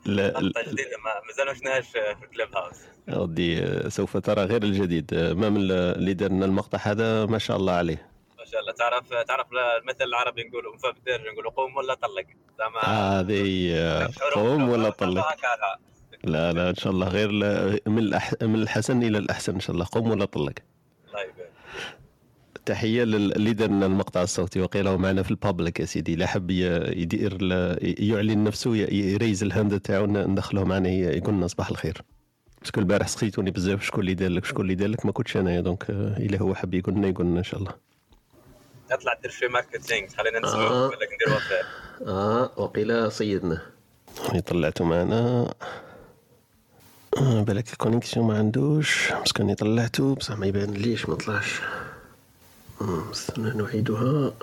[0.17, 2.77] جديدة ما مازال ما شفناهاش في كلوب هاوس
[3.09, 5.13] ودي سوف ترى غير الجديد.
[5.13, 8.09] ما من اللي دار لنا المقطع هذا ما شاء الله عليه.
[8.39, 8.71] ما شاء الله.
[8.71, 9.47] تعرف تعرف
[9.81, 12.25] المثل العربي نقولوا مفا بالدرج نقولوا قوم ولا طلق؟
[12.59, 15.25] زعما هذه قوم ولا طلق؟
[16.23, 17.31] لا لا إن شاء الله غير
[17.87, 18.19] من.
[18.41, 19.87] من الحسن إلى الأحسن إن شاء الله.
[19.91, 20.53] قوم ولا طلق.
[22.65, 26.15] تحية لل- اللي دار لنا المقطع الصوتي وقيل هو معنا في البابليك يا سيدي.
[26.15, 27.37] لا حب يدير
[27.81, 32.01] يعلن نفسه يريز الهاند تاعو ندخله معنا يقول لنا صباح الخير.
[32.61, 35.37] parce que البارح سقيتوني بزاف شكون اللي دار لك شكون اللي دار لك؟ ما كنتش
[35.37, 37.71] أنايا donc آه، إلا هو حب يقول لنا يقول لنا إن شاء الله.
[38.91, 40.41] اطلع دير شوي marketing خلينا آه.
[40.41, 41.65] نسمعوا ولا ندير وفاء.
[42.07, 43.61] آه وقيل صيدنا
[44.47, 45.53] طلعته معنا.
[47.17, 49.11] آه بالك ال connexion ما عندوش.
[49.11, 51.59] مسكني طلعته بصح ما يبان ليش ما طلعش.
[51.61, 51.90] آه،
[53.11, 54.33] استنى نعيدها.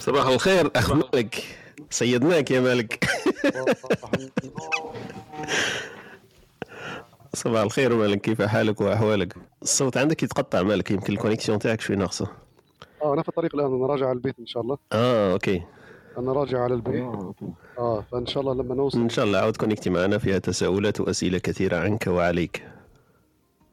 [0.00, 1.44] صباح الخير أخ مالك.
[1.90, 3.04] صيدناك يا مالك.
[7.34, 11.96] صباح الخير مالك كيف حالك وأحوالك؟ الصوت عندك يتقطع مالك يمكن ال connexion تاعك شوي
[11.96, 12.28] ناقصة.
[13.02, 14.78] آه أنا في الطريق الآن أنا راجع على البيت إن شاء الله.
[14.92, 15.62] آه OK.
[16.18, 17.02] أنا راجع على البيت.
[17.78, 18.98] آه فإن شاء الله لما نوصل.
[19.00, 22.79] إن شاء الله عاود connecté معنا فيها تساؤلات وأسئلة كثيرة عنك وعليك.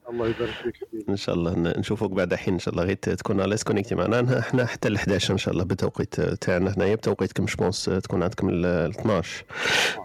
[0.09, 1.05] الله يبارك فيك حبيبي.
[1.09, 4.39] إن شاء الله ن- نشوفك بعد حين إن شاء الله غير تكون على connecté معنا.
[4.39, 8.49] إحنا حتى ال 11 إن شاء الله بالتوقيت تاعنا هنايا بتوقيتكم je pense تكون عندكم
[8.49, 9.43] ال 12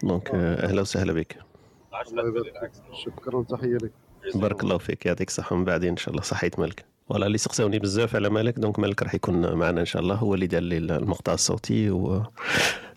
[0.05, 1.37] donc أهلا وسهلا بك.
[3.05, 3.93] شكرا تحيه لك.
[4.35, 5.57] بارك الله فيك يعطيك الصحة.
[5.57, 9.03] من بعدين إن شاء الله صحيت مالك والله اللي سقساوني بزاف على مالك donc مالك
[9.03, 10.15] راح يكون معنا إن شاء الله.
[10.15, 12.23] هو اللي دار لي المقطع الصوتي و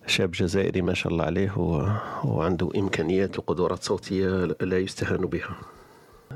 [0.07, 1.87] شاب جزائري ما شاء الله عليه و...
[2.23, 4.27] وعنده إمكانيات وقدرات صوتية
[4.61, 5.55] لا يستهان بها.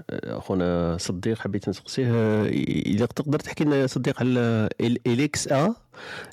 [0.09, 2.43] أخونا صديق حبيت نسقسيه
[2.85, 4.69] إذا تقدر تحكي لنا يا صديق على
[5.07, 5.73] إليكس آ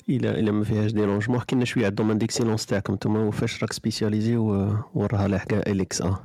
[0.09, 3.63] إلى إلى ما فيهاش dérangement حكي لنا شوية على ال domaine d'excellence تاعكم أنتم وفاش
[3.63, 6.15] راك spécialisé وراها لاحقه إليكس آ.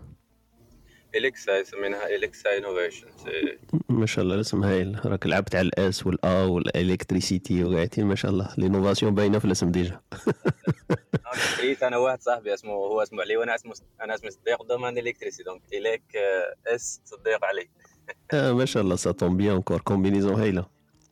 [1.14, 3.06] إليكسا يسمينها إليكسا Innovation
[3.88, 5.00] ما شاء الله الاسم هايل.
[5.04, 8.54] راك لعبت على ال S وال A وال électricité وقاعدين ما شاء الله.
[8.58, 10.00] l'innovation باينة في الاسم déjà.
[11.56, 15.42] كريت أنا واحد صاحبي اسمه هو اسمه علي وأنا اسمه أنا اسمي صديق domaine électricité
[15.42, 16.02] donc élec
[16.66, 17.68] S صديق علي.
[18.34, 20.66] آه ما شاء الله ça tombe bien encore combinaison هايلة.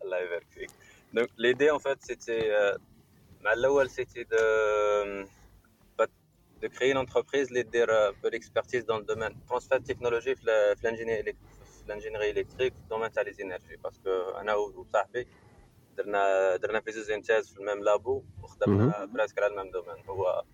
[0.05, 0.71] الله يبارك فيك.
[1.15, 2.41] donc l'idée en fait c'était
[3.41, 4.37] مع الأول c'était
[6.63, 9.35] de créer une entreprise اللي دير peu d'expertise dans le domaine.
[9.49, 13.11] Transfert de technologie في ال- في ال ingénierie في ال ingénierie électrique في ال domaine
[13.13, 15.27] تاع les énergies parce que أنا وصاحبي
[15.97, 19.71] درنا درنا في زوج un stage في ال même labo وخدمنا presque على ال même
[19.71, 20.45] domaine هو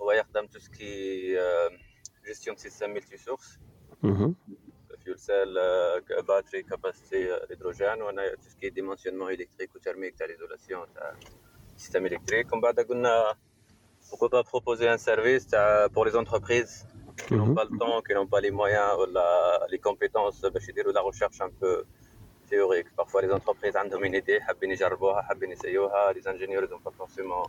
[0.00, 1.38] هو يخدم tout ce
[2.26, 3.58] qui gestion système multi-sources
[4.02, 4.36] مهم.
[5.04, 5.54] فيول سيل
[6.28, 11.16] باتري كاباسيتي هيدروجين وأنا تو سكي ديمونسيونمون الكتريك وترميك تاع ليزولاسيون تاع
[11.76, 13.36] سيستم الكتريك ومن بعد قلنا
[14.09, 16.85] pourquoi pas proposer un service تاع pour les entreprises
[17.27, 17.55] qui n'ont Mhm.
[17.59, 21.01] pas le temps, qui n'ont pas les moyens ou la- les compétences باش يديروا la
[21.01, 21.83] recherche un peu
[22.49, 22.89] théorique.
[23.01, 26.93] Parfois les entreprises عندهم une idée حابين يجربوها حابين يسيوها les ingénieurs ils ont pas
[27.01, 27.47] forcément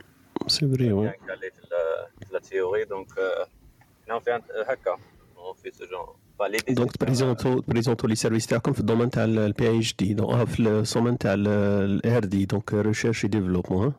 [0.49, 4.41] سي فري وي bien calé في la, في la théorie donc euh, on fait un,
[4.71, 4.97] هكا
[5.37, 8.73] on fait ce genre Enfin, l'idée, دونك c'est de faire, تبريزونتو تبريزونتو لي سيرفيس تاعكم
[8.73, 13.93] في الدومين تاع البي اتش دي دونك في الدومين تاع الار دي دونك ريشيرش ديفلوبمون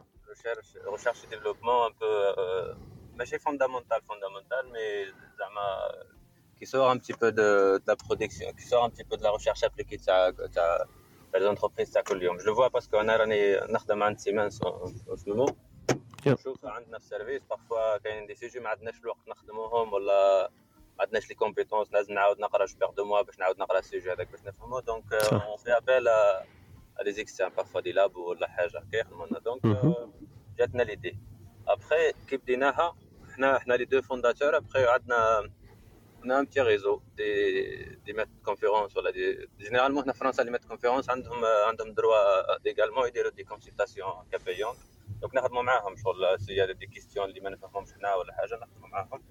[0.96, 2.76] recherche, recherche et développement un peu euh,
[3.18, 5.92] ماشي fondamental fondamental mais زعما
[6.60, 9.24] qui sort un petit peu de, de la production qui sort un petit peu de
[9.24, 12.88] la recherche appliquée تاع تاع تاع les entreprises تاع كل يوم je le vois parce
[12.88, 15.54] que انا راني نخدم عند سيمنز en ce moment
[16.26, 16.28] Yep.
[16.28, 20.50] نشوف عندنا في السيرفيس بارفوا كاين دي سيجي ما عندناش الوقت نخدموهم ولا
[20.98, 24.32] ما عندناش لي كومبيتونس لازم نعاود نقرا جبير دو موا باش نعاود نقرا السيجي هذاك
[24.32, 25.34] باش نفهمو دونك صح.
[25.44, 26.08] اون في ابل
[27.00, 29.68] à des externes, parfois des labs ولا حاجه هكا يخدمونا دونك Mhm.
[29.68, 30.25] euh,
[30.59, 31.19] جاتنا ليدي
[31.69, 32.97] ابخي كي بديناها
[33.35, 35.51] حنا حنا لي دو فونداتور ابخي عندنا
[36.27, 40.67] un petit réseau des des maîtres de conférences ولا دي généralement هنا في فرنسا maîtres
[40.67, 44.75] de conférences عندهم عندهم دروا également يديروا دي consultations كابيون
[45.21, 49.23] donc نخدموا معاهم شغل c'est des questions اللي ما نفهمهمش حنا ولا حاجة نخدموا معاهم.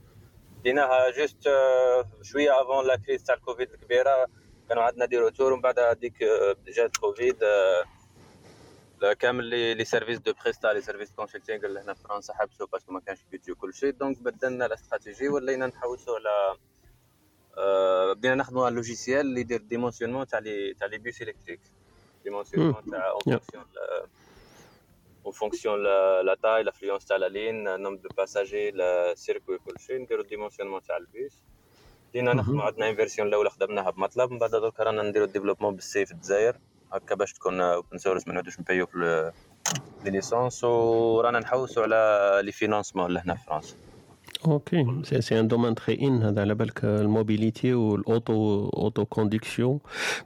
[0.64, 1.50] ديناها juste
[2.22, 4.28] شوية avant la crise تاع الكوفيد الكبيرة.
[4.70, 7.44] كانوا عندنا des retours ومن بعد هذيك آه، جات كوفيد
[9.20, 12.83] كامل les les services de presta les services consulting اللي هنا في فرنسا حبسوا parce
[12.83, 13.92] que ما كانش budget كل شيء.
[13.92, 16.58] donc بدلنا الاستراتيجي ولينا نحوسوا على
[18.16, 21.60] بدينا نخدموا على ال logiciel اللي يدير dimensionnement تاع les تاع les bus électriques
[22.24, 23.66] dimensionnement تاع en fonction
[25.26, 25.84] en fonction
[26.26, 30.98] la taille l'affluence تاع la ligne nombre de passagers le circuit كلشي نديرو dimensionnement تاع
[30.98, 31.44] البيس
[32.10, 34.32] بدينا نخدموا عندنا une version الأولى خدمناها ب Matlab.
[34.32, 36.58] من بعد درك رانا نديرو développement بال C في الجزائر.
[36.94, 39.32] هكا باش تكون open source ما نعودوش نبيو في
[40.06, 43.76] les licences ورانا نحوسوا على les financements لهنا في فرنسا.
[44.46, 49.06] OK c'est c'est un domaine très in هذا على بالك ال mobilité وال auto auto
[49.06, 49.80] conduction.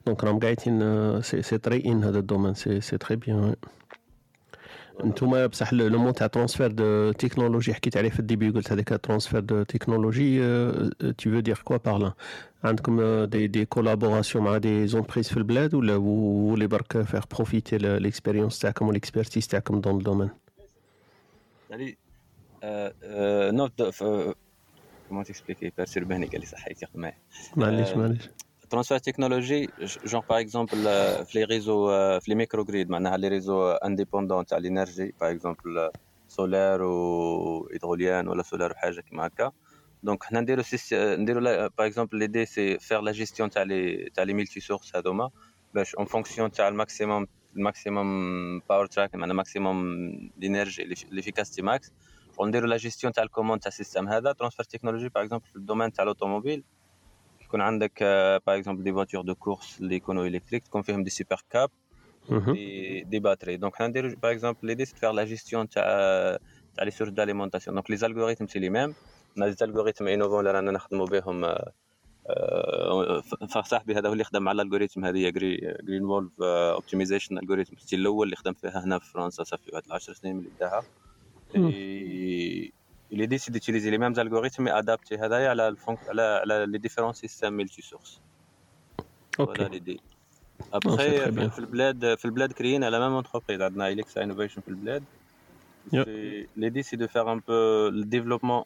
[0.06, 3.56] donc راهم قاعدين c'est très in هذا ال domaine c'est très bien
[5.04, 9.00] أنتم بصح le mot تاع transfert de technologie حكيت عليه في ال début قلت هذاك
[9.04, 10.40] transfert de technologie
[11.12, 12.14] tu veux dire quoi par là
[12.64, 18.60] عندكم des des collaborations مع des entreprises في البلاد ولا ولي برك faire profiter l'expérience
[18.60, 20.30] تاعكم وال expertise تاعكم dans ال domaine
[21.70, 21.98] يعني
[23.52, 23.82] نوت
[25.10, 27.18] comment t'expliquer بيرتورباني قال لي صحيت ياخذ معايا
[27.56, 28.30] معليش معليش.
[28.70, 29.68] transfert technologie
[30.06, 30.84] genre par exemple
[31.26, 31.88] في les réseaux
[32.20, 35.92] في les micro-grids معناها les réseaux indépendants تاع l'énergie par exemple
[36.28, 39.52] solaire و hydrolienne ولا solaire وحاجه كيما هكا
[40.04, 40.64] donc حنا نديرو
[40.94, 45.30] نديرو par exemple l'idée c'est faire la gestion تاع les تاع les multi-sources هذوما
[45.74, 49.98] باش en fonction تاع ال maximum ال maximum power track معناها maximum
[50.38, 51.94] l'énergie l'efficacité max
[52.38, 55.56] ونديرو لا جيستيون تاع ال commande تاع ال système هذا transfert technologie par exemple في
[55.56, 56.64] ال domaine تاع ال automobile
[57.50, 58.04] يكون عندك
[58.48, 61.70] par exemple des voitures de course اللي يكونوا électriques تكون فيهم des supercaps
[62.30, 65.84] des, des batteries donc حنا نديرو par exemple l'idée c'est faire la gestion تاع
[66.76, 68.94] تاع les sources d'alimentation donc les algorithmes c'est les mêmes
[69.38, 71.56] les algorithmes innovants اللي رانا نخدموا بهم
[73.64, 78.26] صاحبي هذا هو اللي خدم على ال algorithme هذه Grey Wolf Optimization ال algorithme الأول
[78.26, 80.84] اللي خدم فيها هنا في فرنسا صافي واحد 10 سنين من اللي بداها
[83.12, 86.80] il est décidé d'utiliser les mêmes algorithmes mais adaptés هذايا على الفونك على على les
[86.80, 88.20] différents systèmes multi source
[89.40, 90.00] OK voilà l'idée
[90.74, 91.50] ابخي très bien.
[91.50, 95.04] في البلاد في البلاد créer même entreprise عندنا اليكسا innovation في البلاد
[95.94, 96.08] Yep.
[96.56, 98.64] l'idée c'est de faire un peu ال développement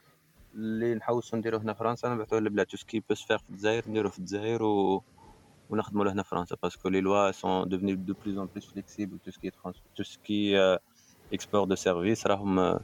[0.55, 3.49] اللي نحوسو نديرو هنا في فرنسا نبعثوه للبلاد tout ce qui peut se faire في
[3.49, 5.03] الجزائر نديرو في الجزائر و
[5.69, 8.71] ونخدموا له هنا في فرنسا parce que les lois sont devenues de plus en plus
[8.71, 9.51] flexibles tout ce qui
[9.95, 10.57] tout ce
[11.33, 12.79] qui export de services راهم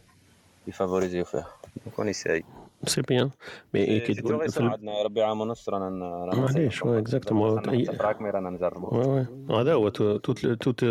[0.68, 1.48] يفافوريزيو فيها
[1.86, 2.46] donc on essaye c'est
[3.08, 3.30] bien
[3.74, 5.86] mais qui sait تقول في raison ال- عندنا ربي عام ونص رانا
[6.26, 7.58] رانا معليش، ouais, exactement.
[7.70, 9.06] حتى براكمي رانا نجربوا Ouais,
[9.50, 9.52] ouais.
[9.52, 10.86] هذا هو toute toute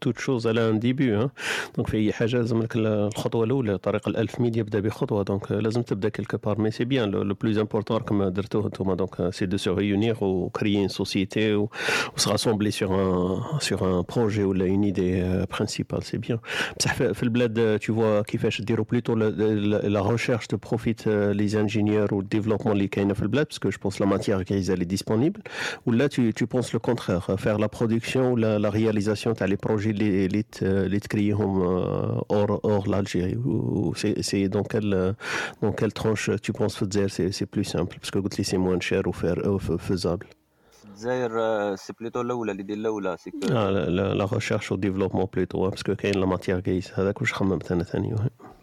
[0.00, 1.30] toute chose على un début ها
[1.76, 3.78] donc في أي حاجة لازم لك الخطوة الأولى.
[3.78, 7.58] طريق الألف ميل يبدا بخطوة donc لازم تبدا quelque part mais c'est bien le plus
[7.58, 11.68] important كما درتوه أنتم donc c'est de se réunir et créer une société et
[12.16, 16.02] se rassembler sur un sur un projet ولا une idée euh, principale.
[16.02, 16.38] C'est bien.
[16.78, 21.02] بصح في في البلاد tu vois كيفاش ديروا plutôt la recherche de profiter
[21.32, 24.70] les ingénieurs وال développement اللي كاينة في البلاد parce que je pense la matière grise
[24.70, 25.40] elle est disponible
[25.86, 29.56] ولا tu tu penses le contraire faire la production ou la, la réalisation تاع les
[29.68, 35.14] projets اللي اللي ت- اللي تكريهم euh, hors hors l'Algérie ou c'est c'est dans quelle
[35.62, 38.44] dans quelle tranche tu penses في الجزائر c'est c'est plus simple parce que قلت لي
[38.44, 40.26] c'est moins cher ou faire ou faisable
[40.98, 44.76] الجزائر c'est plutôt الاولى اللي دير الاولى c'est que Ah, la, la, la recherche au
[44.76, 48.16] développement plutôt, hein, parce que كاين la matière grise هذاك واش خممت أنا ثاني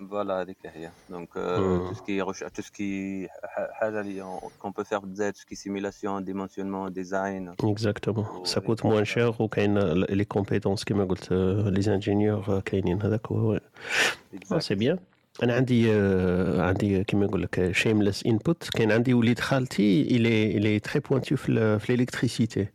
[0.10, 1.88] voilà هذيك هي donc مم.
[1.90, 2.24] tout ce qui
[2.56, 3.28] tout ce qui
[3.72, 8.86] حاجة اللي كون peut faire بالجزائر tout ce qui simulation dimensionnement design exactement ça coûte
[8.86, 13.60] moins cher وكاين les compétences كيما قلت لي ingénieurs كاينين هذاك هو
[14.60, 14.98] c'est bien
[15.44, 20.71] أنا عندي آه، عندي كيما نقول لك شيمليس انبوت كاين عندي وليد خالتي il est
[20.71, 22.68] il est très pointu في ال- في ال électricité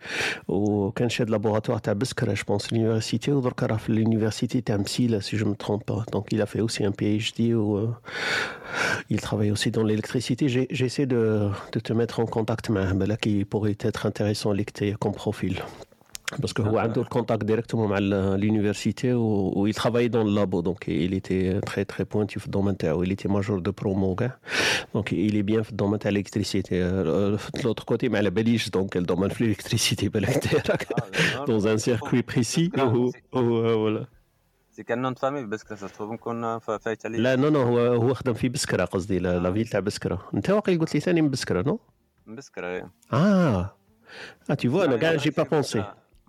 [0.49, 5.37] وكان شاد لابوراتوار تاع بسكره جو بونس لونيفرسيتي ودرك راه في l'université تاع مسيلة سي
[5.37, 6.05] جو me trompe pas.
[6.13, 7.89] Donc il a fait aussi un PhD ou euh,
[9.11, 10.49] il travaille aussi dans l'électricité.
[10.49, 12.93] J'ai- j'essaie de, de te mettre en contact معاه.
[12.93, 15.55] بالك il pourrait être intéressant ليك تي comme profil.
[16.35, 17.99] Parce que هو عنده الكونتاكت ديريكتومون مع
[18.37, 20.63] l'université و, و il travaillait dans le labo.
[20.63, 24.39] Donc il était très très pointu في الدومين تاعو il était major de promo كاع
[24.97, 26.73] donc il est bien في الدومين تاع l'électricité.
[26.73, 30.87] Euh, في l'autre côté ما على باليش donc الدومين في l'électricité بالك دايرك
[31.47, 34.07] dans un circuit précis و- و- voilà.
[34.73, 37.63] c'est quoi le nom de famille بس كذا تفهم نكون فايت عليه لا نو نو
[37.63, 41.01] هو هو خدم في بسكره قصدي la la ville تاع بسكره انت واقيل قلت لي
[41.01, 41.81] ثاني من بسكره نو
[42.27, 43.75] بسكره آه
[44.51, 45.85] آه tu vois أنا كاع j'ai pas pensé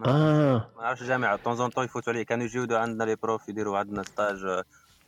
[0.06, 3.78] آه ما عرفتش جامعه طون زون طون يفوتوا عليه كانوا يجيو عندنا les profs يديروا
[3.78, 4.64] عندنا stage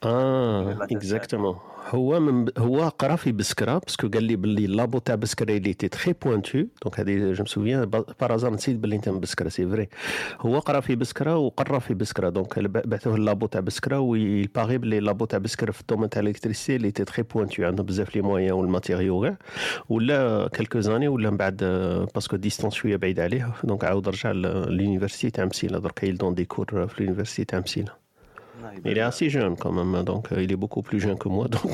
[0.05, 1.55] آه exactement
[1.89, 5.73] هو من هو قرأ في بسكره parce que قال لي باللي labo تاع بسكره il
[5.73, 7.85] était très pointu donc هذه je me souviens
[8.19, 9.89] par hasard نسيت باللي انت من بسكره c'est vrai
[10.39, 14.99] هو قرأ في بسكره وقرأ في بسكره donc بعثوه ال labo تاع بسكره ويباغي باللي
[14.99, 18.15] labo تاع بسكره في ال domaine تاع ال électricité il était très pointu عندهم بزاف
[18.15, 19.37] les moyens وال matériaux كاع
[19.89, 21.57] ولا quelques années ولا من بعد
[22.15, 23.53] parce que distance شوية بعيد عليه.
[23.63, 28.02] donc عاود رجع l'université تاع مسيله درك il donne des cours في l'université تاع مسيله
[28.85, 31.45] Il est assez jeune quand même, donc euh, il est beaucoup plus jeune que moi,
[31.57, 31.73] donc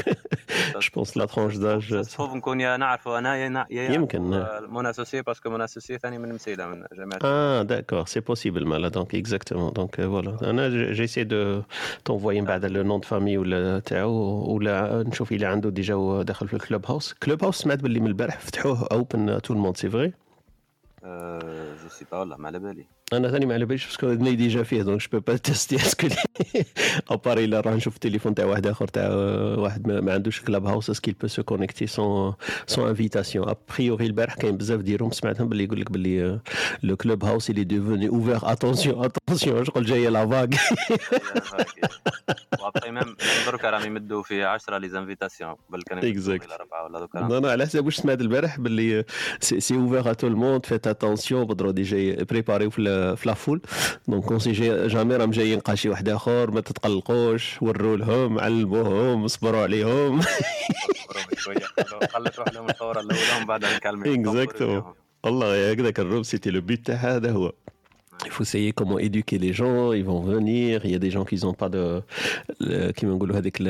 [0.86, 1.94] je pense la tranche d'âge.
[2.01, 4.46] تشوف نكون يا نعرفه أنا يا يا يمكن.
[4.70, 8.65] mon associé parce que mon associé ثاني من مسيله من جامعه Ah, d'accord, c'est possible,
[8.65, 9.72] Mala, donc exactement.
[9.72, 10.44] Donc euh, voilà.
[10.50, 11.62] أنا ج- j'essaie de
[12.06, 16.53] t'envoyer بعد le nom de famille ولا تاعو ولا نشوف إلا عنده déjà داخل في
[16.54, 16.86] ال Clubhouse.
[16.86, 20.13] Clubhouse سمعت باللي من البارح فتحوه ouvert à tout le monde c'est vrai.
[21.84, 24.36] je sais pas والله ما على بالي أنا ثاني ما على باليش parce que أنا
[24.36, 26.08] déjà فيه donc je peux pas tester est-ce que
[27.12, 29.10] اباري الا راه نشوف التليفون تاع واحد آخر تاع
[29.58, 32.34] واحد ما, عندوش كلاب هاوس اسكيل بو سو كونيكتي سون
[32.68, 36.39] سون انفيتاسيون ابريوري البارح كاين بزاف ديالهم سمعتهم باللي يقول لك باللي
[36.84, 40.48] لو كلوب هاوس اللي ديفوني اوفير اتونسيون اتونسيون شغل جاية لا فاغ
[42.62, 46.04] وابخي ميم درك راهم يمدوا في 10 لي زانفيتاسيون بل كانوا
[47.30, 49.06] Non, non, على حسب واش سمعت البارح باللي
[49.39, 52.80] سي اوفير ا تو الموند فيت اتونسيون بدرو ديجا بريباريو في
[53.15, 53.62] في لا فول
[54.08, 54.51] دونك كون سي
[54.88, 60.22] جامي راهم جايين قا شي واحد اخر ما تتقلقوش وروا لهم علموهم صبروا عليهم
[62.10, 64.84] خلت روح لهم الثوره الاولى ومن بعد نكلمي Exactement.
[65.24, 67.51] والله هكذاك الروب سيتي لو بيت تاع هذا هو.
[68.26, 71.26] Il faut essayer comment éduquer les gens, ils vont venir, il y a des gens
[71.30, 72.02] qui n'ont pas de
[72.60, 73.62] le- كيما نقولوا هذيك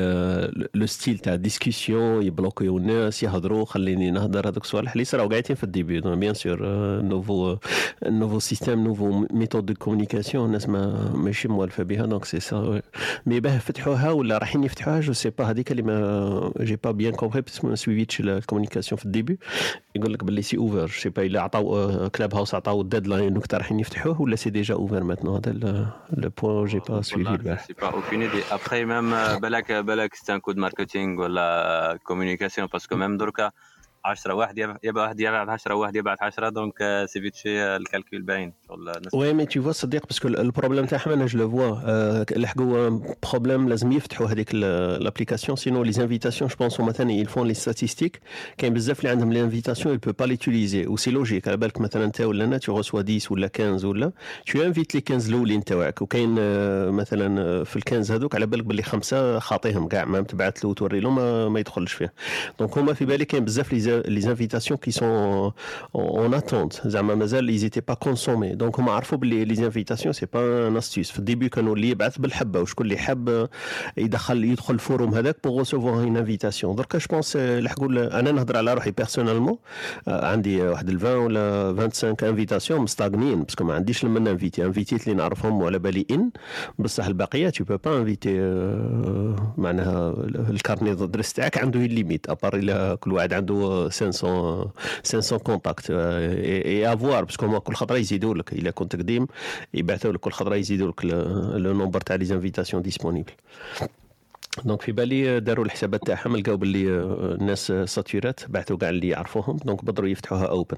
[0.74, 5.64] لو ستيل تاع ديسكسيون يبلوكيو الناس يهضروا خليني نهضر هذوك الصوالح اللي صراو قاعدين في
[5.64, 6.58] الديبي بيان سور
[7.02, 7.56] nouveau
[8.06, 12.82] nouveau système nouveau méthode de communication الناس ما ماشي موالفه بها donc c'est ça
[13.26, 17.12] mais باه فتحوها ولا رايحين يفتحوها je sais pas هذيك اللي ما j'ai pas bien
[17.12, 19.38] compris parce que ما سويفيتش ال communication في ال début
[19.96, 23.54] يقول لك باللي c'est ouvert je sais pas الا عطاو Clubhouse عطاو ال deadline دوك
[23.54, 25.52] رايحين يفتحوه ولا c'est déjà ouvert maintenant هذا
[26.12, 30.34] le point j'ai pas سويفي البارح سي با اوكين ايدي ابخي ميم بالك بالك c'est
[30.34, 33.50] un coup de marketing ولا communication parce que même دركا
[34.04, 38.22] 10 واحد يبعث واحد يبعث 10 واحد يبعث 10 donc c'est vite fait ال calcul
[38.22, 38.52] باين.
[38.68, 42.24] شغل oui mais tu vois صديق parce que ال problème تاعهم أنا je le vois
[42.36, 48.20] لحقوا problème لازم يفتحوا هذيك l'application sinon les invitations je pense مثلا يلفون les statistiques
[48.58, 51.80] كاين بزاف اللي عندهم les invitations il peut pas l'utiliser et c'est logique على بالك
[51.80, 54.12] مثلا أنت ولا أنا tu reçois 10 ولا 15 ولا
[54.46, 56.02] tu invites les 15 الأولين تاعك.
[56.02, 60.20] وكاين آه، مثلا آه، في ال 15 هذوك على بالك باللي خمسة خاطيهم كاع ما
[60.20, 62.12] تبعث له وتوري له ما, ما يدخلش فيه
[62.58, 65.52] donc هما في بالي كاين بزاف les les invitations qui sont
[65.94, 70.26] en attente زعما مازال elles étaient pas consommées donc هما عرفوا باللي les invitations c'est
[70.32, 73.48] pas une astuce في ال début كانوا اللي يبعث بالحبه وشكون اللي حاب
[73.96, 78.56] يدخل يدخل ال forum هذاك pour recevoir une invitation درك je pense لحقوا أنا نهضر
[78.56, 79.58] على روحي personnellement
[80.06, 85.04] عندي واحد ال 20 ولا 25 invitations مستغنيين parce que ما عنديش لمن انفيتي انفيتيت
[85.04, 86.30] اللي نعرفهم وعلى بالي ان
[86.78, 88.40] بصح البقيه tu peux pas inviter
[89.58, 90.14] معناها
[90.50, 94.72] ال carnet d'adresses تاعك عنده limite à part الا كل واحد عنده 500
[95.04, 99.26] 500 contacts à avoir parce que هما كل خطره يزيدوا لك الا كنت قديم
[99.74, 103.32] يبعثوا لك كل خطره يزيدوا لك le nombre تاع les invitations disponibles
[104.64, 106.88] donc في بالي داروا الحسابات تاعهم لقاو باللي
[107.34, 110.76] الناس ساتورات بعثوا كاع اللي يعرفوهم donc بدروا يفتحوها open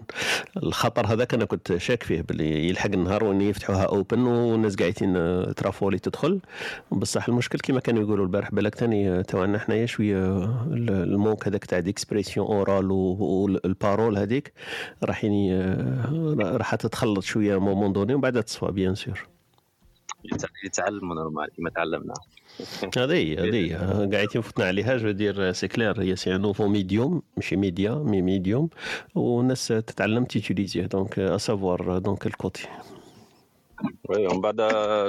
[0.57, 5.15] الخطر هذاك أنا كنت شاك فيه باللي يلحق النهار وإن يفتحوها open والناس قاعدين
[5.55, 6.41] ترافولي تدخل.
[6.93, 11.79] بصح المشكل كما كانوا يقولوا البارح بالك ثاني تاعنا حنايا شوية ال manque هذاك تاع
[11.81, 14.53] d'expression orale وال parole هذيك
[15.05, 15.27] راح
[16.39, 19.29] راح تتخلط شوية moment donné ومن بعد تصفى bien sûr
[20.65, 22.15] يتعلموا normal كما تعلمنا.
[22.97, 23.55] هذه هي هذه.
[23.55, 23.75] هي
[24.13, 28.69] قاعدين فتنا عليها je dirais c'est clair هي c'est nouveau médium ماشي média mais médium
[29.15, 32.69] والناس تتعلم تيتيليزيه donc à savoir donc ال côté
[34.09, 34.61] oui ومن بعد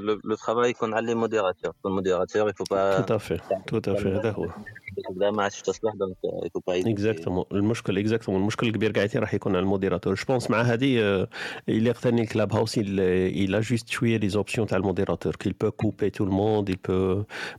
[0.02, 3.92] le travail يكون على les modérateurs يكون modérateur il faut pas tout à fait tout
[3.94, 4.50] à fait هذا هو
[5.16, 5.64] لا ما عادش
[5.96, 10.14] donc il faut pas exactement المشكل exactement المشكل الكبير قاعدين راح يكون على ال modérateur.
[10.14, 11.28] je pense مع هذه
[11.70, 12.82] اللي ثاني ال Clubhouse a
[13.60, 16.92] juste شوية les options تاع ال modérateur qu'il peut couper tout le monde il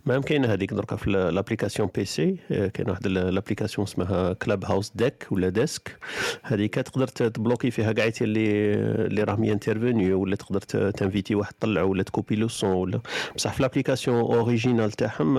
[0.06, 5.98] même كاينة هذيك دركا في l'application PC كاين واحد l'application اسمها Clubhouse deck ولا desk
[6.42, 8.74] هذيك تقدر تبلوكي فيها كاع اللي
[9.06, 10.60] اللي راهم ينترفينيو ولا تقدر
[10.90, 13.00] تنفيتي واحد طلع ولا تكوبي le son ولا
[13.36, 15.34] بصح في l'application originale تاعهم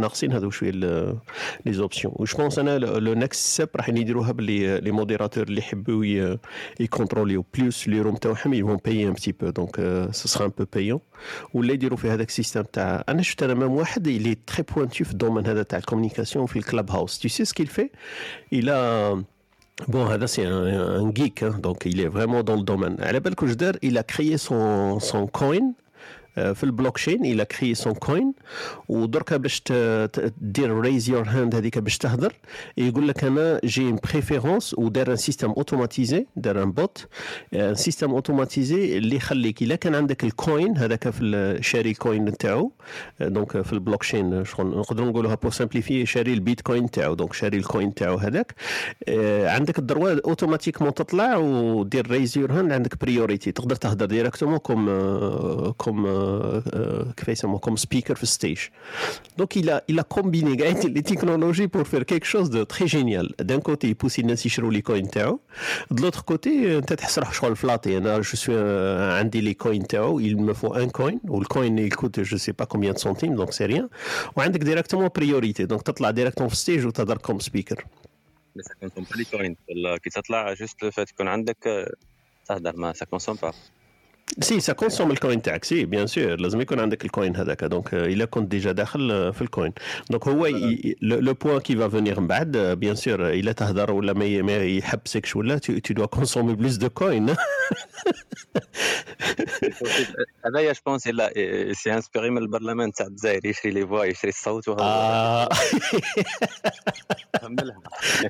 [0.00, 0.70] ناقصين هذو شوية
[1.66, 5.58] les options و je pense أنا le next step راح يديروها باللي les modérateurs اللي
[5.58, 6.36] يحبوا
[6.80, 9.76] يكونتروليو plus les rooms تاعهم ils vont payer un petit peu donc
[10.10, 11.00] ce sera un peu payant
[11.54, 15.04] ولا يديروا في هذاك ال système تاع أنا شفت أنا même واحد اللي très pointu
[15.04, 17.90] في ال domaine هذا تاع ال communication في ال Clubhouse tu sais ce qu'il fait?
[18.52, 19.16] Il a
[19.88, 20.64] Bon, هذا, c'est un,
[21.00, 22.96] un geek, hein, donc il est vraiment dans le domaine.
[23.00, 25.72] على بالك واش دار, il a créé son, son coin
[26.34, 28.32] في ال blockchain il a créé son coin.
[28.88, 29.62] ودركا باش
[30.40, 32.32] دير raise your hand هذيك باش تهدر.
[32.76, 37.06] يقول لك أنا j'ai une préférence ودار un système automatisé دار un bot
[37.54, 42.36] un système automatisé اللي يخليك إلا كان عندك ال coin هذاك في شاري ال coin
[42.36, 42.72] تاعو.
[43.20, 47.94] donc في البلوكشين شغل نقدروا نقولوها pour simplifier شاري البيتكوين تاعو donc شاري ال coin
[47.94, 48.54] تاعو هذاك.
[49.44, 54.84] عندك ال droit automatiquement تطلع ودير raise your hand عندك priorité تقدر تهدر directement comme
[55.70, 56.23] comme
[57.64, 58.70] comme speaker في stage.
[59.38, 60.52] Donc il a, il a combiné
[60.96, 63.26] les technologies pour faire quelque chose de très génial.
[63.38, 65.40] D'un côté, il pousse الناس يشروا les coins تاعو.
[65.94, 67.98] De l'autre côté, انت تحس روحك شغل فلاطي.
[67.98, 68.56] أنا je suis
[69.18, 72.52] عندي les coins تاعو, il me faut un coin وال coin il coûte je sais
[72.52, 73.88] pas combien de centimes donc c'est rien.
[74.36, 77.84] وعندك directement priorité donc تطلع directement في stage وتهضر comme speaker.
[78.56, 81.88] بس ça consomme pas les coins ولا كي تطلع juste le fait يكون عندك
[82.46, 83.54] تهدر ما ça consomme pas.
[84.40, 87.64] si ça consomme ال coin تاعك c'est bien sûr لازم يكون عندك ال coin هذاك.
[87.64, 89.72] donc الا كنت déjà داخل في ال coin
[90.10, 90.46] donc هو
[91.02, 95.58] le point qui va venir من بعد bien sûr الا تهضر ولا ما يحبسكش ولا
[95.58, 97.34] tu dois consommer plus de coins
[100.46, 101.32] هذايا je pense il
[101.72, 103.46] s'est inspiré من البرلمان تاع الجزائر.
[103.46, 105.48] يشري les voix يشري الصوت وهذا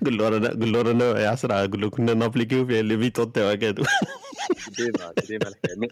[0.05, 3.33] قول له رانا قول له رانا يا عسرا قول له كنا نابليكيو في les feuilletons
[3.33, 3.85] تاعك هادو
[4.79, 5.89] ديما ديما الحكاية.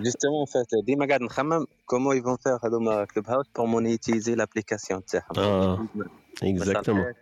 [0.00, 5.04] justement en fait ديما قاعد نخمم comment ils vont faire هذوما Clubhouse pour monétiser l'application
[5.04, 5.86] تاعهم آه
[6.42, 7.14] exactement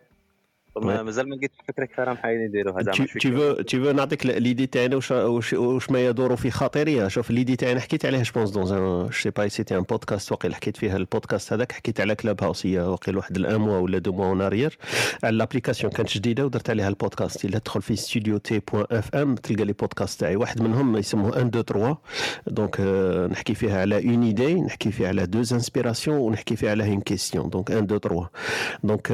[0.77, 4.67] مازال ما لقيتش فكره كيف راهم حايلين يديروها زعما tu veux tu veux نعطيك l'idée
[4.67, 7.11] تاعنا واش ما يدور في خاطري.
[7.11, 10.55] شوف l'idée تاعنا حكيت عليها je pense dans je sais pas c'était un podcast وقيل
[10.55, 14.13] حكيت فيها البودكاست هذاك حكيت على Clubhouse هي وقيل واحد ال un mois ولا deux
[14.13, 14.79] mois en arrière
[15.25, 17.45] على l'application كانت جديدة ودرت عليها البودكاست.
[17.45, 20.37] إلا تدخل في studio T point FM تلقى les podcasts تاعي.
[20.37, 21.99] واحد منهم يسموه 1 2 3
[22.47, 22.81] donc
[23.31, 27.51] نحكي فيها على une idée نحكي فيها على deux inspirations ونحكي فيها على une question
[27.51, 28.29] donc 1 2 3
[28.85, 29.09] donc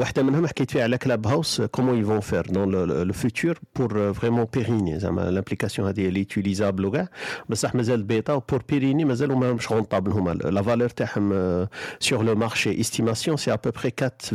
[0.00, 3.54] واحدة منهم حكيت فيها على Clubhouse, comment ils vont faire dans le, le, le futur
[3.74, 7.06] pour euh, vraiment pérenniser l'application elle est utilisable
[7.48, 11.66] بصح مازال bêta pour pérenniser مازالوا مش rentable هما la valeur تاعهم
[12.00, 14.34] sur le marché estimation c'est à peu près 4,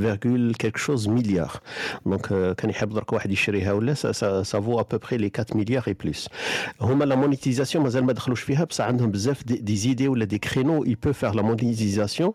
[0.57, 1.61] quelque chose milliards
[2.05, 5.31] donc كان يحب درك واحد يشريها ولا ça, ça, ça vaut à peu près les
[5.31, 6.27] 4 milliards et plus
[6.81, 10.85] هما la monétisation مازال ما دخلوش فيها بصح عندهم بزاف des idées ولا des créneaux
[10.85, 12.31] il peut faire la monétisation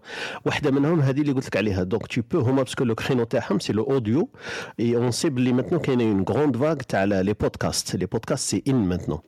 [0.47, 3.25] واحدة منهم هذه اللي قلت لك عليها donc tu peux هما parce que le créneau
[3.25, 4.31] تاعهم c'est le audio.
[4.79, 7.95] Et on sait maintenant qu'il y a une grande vague les podcasts.
[7.95, 9.23] Les podcasts c'est in maintenant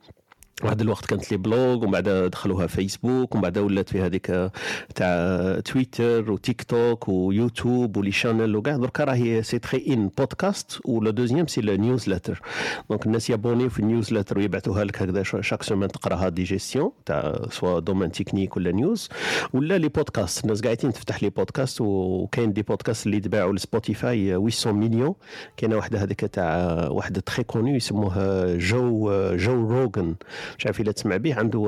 [0.63, 4.51] واحد الوقت كانت les blogs ومن بعد دخلوها فيسبوك ومن بعد ولات في هذيك
[4.95, 8.77] تاع تويتر وتيك توك ويوتيوب و les channels وكاع.
[8.77, 12.41] دركا راهي c'est très in podcast و le deuxième c'est newsletter
[12.89, 17.45] donc الناس يابوني في ال newsletter ويبعثوها لك هكذا chaque semaine تقراها des questions تاع
[17.51, 19.09] soit domaine technique ولا news.
[19.53, 20.43] ولا les podcasts.
[20.43, 25.15] الناس قاعدين تفتح les podcasts وكاين des podcasts اللي تباعوا ل Spotify 800 مليون.
[25.57, 30.15] كاينة واحدة هذيك تاع واحد très connu يسموها Joe Joe Rogan.
[30.57, 31.65] مش عارف إلا تسمع به عنده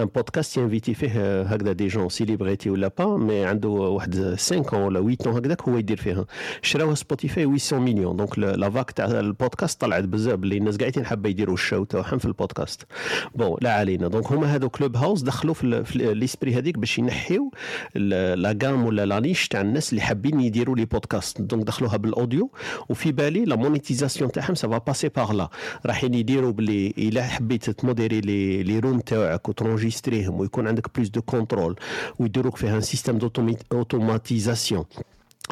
[0.00, 5.00] un podcast ينفيتي فيه هكذا des gens célébrités ولا pas mais عنده واحد 5 ولا
[5.00, 6.24] 8 ans هكذاك هو يدير فيها.
[6.62, 11.28] شراوها Spotify 800 مليون donc la vague تاع البودكاست طلعت بزاف اللي الناس قاعدين حابة
[11.30, 12.86] يديروا ال show تاعهم في ال podcast.
[13.34, 14.08] bon لا علينا.
[14.08, 15.84] donc هما هذو Clubhouse دخلوا في,
[16.14, 17.50] l'esprit هذيك باش ينحيو
[17.94, 22.11] la gamme ولا la niche تاع الناس اللي حابين يديروا les podcasts donc دخلوها بال
[22.11, 22.50] audio
[22.88, 25.48] وفي بالي la monétisation تاعهم ça va passer par là
[25.86, 30.68] رايحين يديروا باللي إلا حبيت ت modérer les les rooms تاعك وت enregistrer هم ويكون
[30.68, 31.76] عندك plus de contrôle
[32.18, 33.18] ويديروك فيها un système
[33.70, 34.84] d'automatisation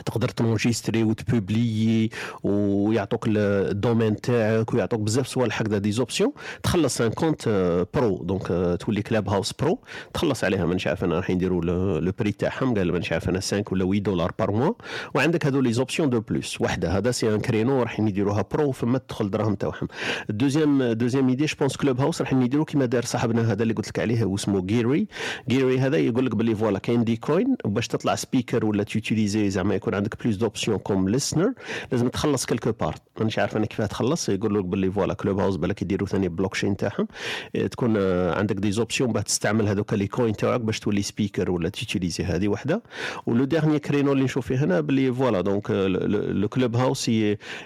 [0.01, 2.11] تقدر ت enregistrer وت publier
[2.43, 7.49] ويعطوك ال domaine تاعك ويعطوك بزاف صوالح هكذا des options تخلص un compte
[7.95, 9.79] pro donc تولي Clubhouse Pro
[10.15, 12.75] تخلص عليها مانيش عارف أنا راح يديروا le prix تاعهم.
[12.75, 14.73] قال مانيش عارف أنا 5 ولا 8 دولار par mois
[15.15, 18.99] وعندك هذو les options de plus وحدة هذا c'est un créneau راح يديروها برو فما
[18.99, 19.89] تدخل الدراهم تاعهم.
[20.31, 23.89] ال deuxième deuxième idée je pense Clubhouse راح يديروا كيما دار صاحبنا هذا اللي قلت
[23.89, 25.07] لك عليه واسمه جيري
[25.49, 29.51] جيري هذا يقول لك باللي voilà كاين des coins باش تطلع speaker ولا ت utiliser
[29.51, 31.53] زعما يكون عندك plus d'options comme listener
[31.93, 34.29] لازم تخلص quelque part مانيش عارف أنا كيفاه تخلص.
[34.29, 37.09] يقول لك باللي voilà Clubhouse بالك يديروا ثاني بلوك تشين تاعهم.
[37.55, 41.51] إيه، تكون آه، عندك des options باه تستعمل هذوك les coins تاعك باش تولي speaker
[41.51, 42.83] ولا ت utiliser هذه وحدة.
[43.27, 45.41] و le dernier créneau اللي نشوف فيه هنا باللي voilà.
[45.41, 47.11] donc le Clubhouse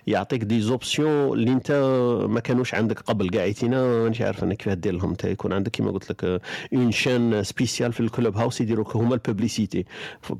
[0.07, 1.73] يعطيك des options اللي انت
[2.29, 3.31] ما كانوش عندك قبل.
[3.39, 5.11] قاعدين مانيش عارف أنا كيفاه دير لهم.
[5.11, 6.41] انت يكون عندك كيما قلت لك
[6.75, 9.85] une chaîne spéciale في ال Clubhouse يديروا هما ال publicité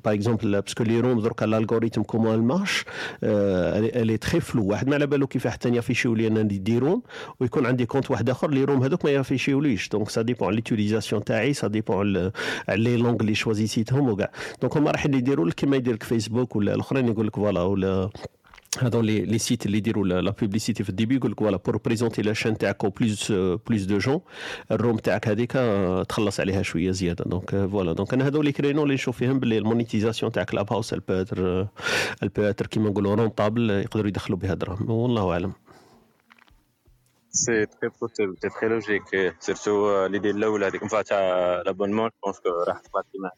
[0.05, 2.85] par exemple parce que les rooms درك ال algorithme comment il marche
[3.23, 6.41] il est très flou واحد ما على بالو كيفاه حتى ي afficher و لي أنا
[6.41, 7.03] يديرون
[7.41, 10.49] ويكون عندي compte واحد آخر les rooms هذوك ما ي afficher وليش donc ça dépend
[10.49, 11.97] على l'utilisation تاعي ça dépend
[12.69, 14.31] على les langues اللي choisi تيتهم وكاع.
[14.63, 18.11] donc هما راح يديروا لك كيما يدير لك فيسبوك ولا الأخرين يقول لك voilà ولا
[18.79, 22.23] هذو les sites اللي يديروا la publicité في ال début يقول لك voilà pour présenter
[22.23, 24.21] la chaîne تاعك plus plus de gens
[24.71, 25.53] ال room تاعك هذيك
[26.09, 27.25] تخلص عليها شوية زيادة.
[27.25, 30.93] donc voilà donc أنا هذو les créneaux اللي نشوف فيهم باللي ال monétisation تاع Clubhouse
[30.93, 31.69] الباتر
[32.23, 34.91] الباتر كيما نقولوا rentable يقدروا يدخلوا بها دراهم.
[34.91, 35.53] والله أعلم.
[37.31, 41.19] c'est très possible c'est très logique surtout l'idée الاولى هذيك نفع تاع
[41.67, 43.31] l'abonnement pense كو راح تبقى كيما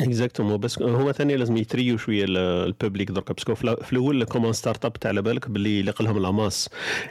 [0.00, 3.92] exactement بس هما ثاني لازم ي attirer و شوية ال public درك parce que في
[3.92, 6.68] الأول comme une start-up تاع على بالك باللي لقى لهم la masse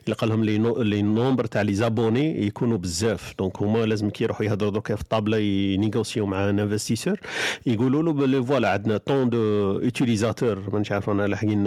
[0.08, 3.34] لقى لهم les nombres تاع les abonnés يكونوا بزاف.
[3.40, 7.20] donc هما لازم كي يروحوا يهضروا درك في الطابله ي négocier و مع un investisseur
[7.66, 11.64] يقولوا له بلي voilà عندنا tant d'utilisateurs مانيش عارف أنا لاحقين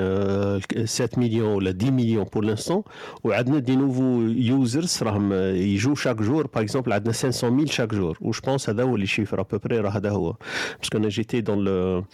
[0.87, 2.83] 7 مليون ولا 10 مليون pour l'instant
[3.25, 6.47] وعندنا des nouveaux users راهم يجوا chaque jour.
[6.47, 8.19] par exemple عندنا 500 mille chaque jour.
[8.21, 10.37] وش pense هذا هو اللي chiffre à peu près راه هذا هو.
[10.81, 12.05] parce que أنا j'étais dans le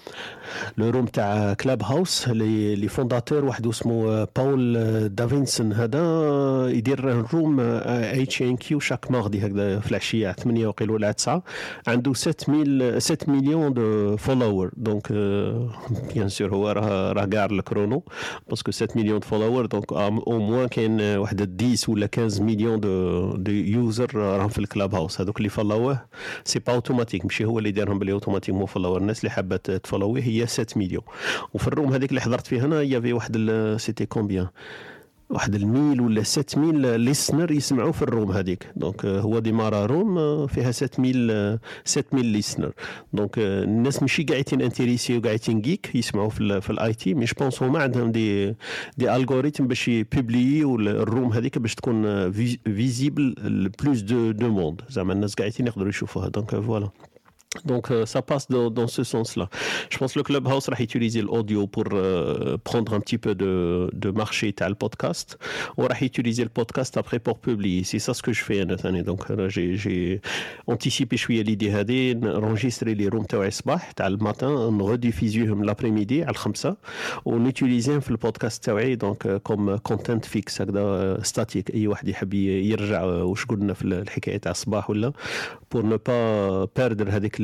[0.79, 4.75] le room تاع Clubhouse les les fondateurs واحد اسمه Paul
[5.09, 6.01] Davison هذا
[6.71, 11.43] يدير room H N Q chaque mardi هكذا في العشية 8 وقيل ولا 9
[11.89, 15.13] عنده 7000 7 مليون de followers donc
[16.15, 18.03] bien sûr هو راه راه كاع الكرونو
[18.49, 22.81] parce que 7 مليون de followers donc au moins كاين واحد 10 ولا 15 مليون
[22.81, 25.21] de de users راهم في ال Clubhouse.
[25.21, 26.01] هذوك اللي follow
[26.45, 29.65] وه c'est pas automatique ماشي هو اللي دارهم بلي automatiquement follower الناس اللي حابة ت
[29.65, 31.03] follow ي هي 7 مليون.
[31.55, 34.47] وفي ال room هذيك اللي حضرت فيها أنا y avait واحد c'était combien
[35.31, 38.67] واحد ال mille ولا 7000 listener يسمعوا في ال room هذيك.
[38.77, 42.73] donc هو démarra room فيها 7000 7000 listener
[43.13, 47.15] Donc الناس ماشي قاعدين intéressés وقاعدين geek يسمعوا في, في ال IT.
[47.15, 48.55] mais je pense هما عندهم des
[48.99, 52.33] des algorithmes باش ي publier ال room هذيك باش تكون
[52.65, 53.35] visible
[53.83, 56.29] plus de de monde زعما الناس قاعدين يقدروا يشوفوها.
[56.29, 56.89] donc voilà
[57.64, 59.50] Donc euh, ça passe dans, dans ce sens-là.
[59.90, 63.90] Je pense que le Clubhouse va utiliser l'audio pour euh, prendre un petit peu de,
[63.94, 65.38] de marché à le podcast.
[65.78, 67.84] On va utiliser le podcast après pour publier.
[67.84, 68.66] C'est ça ce que je fais.
[68.66, 69.04] Nathalie.
[69.04, 70.22] Donc euh, j'ai
[70.68, 76.76] anticipé je suis l'idée d'enregistrer les rooms le matin, on rediffuser l'après-midi à الخمسة
[77.26, 83.46] ونutiliser في البودكاست تاعي donc comme content fixe هكذا statique اي واحد يحب يرجع واش
[83.46, 85.14] قلنا في الحكايه تاع الصباح ولا
[85.76, 87.39] pour ne pas perdre هذيك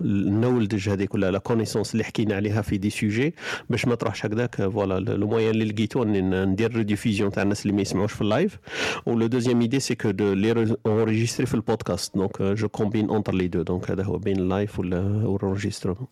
[0.00, 3.34] ال knowledge هذيك ولا la connaissance اللي حكينا عليها في des sujets
[3.70, 7.82] باش ما تروحش هكذاك voilà le moyen اللي لقيتو ندير rediffusion تاع الناس اللي ما
[7.82, 8.58] يسمعوش في ال live
[9.06, 13.08] و le deuxième idée c'est que de les enregistrer في ال podcast donc je combine
[13.08, 16.06] entre les deux donc هذا هو بين ال live ولا وال enregistrement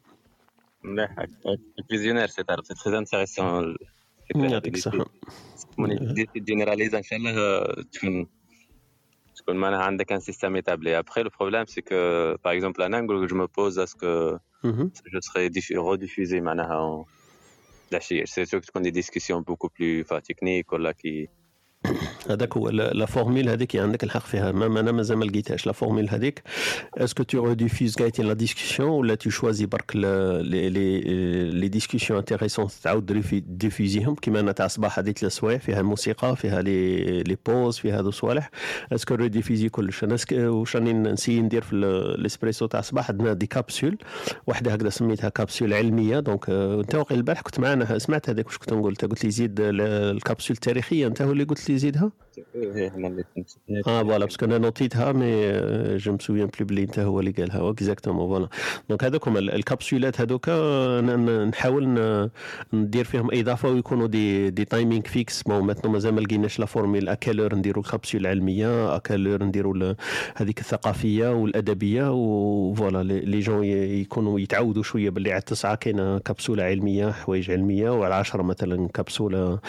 [0.84, 1.26] مليح
[1.90, 3.76] visionnaire c'est تعرف c'est très intéressant
[4.34, 5.06] يعطيك الصحة.
[6.36, 8.26] généralise ان شاء الله تكون
[9.41, 13.29] تكون معناها عندك ان سيستيم établi après le problème c'est que par exemple انا نقول
[13.29, 14.37] je me pose à ce que
[15.05, 17.05] je serai rediffusé معناها
[17.91, 21.27] العشيه c'est sûr que تكون des discussions beaucoup plus techniques ولا qui
[22.30, 24.52] هذاك هو la formule هذيك عندك الحق فيها.
[24.52, 25.66] ما أنا مازال ما لقيتهاش.
[25.66, 26.42] la formule هذيك.
[26.98, 30.70] est-ce que tu rediffuses certaines la discussion ولا tu choisis برك les
[31.50, 36.36] les discussions intéressantes تعاود diffuser هم كيما أنا تاع الصباح هذيك ثلاث سوايع فيها الموسيقى
[36.36, 38.50] فيها les les pauses فيها هذو الصوالح
[38.92, 43.32] est-ce que rediffuser كلش؟ أنا واش راني ن essayer ندير في الإسبريسو تاع الصباح عندنا
[43.32, 43.98] des capsules
[44.46, 46.20] واحدة هكذا سميتها كابسول علمية.
[46.20, 47.40] donc انت واقيلا البارح.
[47.40, 51.06] كنت معنا سمعت هذاك واش كنت نقول قلت لي زيد الكابسول التاريخية.
[51.06, 52.10] انت هو اللي قلت لي Is it huh?
[53.86, 55.52] آه voilà parce que أنا noter تها
[55.96, 58.48] mais je me souviens بلي بلي انت هو اللي قالها exactement voilà
[58.88, 60.48] donc هذوك هما الكابسولات هذوك
[61.48, 61.88] نحاول
[62.72, 67.08] ندير فيهم إضافة ويكونوا des des timings fixes bon maintenant مازال ما لقيناش la formule
[67.08, 69.94] à quelle heure نديروا الكابسول العلميه à quelle heure نديروا
[70.36, 76.62] هذيك الثقافية والأدبية و voilà les gens يكونوا يتعودوا شوية باللي على التسعه كاينة كبسوله
[76.64, 79.60] علمية حوايج علمية وعلى 10 مثلا كبسوله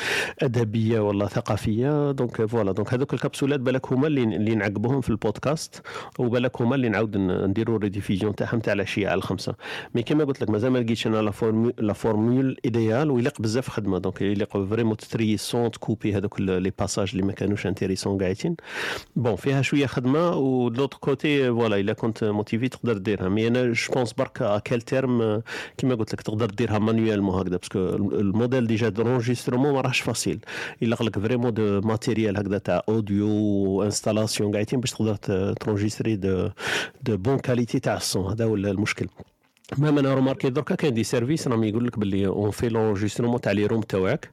[0.41, 2.11] أدبية ولا ثقافية.
[2.11, 2.71] donc voilà.
[2.71, 5.81] donc هذوك الكبسولات بالك هما اللي اللي في البودكاست
[6.19, 9.55] وبالك هما اللي نعاود نديروا rediffusion تاعهم تاع العشيه على الخمسة.
[9.95, 13.97] mais كما قلت لك مازال ما لقيتش أنا la formule l'idéale ويليق بزاف خدمة.
[13.97, 18.17] donc يليق vraiment ت trier son ت couper هذوك les passages اللي ما كانوش intéressants
[18.17, 18.55] قاعدين.
[19.15, 23.29] bon فيها شوية خدمة و de l'autre côté voilà إلا كنت motivé تقدر ديرها.
[23.29, 25.41] mais أنا je pense برك à quel terme
[25.77, 29.99] كما قلت لك تقدر ديرها manuellement هكذا parce que ال modèle déjà d'enregistrement ما راهش
[29.99, 30.39] facile
[30.81, 35.15] يلق لك vraiment du matériel هكذا تاع audio و installation قاعدين باش تقدر
[35.53, 36.49] ت enregistrer de
[37.03, 39.07] de bonne qualité تاع ال son هذا هو المشكل
[39.77, 43.51] même أنا remarqué دركا كاين des services راهم يقول لك باللي on fait l'enregistrement تاع
[43.51, 44.31] les rooms تاعك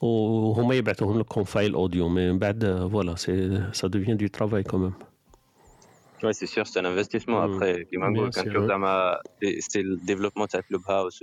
[0.00, 4.62] وهما يبعثوهم لك comme file audio mais من بعد voilà c'est ça devient du travail
[4.62, 4.92] quand même
[6.22, 7.38] Ouais, c'est sûr, c'est un investissement.
[7.40, 7.54] Mm.
[7.54, 8.66] Après, ouais.
[8.66, 9.18] زعما
[9.60, 11.22] c'est le développement تاع Clubhouse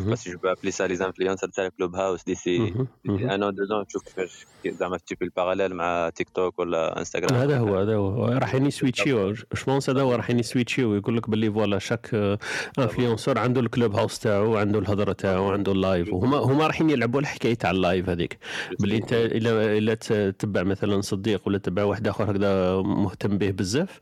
[0.00, 4.98] je peux appeler ça les influenceurs تاع Clubhouse un an deux ans تشوف كيفاش زعما
[5.24, 8.26] le parallèle مع تيك توك ولا انستغرام هذا هو هذا هو.
[8.26, 11.50] راح ي switcher و je pense هذا هو راح ي switcher و يقول لك باللي
[11.52, 12.36] voilà chaque
[12.78, 17.20] influenceur عنده ال Clubhouse تاعو عنده الهضرة تاعو عنده ال live وهما هما رايحين يلعبوا
[17.20, 18.38] الحكاية تاع ال live هذيك.
[18.80, 23.98] باللي انت إلا إلا تتبع مثلا صديق ولا تتبع واحد آخر هكذا مهتم به بزاف.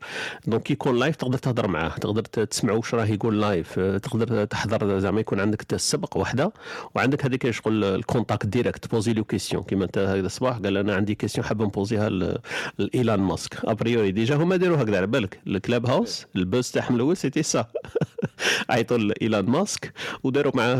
[0.47, 5.19] donc يكون live تقدر تهضر معاه تقدر تسمع واش راه يقول live تقدر تحضر زعما
[5.19, 6.53] يكون عندك السبق وحده.
[6.95, 9.63] وعندك هذيك شغل ال contact direct ت poser له question.
[9.63, 12.09] كيما انت هكذا الصباح قال أنا عندي question حاب ن poser ها
[12.77, 13.65] لايلان ماسك.
[13.65, 15.39] a priori déjà هما داروا هكذا على بالك.
[15.47, 17.65] ال Clubhouse ال buzz تاعهم الأول c'était ça.
[18.69, 19.93] عيطوا لايلان ماسك.
[20.23, 20.75] وداروا معاه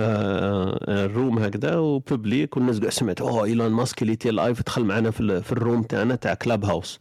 [0.88, 4.86] ال room هكذا و public والناس كاع سمعت أوه إيلان ماسك il était live دخل
[4.86, 7.00] معنا في, ال room تاعنا تاع Clubhouse.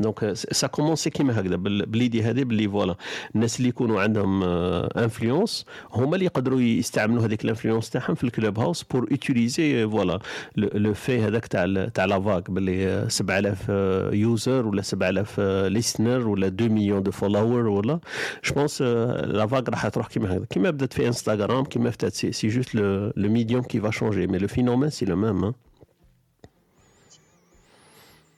[0.00, 2.96] donc ça commençait كيما هكذا بال idée هذه باللي voilà.
[3.34, 8.58] الناس اللي يكونوا عندهم influence هما اللي يقدروا يستعملوا هذيك ال influence تاعهم في ال
[8.58, 10.18] Clubhouse pour utiliser voilà
[10.56, 13.68] le fait هذاك تاع تاع la vague باللي 7000
[14.14, 18.00] users ولا 7000 listeners ولا 2 مليون de followers ولا.
[18.44, 20.44] je pense la vague راح تروح كيما هكذا.
[20.44, 24.38] كيما بدأت في انستغرام كيما بدأت c'est, c'est juste le médium qui va changer mais
[24.38, 25.44] le phénomène c'est le même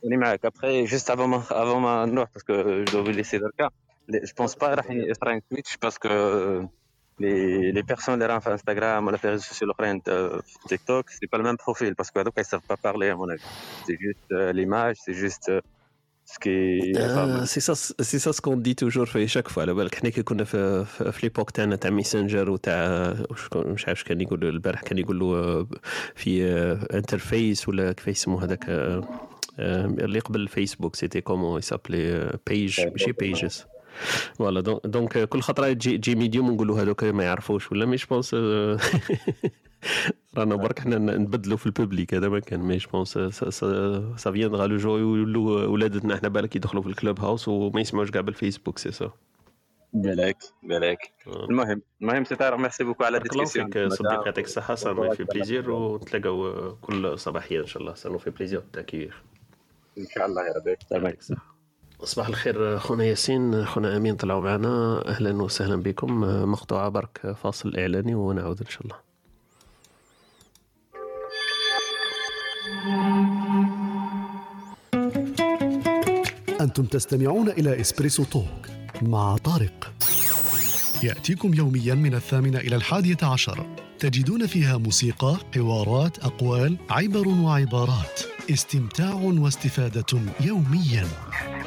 [0.04, 0.44] راني معاك.
[0.44, 3.70] après juste avant ما avant ما نروح parce que je laissé دركا
[4.10, 6.08] je pense pas راح يصرا switch parce que
[7.20, 11.38] les, les personnes les في انستغرام ولا في réseaux sociaux الاخرين في TikTok c'est pas
[11.38, 13.44] ال même profil parce que هذوك ils savent pas parler à mon avis
[13.87, 15.60] c'est juste l'image c'est juste
[16.24, 16.80] ce que
[17.44, 20.22] c'est ça c'est ça ce qu'on dit toujours في chaque fois على بالك حنا كي
[20.22, 23.14] كنا في في l'époque تاعنا تاع Messenger وتاع
[23.55, 25.66] مش عارف كان يقول البارح كان يقول له
[26.14, 26.44] في
[26.94, 28.64] انترفيس ولا كيف يسموه هذاك
[29.59, 33.66] اللي قبل الفيسبوك سيتي كومون يسابلي بيج ماشي بيجز
[34.35, 38.35] فوالا دونك كل خطرة تجي تجي ميديوم ونقولوا هذوك ما يعرفوش ولا مش بونس
[40.37, 44.96] رانا برك حنا نبدلوا في البوبليك هذا ما كان مي بونس سا فيندغا لو جو
[44.96, 49.11] يولوا ولادتنا حنا بالك يدخلوا في الكلوب هاوس وما يسمعوش كاع بالفيسبوك سي سا
[49.92, 51.12] بالك بالك.
[51.26, 56.76] المهم المهم c'est tard merci beaucoup على discussion صديقي يعطيك الصحة ça fait plaisir ونتلاقاو
[56.76, 59.22] كل صباحية إن شاء الله ça fait plaisir take care
[59.98, 60.76] إن شاء الله يا ربي.
[60.90, 61.16] تمام
[62.04, 63.64] صباح الخير خونا ياسين.
[63.66, 65.04] خونا أمين طلعوا معنا.
[65.08, 66.20] أهلا وسهلا بكم.
[66.50, 68.96] مقطوعه برك فاصل إعلاني ونعود إن شاء الله.
[76.60, 78.46] أنتم تستمعون إلى Espresso Talk
[79.02, 79.92] مع طارق.
[81.02, 83.66] يأتيكم يوميا من الثامنة إلى الحادية عشر.
[83.98, 88.20] تجدون فيها موسيقى حوارات أقوال عبر وعبارات.
[88.50, 91.08] استمتاع واستفادة يوميا.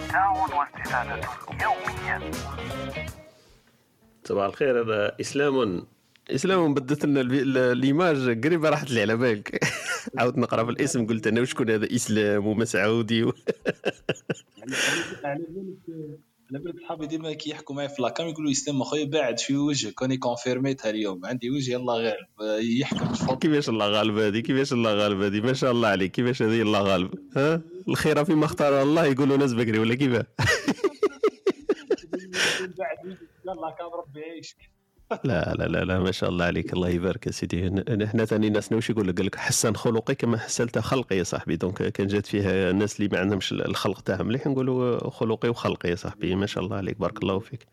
[0.08, 1.22] استمتاع واستفادة
[1.64, 2.32] يوميا
[4.24, 5.88] صباح الخير هذا إسلام.
[6.30, 8.46] إسلام بدت لنا الإيماج.
[8.46, 9.60] قريبة راحت لي على بالك.
[10.18, 13.34] عاود نقرأ في الاسم قلت أنا وشكون هذا؟ إسلام ومسعودي و...
[15.26, 16.20] على بالك
[16.84, 20.18] صحابي ديما كي يحكوا معايا في la cam يقولوا اسلام أخويا باعد في وجهك كوني
[20.18, 21.26] confirmé تها اليوم.
[21.26, 22.28] عندي وجه يلا غالب.
[22.80, 26.12] يحكم كيفاش الله غالب هذه كيفاش الله غالب هذه ما شاء الله عليك.
[26.12, 30.26] كيفاش هذه الله غالب؟ ها؟ الخير فيما اختار الله يقولوا ناس بكري ولا كيفاه؟
[32.80, 34.58] بعد يلا كان ربي يعيشك
[35.12, 37.70] لا لا لا لا ما شاء الله عليك الله يبارك يا سيدي.
[37.70, 41.56] نحن ثاني ناس واش يقول لك؟ حسن خلقي كما حسنت خلقي يا صاحبي.
[41.56, 45.96] donc كان جات فيها الناس اللي ما عندهمش الخلق تاعهم مليح نقولوا خلقي وخلقي يا
[45.96, 46.36] صاحبي.
[46.36, 47.68] ما شاء الله عليك بارك الله فيك.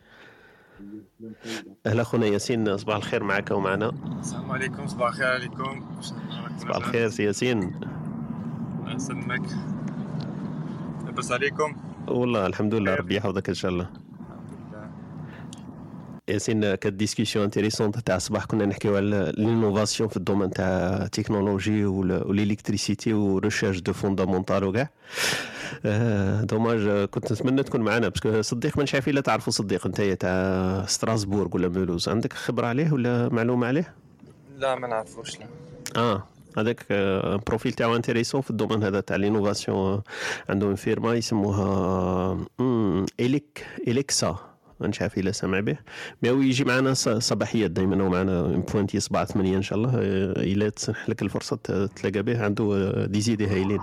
[1.87, 3.93] أهلا خونا ياسين صباح الخير معك ومعنا.
[4.21, 6.01] السلام عليكم صباح الخير عليكم.
[6.59, 7.81] صباح الخير سي ياسين.
[8.81, 9.47] الله يسلمك.
[11.05, 11.77] لاباس عليكم؟
[12.09, 14.04] والله الحمد لله ربي يحفظك إن شاء الله.
[16.29, 20.67] ياسين كانت discussion intéressante تاع الصباح كنا نحكيو على l'innovation في ال domaine تاع
[21.03, 24.91] ال technologie وال électricité و recherche de fondamentale وكاع
[25.87, 30.01] آه، dommage كنت نتمنى تكون معنا parce que صديق من عارف إلا تعرفوا صديق أنت
[30.01, 33.95] تاع ستراسبورغ ولا مولوز عندك خبرة عليه ولا معلومة عليه؟
[34.57, 35.47] لا ما نعرفوش لا.
[35.97, 36.23] آه
[36.59, 40.03] هذاك آه، profil تاعو intéressant في ال domaine هذا تاع l'innovation
[40.49, 42.39] عندهم firme يسموها
[43.21, 45.77] اليك اليكسا مانيش عارف الا سامع به.
[46.23, 49.91] mais هو يجي معنا صباحيات دائما هو معنا pointé 7 8 إن شاء الله.
[49.95, 51.57] آه، الا تسنح لك الفرصه
[51.97, 52.45] تلاقى به.
[52.45, 53.81] عنده آه، des idées هايلين.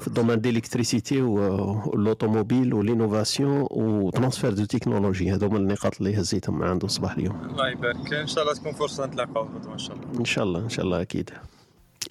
[0.00, 5.32] في الدومين ديليكتريسيتي واللوطوموبيل ولينوفاسيون وترانسفير دو تكنولوجي.
[5.32, 7.44] هذو من النقاط اللي هزيتهم عنده الصباح اليوم.
[7.50, 8.12] الله يبارك.
[8.14, 9.48] إن شاء الله تكون فرصة نتلاقاو.
[9.72, 10.18] إن شاء الله.
[10.20, 11.30] إن شاء الله إن شاء الله أكيد.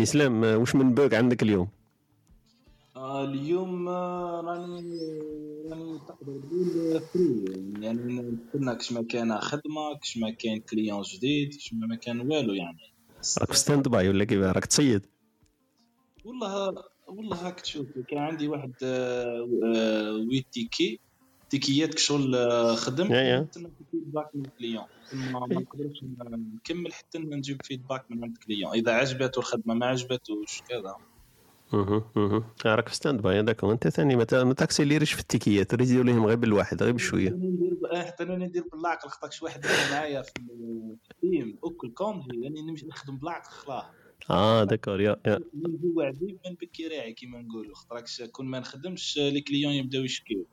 [0.01, 1.67] إسلام آه، واش من book عندك اليوم؟
[3.03, 4.99] اليوم راني
[5.71, 11.49] راني تقدر تقول free يعني كنا كش ما كان خدمة كش ما كان client جديد
[11.55, 12.93] كش ما كان والو يعني.
[13.39, 15.05] راك في stand-by ولا كيف؟ راك تصيد.
[16.25, 17.87] والله والله هاك تشوف.
[18.07, 20.99] كان عندي واحد آه، آه، ويت تيكي.
[21.49, 23.13] tickets يات كشغل آه، خدم.
[23.13, 26.03] نستنى feedback من ال client ما ما نقدرش
[26.55, 30.95] نكمل حتى نجيب feedback من عند ال client إذا عجبته الخدمة ما عجبتوش كذا.
[31.73, 35.28] أها أها راك في stand-by هذاك وانت ثاني ما تا- ما t'accélérer يش في ال
[35.28, 37.29] tickets يات résultat لهم غير بالواحد غير بشوية.
[37.29, 40.31] حتى أنا ندير آه، حتى أنا ندير بالعقل خاطرش واحد معايا في
[41.11, 41.57] ال team.
[41.63, 43.89] اكل congé يعني نمشي نخدم بالعقل خلاه
[44.29, 45.39] آه d'accord يا يا.
[45.53, 46.05] من جوا
[46.45, 47.75] من بكي راعي كيما نقولوا.
[47.75, 50.45] خاطركش كون ما نخدمش les clients يبداو يشكيو.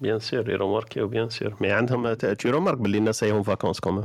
[0.00, 4.04] bien sûr يروماركيو bien sûr mais عندهم tu remarques باللي الناس راهم vacances quand même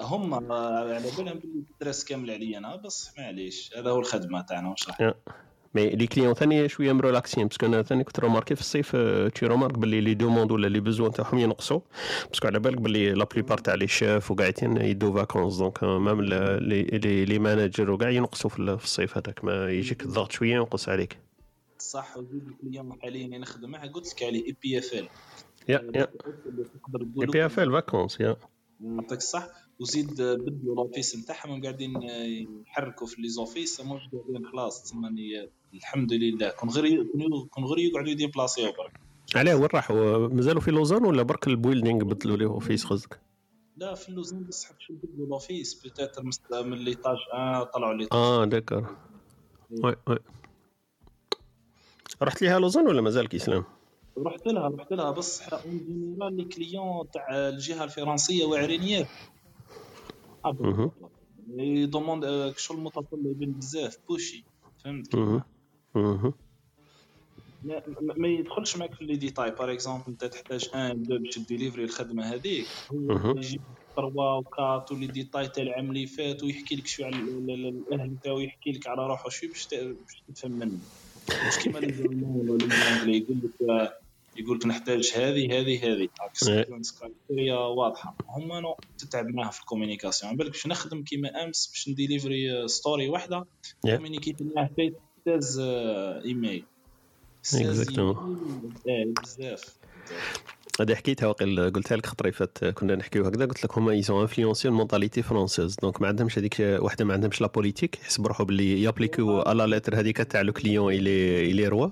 [0.00, 4.70] هم آه، على بالهم باللي stress كامل عليا أنا بس معليش هذا هو الخدمة تاعنا
[4.70, 5.14] واش راح
[5.74, 9.28] mais les clients ثاني شوية مريلاكسين parce que أنا ثاني كنت روماركي في الصيف آه،
[9.28, 11.80] tu remarques باللي les demandes ولا les besoins تاعهم ينقصوا.
[12.28, 16.20] parce que على بالك باللي la plupart تاع les chefs وقاعدين يدو vacances donc même
[16.22, 19.44] les les managers وكاع ينقصوا في ال- في الصيف هذاك.
[19.44, 21.18] ما يجيك الضغط شوية ينقص عليك.
[21.78, 25.08] صح وزيد ال client حاليا اللي نخدم معاه قلت لك عليه إي بي إف إل.
[25.68, 26.08] يا يا.
[27.20, 28.36] إي بي إف إل فاكونس يا.
[28.80, 29.48] يعطيك الصح
[29.80, 32.02] وزيد بدلوا l'office نتاعهم قاعدين
[32.66, 35.08] يحركوا في les offices موش قاعدين خلاص تسمى
[35.74, 36.50] الحمد لله.
[36.50, 37.06] كون غير
[37.50, 39.00] كون غير يقعدوا يديبلاسيو برك.
[39.34, 43.20] علاه وين راحوا؟ مازالوا في لوزان ولا برك ال building بدلوا les offices قصدك؟
[43.76, 48.44] لا في اللوزان بس حتى شو بدلوا l'office peut-être من l'étage 1 طلعوا l'étage آه
[48.44, 48.96] d'accord
[49.70, 50.18] وي وي.
[52.22, 53.64] رحت ليها لوزان ولا مازال كيسلام
[54.18, 59.06] رحت لها رحت لها بس en général les clients تاع الجهة الفرنسية واعرين
[61.58, 64.44] يدوموند شغل متطلبين بزاف bouché
[64.84, 65.14] فهمت.
[68.16, 72.24] ما, يدخلش معك في les détails par exemple انت تحتاج un deux باش délivrer الخدمه
[72.34, 72.66] هذيك.
[72.92, 73.60] هو يجيب
[73.96, 77.84] 3 وكات و les détails تاع العام اللي فات ويحكي لك شوية على ال- ال-
[77.92, 79.66] الاهل نتاعو يحكي لك على روحه شوية باش
[80.34, 80.78] تفهم منه
[81.48, 84.05] مش كيما les Allemands ولا les Anglais يقول لك
[84.38, 86.08] يقول لك نحتاج هذه هذه هذه
[86.48, 86.66] إيه.
[87.00, 91.66] criteria واضحة هما نو تتعب معاها في ال communication على بالك باش نخدم كيما أمس
[91.66, 93.46] باش نديليفري story واحدة
[93.86, 93.90] Yeah.
[93.96, 94.92] communiquit معاه في
[95.26, 96.64] 16 إيميل
[97.42, 97.98] 16 Exactement.
[97.98, 98.72] email.
[98.88, 99.76] آه، بزاف
[100.80, 103.46] هذه حكيتها وقيل قلتها لك خطري فات كنا نحكيو هكذا.
[103.46, 107.14] قلت لك هما ils sont influencés ال mentalité française donc ما عندهمش هذيك وحدة ما
[107.14, 111.50] عندهمش la politique يحسب روحو باللي يابليكيو à la lettre هذيك تاع le client il
[111.50, 111.88] est il est roi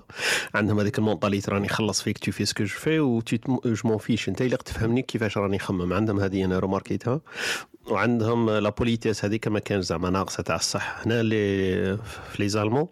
[0.55, 3.21] عندهم هذيك ال mentalité راني خلص فيك tu fais ce que je veux و
[3.65, 7.21] je m'en fiche أنت اللي تفهمني كيفاش راني نخمم عندهم هذه أنا روماركيتها
[7.87, 11.01] وعندهم la politesse هذيك ما كانش زعما ناقصة تاع الصح.
[11.05, 12.87] هنا اللي في les Allemands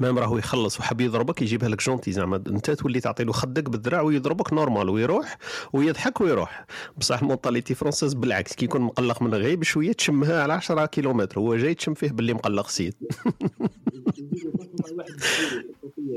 [0.00, 2.36] même راهو يخلص وحاب يضربك يجيبها لك gentil زعما.
[2.36, 5.38] أنت تولي تعطي له خدك بالذراع ويضربك normal ويروح
[5.72, 6.66] ويضحك ويروح.
[6.98, 11.38] بصح ال mentalité française بالعكس كي يكون مقلق من غيب شوية تشمها على 10 كيلومتر
[11.38, 12.94] هو جاي تشم فيه باللي مقلق سيد.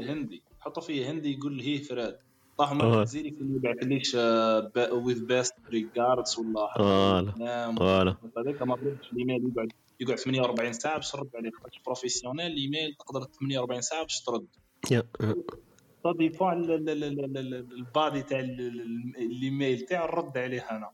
[0.07, 2.17] هندي يحطوا فيه هندي يقول هيه فراد
[2.59, 2.73] آه.
[2.73, 4.15] مع جزيري كان يبعث ليش
[4.91, 10.95] وذ بيست ريجاردز ولا فوالا نعم فوالا هذاك ما بردش الايميل يقعد يقعد 48 ساعة
[10.95, 14.47] باش ترد عليه خاطر بروفيسيونيل الايميل تقدر 48 ساعة باش ترد.
[16.17, 20.61] ديفون على ال- ال- ال- ال- ال- البادي تاع ال- ال- الايميل تاعو نرد عليه
[20.71, 20.91] أنا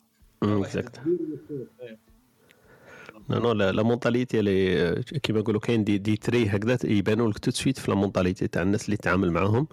[3.39, 7.51] نو لا لا مونتاليتي اللي كيما نقولوا كاين دي دي تري هكذا يبانوا لك تو
[7.51, 9.67] سويت في لا مونتاليتي تاع الناس اللي تتعامل معاهم.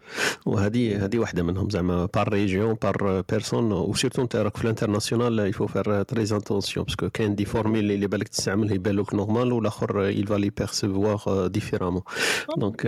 [0.47, 4.69] وهذه هذه واحدة منهم زعما par région par personne و surtout انت راك في ال
[4.69, 8.97] international il faut faire très attention parce que كاين des formules اللي بالك تستعمل يبان
[8.97, 12.03] لك normal والاخر il va les percevoir différemment
[12.57, 12.87] donc.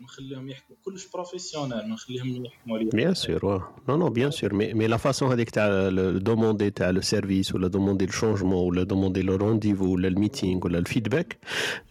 [0.00, 0.76] نخليهم يحكوا.
[0.84, 5.32] كلش professionnel نخليهم يحكموا عليا bien sûr non non bien sûr mais mais la façon
[5.32, 10.08] هذيك تاع demander تاع le service ولا demander ال changement ولا demander le rendez-vous ولا
[10.08, 11.38] ال meeting ولا ال feedback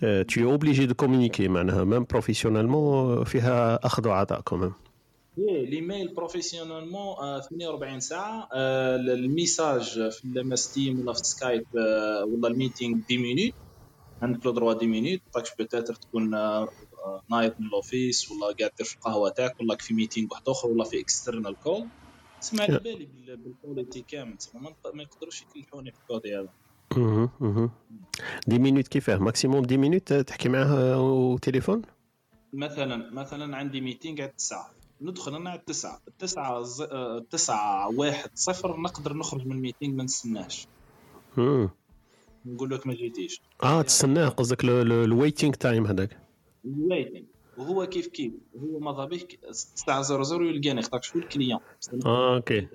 [0.01, 4.73] tu es obligé de communiquer معناها même professionnellement فيها اخذ وعطاء quand même
[5.37, 12.25] ال email professionnellement آه، 48 ساعه ال message في لما ستيم ولا في سكايب آه،
[12.25, 13.53] ولا ال meeting 10 minutes
[14.21, 16.29] عندك le droit 10 minutes باكش peut-être تكون
[17.29, 20.83] نايض من ال office ولا قاعد في القهوه تاعك ولا في meeting واحد اخر ولا
[20.83, 21.85] في external call
[22.41, 24.35] تسمع على بالي بال- بال qualité كامل
[24.93, 26.49] ما يقدروش يكلحوني في الكودي هذا.
[28.47, 31.81] dix minutes كيفاه؟ maximum dix minutes تحكي معاه وتليفون؟
[32.53, 34.71] مثلا مثلا عندي meeting على التسعة
[35.01, 36.81] ندخل أنا على التسعة التسعة ز...
[36.81, 40.67] آه، التسعة واحد صفر نقدر نخرج من ال meeting ما نستناش.
[42.45, 43.41] نقول لك ما جيتيش.
[43.63, 46.17] آه تستناه قصدك ال waiting time هذاك.
[46.65, 47.23] waiting
[47.57, 51.59] وهو كيف كيف؟ هو ماذا بك الساعة 00 يلقاني خاطر شو ال client
[52.05, 52.67] آه okay.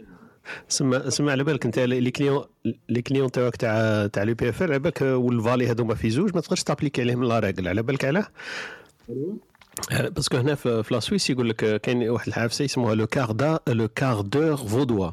[0.68, 2.44] سمع سمع على بالك انت les clients
[2.88, 6.62] les clients تاعك تاع تاع l'EPF على بالك وال Valais هذوما في زوج ما تقدرش
[6.62, 8.26] t'appliquer عليهم la règle على بالك علاه؟
[9.92, 13.32] آه، parce que هنا في la Suisse يقول لك كاين واحد الحافسه يسموها le quart
[13.32, 15.11] d'a le quart d'heure vaudois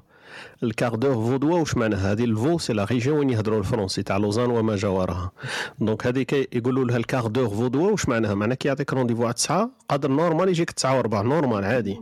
[0.63, 3.64] ال quart d'heure vaudois واش معناها هذه ال Vaud c'est la région وين يهضروا ال
[3.64, 5.31] français تاع لوزان وما جاورها
[5.79, 9.34] donc هذيك يقولوا لها ال quart d'heure vaudois واش معناها معناها كي يعطيك rendez-vous على
[9.34, 11.97] 9 قادر normal يجيك 9 وربع normal عادي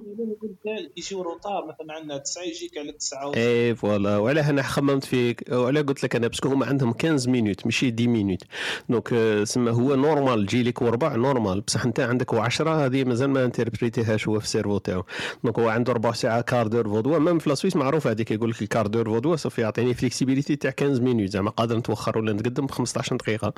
[0.98, 5.82] يجيو retard مثلا عندنا 9 يجيك على 9 اي voilà وعلاه أنا خممت فيك وعلاه
[5.82, 8.44] قلت لك أنا parce que هما عندهم 15 minutes ماشي 10 minutes
[8.90, 13.46] donc سما هو normal تجي لك وربع normal بصح انت عندك 10 هذه مازال ما
[13.46, 15.04] انتربريتيهاش هو في ال cerveau تاعو
[15.44, 18.50] donc هو عنده ربع ساعه quart d'heure vaudois même في la Suisse معروف هذيك يقول
[18.50, 22.34] لك ال quart d'heure vaudois سوف يعطيني flexibilité تاع 15 minutes زعما قادر نتوخر ولا
[22.34, 23.54] نتقدم ب 15 دقيقة.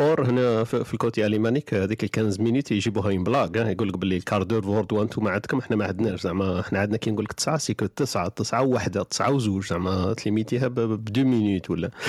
[0.00, 3.98] or هنا في ال côté alémanique هذيك ال 15 minutes يجيبوها ين بلاك يقول لك
[3.98, 6.20] باللي ال quart d'heure vaudois أنتم عندكم إحنا ما عندناش.
[6.22, 9.66] زعما إحنا عندنا كي نقول لك 9 سيكو 9 9 وحده 9 وزوج.
[9.66, 11.90] زعما تليميتيها ب 2 minutes ولا.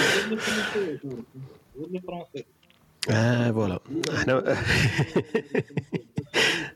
[3.09, 3.79] آه voilà
[4.15, 4.43] إحنا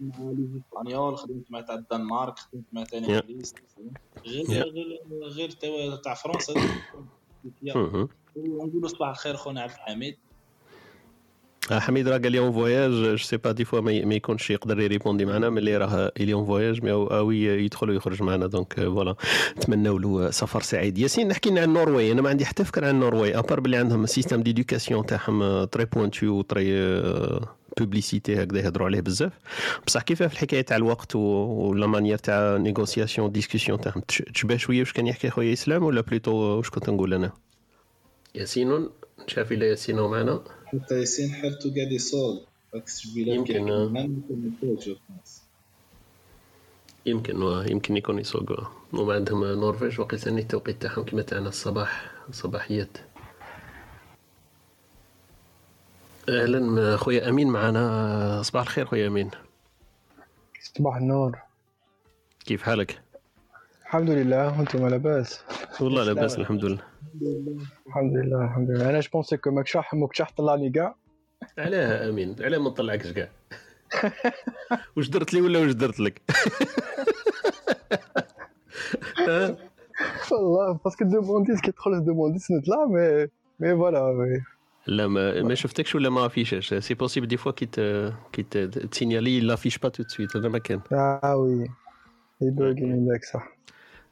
[0.02, 3.10] مع les espagnols خدمت مع تاع الدنمارك خدمت مع تاع Yeah.
[3.10, 3.56] انجليز
[4.28, 4.64] غير.
[5.28, 6.54] غير غير تاع فرنسا.
[8.36, 10.18] ونقولوا صباح الخير خونا عبد الحميد.
[11.72, 14.80] آه، حميد راه قال لي en voyage je sais pas des fois ما يكونش يقدر
[14.80, 18.48] يريبوندي معنا ملي راه الي en voyage mais oui يدخل ويخرج معنا.
[18.48, 19.16] donc آه، voilà
[19.58, 20.98] نتمنوا له سفر سعيد.
[20.98, 23.78] ياسين نحكي لنا عن النرويج أنا ما عندي حتى فكرة عن النرويج à part باللي
[23.78, 26.72] عندهم système d'éducation تاعهم très pointu و très
[27.80, 29.34] publicité هكذا يهضروا عليه بزاف.
[29.88, 34.80] بصح كيف في الحكاية تاع الوقت ولا manière تاع négociation discussion تاعهم تش- تشبه شوية
[34.80, 37.32] واش كان يحكي خويا اسلام ولا plutôt واش كنت نقول أنا؟
[38.36, 38.90] ياسين
[39.28, 42.42] شاف إلا ياسين معنا؟ حتى ياسين حالته قاعد يصول
[43.16, 44.08] يمكن، آه.
[47.06, 48.52] يمكن آه، يمكن يكون يسوق.
[48.52, 48.72] آه.
[48.94, 52.98] هما عندهم نرويج وقيت اني التوقيت تاعهم كما تاعنا الصباح صباحيات.
[56.30, 56.98] أهلا.
[56.98, 58.42] خويا أمين معنا.
[58.42, 59.32] صباح الخير خويا أمين.
[60.62, 61.38] صباح النور.
[62.46, 63.02] كيف حالك؟
[63.86, 64.60] الحمد لله.
[64.60, 65.44] وأنتم لاباس؟
[65.82, 66.82] والله لاباس الحمد لله.
[67.88, 68.90] الحمد لله الحمد لله.
[68.90, 70.96] أنا je pensais que ماك شاح موك شاح طلعني كاع؟
[71.58, 72.36] علاه أمين.
[72.40, 73.30] علاه ما نطلعكش كاع.
[74.98, 76.22] واش درت لي ولا واش درت لك؟
[80.32, 83.28] والله parce que دومونديت كي تدخل دومونديت نطلع mais
[83.60, 84.42] mais voilà
[84.88, 87.80] لا ما, ما شفتكش ولا ما فيشاش c'est possible des fois كي ت
[88.32, 91.70] كي ت- تسينيالي l'affiche pas tout de suite هذا ما كان آه oui
[92.42, 93.48] يبوغي من ذاك صح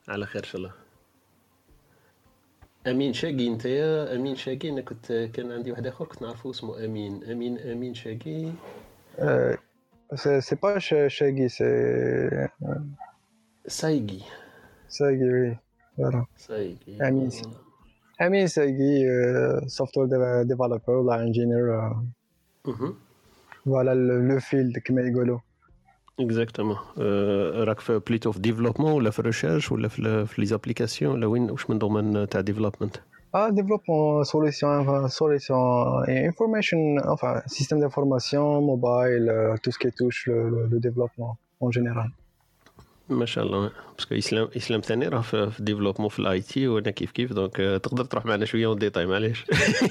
[0.09, 0.71] على خير ان شاء الله
[2.87, 6.85] امين شاقي انت يا امين شاقي أنا كنت كان عندي واحد اخر كنت نعرفه اسمه
[6.85, 8.51] امين امين امين شاقي
[10.39, 12.47] c'est pas شاقي c'est
[13.67, 14.19] سايقي
[14.87, 15.57] ساقي oui
[15.97, 16.97] voilà سايقي
[18.21, 18.27] أمين.
[18.33, 19.05] امين ساقي
[19.67, 20.07] software
[20.43, 21.91] developer ولا ingénieur
[22.67, 22.95] مهم.
[23.65, 23.93] voilà
[24.33, 25.39] le field كما يقولوا
[26.19, 31.13] exactement آه، راك في plutôt في développement ولا في recherche ولا في في les applications
[31.13, 32.95] ولا وين واش من domaine تاع développement
[33.31, 35.61] Ah, développement, solution, enfin, solution,
[36.11, 36.79] et information,
[37.13, 41.33] enfin, système d'information, mobile, euh, tout ce qui touche le, le- le développement
[41.65, 42.09] en général.
[43.09, 43.71] ما شاء الله.
[43.97, 47.59] parce que إسلام إسلام ثاني راه في développement في ال IT وأنا كيف كيف؟ donc
[47.59, 49.45] آه، تقدر تروح معنا شوية وديتاي معليش.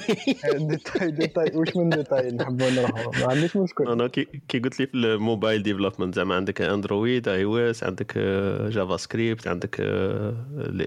[0.69, 3.87] ديتاي ديتاي واش من ديتاي نحبوا نروحوا ما عنديش مشكل.
[3.87, 8.17] أنا كي قلت لي في ال mobile development زعما عندك Android iOS عندك
[8.69, 10.33] JavaScript عندك آه،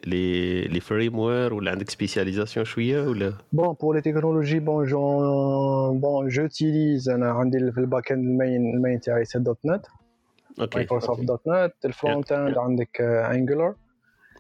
[0.07, 6.29] les les framework ولا عندك spécialisation شوية ولا؟ bon pour les technologies bon j'en bon
[6.29, 9.87] j'utilise أنا عندي في ال back end ال main ال main تاعي c'est dot net
[10.61, 13.75] okay Microsoft dot net ال front end عندك Angular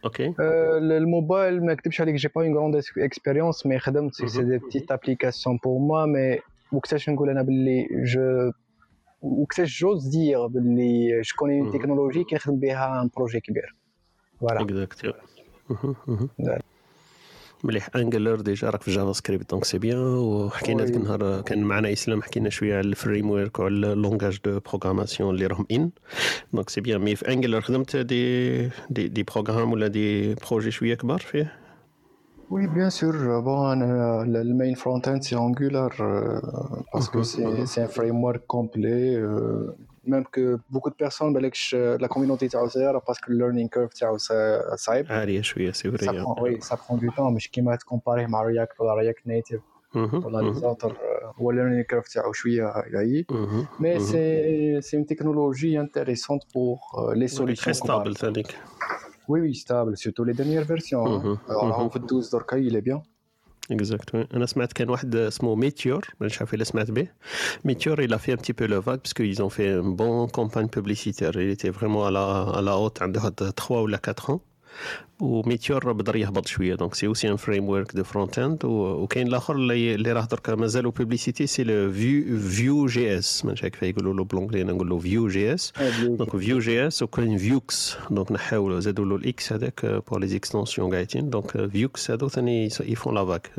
[0.04, 0.34] okay.
[0.40, 5.58] الموبايل ما نكذبش عليك j'ai pas une grande expérience mais خدمت c'est des petites applications
[5.64, 6.38] pour moi mais
[6.72, 8.52] وقتاش نقول أنا باللي je
[9.22, 11.70] وقتاش j'ose dire باللي je connais une.
[11.70, 13.74] technologie كي نخدم بها un projet كبير.
[14.40, 15.14] voilà exact.
[17.64, 20.86] مليح Angular déjà راك في JavaScript donc c'est bien وحكينا oui.
[20.88, 25.34] ذاك النهار كان معنا إسلام حكينا شوية على ال framework وعلى ال langage de programmation
[25.34, 25.90] اللي راهم ان
[26.52, 30.94] donc c'est bien mais في Angular خدمت des des des programmes ولا des projets شوية
[30.94, 31.62] كبار فيه
[32.54, 33.14] Oui, bien sûr.
[33.48, 36.38] Bon, euh, le, le main front-end, c'est Angular euh,
[36.92, 39.04] parce que c'est c'est un framework complet.
[39.16, 39.74] euh,
[40.06, 42.68] même que beaucoup de personnes, ben, like, je- la communauté تاعو
[43.00, 45.06] parce que le learning curve تاعو صا- صعيب.
[45.12, 47.30] عاليه شوية سي Ça فري prend, oui, ça prend du temps.
[47.36, 49.60] مش كيما تكومباري مع React ولا React Native
[50.24, 50.86] ولا les autres.
[50.88, 53.26] euh, هو learning curve تاعو شوية يعيي.
[53.80, 57.72] Mais c'est c'est une technologie intéressante pour euh, les تري solutions.
[57.72, 58.18] ستابل globales.
[58.18, 58.46] ثانيك
[59.28, 59.94] Oui, oui, stable.
[59.96, 61.04] Surtout les dernières versions.
[61.06, 61.22] hein.
[61.24, 61.86] Mhm, Alors, mhm.
[61.86, 63.00] on fait 12 دركا, il est bien.
[63.72, 64.24] Exactement.
[64.32, 64.84] On a ce matin,
[65.30, 67.00] ce mot Meteor, ben, je fait le smat B.
[67.64, 70.30] Meteor, il a fait un petit peu le vague parce qu'ils ont fait une bonne
[70.30, 71.32] campagne publicitaire.
[71.34, 74.42] Il était vraiment à la, à la haute, à 3 ou 4 ans.
[75.20, 76.74] وميتيور بدر يهبط شوية.
[76.74, 80.54] دونك سي اوسي ان فريم ورك دو فرونت اند وكاين الآخر اللي اللي راه دركا
[80.54, 84.88] مازالو بوبليسيتي سي لو فيو فيو جي اس ما كيف يقولوا له بالونجلي أنا نقول
[84.88, 89.52] له فيو جي اس دونك فيو جي اس وكاين فيوكس دونك نحاولوا زادوا له الإكس
[89.52, 93.50] هذاك بور لي زيكستونسيون قاعدين دونك فيوكس هذو ثاني يفون لا فاك.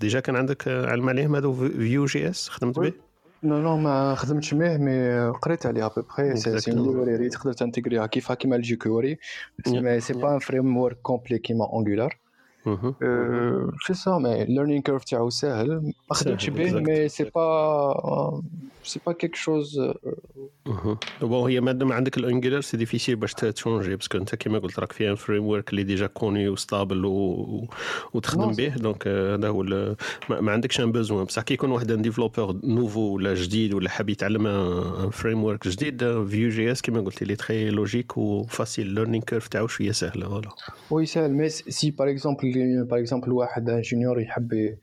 [0.00, 3.11] déjà كان عندك آه، علم عليهم هذو Vue JS خدمت به
[3.42, 6.74] non non ما خدمتش به mais قريت عليها ابوبخي سي سي Exactement.
[6.74, 9.18] library تقدر تنتجريها كيفها كيما ال jQuery
[9.66, 12.18] mais c'est pas un framework complet كيما Angular
[12.66, 12.94] مهم.
[13.86, 16.88] c'est ça mais ال learning curve تاعو ساهل ما خدمتش ساهل، به exact.
[16.88, 18.42] mais c'est pas
[18.84, 19.80] c'est pas quelque chose
[20.66, 20.98] مهم.
[21.20, 24.78] bon هي مادام عندك ال Angular c'est difficile باش تشونجي parce que انت كيما قلت
[24.78, 27.66] راك فيها framework اللي déjà connu و stable و...
[28.14, 29.96] وتخدم non، به donc آه، هذا هو ال-
[30.30, 33.88] ما, ما عندكش un besoin بصح كي يكون واحد un développeur nouveau ولا جديد ولا
[33.90, 39.24] حاب يتعلم un framework جديد Vue JS كيما قلت لي très logique و facile learning
[39.24, 40.48] curve تاعو شوية سهله voilà
[40.90, 44.76] oui ساهل mais c'est par exemple par exemple واحد ingénieur يحب ي-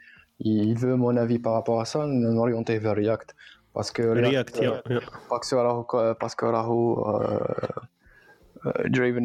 [0.73, 3.31] il veut mon avis par rapport à ça نوريونتيه vers React.
[3.77, 5.83] Que React que راهو
[6.27, 6.95] que راهو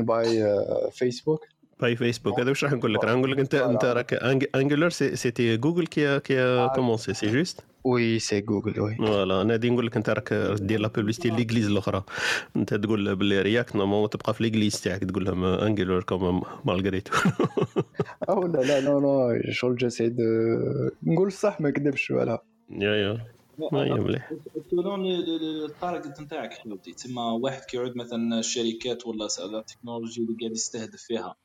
[0.05, 1.55] by uh, Facebook.
[1.81, 4.15] by Facebook هذا واش راح نقول لك راح نقول لك انت انت راك
[4.55, 9.71] Angular c'était Google qui qui commençait c'est juste oui c'est Google oui voilà أنا غادي
[9.71, 12.05] نقول لك انت راك دير la publicité l'église الاخرى
[12.57, 17.13] انت تقول باللي React normalement تبقى في l'église تاعك تقول لهم Angular comme malgré tout
[18.29, 20.15] oh la la non non شغل j'essaie
[21.03, 24.33] نقول صح ما كذبش ولا يا يا ما هي مليح
[24.71, 29.27] selon ال target نتاعك حبيبتي تما واحد كيعود مثلا الشركات ولا
[29.59, 31.37] التكنولوجي اللي قاعد يستهدف فيها.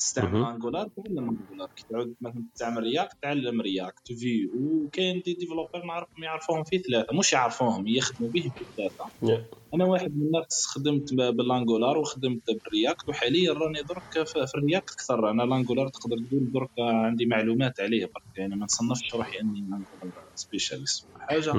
[0.00, 0.44] تستعمل.
[0.44, 6.08] Angular تعلم Angular كي تعود مثلا تستعمل React تعلم React Vue وكاين des developers نعرف
[6.22, 9.46] يعرفوهم في ثلاثة مش يعرفوهم يخدموا به في ثلاثة يا.
[9.74, 14.54] أنا واحد من الناس خدمت بال Angular وخدمت بال React وحاليا راني درك في في
[14.58, 18.64] ال React أكثر أنا ال Angular تقدر تقول درك عندي معلومات عليه برك يعني ما
[18.64, 21.52] نصنفش روحي أني Angular specialist حاجة.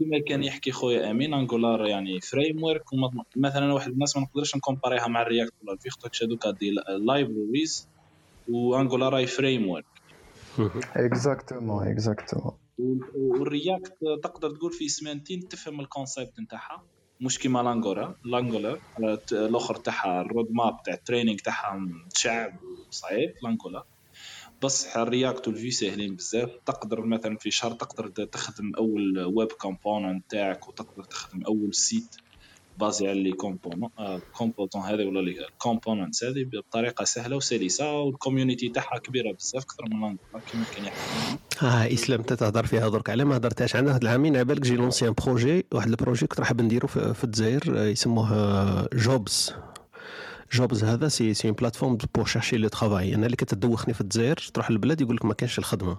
[0.00, 2.82] كما كان يحكي خويا أمين Angular يعني framework
[3.36, 6.70] مثلا واحد الناس ما نقدرش نكومباريها مع ال React ولا الفيختك هذوك des
[7.06, 7.88] libraries
[8.48, 9.84] و Angular راي framework.
[10.96, 12.52] exactement exactement
[13.14, 16.84] وال React تقدر تقول في سمانتين تفهم ال concept نتاعها.
[17.20, 18.80] مش كيما l'Angular l'Angular
[19.32, 22.52] الأخر تاعها ال roadmap تاع ال training تاعها شعب
[22.90, 23.84] صعيب l'Angular
[24.62, 26.50] بصح ال React وال Vue ساهلين بزاف.
[26.66, 32.16] تقدر مثلا في شهر تقدر تخدم أول web component تاعك وتقدر تخدم أول site
[32.78, 33.90] basé على les composants
[34.32, 39.84] composants هذه ولا les components هذه بطريقة سهلة وسلسة وال community تاعها كبيرة بزاف أكثر
[39.84, 40.18] من l'Angular
[40.52, 44.36] كما كان يحكي آه إسلام أنت تهضر فيها درك على ما هضرتهاش عندنا؟ هاد العامين
[44.36, 47.86] على بالك j'ai lancé un projet واحد ال projet كنت راح نديرو في, الجزائر آه،
[47.86, 49.54] يسموه Jobs
[50.52, 54.70] Jobs هذا c'est c'est plateforme pour chercher le travail أنا اللي كتدوخني في الجزائر تروح
[54.70, 55.96] للبلاد يقول لك ما كانش الخدمة.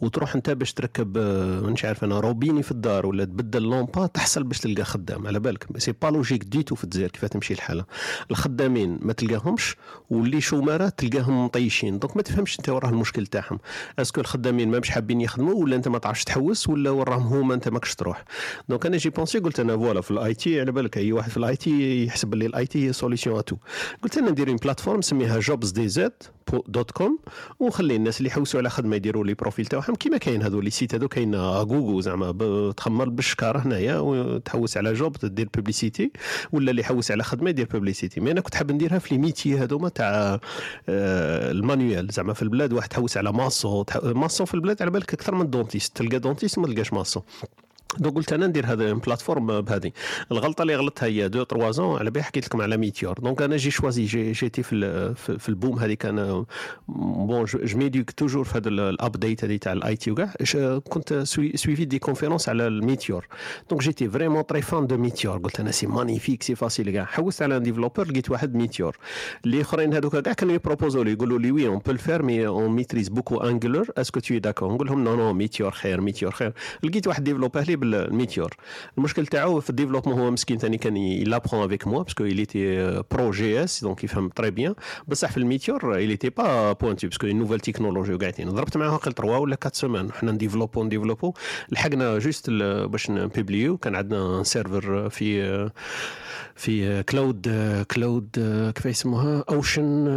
[0.00, 4.42] وتروح أنت باش تركب آه، مانيش عارف أنا روبيني في الدار ولا تبدل لومبا تحصل
[4.42, 5.26] باش تلقى خدام.
[5.26, 7.84] على بالك c'est pas logique du tout في الجزائر كيف تمشي الحالة.
[8.30, 9.76] الخدامين ما تلقاهمش
[10.10, 11.98] واللي شومارات تلقاهم مطيشين.
[11.98, 13.58] donc ما تفهمش أنت وراه المشكل تاعهم.
[13.98, 17.54] est-ce que الخدامين ما مش حابين يخدموا ولا أنت ما تعرفش تحوس ولا وراهم هما
[17.54, 18.24] أنت ماكش تروح.
[18.68, 21.36] donc أنا j'ai pensé قلت أنا voilà في ال IT على بالك أي واحد في
[21.36, 23.56] ال IT يحسب باللي ال IT هي solution à tout
[24.02, 26.12] قلت أنا ندير une plateforme نسميها Jobs DZ
[26.68, 27.18] dot com
[27.60, 29.94] ونخلي الناس اللي يحوسوا على خدمة يديروا les profils تاعهم.
[29.94, 35.16] كيما كاين هذو les sites هذو كاين غوغو زعما تخمر بالشكاره هنايا وتحوس على job
[35.16, 36.12] تدير publicité
[36.52, 39.58] ولا اللي يحوس على خدمة يدير publicité mais أنا كنت حاب نديرها في les métiers
[39.58, 40.40] هذوما تاع
[40.88, 42.08] آه، ال manuel.
[42.10, 45.96] زعما في البلاد واحد تحوس على ماسو ماسو في البلاد على بالك أكثر من dentiste
[45.96, 47.20] تلقى dentiste ما تلقاش ماسو.
[47.98, 49.92] donc قلت أنا ندير هذا plateforme بهذه.
[50.32, 53.18] الغلطة اللي غلطتها هي deux trois ans على بالي حكيت لكم على Meteor.
[53.18, 56.44] donc أنا j'ai choisi j'ai j'étais في في ال boom هذيك أنا
[56.88, 60.34] bon je m'éduque toujours في هذا ال update هذه تاع ال IT وكاع.
[60.88, 63.26] كنت suis suivi des conférences على ال Meteor
[63.70, 65.38] donc j'étais vraiment très fan de Meteor.
[65.38, 67.04] قلت أنا c'est magnifique c'est facile كاع.
[67.04, 68.96] حوست على developer لقيت واحد Meteor.
[69.44, 72.46] اللي آخرين هذوك كاع كانوا يبروبوزو لي يقولوا لي oui on peut le faire mais
[72.46, 76.32] on maîtrise beaucoup Angular est-ce que t'es d'accord نقول لهم non non Meteor خير Meteor
[76.32, 76.52] خير.
[76.82, 78.54] لقيت واحد developer بال Meteor
[78.98, 82.46] المشكل تاعو في ال développement هو مسكين ثاني كان يلابخون avec moi parce que il
[82.46, 84.74] était pro JS donc يفهم très bien
[85.08, 88.96] بصح في ال Meteor il était pas pointu parce que nouvelle technologie وقاعدين ضربت معاه
[88.96, 91.34] قل 3 ولا 4 semaines حنا نديفلوبو نديفلوبو
[91.70, 95.70] لحقنا juste باش نبيبليو كان عندنا server في
[96.56, 97.48] في cloud
[97.90, 98.28] cloud
[98.74, 100.08] كيف يسموها Ocean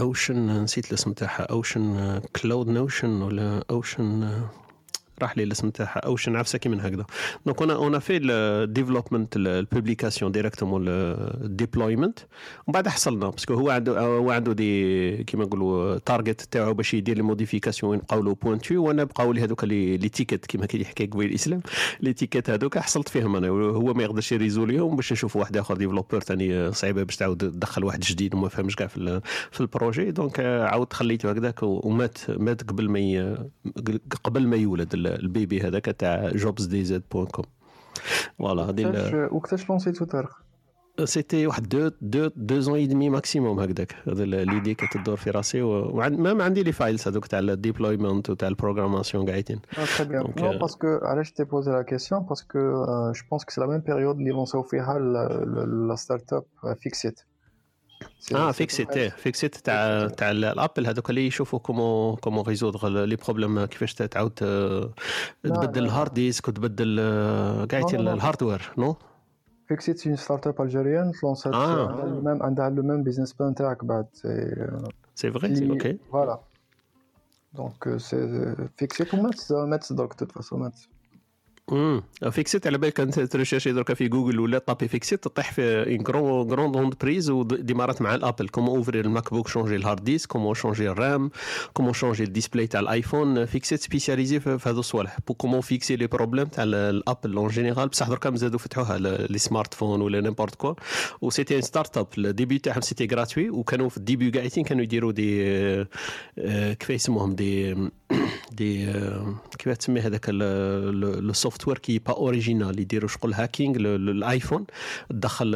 [0.00, 4.30] Ocean نسيت الاسم تاعها Ocean cloud نوشن ولا Ocean
[5.22, 7.04] راح لي الاسم تاعها Ocean عفسه كي من هكذا.
[7.46, 12.18] donc أنا on في ال development ال publication directement ال deployment
[12.66, 16.94] ومن بعد حصلنا parce que هو عنده هو عنده des كيما نقولوا target تاعو باش
[16.94, 20.80] يدير لي modifications وين بقاو له بوينتو وأنا بقاو لي هذوك les tickets كيما كي
[20.80, 21.62] يحكي قبيل الإسلام.
[22.00, 26.20] les tickets هذوك حصلت فيهم أنا هو ما يقدرش يريزوليهم باش نشوف واحد آخر developer
[26.20, 30.10] ثاني صعيبة باش تعاود تدخل واحد جديد وما فهمش كاع في في ال projet.
[30.10, 33.48] donc عاود خليته هكذاك ومات مات قبل ما
[34.24, 37.44] قبل ما يولد ال bébé هذاك تاع Jobs DZ point com
[38.38, 40.30] voilà هذه ال- وقتاش وقتاش لونسيتو طارق
[41.04, 45.30] c'était واحد deux deux deux ans et demi maximum هكذاك هذا l'idée كانت تدور في
[45.30, 49.60] راسي وعند ما عندي les files هذوك تاع ال deployment وتاع ال programmation قاعدين
[49.98, 52.58] très bien Donc, non euh, parce que علاش t'ai posé la question parce que
[53.12, 54.98] je pense que c'est la même période اللي لونساو فيها
[55.88, 56.44] la startup
[56.80, 57.20] Fixit
[58.34, 63.16] آه Fixit إيه، Fixit تاع تاع ال Apple هذوك اللي يشوفوا comment comment résoudre les
[63.16, 64.90] problèmes كيفاش تعاود آه،
[65.42, 68.14] تبدل ال hard disk وتبدل آه، كاع لا.
[68.14, 68.96] ال hardware non؟
[69.68, 71.88] Fixit c'est startup algérienne لونسات آه.
[71.88, 74.06] عندها ال même عندها le même business plan تاعك بعد
[75.14, 76.40] c'est vrai OK voilà
[77.54, 80.80] donc c'est Fixit ومات مات de toute façon مات
[81.72, 86.02] امم Fixit على بالك أنت تريشيرشي دركا في جوجل ولا طابي Fixit تطيح في une
[86.02, 90.28] grande grande entreprise وديمارات مع ال Apple comment ouvrir ال MacBook changer ال hard disk
[90.30, 91.30] comment changer ال RAM
[91.72, 95.18] comment changer ال display تاع ال iPhone Fixit spécialisée في هذو الصوالح.
[95.36, 100.00] comment fixer les problèmes تاع ال Apple en général بصح دركا زادوا فتحوها les smartphones
[100.00, 100.74] ولا n'importe quoi
[101.20, 104.82] و c'était une start-up ال début تاعهم c'était gratuit وكانوا في ال début قاعدين كانوا
[104.82, 105.42] يديروا des
[106.38, 107.74] آه، كيف يسموهم دي
[108.58, 114.00] دي آه، كيف تسمي هذاك le software qui est pas original يديروا شغل hacking لل
[114.00, 114.66] iPhone
[115.10, 115.54] تدخل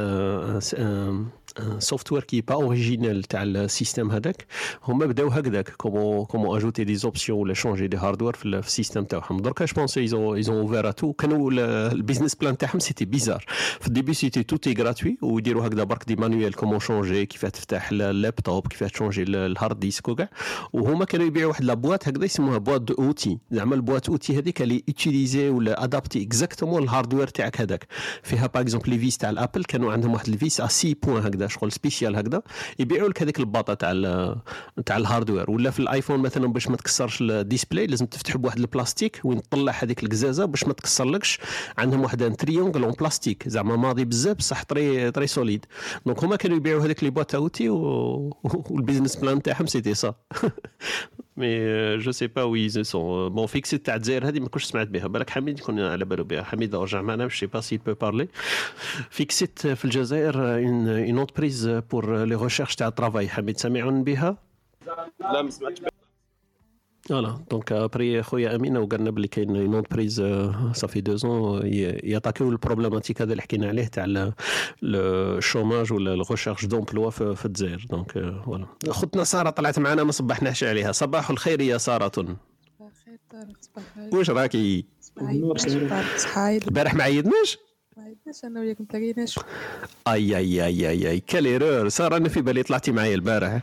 [1.78, 4.46] software qui est pas original تاع ال système هذاك
[4.84, 8.68] هما بداو هكذاك comment comment ajouter des options ولا changer des hardware في ال- في
[8.68, 11.60] ال système تاعهم دركا je pense ils ont ils ont ouvert tout كانوا ال-
[11.92, 13.44] ال business plan تاعهم c'était bizarre
[13.80, 17.46] في ال début c'était tout était gratuit ويديروا هكذا برك des manuels comment changer كيف
[17.46, 20.28] تفتح اللابتوب كيف t-changer ال- ال hard disk وكاع
[20.72, 24.62] وهما كانوا يبيعوا واحد la boîte هكذا يسموها boîte d'outils زعما ال boîte outils هذيك
[24.62, 27.86] اللي utiliser ولا adapter exactement ال hardware تاعك هذاك
[28.22, 30.94] فيها par exemple les vis تاع ال Apple كانوا عندهم واحد ال vis à 6
[31.02, 32.42] points هكذا شغل spécial هكذا
[32.78, 33.92] يبيعوا لك هذيك ال boîte تاع
[34.86, 35.50] تاع ال hardware.
[35.50, 39.42] ولا في ال iPhone مثلا باش ما تكسرش ال display لازم تفتح بواحد البلاستيك وين
[39.42, 41.38] تطلع هذيك القزازة باش ما تكسرلكش.
[41.78, 45.66] عندهم واحد un triangle en plastique زعما ماضي بزاف بصح طري طري solide
[46.06, 47.68] donc هما كانوا يبيعوا هذيك les boîtes outils.
[47.68, 50.14] وال business plan تاعهم c'était ça
[51.36, 54.88] mais je sais pas oui ils sont bons iFixit تاع الجزائر هذه ما كنتش سمعت
[54.88, 57.94] بها بالك حميد يكون على بالو بها حميد رجع معنا je sais pas si vous
[57.94, 58.28] parlez
[59.10, 64.36] iFixit في الجزائر une une entreprise pour les recherches تاع ال travail حميد سامعون بها
[65.20, 65.80] لا ما سمعتش
[67.08, 70.22] voilà donc après خويا امين وقالنا بلي كاين une entreprise ça
[70.72, 71.66] fait deux ans
[72.04, 74.32] y'attaquiو ال problématique هذا اللي حكينا عليه تاع
[74.82, 77.86] ال chômage ولا ال recherche d'emploi في الجزائر.
[77.90, 78.12] دونك
[78.44, 80.92] voilà خوتنا سارة طلعت معنا ما صبحناش عليها.
[80.92, 82.08] صباح الخير يا سارة.
[83.04, 84.84] خير طارق صباح واش راكي
[86.16, 87.58] صحايل البارح ما عيدناش
[87.96, 89.38] ما عيدناش أنا وياك ما تلاقيناش.
[90.08, 91.20] أي أي أي أي أي.
[91.20, 93.62] quelle erreur سارة أنا في بالي طلعتي معايا البارح.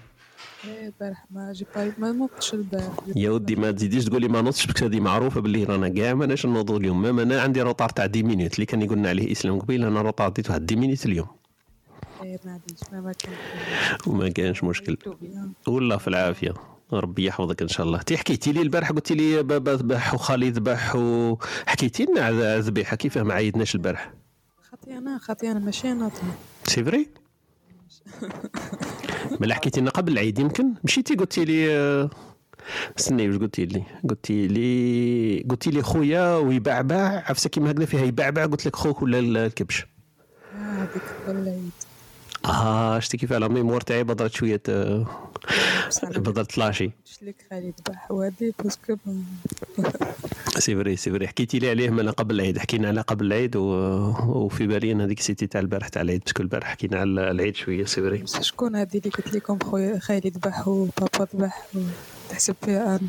[0.66, 4.68] إيه، البارح ما جي باي ما نوضتش البارح يا ودي ما تزيديش تقولي ما نوضش
[4.68, 7.02] بك هذه معروفة باللي رانا كاع ماناش نوض اليوم.
[7.02, 10.30] même أنا عندي retard تاع 10 minutes اللي كان يقولنا عليه إسلام قبيل أنا retard
[10.30, 11.28] ديت واحد 10 minutes اليوم.
[12.20, 12.60] خير ما
[12.92, 13.14] ما ما
[14.08, 14.98] وما كانش مشكل.
[15.68, 16.54] والله في العافية.
[16.94, 18.02] ربي يحفظك إن شاء الله.
[18.02, 23.24] t'es حكيتي لي البارح قلت لي بابا ذبح وخالي ذبح وحكيتي لنا على الذبيحة كيفاه
[23.24, 24.14] ما عيدناش البارح؟
[24.72, 26.12] خاطي أنا خاطي أنا ماشي أنا
[26.64, 27.08] c'est vrai؟
[29.40, 32.10] ملا حكيتي لنا قبل العيد يمكن مشيتي قلتي لي آه،
[33.00, 38.46] استني واش قلتي لي؟ قلتي لي قلتي لي خويا ويبعبع عفسه كيما هكذا فيها يبعبع؟
[38.46, 39.86] قلت لك خوك ولا الكبش؟
[40.56, 41.72] آه، هذيك قبل العيد.
[42.46, 44.62] آه شتي كيف على mémoire تاعي؟ بدرت شوية
[46.02, 48.98] بدرت تلاشي قلت لك ذبح وهادي parce que
[50.58, 51.28] c'est vrai c'est vrai.
[51.28, 52.58] حكيتي لي عليه من قبل العيد.
[52.58, 53.64] حكينا على قبل العيد و...
[54.28, 56.22] وفي بالي أنا هذيك c'était تاع البارح تاع العيد.
[56.22, 58.24] parce que البارح حكينا على العيد شوية c'est vrai.
[58.42, 61.68] شكون هادي اللي قلت لكم خويا خالي ذبح وبابا ذبح
[62.30, 63.08] تحسب فيها أنا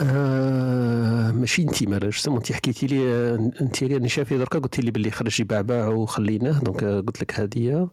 [0.00, 5.10] آه ماشي انت مالا انت حكيتي لي آه، انت راني شافي دركا قلت لي باللي
[5.10, 7.88] خرج يبعبع وخليناه donc آه، قلت لك هذه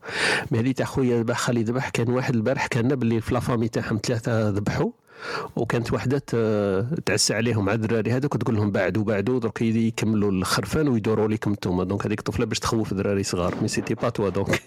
[0.51, 3.67] mais هذه تاع خويا ذبح خالي ذبح كان واحد البارح كان باللي في la famille
[3.67, 4.91] تاعهم ثلاثة ذبحوا
[5.55, 10.87] وكانت وحدة ت- تعس عليهم مع الدراري هذوك تقول لهم بعدوا بعدوا درك يكملوا الخرفان
[10.87, 13.55] ويدوروا لكم أنتم donc هذيك الطفله باش تخوف دراري صغار.
[13.61, 14.61] mais c'était pas toi donc.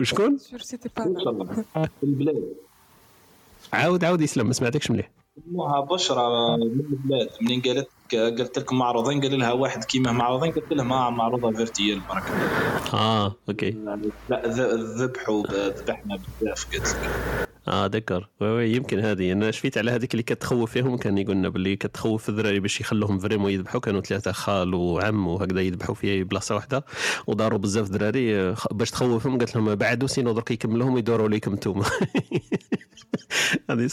[0.00, 1.04] وشكون؟ sûr c'était pas
[2.00, 2.65] في البلاد.
[3.72, 5.10] عاود عاود يسلم ما سمعتكش مليح.
[5.50, 7.28] سموها بشرى من البلاد.
[7.40, 12.00] منين قالت قالت لكم معروضين؟ قال لها واحد كيما معروضين؟ قلت لها ما معروضة virtuelle
[12.00, 12.22] برك
[12.94, 13.70] آه OK.
[14.28, 19.32] لا ذ- ذبحوا ذبحنا بزاف قالت لك آه دكر oui oui يمكن هذه.
[19.32, 23.50] أنا شفيت على هذيك اللي كتخوف فيهم كان يقولنا باللي كتخوف الدراري باش يخلوهم vraiment
[23.50, 26.84] يذبحوا كانوا ثلاثة خال وعم وهكذا يذبحوا في بلاصة واحدة.
[27.26, 29.38] وداروا بزاف دراري آه، باش تخوفهم.
[29.38, 31.82] قالت لهم بعدوا sinon درك يكملوهم يدوروا ليكم أنتم
[33.70, 33.86] هذه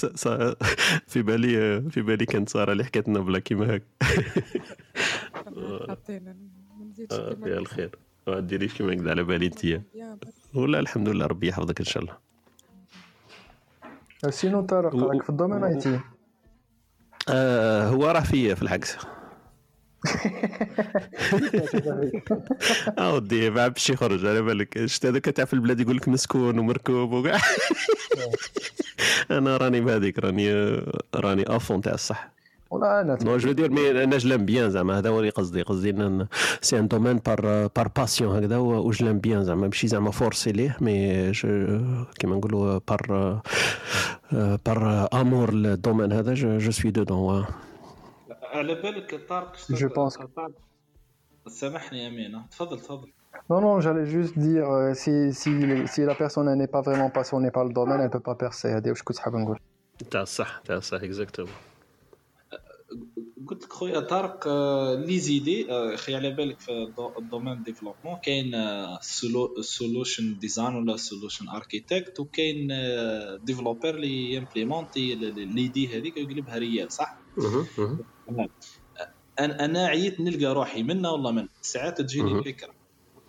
[1.07, 3.83] في بالي في بالي كانت سارة اللي حكت لنا بلا كيما هك
[5.87, 7.95] حاطين ما نزيدش آه، الخير.
[8.27, 9.81] ما ديريش كيما هكذا على بالي انت.
[10.53, 12.32] ولا الحمد لله ربي يحفظك إن شاء الله.
[14.29, 15.99] sinon طارق راك في ال domaine IT.
[17.29, 18.97] آه هو راه في في العكس.
[22.99, 24.85] آه ودي ما باش يخرج على بالك.
[24.85, 27.41] شفت هذاك تاع في البلاد يقول لك مسكون ومركوب وكاع.
[29.31, 30.53] أنا راني بهذيك راني
[31.15, 32.33] راني à fond تاع الصح.
[32.73, 35.61] ولا أنا non je dirais mais أنا je l'aime bien زعما هذا هو اللي قصدي
[35.61, 36.27] قصدي un
[36.61, 40.51] c'est un domaine par par passion هكذا و je l'aime bien زعما ماشي زعما forcé
[40.51, 41.49] لیه mais je
[42.19, 43.41] كيما نقولوا par
[44.65, 47.45] par amour ال domaine هذا je suis dedans
[48.53, 50.61] على بالك طارق Je pense que- طارق-
[51.47, 53.07] سامحني يا امين تفضل تفضل.
[53.51, 55.51] Non, non, j'allais juste dire, euh, si, si,
[55.93, 58.35] si la personne elle n'est pas vraiment passionnée par le domaine, elle ne peut pas
[58.35, 58.65] percer.
[58.69, 59.59] هذه واش كنت حاب نقول.
[60.11, 61.51] تاع الصح تاع الصح exactement
[63.49, 67.25] قلت لك خويا طارق آه، لي زيدي آه، خي على بالك في ال do- ال
[67.25, 68.19] domaine développement.
[68.23, 68.51] كاين
[69.61, 72.67] solution design ولا solution architect وكاين
[73.43, 75.15] developer اللي y-implémenter
[75.55, 77.07] l'idée هذيك ويقلبها réelle صح؟
[79.39, 82.43] أنا أنا عييت نلقى روحي منا ولا من ساعات تجيني مهم.
[82.43, 82.73] فكرة.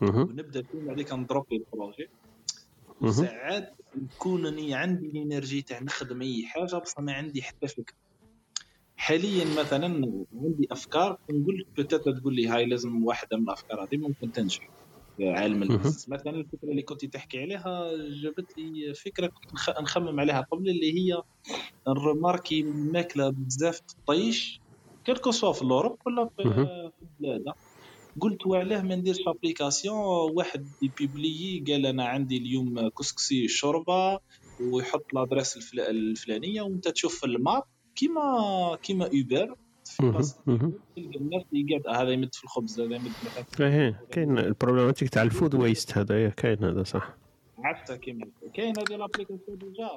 [0.03, 2.07] ونبدأ فيلم عليك نضرب ال projet
[3.13, 8.04] ساعات يكون أني عندي ال énergie تاع نخدم أي حاجة بصح ما عندي حتى فكرة.
[8.97, 9.87] حاليا مثلا
[10.35, 14.71] عندي أفكار نقول لك بتاتا تقول لي هاي لازم واحدة من الأفكار هذه ممكن تنجح
[15.21, 17.91] عالم ال business مثلا الفكرة اللي كنت تحكي عليها
[18.23, 21.23] جابت لي فكرة كنت نخ- نخمم عليها قبل اللي هي
[21.89, 24.63] j'ai remarqué ماكلة بزاف تطيش.
[25.05, 26.43] que ce soit في ال Europe ولا في
[27.03, 27.45] البلاد
[28.21, 29.97] قلت وعلاه ما نديرش application
[30.37, 34.19] واحد ي publier قال أنا عندي اليوم كسكسي شوربة
[34.59, 37.63] ويحط l'adresse الفل- الفلانية وأنت تشوف في ال map
[37.97, 40.43] كيما كيما Uber في بلاصة
[40.97, 43.13] تلقى الناس اللي قاعد هذا يمد في الخبز هذا يمد
[43.61, 47.17] إيه كاين ال problématique تاع ال food waste هذا كاين هذا صح.
[47.59, 49.91] عرفتها كيما كاين هذه l'application déjà.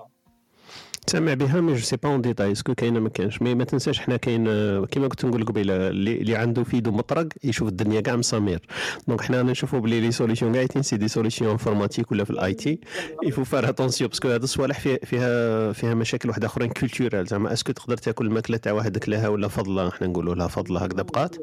[1.07, 3.63] سامع بها mais je sais pas en détail est-ce que كاينة ما كاينش؟ mais ما
[3.63, 4.45] تنساش حنا كاين
[4.85, 8.59] كيما كنت نقول قبيلة اللي, عنده في يدو مطرق يشوف الدنيا كاع مسامير.
[9.07, 12.79] donc حنا نشوفوا بلي les solutions كاع c'est des solutions informatiques ولا في ال IT
[13.23, 17.25] il faut faire attention parce que هاد الصوالح فيها فيها فيها مشاكل واحدة أخرين culturels
[17.25, 20.79] زعما est-ce que تقدر تاكل الماكلة تاع واحد كلاها ولا فضلة؟ حنا نقولوا لها فضلة
[20.79, 21.35] هكذا بقات.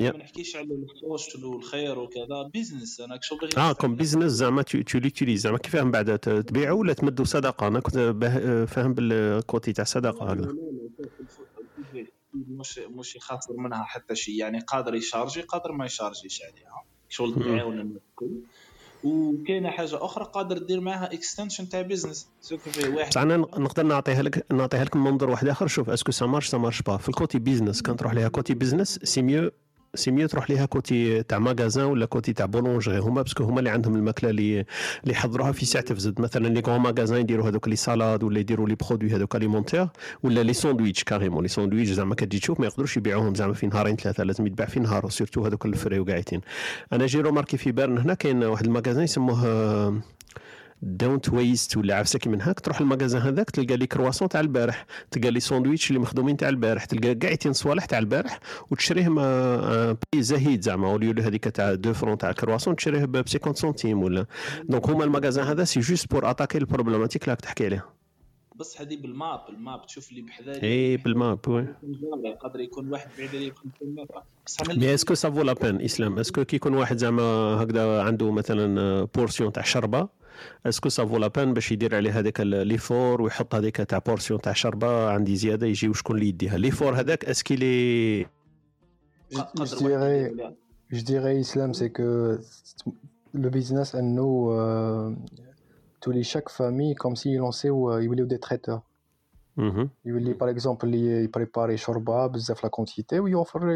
[0.00, 2.50] أنا ما نحكيش على ال social والخير وكذا.
[2.52, 6.92] بيزنس أنا شغل آه comme business زعما tu l'utilises زعما كيفاه من بعد تبيعه ولا
[6.92, 7.98] تمدوا صدقة؟ أنا كنت
[8.68, 10.54] فاهم بال côté تاع صدقة هكذا
[12.34, 16.84] مش مش يخاطر منها حتى شيء يعني قادر ي charger قادر ما ي chargerش عليها
[17.08, 17.42] شغل مم.
[17.56, 18.30] تعاون الناس الكل
[19.04, 22.28] وكاينة حاجة أخرى قادر دير معاها extension تاع business
[22.94, 25.66] واحد أنا نقدر نعطيها لك نعطيها لك من منظور واحد آخر.
[25.66, 28.28] شوف est-ce que ça marche ça marche pas في ال côté business كان تروح ليها
[28.28, 29.50] côté business c'est mieux
[29.96, 33.58] c'est mieux تروح ليها côté تاع magasin ولا côté تاع boulangerie هما؟ parce que هما
[33.58, 34.60] اللي عندهم الماكلة اللي
[35.02, 38.68] اللي يحضروها في ساعة تفزد مثلا les grands magasins يديروا هذوك les salades ولا يديروا
[38.68, 39.88] les produits هذوك alimentaires
[40.22, 41.42] ولا les sandwichs carrément.
[41.42, 44.80] les sandwichs زعما كتجي تشوف ما يقدروش يبيعوهم زعما في نهارين ثلاثة لازم يتباع في
[44.80, 46.40] نهار surtout هذوك ال frais وقاعدين.
[46.92, 50.02] أنا j'ai remarqué في Bern هنا كاين واحد ال magasin يسموه
[50.82, 54.86] Don't Waste ولا عفسه كيما هاك تروح ال magasin هذاك تلقى les croissants تاع البارح.
[55.10, 56.84] تلقى les sandwichs اللي مخدومين تاع البارح.
[56.84, 60.88] تلقى كاع يتين صوالح تاع البارح وتشريهم آه، بي زهيد زعما.
[60.88, 64.26] au lieu هذيك تاع 2 francs تاع الكرواسون تشريه ب 50 سنتيم ولا.
[64.64, 67.84] donc هما ال magasin هذا c'est juste pour attaquer ال problématique اللي راك تحكي عليها
[68.56, 69.86] بس هذه بال map ال map.
[69.86, 71.66] تشوف اللي بحذايا اي بال map oui.
[72.24, 75.80] يقدر يكون واحد بعيد عليه ب 50 متر mais est-ce que ça vaut la peine
[75.80, 77.22] اسلام est-ce que كي يكون واحد زعما
[77.62, 80.08] هكذا عنده مثلا portion تاع شربة
[80.66, 84.40] est-ce que ça vaut la peine باش يدير عليه هذاك l'effort ويحط هذيك تاع portion
[84.40, 88.26] تاع شربه عندي زياده يجي وشكون اللي يديها l'effort هذاك est-ce que les
[90.88, 92.40] Je, dirais, Islam, c'est que
[93.34, 95.10] le business, nous, euh,
[96.00, 98.82] tous les chaque famille, comme s'ils lançaient ou ils voulaient des traiteurs.
[100.04, 103.68] يولي par exemple ي préparer شوربه بزاف la quantité ويوفر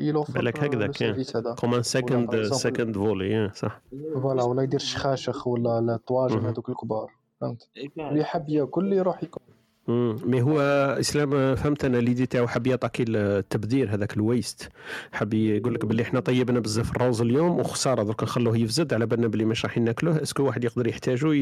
[0.00, 3.80] يوفر بالك هكذا كاين هذا comment second second volet صح
[4.14, 6.46] voilà ولا يدير شخاشخ ولا لا طواجن.
[6.46, 7.68] هذوك الكبار فهمت.
[7.98, 9.47] اللي حاب ياكل يروح ياكل مم.
[9.88, 10.60] mais هو
[11.00, 14.68] إسلام فهمت أنا l'idée تاعو حاب يعطيك التبذير هذاك ال waste.
[15.12, 19.28] حاب يقول لك باللي إحنا طيبنا بزاف الروز اليوم وخسارة درك نخلوه يفزد على بالنا
[19.28, 20.22] باللي مش راح ناكلوه.
[20.22, 21.32] est-ce que واحد يقدر يحتاجو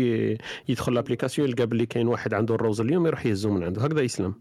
[0.69, 3.83] يدخل l'application يلقى باللي كاين واحد عنده الروز اليوم يروح يهزو من عنده.
[3.83, 4.35] هكذا إسلام.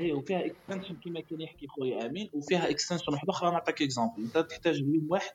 [0.00, 3.50] هي وفيها extension كما كان يحكي خويا أمين وفيها extension واحدة أخرى.
[3.50, 5.34] نعطيك exemple أنت تحتاج اليوم واحد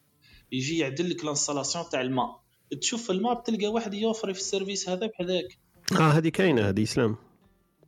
[0.52, 2.42] يجي يعدل لك ال installation تاع الماء.
[2.82, 5.58] تشوف الماء تلقى واحد يوفر في ال service هذا بحذاك.
[5.92, 7.16] آه هذه كاينة هذه إسلام.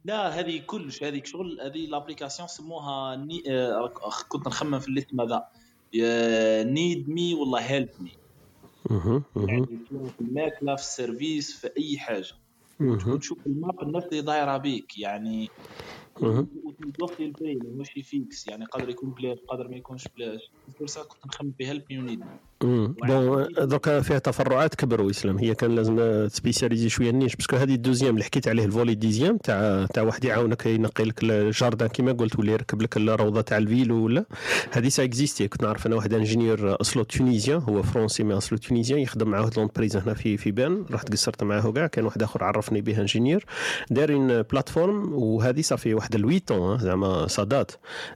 [0.06, 3.44] لا هذه كلش هذيك شغل هذه l'application سموها ني...
[3.52, 3.94] آه
[4.30, 5.44] كنت نخمم في الاسم هذا
[6.64, 8.12] need me والله help me.
[9.50, 12.32] يعني في الماكله في ال service في أي حاجة
[12.80, 13.14] مهم.
[13.14, 15.54] وتشوف ال map الناس اللي دايره بيك يعني
[16.22, 16.48] مهم.
[16.88, 20.42] وتوفي ال prix ماشي fixe يعني قادر يكون بلاش قادر ما يكونش بلاش
[20.80, 22.20] فرصه كنت نخمم في help me و need
[22.64, 22.96] مم.
[23.04, 27.48] bon دوكا فيها تفرعات كبروا اسلام هي كان لازم ت spécialiser شوية ال niche parce
[27.48, 31.04] que هذه ال deuxième اللي حكيت عليه ال volet deuxième تاع تاع واحد يعاونك ينقي
[31.04, 34.26] لك ال jardin كيما قلت ولا يركب لك الروضه تاع ال vélo ولا.
[34.72, 35.48] هذه ça existait.
[35.48, 39.58] كنت نعرف أنا واحد ingénieur أصله tunisien هو français mais أصله tunisien يخدم مع واحد
[39.58, 40.86] l'entreprise هنا في في بان.
[40.92, 43.44] رحت قصرت معاه كاع كان واحد آخر عرفني به ingénieur
[43.92, 47.72] دار plateforme وهذه ça fait واحد ال huit ans زعما ça date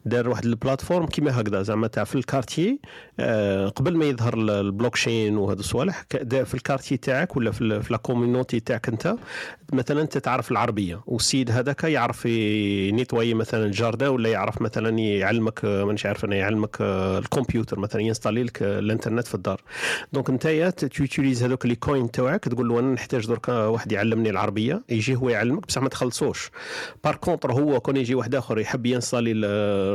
[0.05, 2.79] دار واحد ال plateforme كيما هكذا زعما تاع في ال quartier
[3.19, 7.97] آه، قبل ما يظهر ال- البلوكشين وهذا الصوالح في ال quartier تاعك ولا في, la
[7.97, 9.15] community تاعك أنت
[9.73, 14.89] مثلا أنت تعرف العربية والسيد هذاك يعرف ي nettoyer مثلا ال jardin ولا يعرف مثلا
[14.99, 19.35] يعلمك آه، مانيش عارف أنا يعلمك آه، الكمبيوتر مثلا ي installer لك آه، الإنترنت في
[19.35, 19.61] الدار.
[20.13, 20.47] donc انت
[20.85, 25.29] t'utilises هذوك les coins تاعك تقول له أنا نحتاج درك واحد يعلمني العربية يجي هو
[25.29, 26.51] يعلمك بصح ما تخلصوش.
[27.03, 29.45] par contre هو كون يجي واحد آخر يحب ي installer ال-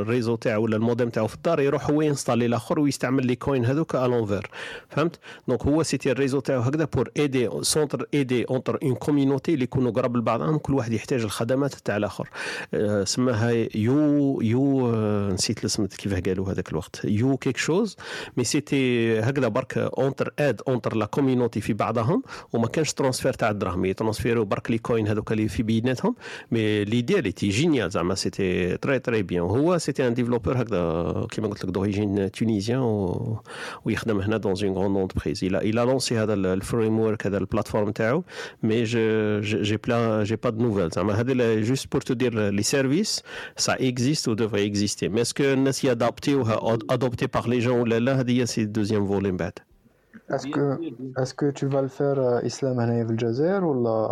[0.02, 3.36] ال réseau تاعو ولا الموديم تاعو في الدار يروح هو ي installer الآخر ويستعمل les
[3.36, 4.50] coins هذوك ال envers
[4.88, 5.18] فهمت؟
[5.48, 9.90] donc هو c'était ال réseau تاعو هكذا pour aider s'entraider entre une community اللي يكونوا
[9.90, 12.28] قراب لبعضهم كل واحد يحتاج الخدمات تاع الآخر.
[12.74, 17.00] آه، سماها يو يو آه، نسيت الاسم كيفاه قالوا هذاك الوقت.
[17.04, 17.96] يو quelque chose
[18.36, 22.22] mais c'était هكذا برك entraide entre la community في بعضهم
[22.52, 23.84] وما كانش transfert تاع الدراهم.
[23.84, 26.14] ي transférerو برك les coins هذوك اللي في بيناتهم
[26.50, 31.26] mais l'idée elle était géniale زعما c'était très très bien هو c'était un développeur هكذا
[31.30, 33.42] كيما قلت لك d'origine tunisienne و...
[33.84, 37.38] ويخدم هنا dans une grande entreprise il a il a lancé هذا ال framework هذا
[37.38, 38.24] ال plateforme تاعو
[38.62, 43.22] mais j'ai plus j'ai pas de nouvelles زعما هذا juste pour te dire les services
[43.56, 47.98] ça existe ou devrait exister mais est-ce que الناس يادابتيوها adopté par les gens ولا
[47.98, 49.58] لا هذه c'est deuxième volet من بعد
[50.30, 54.08] Tu vas le faire euh, Islam هنايا في الجزائر ولا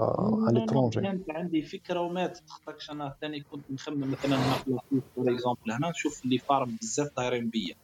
[0.48, 1.00] à l'étranger?
[1.02, 4.36] كانت عندي فكره وماتت خاطرش أنا ثاني كنت نخمم مثلا
[5.14, 7.74] for example هنا نشوف les fermes بزاف دايرين بيا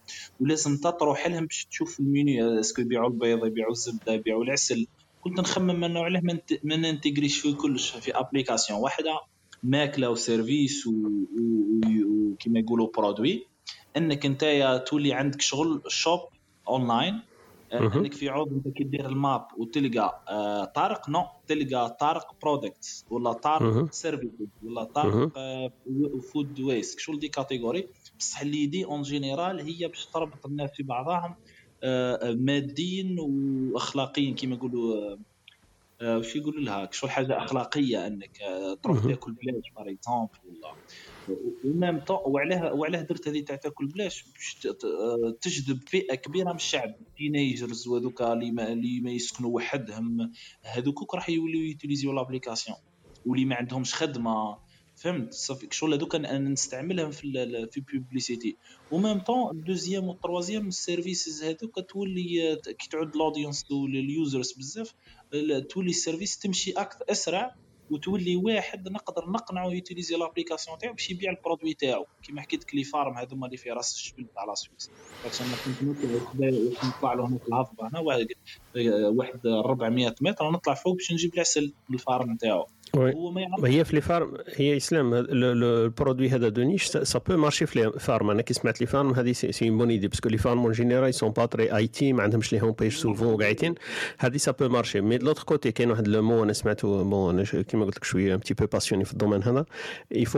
[0.40, 4.86] ولازم تروح لهم باش تشوف ال menu est-ce que يبيعوا البيض يبيعوا الزبده يبيعوا العسل
[5.20, 9.20] كنت نخمم انه علاه ما نت- ما ننتجريش في كلش في application واحدة
[9.62, 13.46] ماكله و service وكيما يقولوا produits
[13.96, 14.44] انك انت
[14.86, 16.20] تولي عندك شغل shop
[16.68, 17.22] online.
[17.72, 23.04] انك في عوض انت كي دير ال map وتلقى آه، طارق non تلقى طارق products
[23.10, 23.32] ولا.
[23.32, 24.30] طارق service
[24.62, 24.84] ولا.
[24.84, 25.32] طارق
[26.32, 27.88] food waste شغل des catégories
[28.18, 31.34] بصح l'idée en général هي باش تربط الناس في بعضهم
[31.82, 35.18] آه، آه، ماديا واخلاقيا كما يقولوا آه،
[36.00, 38.98] آه، وش يقولوا لها شو حاجة أخلاقية أنك آه، تروح.
[39.04, 40.76] تاكل بلاش par exemple ولا
[41.64, 46.50] و même temps وعلاه وعلاه درت هذه تاع تاكل بلاش باش آه، تجذب فئة كبيرة
[46.50, 46.94] من الشعب.
[47.16, 52.76] teenagers وهذوك اللي ما, اللي ما يسكنوا وحدهم هذوك راح يوليو يوتيليزيو l'application.
[53.26, 54.58] واللي ما عندهمش خدمة
[54.96, 58.56] فهمت؟ صافي شغل هذوك نستعملهم في في publicité
[58.90, 63.70] و même temps ال deuxième وال troisième ال services هذوك تولي آه، كي تعود l'audience
[63.70, 64.94] وال users بزاف
[65.70, 67.54] تولي ال service تمشي أكثر أسرع
[67.90, 72.06] وتولي واحد نقدر نقنعه يوتيليزي l'application تاعو باش يبيع ال produit تاعو.
[72.22, 74.92] كيما حكيت لك les fermes هذوما اللي في راس الجبل تاع la Suisse
[75.40, 75.78] أنا كنت
[76.84, 78.26] نطلع له هناك الهضبه هنا واحد
[79.18, 82.66] واحد 400 متر نطلع فوق باش نجيب العسل من ال ferme تاعو.
[82.94, 87.36] هو ما هي في les fermes هي إسلام ال produit هذا de niche ça peut
[87.36, 88.30] marcher في les fermes.
[88.30, 91.30] أنا كي سمعت les fermes هذه c'est bonne idée parce que les fermes en général
[91.30, 93.74] sont pas très IT ما عندهمش les home page souvent وقاعدين
[94.18, 97.84] هذه ça peut marcher mais l'autre côté كاين واحد le mot أنا سمعته bon كيما
[97.84, 99.64] قلت لك شوية un petit peu passionné في ال domaine هذا.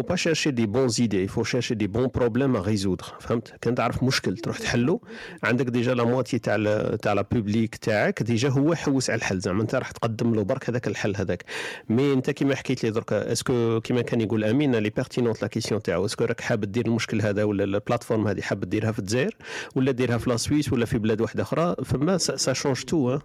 [0.08, 3.16] Pas chercher des bons idées il faut chercher des bons problèmes à résoudre.
[3.20, 5.00] فهمت؟ كان تعرف مشكل تروح تحله.
[5.42, 6.56] عندك déjà la moitié تاع
[7.02, 9.38] تاع la public تاعك déjà هو حوس على الحل.
[9.38, 11.44] زعما أنت راح تقدم له برك هذاك الحل هذاك.
[11.88, 15.42] mais أنت كيما حكيت لي درك est-ce que كيما كان يقول أمين elle est pertinente
[15.42, 18.60] la question تاعو est-ce que راك حاب دير المشكل هذا ولا ال plateforme هذه حاب
[18.60, 19.36] ديرها في الجزائر
[19.76, 23.18] ولا ديرها في la Suisse ولا في بلاد واحدة أخرى فما ça change tout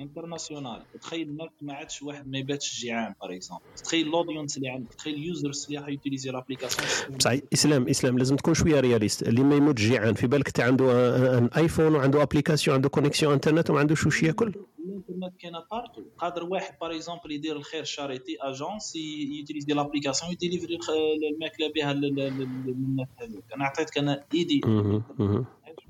[0.00, 4.68] international تخيل الناس ما عادش واحد ما يباتش جيعان par exemple تخيل ال audience اللي
[4.68, 9.22] عندك تخيل ال users اللي راح يوتيليزي l'application بصح اسلام اسلام لازم تكون شوية réaliste
[9.22, 13.70] اللي ما يموت جيعان في بالك تاع عنده un iPhone وعنده application عنده connexion internet
[13.70, 14.52] وما عندوش واش ياكل
[14.84, 18.96] الانترنت كاينة partout قادر واحد par exemple يدير الخير charity agence
[19.38, 20.90] يوتيليزي l'application يديليفري الخ-
[21.34, 24.60] الماكله بها لل- لل- للناس هذوك أنا عطيتك أنا idée.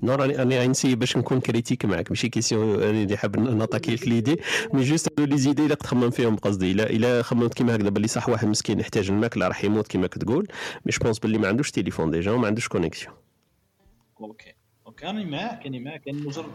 [0.03, 4.07] non راني راني نسي باش نكون critique معك ماشي question راني اللي حاب نعطيك لك
[4.07, 4.39] l'idée.
[4.73, 8.07] mais juste هادو les idées اللي تخمم فيهم بقصدي الا إلا خممت كيما هكذا باللي
[8.07, 10.47] صح واحد مسكين يحتاج الماكله راح يموت كيما كتقول.
[10.85, 13.13] mais je pense باللي ما عندوش تليفون déjà وما عندوش connexion
[14.21, 14.52] OK
[15.03, 16.45] OK أنا معاك أنا معاك أنا مجرد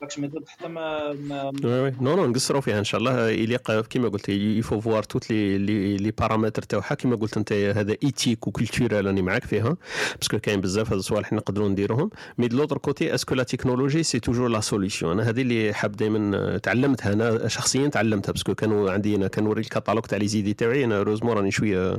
[0.00, 1.92] فاكش ما درت حتى ما ما oui oui.
[2.00, 3.30] non non نقصروا فيها إن شاء الله.
[3.30, 7.52] يليق كيما قلت il faut voir toutes les les les paramètres تاعها كيما قلت أنت
[7.52, 9.76] هذا éthique و culturel راني معاك فيها.
[10.16, 12.10] parce que كاين بزاف هاد الصوالح نقدروا نديروهم.
[12.38, 15.74] mais de l'autre côté est-ce que la technologie c'est toujours la solution أنا هذه اللي
[15.74, 17.12] حاب دائما تعلمتها.
[17.12, 18.32] أنا شخصيا تعلمتها.
[18.32, 20.84] parce que كانوا عندي أنا كنوري الكاتالوج تاع les idées تاعي.
[20.84, 21.96] أنا heureusement راني شوية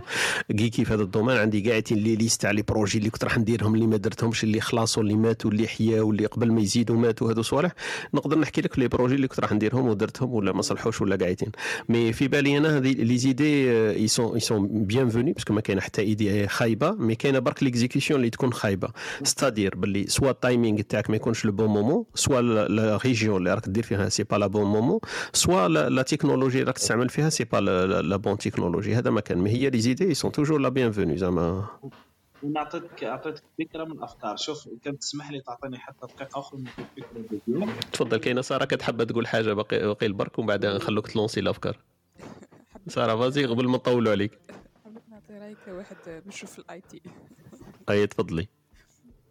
[0.48, 1.38] كيكي في هذا ال domaine.
[1.38, 4.62] عندي قاعدين les listes تاع les projets اللي كنت راح نديرهم اللي ما درتهمش اللي
[4.62, 7.72] خلاصوا اللي ماتوا اللي حياوا اللي قبل ما يزيدوا ماتوا هذو صوالح.
[8.14, 11.52] نقدر نحكي لك les projets اللي كنت راح نديرهم ودرتهم ولا ما صلحوش ولا قاعدين.
[11.90, 15.62] mais في بالي أنا هذه les idées elles sont elles sont bienvenues parce que ما
[15.62, 18.90] كاينة حتى idée خايبة mais كاينة برك l'exécution اللي تكون خايبة.
[19.24, 23.54] c'est-à-dire باللي soit ال timing تاعك ما يكونش le bon moment soit la région اللي
[23.54, 25.00] راك دير فيها c'est pas la bon moment
[25.34, 27.58] soit la technologie راك تستعمل فيها c'est pas
[28.02, 29.38] la bonne technologie هذا ما كان.
[29.38, 31.66] mais هي les idées sont toujours la bienvenue زعما.
[32.44, 34.36] ونعطيتك أعطيتك فكرة من الأفكار.
[34.38, 39.28] شوف كان تسمح لي تعطيني حتى دقيقة أخرى من الفكرة تفضل كاينة سارة كتحب تقول
[39.28, 41.80] حاجة باقي باقي البرك ومن بعد نخلوك تلونسي الأفكار.
[42.88, 44.40] سارة vas-y قبل ما نطولوا عليك.
[44.86, 47.02] حبيت نعطي رايي كواحد بيشوف ال IT
[47.90, 48.48] أي تفضلي.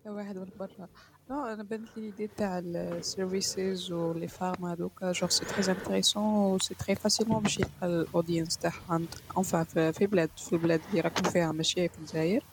[0.05, 0.89] كواحد من برا.
[1.31, 5.05] non أنا بانت لي l'idée تاع ال services و les fermes هذوك.
[5.05, 9.01] genre c'est très intéressant et c'est très facilement باش يلقى ال audience تاعها
[9.39, 12.45] enfin في بلاد في البلاد اللي راكم فيها ماشي في الجزائر.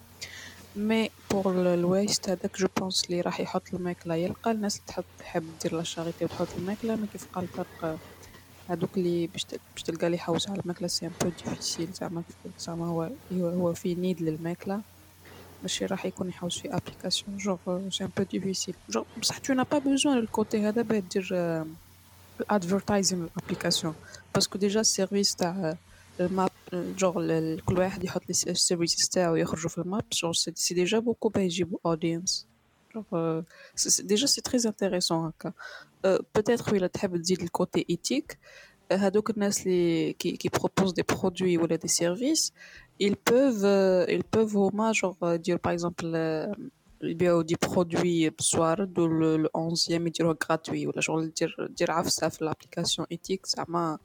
[0.76, 5.44] mais pour ال waste هذاك je pense اللي راح يحط الماكله يلقى الناس تحب تحب
[5.62, 8.00] دير la charity وتحط الماكله mais كيف قال طارق
[8.70, 9.44] هذوك اللي باش
[9.86, 12.24] تلقى لي يحوس على الماكله c'est un peu difficile زعما
[12.60, 14.82] زعما هو هو في need للماكله
[15.62, 19.64] ماشي راح يكون يحوس في application genre c'est un peu difficile genre بصح tu n'as
[19.64, 21.64] pas besoin ال côté هذا باه دير
[22.40, 23.96] الادفرتايزين الابليكاسيون
[24.36, 25.76] باسكو ديجا السيرفيس تاع
[26.26, 27.14] ال map genre
[27.66, 31.30] كل واحد يحط لي ال services تاعو يخرجوا في ال map genre c'est déjà beaucoup
[31.30, 32.48] باه يجيبوا audience
[32.94, 33.42] Genre, euh,
[33.82, 35.14] c'est- c'est- déjà, c'est très intéressant.
[35.28, 35.54] هكا.
[36.06, 38.32] Euh, Peut-être oui, تحب تزيد le côté éthique.
[38.92, 42.52] Euh, هادوك الناس اللي qui, qui proposent des produits ou des services,
[43.00, 46.58] ils peuvent, euh, ils peuvent هما genre euh, dire par exemple euh,
[47.04, 52.47] يبيعوا des produits بسوارد وال 11 يديروه gratuit ولا شغل دير دير عفسه في ال
[52.47, 53.98] application éthique زعما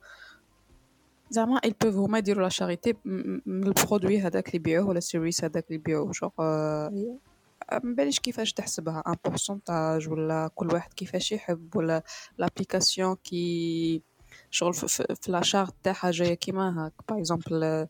[1.30, 5.04] زعما ils peuvent هما يديروا la charité من ال produit هذاك اللي يبيعوه ولا ال
[5.04, 11.32] service هذاك اللي يبيعوه جوغ ما باليش كيفاش تحسبها un pourcentage ولا كل واحد كيفاش
[11.32, 12.02] يحب ولا
[12.38, 14.02] l'application كي
[14.50, 17.86] شغل في, في, في la charte تاعها جاية كيما هاك par exemple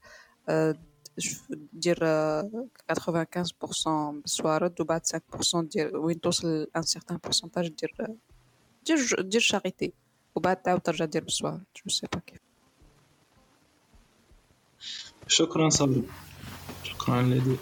[1.72, 2.96] دير آه، 95%
[4.22, 8.16] بالسوارد وبعد 5% دير وين توصل un certain pourcentage دير
[8.86, 9.92] دير دير charité
[10.34, 12.45] وبعد تعاود ترجع دير بالسوارد je sais pas كيف
[15.28, 16.02] شكرا صبري.
[16.84, 17.56] شكرا لدي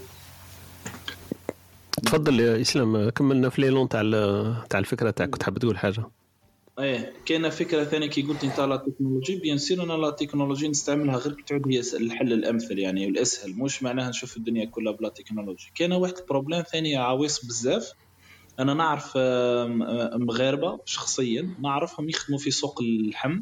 [2.03, 4.03] تفضل يا إسلام كملنا في l'élan تاع
[4.71, 6.11] تاع الفكرة تاعك كنت حاب تقول حاجة.
[6.79, 9.37] إيه كاينة فكرة ثانية كي قلت أنت la technologie.
[9.37, 13.55] bien sûr أنا la technologie نستعملها غير تعود هي الحل الأمثل يعني والأسهل.
[13.55, 15.71] مش معناها نشوف الدنيا كلها بلا تكنولوجي.
[15.75, 17.93] كاين واحد ال problème ثاني عويص بزاف.
[18.59, 19.13] أنا نعرف
[20.17, 23.41] مغاربة شخصيا نعرفهم يخدموا في سوق اللحم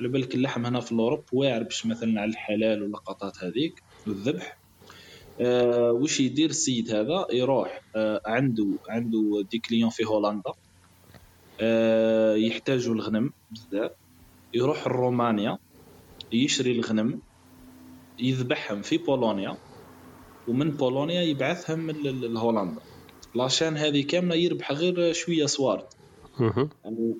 [0.00, 4.60] على بالك اللحم هنا في ال Europe واعر باش مثلا على الحلال واللقطات هذيك والذبح
[5.40, 10.52] آه وش يدير السيد هذا؟ يروح آه عنده عنده des clients في هولندا.
[11.60, 13.90] آه يحتاجوا الغنم بزاف.
[14.54, 15.58] يروح لرومانيا
[16.32, 17.22] يشري الغنم
[18.18, 19.58] يذبحهم في بولونيا.
[20.48, 22.82] ومن بولونيا يبعثهم لهولندا.
[23.34, 25.86] la chaîne هذه كاملة يربح غير شوية سوارد.
[26.84, 27.14] يعني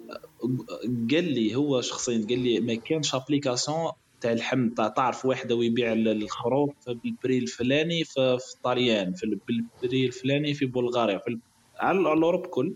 [1.11, 3.91] قال لي هو شخصيا قال لي ما كانش application
[4.21, 9.41] تاع اللحم تاع تعرف واحد ويبيع ال- الخروف بال prix الفلاني في طاليان في ال-
[9.49, 11.39] بال prix الفلاني في بلغاريا في
[11.81, 12.75] على ال Europe كل.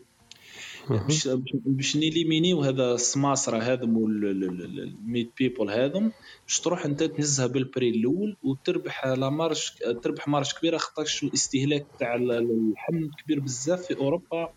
[0.90, 1.28] باش
[1.66, 6.12] باش نيليمينيو هذا السماسرة هذم وال mid people هذم
[6.46, 9.62] باش تروح أنت تهزها بال prix الأول وتربح la marge
[10.02, 14.54] تربح marge كبيرة خاطرش الاستهلاك تاع ال- اللحم كبير بزاف في أوروبا.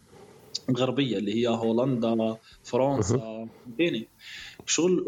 [0.72, 4.08] الغربيه اللي هي هولندا فرنسا فهمتني
[4.66, 5.06] شغل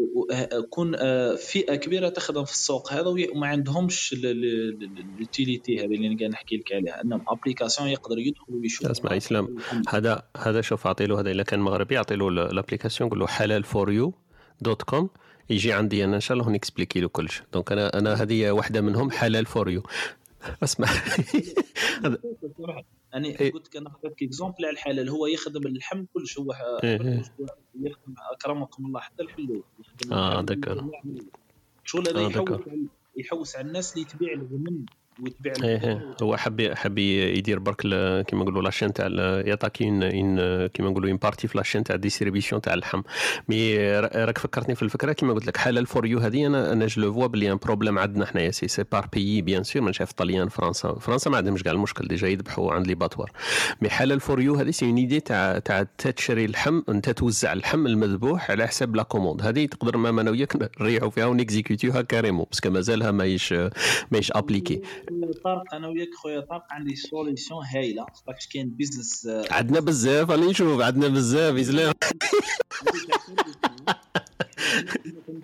[0.70, 6.30] كون آه، فئة كبيرة تخدم في السوق هذا وما عندهمش ال utility هذه اللي قاعد
[6.30, 7.02] نحكي لك عليها.
[7.02, 8.86] أنهم application يقدر يدخل ويشوف.
[8.86, 9.56] اسمع إسلام
[9.88, 13.26] هذا هذا شوف اعطي له هذا اذا كان مغربي اعطي له ال application قول له
[13.26, 14.14] حلال for you
[14.60, 15.10] dot com
[15.50, 19.10] يجي عندي أنا إن شاء الله نكسبليكي له كلش donc أنا أنا هذه واحدة منهم
[19.10, 19.82] حلال for you
[20.62, 20.88] اسمع.
[23.14, 23.52] أنا إيه.
[23.52, 26.52] قلت لك أنا اعطيتك exemple على الحلال هو يخدم اللحم كلش هو
[26.84, 27.22] إيه، إيه.
[27.74, 29.62] يخدم أكرمكم الله حتى الحلوف
[30.04, 30.86] اللحم دكر.
[31.84, 32.70] شغل هذا آه، يحوس دكر.
[32.70, 34.86] على- يحوس على الناس اللي تبيع الغنم
[35.20, 36.14] إيه البقر إيه.
[36.22, 37.80] هو حب حب يدير برك
[38.26, 39.06] كيما نقولوا la chaîne تاع
[39.46, 43.02] يعطيك une une كيما نقولوا une partie في la chaîne تاع distribution تاع اللحم.
[43.48, 46.86] mais را- راك فكرتني في الفكرة كيما قلت لك حلال for you هذه أنا أنا
[46.86, 48.50] je vois بلي un problème عندنا حنايا.
[48.50, 50.94] c'est c'est par pays bien sûr مانيش عارف طليان فرنسا.
[51.00, 53.30] فرنسا ما عندهمش كاع المشكل déjà يذبحوا عند les abattoirs.
[53.82, 57.86] mais حلال for you هذه c'est une idée تاع تاع تشري اللحم انت توزع اللحم
[57.86, 62.62] المذبوح على حساب la commande هذه تقدر ما أنا وياك نريحوا فيها ونكزيكوتيوها carrément parce
[62.62, 63.54] que مازالها ماهيش
[64.10, 68.06] ماهيش appliquée خويا طارق أنا وياك خويا طارق عندي solution هايلة.
[68.14, 70.80] خاطرش كاين business عندنا بزاف راني نشوف.
[70.80, 71.94] عندنا بزاف اسلام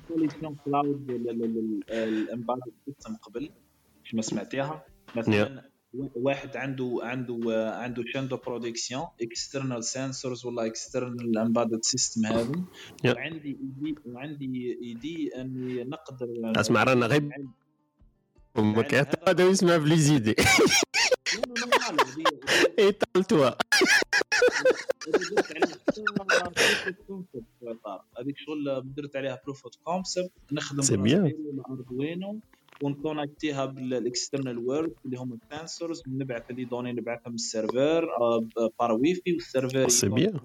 [0.08, 1.10] solution cloud
[1.90, 3.50] ال embedded system قبل
[4.04, 4.84] مش ما سمعتيها.
[5.16, 7.38] مثلا واحد عنده عنده
[7.74, 12.52] عنده شان دو برودكسيون اكسترنال سنسورز ولا اكسترنال امبادد سيستم هذا.
[13.04, 16.26] وعندي إيدي وعندي إيدي أني نقدر
[16.60, 17.28] أسمع رانا غير
[18.56, 20.34] ما كان هذا يسمع بلي زيدي
[22.78, 23.50] اي طالتوا
[28.18, 31.32] هذيك شغل درت عليها بروف اوف كونسبت نخدم bien.
[31.70, 32.40] Arduino
[32.82, 38.08] ونكونكتيها بال external world اللي هم ال sensors نبعث les données نبعثهم ال server
[38.78, 40.40] par wifi وال server c'est bien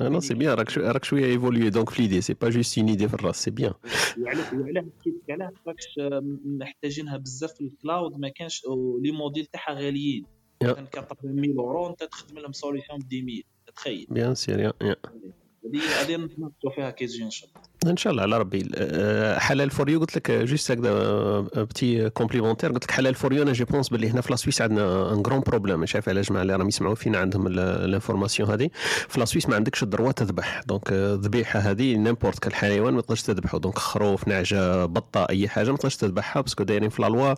[0.00, 2.88] non c'est bien راك شو- راك شوية évolué donc في l'idée c'est pas juste une
[2.88, 3.72] idée في الراس c'est bien
[4.20, 5.98] وعلاه وعلاه حكيت لك علاه خاطرش
[6.44, 8.62] محتاجينها بزاف في ال cloud ما كانش
[9.00, 10.24] les modèles تاعها غاليين.
[10.60, 13.42] كان 80000 اورو أنت تخدم لهم solution ب 10000
[13.76, 14.06] تخيل.
[14.10, 18.22] bien sûr يا هذه هذه نتناقشوا فيها كي تجي ان شاء الله إن شاء الله
[18.22, 18.68] على ربي.
[18.74, 23.42] آه، حلال for you قلت لك juste هكذا petit complémentaire قلت لك حلال for you
[23.42, 26.20] أنا je pense باللي هنا في la Suisse عندنا un grand problème مش عارف على
[26.20, 28.70] الجماعه اللي راهم يسمعوا فينا عندهم ال information هذه.
[29.08, 30.60] في la Suisse ما عندكش ال droit تذبح.
[30.66, 33.58] donc الذبيحة هذه n'importe كل حيوان ما تقدرش تذبحه.
[33.58, 37.34] donc خروف نعجة بطة أي حاجة ما تقدرش تذبحها parce que دايرين في la loi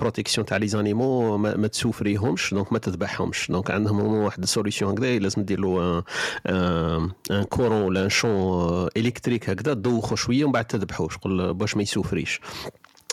[0.00, 2.54] protection تاع les animaux ما, ما تسوفريهمش.
[2.54, 3.50] donc ما تذبحهمش.
[3.50, 5.18] donc عندهم واحد ال solution هكذا.
[5.18, 6.02] لازم دير له
[6.46, 11.82] un courant ولا un champ électrique هكذا تدوخو شوية ومن بعد تذبحوه شغل باش ما
[11.82, 12.40] يسوفريش.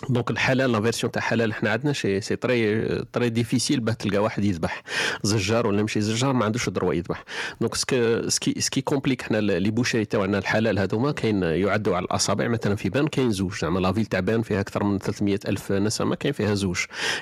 [0.09, 4.17] donc الحلال la version تاع حلال حنا عندنا شي c'est très très difficile باه تلقى
[4.17, 4.83] واحد يذبح.
[5.23, 7.23] زجار ولا ماشي زجار ما عندوش ال droit يذبح.
[7.61, 11.43] donc ce qui ce qui ce qui complique حنا les boucheries تاعنا الحلال هذوما كاين
[11.43, 12.47] يعدوا على الأصابع.
[12.47, 13.53] مثلا في Berne كاين زوج.
[13.61, 16.77] زعما la ville تاع Berne فيها أكثر من 300 ألف نسمة كاين فيها زوج.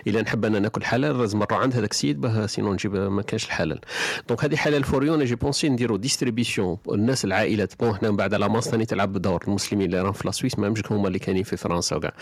[0.07, 3.45] إلا نحب أنا ناكل حلال لازم نروح عند هذاك السيد باه sinon نجيب ما كانش
[3.45, 3.79] الحلال.
[4.29, 8.17] دونك هذه حلال for you و j'ai pensé نديرو distribution الناس العائلات bon حنا من
[8.17, 9.43] بعد la masse ثاني تلعب دور.
[9.47, 12.13] المسلمين اللي راهم في la Suisse ما هما اللي كاينين في فرنسا وكاع.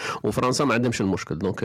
[0.48, 1.18] وفرنسا ما عندهمش المشكل.
[1.18, 1.59] مشكل donc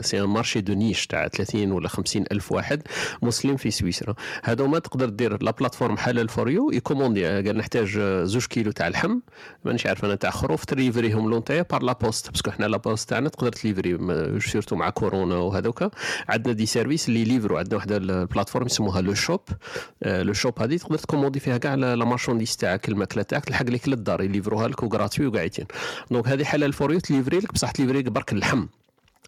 [0.00, 2.82] c'est un marché de niche تاع 30 ولا 50 ألف واحد
[3.22, 4.14] مسلم في سويسرا.
[4.44, 8.86] هذوما تقدر دير la plateforme حلال for you ي commander قال نحتاج زوج كيلو تاع
[8.88, 9.18] اللحم
[9.64, 13.28] مانيش عارف أنا تاع خروف تريفريهم لونتايا بار لا بوست باسكو حنا la poste تاعنا
[13.28, 13.98] تقدر ت livrer
[14.40, 15.84] surtout مع كورونا وهذوك
[16.28, 19.40] عندنا des services اللي livrer و عندنا واحدة ال plateforme يسموها Le Shop
[20.06, 23.88] Le Shop هذه تقدر ت commander فيها كاع la marchandise تاعك الماكلة تاعك تلحق لك
[23.88, 25.66] للدار ي livrer وها لك و gratuit وقاعدين.
[26.10, 28.66] donc هذه حلال for you ت livrer لك بصح تليفري لك برك اللحم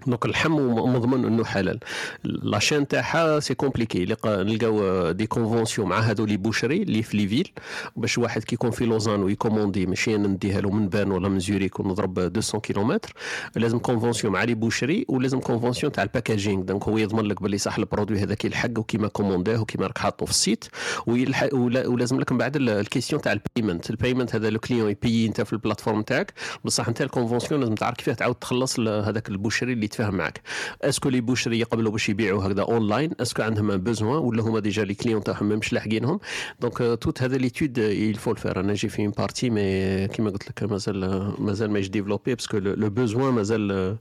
[0.06, 1.78] donc اللحم مضمن انه حلال.
[2.24, 4.04] la chaîne تاعها c'est compliqué.
[4.26, 7.48] نلقاو des conventions مع هادو les boucheries اللي في les villes
[7.96, 11.28] باش واحد كي يكون في لوزان وي commander ماشي أنا نديها له من Bern ولا
[11.28, 13.12] من زوريك ونضرب 200 كيلومتر.
[13.56, 16.62] لازم convention مع les boucheries ولازم convention تاع ال packaging.
[16.62, 19.98] donc هو يضمن لك باللي صح ال produit هذاك يلحق وكيما commander اه وكيما راك
[19.98, 20.64] حاطه في ال site.
[21.06, 25.57] ولازم لك من بعد الكيستيون تاع البيمنت البيمنت هذا لو كليون يبيي انت في ال
[25.57, 26.32] plateforme تاعك.
[26.64, 30.40] بصح انت ال convention لازم تعرف كيفاه تعاود تخلص هذاك ال boucherie اللي يتفاهم معك.
[30.82, 34.60] est-ce que les boucheries يقبلوا باش يبيعوا هكذا online est-ce que عندهم besoin ولا هما
[34.60, 36.20] déjà les clients تاعهم مش لاحقينهم.
[36.60, 40.30] donc toute هذا l'étude il faut la faire أنا j'ai fait une partie mais كيما
[40.30, 43.96] قلت لك مازال مازال ماهيش développée parce que le besoin مازال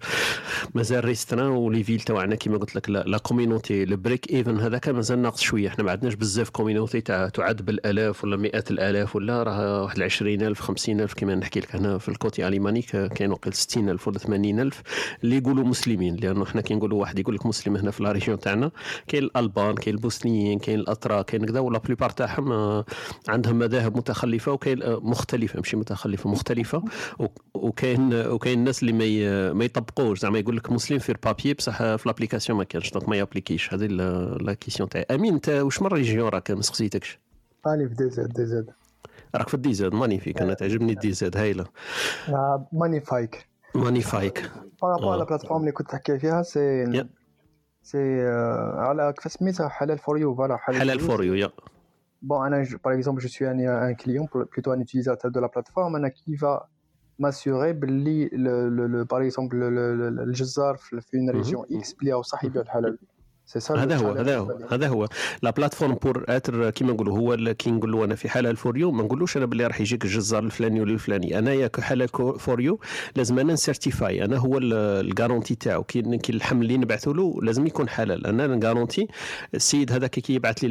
[0.76, 4.90] مازال restreint و les villes تاعنا كيما قلت لك la communauté le brick even هذاك
[4.90, 5.68] مازال ناقص شوية.
[5.68, 10.60] إحنا ما عندناش بزاف communauté تاع تعد بالألاف ولا مئات الألاف ولا راه واحد 20000
[10.62, 14.82] 50000 كيما نحكي لك هنا في ال côté alémanique كاين وقيل 60000 ولا 80000
[15.24, 18.40] اللي يقولوا مسلمين لأنه إحنا كي نقولوا واحد يقول لك مسلم هنا في la région
[18.40, 18.72] تاعنا
[19.08, 22.86] كاين الألبان كاين البوسنيين كاين الاتراك كاين كذا و la plupart تاعهم آه،
[23.28, 26.84] عندهم مذاهب متخلفة وكاين آه، مختلفة ماشي متخلفة مختلفة.
[27.54, 30.20] وكاين وكاين الناس اللي ما ما يطبقوش.
[30.20, 33.20] زعما يقول لك مسلم في ال papier بصح في l'application ما كانش donc ما ي
[33.20, 33.74] appliquer ش.
[33.74, 35.06] هذه la question تاعي.
[35.12, 37.20] أمين أنت واش من région راك؟ ما سقسيتكش.
[37.68, 38.70] راني في dix-sept dix-sept.
[39.36, 40.42] راك في ال dix-sept magnifique.
[40.42, 41.66] أنا تعجبني ال dix-sept هايلة.
[42.74, 44.52] مانيفايك مانيفايك
[44.82, 46.86] par rapport على plateforme اللي كنت تحكي فيها سي
[47.84, 48.28] سي
[48.78, 51.52] على كيف سميتها حلال for you voilà حلال for you يا
[52.22, 53.58] Bon, je- par exemple, je suis un,
[53.90, 56.68] un client, plutôt un utilisateur de la plateforme, أنا, qui va
[57.20, 61.96] m'assurer باللي le, le, le, par exemple le, le, le, الجزار في une région X
[62.02, 62.22] بلي
[63.78, 65.08] هذا هو هذا هو هذا هو.
[65.44, 68.92] la plateforme pour être كيما نقولوا هو كي نقول له أنا في حلال for you
[68.92, 71.40] ما نقولوش أنا باللي راح يجيك الجزار الفلاني ولا الفلاني.
[71.40, 72.08] انايا كحلال
[72.40, 72.80] فور يو
[73.16, 74.74] لازم أنا ن certify أنا هو ال-
[75.10, 75.84] ال garantie تاعو.
[75.84, 78.28] كي كي اللحم اللي نبعثوا له لازم يكون حلال.
[78.28, 79.08] أنا ن garantir
[79.56, 80.68] السيد هذاك كي يبعث لي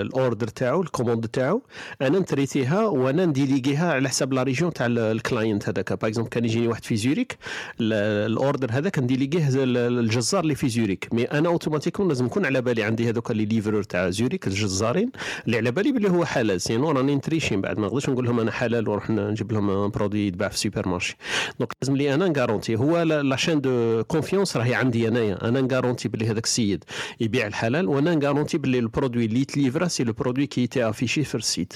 [0.00, 1.62] ال order تاعو ال commande تاعو
[2.02, 5.92] أنا نتريتيها وأنا نديليغيها على حساب la région تاع ال- ال client هذاك.
[5.92, 7.36] par exemple كان يجيني واحد في زوريك
[7.80, 7.92] ال-
[8.32, 12.24] ال order هذاك ن déléguer ه ال- الجزار اللي في زوريك mais أنا automatiquement لازم
[12.24, 15.10] نكون على بالي عندي هذوك اللي livreurs تاع زوريك الجزارين
[15.46, 16.60] اللي على بالي باللي هو حلال.
[16.60, 19.88] sinon راني ن tricher من بعد ما نقدرش نقول لهم أنا حلال ونروح نجيب لهم
[19.88, 21.16] produit يتباع في ال supermarché
[21.58, 25.48] donc لازم لي أنا ن garantir هو la chaîne de confiance راهي عندي أنايا.
[25.48, 26.84] أنا ن garantir باللي هذاك السيد
[27.20, 31.34] يبيع الحلال وأنا نغارونتي باللي البرودوي اللي يتليفرا سي لو برودوي كي تي افيشي في
[31.34, 31.72] السيت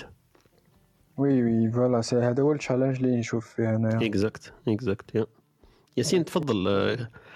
[1.16, 4.06] وي وي فوالا سي هذا هو التشالنج اللي نشوف فيه أنايا.
[4.06, 5.26] اكزاكت اكزاكت يا
[5.96, 6.68] ياسين تفضل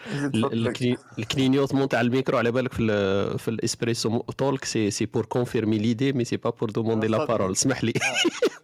[0.06, 0.68] آه، زيد ال- فضلك.
[0.82, 5.78] الكلي- الكلينيوتمون تاع الميكرو على بالك في ال- في الإسبريسو تولك سي سي بور كونفيرمي
[5.78, 7.92] ليدي مي سي با بور دوموندي لا بارول اسمح لي.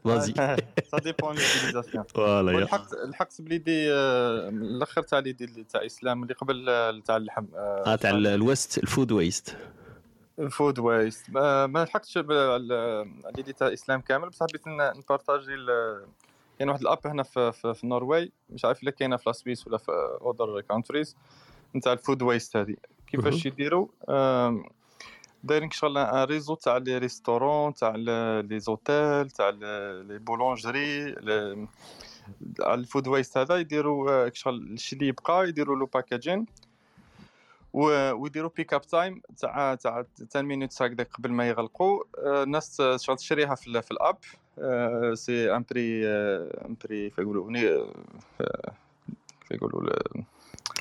[0.04, 0.32] فازي
[0.90, 1.36] سا ديبون
[2.14, 7.00] فوالا يا الحق الحق بليدي آه، الآخر تاع ليدي اللي تاع إسلام اللي قبل آه،
[7.06, 9.56] تاع اللحم آه تاع ال- ال waste ال food waste
[10.39, 12.18] ال food waste ما لحقتش
[13.36, 15.55] l'idée تاع إسلام كامل بصح حبيت ن partager
[16.59, 19.36] كاين واحد ال app هنا في, في, في النرويج مش عارف إلا كاينة في la
[19.36, 21.16] Suisse ولا في other countries
[21.77, 22.77] نتاع ال food waste هذه
[23.07, 23.87] كيفاش يديروا؟
[25.45, 31.14] دايرين شغل un réseau تاع les restaurants تاع les hôtels تاع les boulangeries
[32.61, 36.47] على ال food waste هذا يديروا آه، شغل الشيء اللي يبقى يديروا له packaging
[37.77, 42.03] ويديروا pick up time تاع تاع 10 مينوت هكذا قبل ما يغلقوا.
[42.19, 44.16] آه، الناس شغل تشريها في, في ال app.
[44.59, 47.69] آه، c'est un prix un prix كيف يقولوا؟ ني-
[48.40, 48.73] آه،
[49.40, 50.24] كيف يقولوا؟ ل-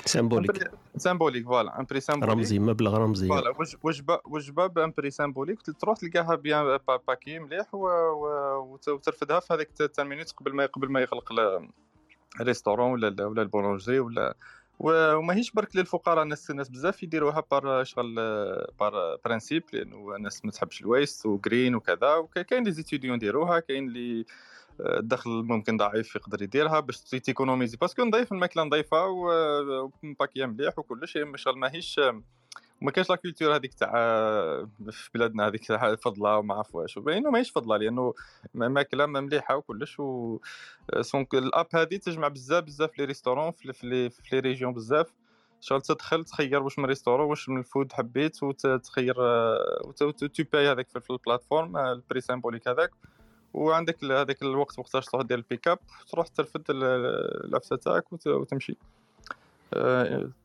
[0.04, 3.28] symbolique symbolique voilà un prix symbolique رمزي مبلغ رمزي.
[3.28, 9.40] voilà وج- وجبه وجبه ب un prix symbolique تروح تلقاها bien pa- paqué مليح وترفدها
[9.40, 11.68] في هذيك 10 مينوت قبل ما قبل ما يغلق ال-
[12.40, 14.34] ال restaurant ولا ولا ال boulangerie ولا
[14.78, 18.14] وماهيش برك للفقراء الناس الناس بزاف يديروها par شغل
[18.80, 23.60] par principe لأنه الناس ما تحبش ال waste و green وكذا وكاين les étudiants يديروها
[23.60, 24.24] كاين اللي
[24.80, 29.41] آه، الدخل ممكن ضعيف يقدر يديرها باش ت économiser parce que نضيف الماكلة نضيفه وم
[29.41, 32.00] paqué ه مليح وكل شيء مش ماهيش
[32.82, 33.92] وما كاينش la culture هذيك تاع
[34.90, 36.96] في بلادنا هذيك تاع فضلة وما عرف واش.
[36.96, 38.14] وباينه ماهيش فضلة لأنه
[38.54, 40.38] ماكلة مليحة وكلش و
[41.00, 45.06] donc ال app هذه تجمع بزاف بزاف les restaurants في les في les régions بزاف.
[45.60, 49.14] شغل تدخل تخير واش من restaurant واش من ال food حبيت وتخير
[49.96, 50.10] tu
[50.52, 52.90] payes هذاك في ال plateforme آه، ال prix symbolique هذاك.
[53.54, 55.78] وعندك هذاك الوقت وقتاش تروح دير ال pick up
[56.08, 56.84] تروح ترفد ال-
[57.48, 58.72] العفسه تاعك وت- وتمشي.
[58.72, 59.05] آه،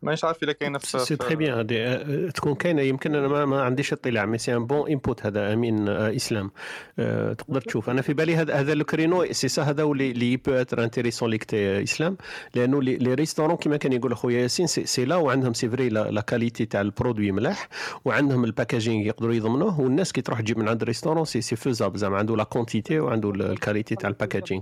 [0.02, 2.82] مانيش عارف الا كاينة في c'est très bien آه، تكون كاينة.
[2.82, 6.52] يمكن أنا ما, ما عنديش اطلاع mais c'est un bon input هذا أمين آه، إسلام.
[7.00, 7.90] آه، تقدر تشوف.
[7.90, 11.30] أنا في بالي هذا هذا le créneau c'est ça هذا اللي اللي peut être intéressant
[11.30, 12.18] ليك تي إسلام.
[12.56, 16.66] لأنه les restaurants كما كان يقول اخويا ياسين c'est, la وعندهم c'est vrai la, qualité
[16.66, 17.70] تاع ال produit ملاح
[18.06, 21.56] وعندهم ال packaging يقدروا يضمنوه والناس كي تروح تجيب من عند ال restaurant c'est c'est
[21.56, 24.62] faisable زعما عنده la quantité وعنده ال qualité تاع ال packaging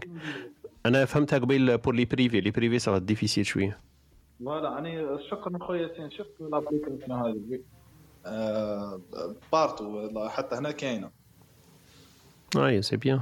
[0.85, 3.88] أنا فهمتها قبيل pour les privés les privés ça difficile شوية.
[4.39, 7.63] voilà يعني شكرا خويا ياسين شفت l'application هذه؟
[8.25, 9.01] آه،
[9.51, 10.71] partout حتى هنا.
[10.71, 11.18] كاينة
[12.57, 13.19] et c'est bien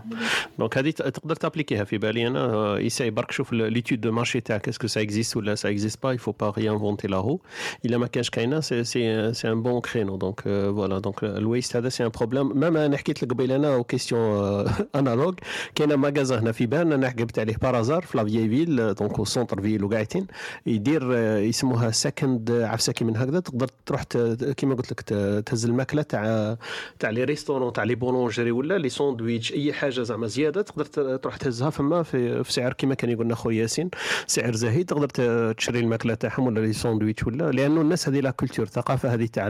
[0.60, 4.40] donc هذه ت- تقدر تابليكيها في بالي أنا آه، essaye برك شوف l'étude de marché
[4.40, 7.40] تاعك est-ce que ça existe ولا ça existe pas il faut pas réinventer la roue
[7.86, 11.76] الا ما كانش كاينة c'est c'est c'est un bon créneau donc voilà donc ال waste
[11.76, 14.66] هذا c'est un problème même أنا حكيت لك قبيل أنا question
[14.96, 15.40] analogue
[15.76, 19.20] كاين magasin هنا في بان أنا حقبت عليه par hasard في la vieille ville donc
[19.20, 20.28] au centre-ville وقاعدين
[20.66, 25.44] يدير آه، يسموها second عفسه كي من هكذا تقدر تروح ت- كيما قلت لك ت-
[25.46, 26.58] تهز الماكله تاع
[27.00, 30.86] تاع les restaurants تاع les boulangeries ولا les sandwichs أي حاجة زعما زيادة تقدر
[31.18, 33.90] تروح تهزها فما في, في سعر كيما كان يقول لنا خويا ياسين.
[34.28, 35.08] سعر زهيد تقدر
[35.54, 39.48] تشري الماكلة تاعهم ولا les sandwichs ولا لأنه الناس هذه la culture الثقافة هذه تاع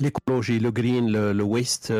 [0.00, 1.92] l'écologie le green le waste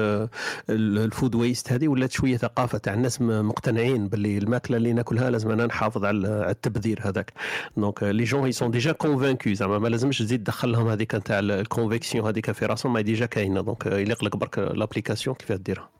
[0.70, 5.50] ال food waste هذه ولات شوية ثقافة تاع الناس مقتنعين باللي الماكلة اللي ناكلها لازم
[5.50, 7.32] أنا نحافظ على التبذير هذاك.
[7.76, 11.46] donc les gens sont déjà convaincus زعما ما لازمش تزيد تدخل لهم هذيك تاع ال
[11.46, 13.60] conviction هذيك في راسهم ما déjà كاينة.
[13.60, 15.90] دونك يليق لك برك l'application كيفاه ديرها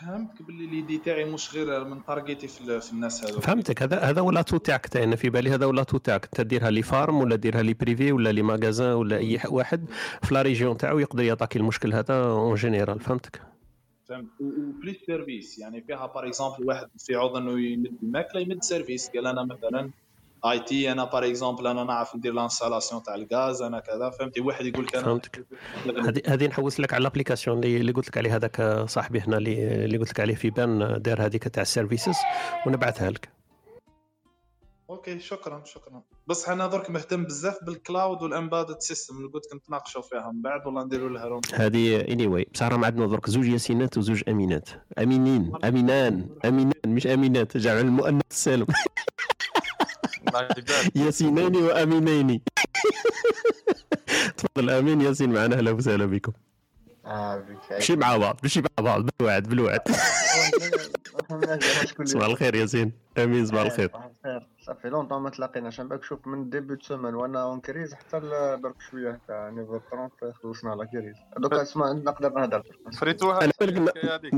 [0.00, 3.82] فهمتك باللي l'idée تاعي مش غير نتارجيتي في, ال- في الناس هذو فهمتك.
[3.82, 6.24] هذا هذا ولا تو تاعك تا أنا في بالي هذا ولا تو تاعك.
[6.24, 9.84] أنت ديرها les fermes ولا ديرها les privés ولا les magasins ولا أي واحد
[10.22, 13.42] في la région تاعو يقدر يعطيك المشكل هذا en général فهمتك؟
[14.08, 14.26] فهمت.
[14.40, 19.08] و plus service يعني فيها par exemple واحد في عوض إنه يمد الماكلة يمد service
[19.08, 19.90] قال أنا مثلا
[20.44, 24.84] IT أنا par exemple أنا نعرف ندير l'installation تاع الغاز أنا كذا فهمتي؟ واحد يقول
[24.84, 25.46] لك أنا فهمتك.
[26.26, 30.10] هذه نحوس لك على ال application اللي, قلت لك عليه هذاك صاحبي هنا اللي, قلت
[30.10, 32.14] لك عليه في بان دار هذيك تاع ال services
[32.66, 33.28] ونبعثها لك.
[34.90, 36.02] OK شكرا شكرا.
[36.26, 40.30] بس أنا درك مهتم بزاف بال cloud وال embedded system اللي قلت كنت ناقشوا فيها
[40.32, 43.30] من بعد والله نديروا لها room هذه anyway بصح راهم عندنا درك.
[43.30, 44.68] زوج ياسينات وزوج أمينات.
[44.98, 47.56] أمينين أمينان أمينان مش أمينات.
[47.56, 48.66] جمع المؤنث السالم
[50.94, 52.40] ياسينين وأمينين.
[54.36, 56.32] تفضل أمين ياسين معنا أهلا وسهلا بكم.
[57.06, 59.80] آه مشي مع بعض مشي مع بعض بالوعد بالوعد
[62.04, 62.92] صباح الخير ياسين.
[63.18, 64.48] أمين صباح الخير صباح الخير.
[64.66, 68.20] ça fait longtemps ما تلاقيناش باك شوف من depuis semaine وأنا en crise حتى
[68.62, 72.62] درك شوية تاع niveau 30 خلصنا la crise دوكا اسمع نقدر نهضر
[73.00, 74.34] فريتوها أنا بالك هذيك.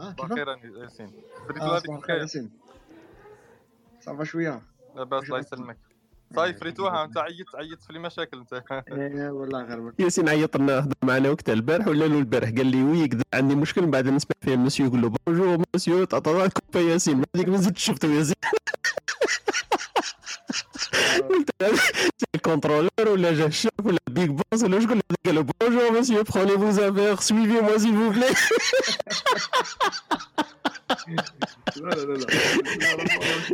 [0.00, 0.48] آه صباح؟ الخير
[0.82, 1.12] ياسين.
[1.48, 2.50] فريتوها هذيك ياسين.
[4.00, 4.62] ça va شوية.
[4.96, 5.76] لاباس الله يسلمك
[6.34, 8.62] صاي فريتوها انت عيطت عيطت في المشاكل انت
[8.92, 12.82] إيه والله غير ياسين عيط لنا هضر معنا وقتها البارح ولا له البارح قال لي
[12.82, 16.80] oui كذا عندي مشكل من بعد نسمع فيه المسيو يقول له bonjour monsieur تعطى كوبا
[16.80, 18.34] ياسين هذيك ما زدت شفته ياسين
[21.30, 21.78] قلت له
[22.34, 26.22] ال contrôleur ولا جا الشاف ولا big boss ولا شكون اللي قال له bonjour monsieur
[26.22, 28.32] prenez vos affaires suivez-moi s'il vous plaît
[31.76, 32.26] لا لا لا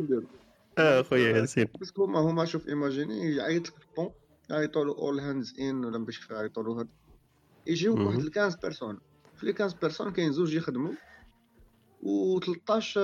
[0.08, 0.41] لا
[0.78, 1.68] آه خويا ياسين.
[1.78, 4.10] parce que هما هما شوف imaginez يعيط لك البون
[4.50, 6.88] يعيطوا له all hands on ولا باش يعيطوا له هاد.
[7.66, 7.98] يجيوك.
[7.98, 8.98] واحد 15 personnes.
[9.36, 10.92] في les 15 personnes كاين زوج يخدموا
[12.02, 13.00] و 13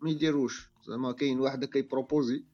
[0.00, 0.72] ما يديروش.
[0.86, 2.44] زعما كاين واحد كيبروبوزي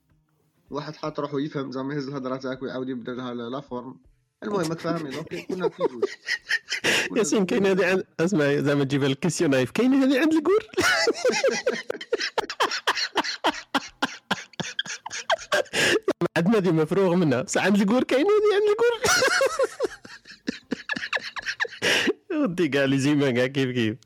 [0.71, 3.97] واحد حاط روحو يفهم زعما يهز الهضرة تاعك ويعاود يبدا لها la forme
[4.43, 6.05] المهم فاهمين دونك كنا في زوج
[7.19, 10.67] ياسين كاين هذه عند اسمع زعما تجيبها لك كيسيون نايف كاين هذه عند الكور؟
[16.39, 17.43] عندنا دي مفروغ منها.
[17.43, 18.93] بصح عند الكور كاين هذه عند الكور
[22.43, 23.97] ودي كاع لي زيما كاع كيف كيف؟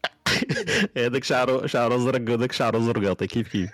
[0.96, 3.70] هذاك شعره شعره زرق وذاك شعره زرقاطي كيف كيف؟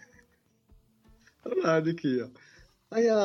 [1.65, 2.31] هذيك هي.
[2.95, 3.17] هيا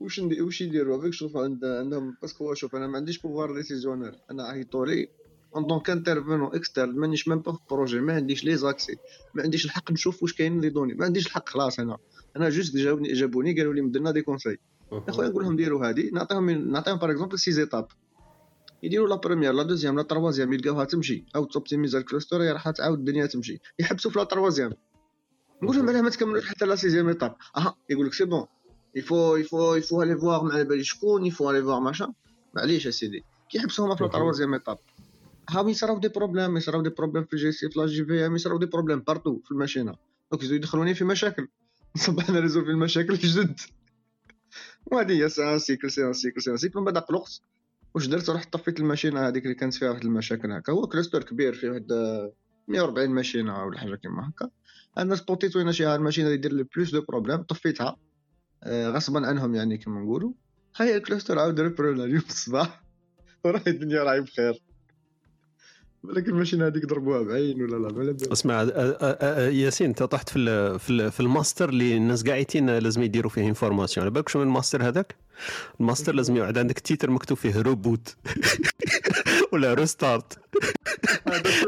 [0.00, 4.44] واش واش يديروا؟ شوف عند عندهم parce que شوف أنا ما عنديش pouvoir décisionnaire أنا
[4.44, 5.08] عيطوا لي.
[5.56, 8.96] un donc intervenant externe مانيش même pas في projet ما عنديش les accès
[9.34, 11.98] ما عنديش الحق نشوف واش كاين les données ما عنديش الحق خلاص أنا
[12.36, 14.58] أنا juste جاوني جابوني قالوا لي مدلنا des conseils
[14.92, 17.86] يا خويا نقول لهم ديروا هذه نعطيهم نعطيهم par exemple six étapes
[18.82, 22.98] يديروا la première la deuxième la troisième يلقاوها تمشي أو توبتيميزا ال cluster راح تعاود
[22.98, 24.72] الدنيا تمشي يحبسوا في la troisième
[25.62, 28.46] نقول لهم علاه ما تكملوش حتى la sixième étape أها يقول لك c'est bon
[28.94, 31.62] il faut il faut il faut aller voir ما على بالي شكون il faut aller
[31.62, 32.12] voir ماشا
[32.54, 34.78] معليش اسيدي كيحبسوهم في la troisième étape
[35.50, 38.66] ها يصراو des problèmes يصراو des problèmes في ال GC في la JVM يصراو des
[38.66, 39.94] problèmes partout في الماشينة.
[40.32, 41.48] donc يزيدو يدخلوني في مشاكل.
[41.96, 43.60] نصبح أنا ريزولفي المشاكل جدد
[44.86, 47.40] وهذه هي c'est un cycle c'est un cycle c'est un cycle من بعد قلقت
[47.94, 50.72] واش درت؟ رحت طفيت الماشينة هذيك اللي كانت فيها واحد المشاكل هكا.
[50.72, 51.92] هو cluster كبير فيه واحد
[52.68, 54.50] 140 ماشينة ولا حاجة كيما هكا.
[54.98, 57.96] أنا سبوتيت وين شي الماشينة اللي دير le plus de problèmes طفيتها.
[58.62, 60.32] آه، غصبا عنهم يعني كما نقولوا.
[60.76, 62.84] هيا ال cluster عاود ريبرونا اليوم الصباح.
[63.44, 64.62] وراهي الدنيا راهي بخير.
[66.04, 68.32] بالك الماشينه هذيك ضربوها بعين ولا لا بال.
[68.32, 68.62] اسمع
[69.48, 73.48] ياسين أنت طحت في ال- في ال- في الماستر اللي الناس قاعدين لازم يديروا فيه
[73.48, 75.14] information على بالك شنو الماستر هذاك؟
[75.80, 78.16] الماستر لازم يقعد عندك titre مكتوب فيه reboot
[79.52, 80.38] ولا restart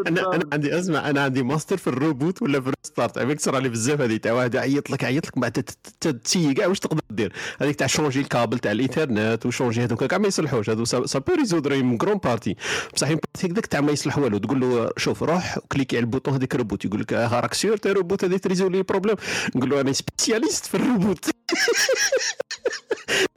[0.06, 3.38] أنا أنا عندي اسمع أنا عندي ماستر في ال reboot ولا في ال restart عميك
[3.38, 5.52] تصرى لي بزاف هذه تاع واحد يعيط لك يعيط لك بعد
[6.00, 10.04] تسيي كاع واش تقدر دير هذيك تاع changer ال câble تاع الانترنت و changer هذوك
[10.04, 12.56] كاع ما يصلحوش هذو ça peut résoudre une grande partie
[12.94, 16.04] بصح une partie هكذاك تاع ما يصلح والو تقول له شوف روح و cliquer على
[16.04, 19.16] ال bouton هذيك reboot يقول لك ها راك sûr تاع reboot هذه تريزولي ال problème
[19.56, 21.30] نقول له أنا spécialiste في ال reboot.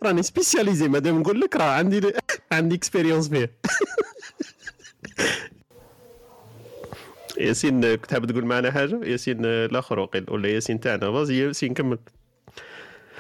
[0.04, 2.14] راني سبيسياليزي مادام نقول لك راه عندي
[2.52, 3.52] عندي اكسبيريونس فيه
[7.38, 12.00] ياسين كنت حاب تقول معنا حاجة؟ ياسين الآخر وقيل ولا ياسين تاعنا؟ فازي ياسين كمل.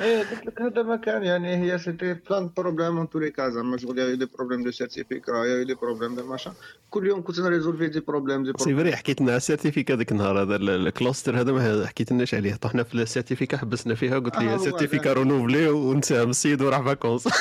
[0.01, 3.77] إيه قلت لك هذا ما كان يعني هي سيتي بلان بروبليم ان تولي كا زعما
[3.77, 6.53] شغل يا دي بروبليم دو سيرتيفيكا يا دي بروبليم دو ماشا
[6.89, 10.11] كل يوم كنت نريزولفي دي بروبليم دي سي بروبليم فري حكيت لنا على السيرتيفيكا ذاك
[10.11, 12.55] النهار هذا ال- الكلاستر هذا ما حكيتلناش عليه.
[12.55, 15.13] طحنا في السيرتيفيكا حبسنا فيها قلت لي سيرتيفيكا.
[15.13, 17.27] رونوفلي ونساهم السيد وراح فاكونس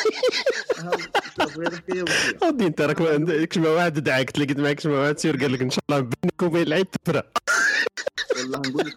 [2.43, 5.63] ودي أنت راك ما عندكش ما واحد دعاك تلاقيت معك شما واحد سير قال لك
[5.63, 7.23] إن شاء الله بينك وبين العيب تفرى
[8.39, 8.97] والله نقول لك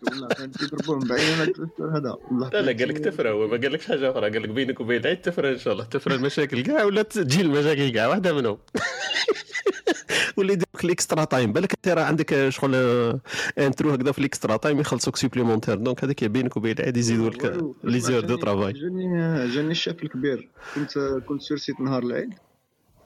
[0.90, 3.88] والله بعين أنا الكلاستر هذا والله لا لا قال لك تفرى هو ما قال لكش
[3.88, 5.86] حاجة أخرى قال لك بينك وبين العيب تفرى إن شاء الله.
[5.86, 8.58] تفرى المشاكل كاع ولا تجي المشاكل كاع واحدة منهم.
[10.38, 11.54] واللي يديرك الإكسترا تايم.
[11.54, 13.20] بالك أنت راه عندك شغل آه،
[13.58, 17.64] انترو هكذا في الإكسترا تايم يخلصوك سوبليمونتير دونك هذاك بينك وبين العيب يزيدوا لك.
[17.84, 20.50] لي زور دو ترافاي جاني جاني الشاف الكبير.
[20.76, 22.30] كنت كنت sur site نهار العيد.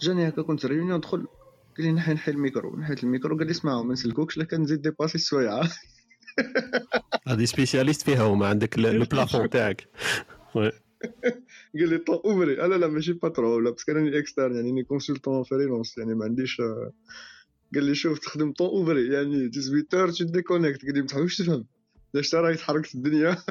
[0.02, 1.28] جاني هكا كنت réunion ندخل
[1.78, 2.78] قال لي نحي نحي الميكرو.
[2.78, 5.70] نحيت الميكرو قال لي اسمعوا ما نسلكوكش لا كنزيد dépasser السويعة.
[7.28, 9.88] هذه spécialiste فيها وما عندك ال- ال plafond تاعك.
[10.54, 10.72] قال
[11.90, 15.44] لي temps ouvré لا لا ماشي patron ولا parce que راني externe يعني ني consultant
[15.44, 16.92] freelance يعني ما عنديش آه،
[17.76, 21.66] قال لي شوف تخدم temps ouvré يعني 18 tu déconnectes قال لي ما تحاولش تفهم.
[22.14, 23.38] ترى راهي تحركت الدنيا؟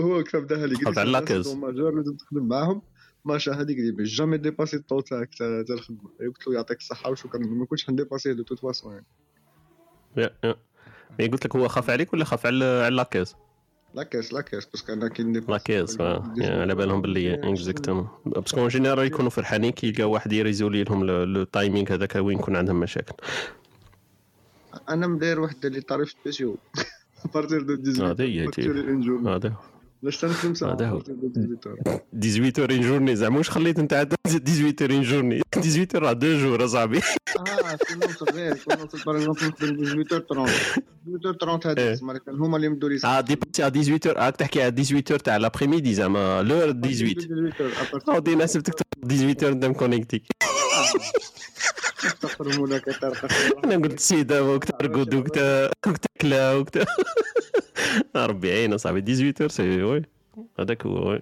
[0.00, 0.74] هو كيف بداها لي
[1.04, 1.48] لاكاز.
[1.54, 2.82] ماجور لازم تخدم معاهم.
[3.24, 6.10] ماشا هذيك قال لي جامي ديباسي الطو تاعك تاع الخدمة.
[6.20, 7.40] قلت له يعطيك الصحة وشكرا.
[7.40, 9.02] ما كنتش نديباسي دو توت فاسون
[10.16, 10.54] يعني.
[11.18, 13.36] مي قلت لك هو خاف عليك ولا خاف على على لاكاز
[13.94, 16.34] لاكاس لاكاس باسكو أنا كي لاكاز آه.
[16.36, 21.04] يا على بالهم باللي اكزاكتومون باسكو اون جينيرال يكونوا فرحانين كي يلقاو واحد يريزولي لهم
[21.06, 23.14] لو- تايمينغ هذاك وين يكون عندهم مشاكل.
[24.88, 26.56] أنا مداير واحد لي طاريف سبيسيو
[27.34, 28.48] بارتير دو 18 هذا هي
[29.36, 29.52] هذا.
[30.02, 30.94] لاش تنخدم ساعه هذا هو.
[30.98, 33.16] بارتير دو 18 18 اور ان جورني.
[33.16, 35.40] زعما واش خليت انت عاد 18 اور ان جورني.
[35.54, 36.98] 18 راه دو جور اصاحبي.
[36.98, 37.02] آه
[37.76, 40.24] كنا صغير كنا باغ اكزومبل نخدم 18
[41.40, 41.94] 30 هذيك إيه.
[41.94, 42.98] تسمى كان هما اللي مدوا لي.
[43.04, 47.16] آه ديباسي ا 18 راك تحكي على 18 تاع لابريميدي زعما لور 18
[48.08, 48.74] ودي ناسبتك
[49.08, 50.22] 18 انت مكونيكتي
[53.64, 55.38] أنا قلت سيدة وقت ترقد وقت
[55.86, 56.78] وقت تاكلا وقت
[58.16, 60.02] ربي يعين أصاحبي 18 سي وي.
[60.58, 61.20] هذاك هو وي.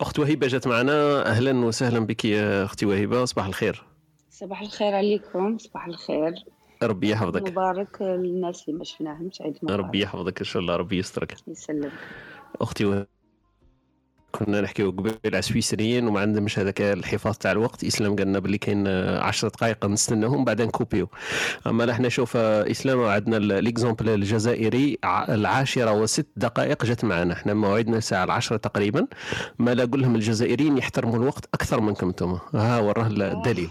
[0.00, 1.26] أخت وهبه جات معنا.
[1.26, 3.84] أهلا وسهلا بك يا أختي وهبه صباح الخير.
[4.30, 6.34] صباح الخير عليكم صباح الخير.
[6.82, 7.42] ربي يحفظك.
[7.42, 9.80] مبارك للناس اللي ما شفناهمش عيد مبارك.
[9.80, 11.36] ربي يحفظك إن شاء الله ربي يسترك.
[11.48, 11.92] يسلمك.
[12.60, 13.06] أختي وهبه
[14.32, 17.84] كنا نحكيو قبيل على سويسريين وما عندهمش هذاك الحفاظ تاع الوقت.
[17.84, 21.08] إسلام قالنا باللي كاين 10 دقائق نستناهم بعدين نكوبيو
[21.66, 24.98] أما إحنا شوف إسلام عندنا l'exemple الجزائري
[25.28, 27.32] العاشرة وست دقائق جات معنا.
[27.32, 29.06] إحنا موعدنا الساعة العشرة تقريبا.
[29.58, 32.38] ما لا أقول لهم الجزائريين يحترموا الوقت أكثر منكم أنتم.
[32.54, 33.70] ها وراه الدليل.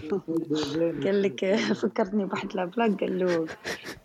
[1.04, 3.46] قال لك فكرتني بواحد la blague قال له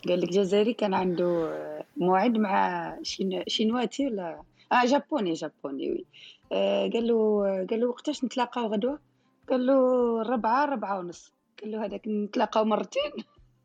[0.07, 1.51] قال لك جزائري كان عنده
[1.97, 4.41] موعد مع شين شينواتي ولا؟
[4.71, 6.05] آه japonais japonais oui.
[6.51, 8.99] قال له قال له وقتاش نتلاقاو غدوة؟
[9.49, 11.33] قال له ربعة ربعة ونص.
[11.61, 13.11] قال له هذاك نتلاقاو مرتين.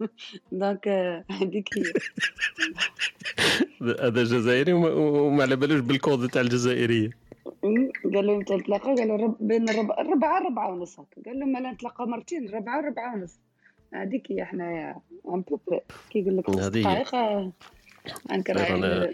[0.52, 1.82] donc آه، هذيك هي.
[4.07, 7.11] هذا جزائري وما, على بالوش بالكود تاع الجزائرية.
[8.05, 10.97] قال له متى نتلاقاو قال له رب بين ربعة ربعة ونص.
[11.27, 13.39] قال له مالا نتلاقاو مرتين ربعة ربعة ونص.
[13.94, 14.97] هذيك هي حنايا
[15.34, 15.59] un peu
[16.11, 16.51] كي يقول لك.
[16.51, 17.15] دقائق
[18.32, 19.11] الساعة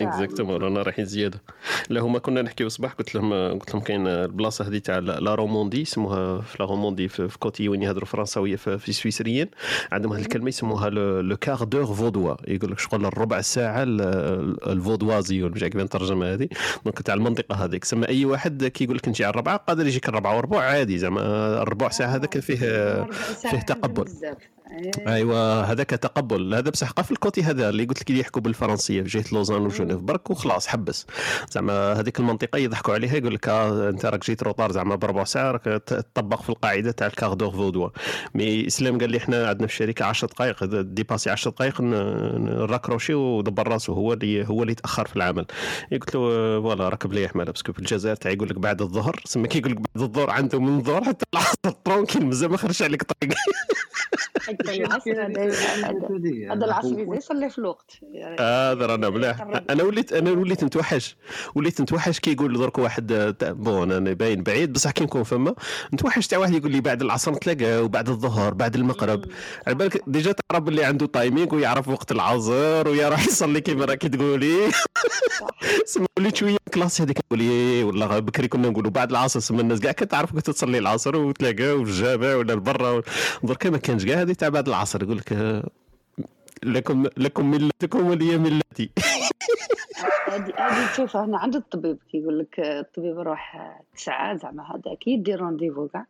[0.00, 1.42] exactement رانا رايحين زياده
[1.90, 5.80] لا هما كنا نحكيو الصباح قلت لهم قلت لهم كاين البلاصة هذه تاع la Romandie
[5.80, 9.48] يسموها في la Romandie في في côté وين يهضروا فرنساوية في, في السويسريين.
[9.92, 10.90] عندهم هذه الكلمة يسموها
[11.22, 15.62] le quart d'heure vaudois يقول لك شغل الربع ساعة ال- ال- ال vaudois ولا مش
[15.62, 16.48] عارف نترجمها هذه.
[16.84, 17.84] donc تاع المنطقة هذيك.
[17.84, 20.98] سما أي واحد كي يقول لك أنت على الربعة قادر يجيك الربعة وربع عادي.
[20.98, 21.20] زعما
[21.62, 22.56] الربع ساعة هذاك فيه
[23.50, 24.04] فيه تقبل.
[24.70, 26.54] بزاف ايوا هذاك تقبل.
[26.54, 29.62] هذا بصح في ال côté هذا اللي قلت لك اللي يحكوا بالفرنسية في جهة لوزان
[29.62, 31.06] وجنيف برك وخلاص حبس.
[31.50, 35.50] زعما هذيك المنطقة يضحكوا عليها يقول لك آه أنت راك جيت retard زعما بربع ساعة
[35.50, 37.88] راك تطبق في القاعدة تاع ال quart d'heure vaudois.
[38.34, 43.14] mais إسلام قال لي إحنا عندنا في الشركة 10 دقائق dépasser 10 دقائق ن raccrocher
[43.14, 43.92] ودبر راسه.
[43.92, 45.46] هو اللي هو اللي يتأخر في العمل.
[45.92, 46.20] قلت له
[46.60, 49.20] voilà راك مليح مالا parce que في الجزائر تاع يقول لك بعد الظهر.
[49.24, 51.78] سما كي يقول لك بعد الظهر عنده من الظهر حتى العصر.
[51.84, 53.34] tranquille مازال ما خرجش عليك طريق.
[54.60, 55.22] حتى العصر
[56.52, 57.98] هذا العصر يصلي في الوقت.
[58.02, 61.16] يعني هذا رانا ملاح أنا وليت أنا وليت نتوحش.
[61.54, 65.54] وليت نتوحش كي يقول درك واحد bon أنا باين بعيد بصح كي نكون فما
[65.94, 69.24] نتوحش تاع واحد يقول لي بعد العصر نتلاقى وبعد الظهر بعد المغرب.
[69.66, 74.56] على بالك déjà تعرف اللي عنده timing ويعرف وقت العصر ويروح يصلي كيما راكي تقولي.
[75.92, 79.80] سما وليت شوية classe هذيك نقول إيه والله بكري كنا نقولوا بعد العصر سما الناس
[79.80, 83.02] كاع كتعرف كنت تصلي العصر وتلاقاو في الجامع ولا برا
[83.42, 85.68] درك ما كانش كاع هذه تاع بعد العصر يقول لك آه،
[86.62, 88.90] لكم لكم ملتكم ولي ملتي.
[90.28, 95.40] هذه هذه تشوف هنا عند الطبيب كيقول لك الطبيب روح تسعة زعما هذا كي يدير
[95.40, 96.06] rendez-vous كاع.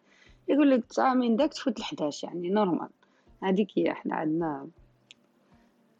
[0.48, 2.88] يقول لك تسعة من داك تفوت ل 11 يعني؟ normal
[3.42, 4.66] هذيك هي إحنا عندنا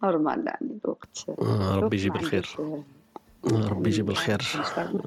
[0.05, 2.49] normal يعني الوقت آه، ربي الوقت يجيب الخير.
[2.59, 2.85] آه،
[3.45, 4.43] ربي يجيب الخير.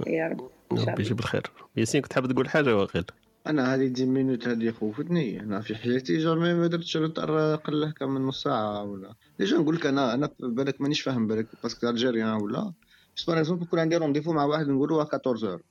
[0.08, 1.52] يا رب ربي يجيب الخير.
[1.78, 3.06] ياسين كنت حاب تقول حاجة واخيل
[3.48, 8.06] أنا هذه dix minutes هذه خوفتني أنا في حياتي jamais ما درتش retard أقل هكا
[8.06, 9.14] من نص ساعة ولا.
[9.40, 12.74] déjà نقول لك أنا أنا بالك مانيش فاهم بالك parce que algérien ولا؟
[13.18, 15.62] بس par exemple يكون عندي rendez-vous مع واحد نقولوا 14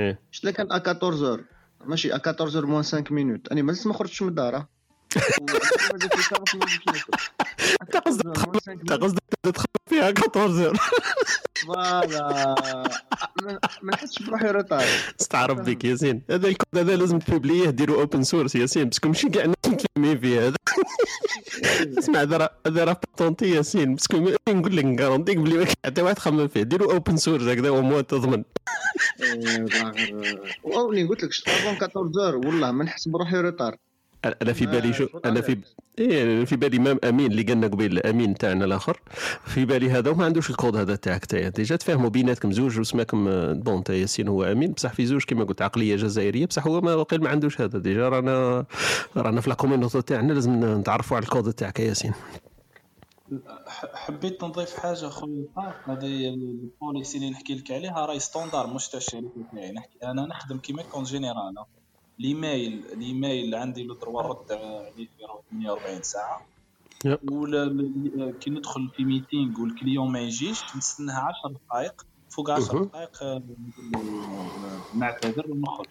[0.00, 0.20] إيه.
[0.30, 1.44] شت لك كان 14
[1.84, 4.66] ماشي 14 moins 5 minutes أنا مازلت ما خرجتش من الدار.
[7.82, 10.76] انت قصدك انت قصدك تدخل فيها 14
[11.66, 12.54] voilà
[13.42, 14.84] ما- نحسش بروحي retard
[15.20, 16.22] استعرف بك ياسين.
[16.30, 19.56] هذا الكود هذا لازم ت publier ديروا open source ياسين parce que ماشي كاع الناس
[19.66, 20.56] متلمين فيه هذا.
[21.98, 24.16] اسمع هذا راه هذا راه patenté ياسين parce que
[24.48, 26.62] نقول لك ن garanti ك بلي حتى واحد خمم فيه.
[26.62, 28.44] ديروا open source هكذا وموا تضمن.
[30.64, 33.76] وني قلت لك شت avant 14 والله ما نحس بروحي retard
[34.24, 35.58] أنا في بالي شو أنا في
[35.98, 39.00] إيه أنا في بالي même أمين اللي قالنا قبيل امين تاعنا الآخر.
[39.44, 41.50] في بالي هذا وما عندوش الكود هذا تاعك تاعي.
[41.50, 44.72] déjà تفاهموا بيناتكم زوج وسماكم آه، bon t'as ياسين هو أمين.
[44.72, 46.46] بصح في زوج كما قلت عقلية جزائرية.
[46.46, 47.78] بصح هو ما وقيل ما عندوش هذا.
[47.78, 48.64] déjà رانا
[49.16, 52.12] رانا في la community تاعنا لازم نتعرفوا على الكود تاعك يا ياسين.
[53.66, 58.66] ح- حبيت نضيف حاجة خويا طارق هذه ال policy اللي نحكي لك عليها راهي standard
[58.66, 59.72] مش تاع الشركة تاعي.
[59.72, 61.54] نحكي أنا نخدم كيما en général
[62.20, 65.08] ال email ال email عندي le droit رد عليه في
[65.52, 66.46] 48 ساعه.
[67.30, 67.90] ولا
[68.40, 72.84] كي ندخل في meeting وال client ما يجيش نستناها 10 دقائق فوق 10 مهم.
[72.84, 73.42] دقائق آه،
[74.94, 75.86] نعتذر ونخرج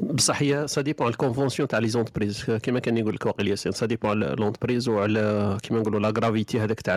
[0.00, 3.72] بصح هي ça dépend ال convention تاع les entreprises كيما كان يقول لك واقيل ياسين
[3.72, 6.96] ça dépend على l'entreprise وعلى كيما نقولوا la gravité هذاك تاع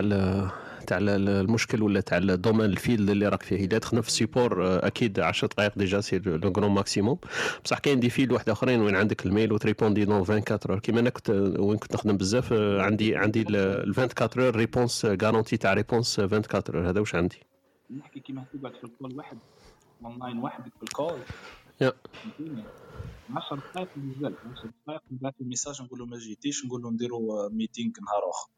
[0.82, 3.56] تاع ال- المشكل ولا تاع ال domaine ال field اللي راك فيه.
[3.56, 7.18] إذا تخدم في ال support آه، أكيد 10 دقائق déjà c'est le grand maximum
[7.64, 10.78] بصح كاين des fields واحد آخرين وين عندك ال mail وت répondre dans 24 heures
[10.78, 13.56] كيما أنا كنت وين كنت نخدم بزاف آه، عندي عندي ال
[13.98, 17.38] 24 heures réponse garantie تاع réponse 24 heures هذا واش عندي؟
[17.96, 19.38] نحكي كيما تقعد في ال call واحد.
[20.04, 21.18] اونلاين وحدك بال call
[21.80, 21.92] يا.
[22.12, 22.64] فهمتيني
[23.34, 24.32] 10 دقائق بزاف.
[24.56, 28.48] 10 دقائق نبعث له message نقول له ما جيتيش نقول له نديرو meeting نهار آخر.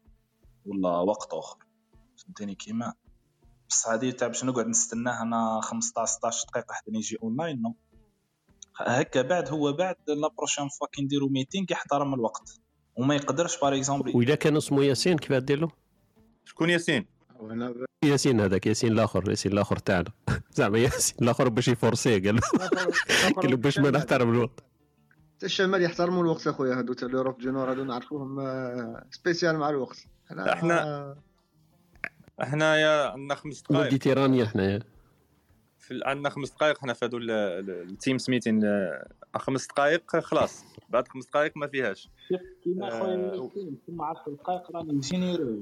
[0.65, 1.57] ولا وقت آخر.
[2.17, 2.93] فهمتيني كيما؟
[3.69, 7.75] بصح هادي تاع باش نقعد نستناه أنا 15 16 دقيقة حتى يجي online non
[8.77, 12.59] هكا بعد هو بعد la prochaine fois كي نديرو meeting يحترم الوقت.
[12.95, 15.69] وما يقدرش par exemple واذا كان اسمه ياسين كيف دير له؟
[16.45, 17.05] شكون ياسين؟
[18.03, 20.11] ياسين هذاك ياسين الآخر ياسين الآخر تاعنا.
[20.57, 22.41] زعما ياسين الآخر باش ي forcer ه قال له.
[23.41, 24.63] قال له باش ما نحترم الوقت.
[25.37, 29.69] حتى الشمال يحترموا الوقت أخويا هادو تاع l'Europe du Nord هادو نعرفوهم آه، spécial مع
[29.69, 29.97] الوقت.
[30.29, 31.17] حنا إحنا-
[32.41, 34.79] حنايا عندنا خمس دقائق méditerranéen حنايا
[35.79, 40.17] في عندنا خمس دقائق حنا في هادو ال- ال- ال Teams meeting آه، خمس دقائق
[40.19, 40.63] خلاص.
[40.89, 42.09] بعد خمس دقائق ما فيهاش.
[42.63, 45.57] كيما آه، خويا ياسين كيما 10 دقائق راني نجينيرو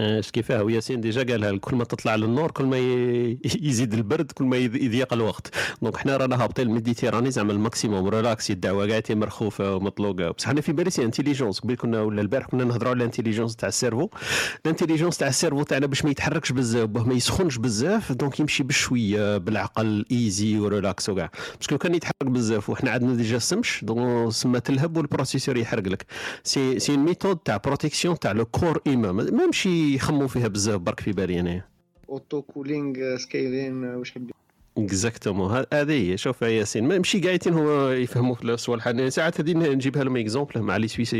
[0.00, 2.76] آه، اش كيفاه وياسين déjà قالها كل ما تطلع للنور كل ما
[3.68, 5.54] يزيد البرد كل ما يض- يضيق الوقت.
[5.82, 10.30] donc حنا رانا هابطين ال Méditerranée زعما ال maximum relaxé الدعوة كاع تي مرخوفة ومطلوقة.
[10.30, 13.56] بصح أنا في بالي c'est intelligence قبل كنا ولا البارح كنا نهضروا على ال intelligence
[13.56, 14.08] تاع ال cerveau.
[14.64, 18.40] ال intelligence تاع ال cerveau تاعنا باش ما يتحركش بزاف باه ما يسخنش بزاف donc
[18.40, 21.30] يمشي بشوية بالعقل easy و relax وكاع
[21.60, 25.88] parce que كان يتحرك بزاف وحنا عندنا déjà السمش donc سما تلهب وال processeur يحرق
[25.88, 26.06] لك
[26.44, 30.80] c'est c'est méthode تاع protection تاع le corps humain ما ما يمشي يخموا فيها بزاف
[30.80, 31.64] برك في بالي أنايا.
[32.08, 34.32] auto cooling scaling واش حبي
[34.84, 36.16] exactement هذه هي.
[36.16, 40.16] شوف يا ياسين ما ماشي قايتين هو يفهموا في الصوالح أنا ساعات هذه نجيبها لهم
[40.16, 41.14] exemple مع les Suisses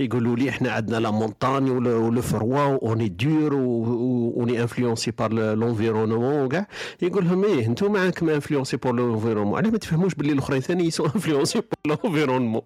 [0.00, 5.10] يقولوا لي إحنا عندنا la montagne و le froid on est durs on est influencés
[5.10, 6.66] par l'environnement وكاع
[7.02, 10.93] يقول لهم إيه أنتم معاكم influencés par l'environnement علاه ما تفهموش باللي الأخرين ثاني ils
[10.93, 12.62] sont influencés par l'environnement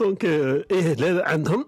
[0.00, 1.66] donc إيه عندهم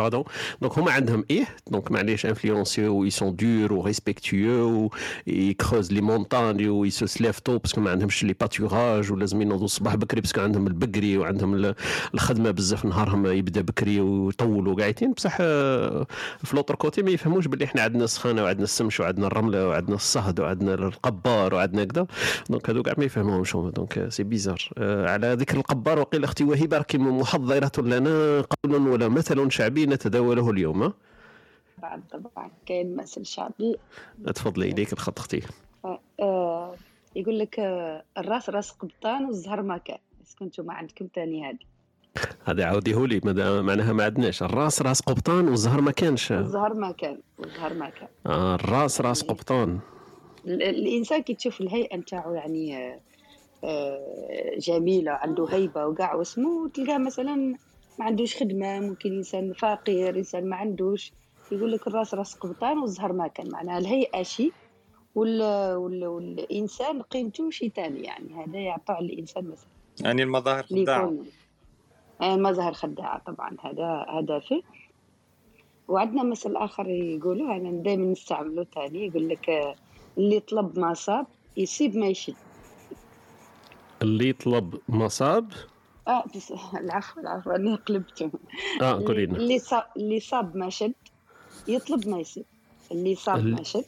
[0.00, 0.24] Pardon.
[0.64, 4.88] Donc, هما عندهم إيه donc معليش influencés ils sont durs و respectueux و
[5.28, 9.12] ils creusent les montagnes و ils se lèvent tôt parce que ما عندهمش les pâturages
[9.12, 11.74] ولازم ينوضوا الصباح بكري parce que عندهم البكري وعندهم ال-
[12.14, 17.82] الخدمه بزاف نهارهم يبدا بكري ويطولوا قاعدين بصح في l'autre côté ما يفهموش باللي إحنا
[17.82, 22.06] عندنا السخانه وعندنا السمش وعندنا الرمله وعندنا الصهد وعندنا القبار وعندنا كذا
[22.50, 26.98] donc هذو كاع ما يفهموهمش donc c'est bizarre على ذكر القبار وقيل أختي وهبه راكي
[26.98, 30.92] محضره لنا قول ولا مثل شعبي نتداوله اليوم؟
[31.78, 33.76] بعد طبعا كاين مثل شعبي.
[34.34, 35.42] تفضلي اليك الخط أختي.
[35.84, 36.74] آه، آه،
[37.16, 39.98] يقول لك آه، الراس راس قبطان والزهر ما كان.
[40.22, 41.58] بس كنتوا ما عندكم تاني هذه
[42.44, 43.20] هذا عاوديه لي
[43.62, 44.42] معناها ما عندناش.
[44.42, 46.32] الراس راس قبطان والزهر ما كانش.
[46.32, 48.08] الزهر ما كان والزهر ما كان.
[48.26, 49.78] آه الراس راس قبطان.
[50.46, 53.00] ال- الإنسان كي تشوف الهيئة نتاعو يعني آه،
[53.64, 57.56] آه، جميلة عنده هيبة وكاع واسمه تلقاه مثلا
[57.98, 61.12] ما عندوش خدمة ممكن إنسان فقير إنسان ما عندوش.
[61.52, 64.52] يقول لك الراس راس قبطان والزهر ما كان معناها الهيئة شيء
[65.14, 65.42] وال...
[65.76, 66.06] وال...
[66.06, 69.68] والإنسان قيمته شيء ثاني يعني هذا يعطى على الإنسان مثلا.
[70.00, 71.04] يعني المظاهر خداعة.
[71.04, 71.26] يكون
[72.20, 74.62] آه، مظهر خداعة طبعا هذا هدفه
[75.88, 79.74] وعندنا مثل آخر يقولوا أنا دائما نستعمله تاني يقول لك آه،
[80.18, 81.26] اللي طلب ما صاب
[81.56, 82.34] يصيب ما يشد.
[84.02, 85.52] اللي يطلب مصاب
[86.08, 88.30] آه بس العفو العفو أنا قلبته
[88.82, 89.36] آه قولي لنا.
[89.36, 90.92] اللي صاب اللي صاب ما شد
[91.68, 92.44] يطلب ما يصيب
[92.92, 93.84] اللي صاب ال- ما شد.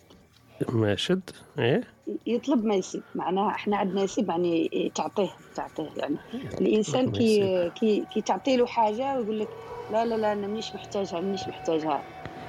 [0.72, 1.84] ما شد؟ إيه؟
[2.26, 5.90] يطلب ما يصيب معناها إحنا عندنا يصيب يعني تعطيه تعطيه.
[5.96, 6.16] يعني
[6.60, 7.70] الإنسان كي.
[7.70, 9.48] كي كي تعطي له حاجة ويقول لك
[9.92, 12.02] لا لا لا أنا مانيش محتاجها مانيش محتاجها.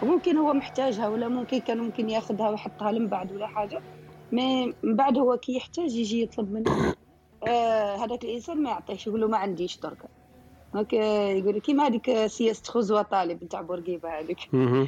[0.04, 3.82] وممكن هو محتاجها ولا ممكن كان ممكن ياخذها ويحطها من بعد ولا حاجة.
[4.32, 6.94] ما من بعد هو كي يحتاج يجي يطلب منه.
[8.04, 10.08] هذاك الإنسان ما يعطيهش يقول له ما عنديش دركا
[10.74, 14.40] دونك آه، يقول لك كيما هذيك سياسة خذ وطالب نتاع بورقيبة هذيك.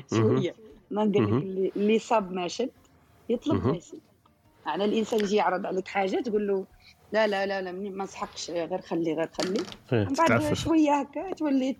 [0.09, 0.55] شوية.
[0.91, 1.43] ما نقول لك.
[1.75, 2.69] اللي- صاب ما شد
[3.29, 3.67] يطلب.
[3.67, 4.01] ما يصيب.
[4.65, 6.65] يعني الإنسان يجي يعرض عليك حاجة تقول له
[7.11, 9.63] لا لا لا لا ما نسحقش غير خلي غير خلي.
[9.93, 11.77] إيه، من بعد شوية هكا تولي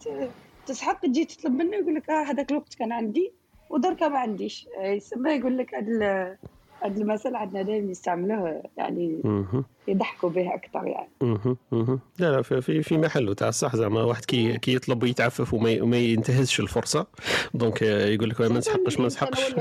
[0.65, 3.33] تسحق تجي تطلب منه يقول لك آه هذاك الوقت كان عندي
[3.69, 4.67] ودركا ما عنديش.
[4.79, 6.37] آه، يسمى يقول لك هذا
[6.81, 9.21] هذا المثل عندنا دائما يستعملوه يعني.
[9.87, 11.09] يضحكوا به أكثر يعني.
[12.19, 15.97] لا لا في في- محله تاع الصح زعما واحد كي كي يطلب ويتعفف وما وما
[15.97, 17.07] ينتهزش الفرصة
[17.53, 19.53] donc آه، يقول لك ما نسحقش ما نسحقش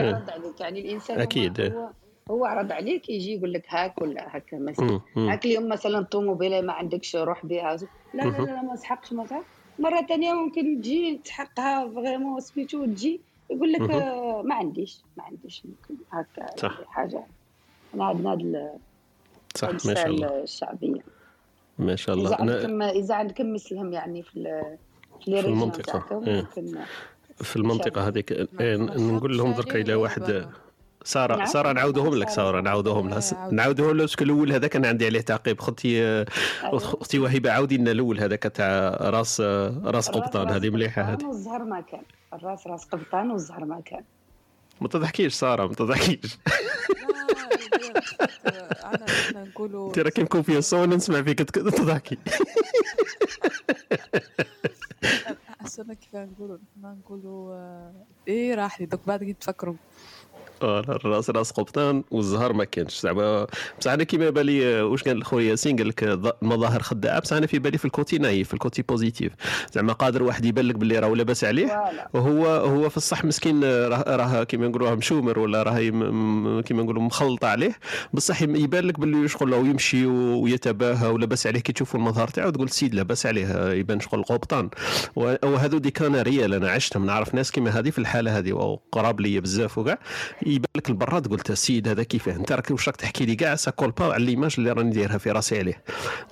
[0.61, 1.89] يعني الإنسان أكيد، هو.
[2.31, 5.01] هو عرض عليك يجي يقول لك هاك ولا هكا مثلا.
[5.17, 7.77] هاك اليوم مثلا طوموبيله ما عندكش روح بها
[8.15, 9.43] لا لا لا, ما سحقش ما سحق
[9.79, 13.21] مرة ثانية ممكن تجي تحقها vraiment سميتو وتجي
[13.51, 13.81] يقول لك.
[13.91, 16.81] آه، ما عنديش ما عنديش ممكن هكا صح.
[16.87, 17.25] حاجة.
[17.95, 18.79] انا عندنا هاد
[19.57, 20.43] صح ما شاء الله.
[20.43, 21.01] الشعبية.
[21.79, 24.65] ما شاء إذا الله أنا عندكم إذا عندكم مثلهم يعني في
[25.25, 26.41] في في تاعكم إيه.
[26.41, 26.79] ممكن
[27.37, 28.33] في المنطقة هذيك.
[28.33, 30.49] إيه، نقول لهم درك إلى واحد
[31.05, 31.47] سارة نعم.
[31.47, 33.49] سارة نعاودوهم لك سارة نعاودوهم لها.
[33.53, 35.59] نعاودوهم لها باسكو الأول هذا كان عندي عليه تعقيب.
[35.59, 36.27] أختي أيوة.
[36.75, 39.41] أختي وهبه عاودي لنا الأول هذاك تاع راس
[39.85, 40.49] راس قبطان.
[40.49, 41.27] هذه مليحة هذه.
[41.27, 42.03] والزهر ما كان
[42.33, 44.03] الراس راس قبطان والزهر ما كان
[44.81, 46.39] ما تضحكيش سارة ما تضحكيش.
[48.85, 52.19] أنا إحنا نقولوا أنت راكي مكونفيونسون وأنا نسمع فيك تضحكي.
[55.61, 57.93] احسن كيف نقولوا نقولوا آه،
[58.29, 59.75] إيه راح لي دوك بعد كي تفكروا.
[60.63, 63.01] الراس راس قبطان والزهر ما كانش.
[63.01, 63.47] زعما
[63.81, 66.03] بصح أنا كيما بالي واش قال خويا ياسين؟ قال لك
[66.43, 67.21] المظاهر خداعة.
[67.21, 69.33] بصح أنا في بالي في ال côté naïf في ال côté positif.
[69.73, 71.83] زعما قادر واحد يبان لك باللي راه لاباس عليه
[72.15, 75.79] وهو هو في الصح مسكين راه راه كيما نقولوها مشومر ولا راه
[76.61, 77.79] كيما نقولوا مخلطه عليه.
[78.13, 81.61] بصح يبان لك باللي شغل يمشي ويتباهى ولاباس عليه.
[81.61, 84.71] كي تشوفوا المظهر تاعو تقول سيد لاباس عليه يبان شغل قبطان.
[85.17, 87.07] وهذو des cas réels أنا عشتهم.
[87.07, 89.99] نعرف ناس كيما هذه في الحالة هذه وقراب لي بزاف وكاع.
[90.55, 93.71] يبان لك البراد قلت السيد هذا كيفاه أنت راك واش راك تحكي لي كاع ça
[93.71, 95.83] colle pas على l'image اللي راني دايرها في راسي عليه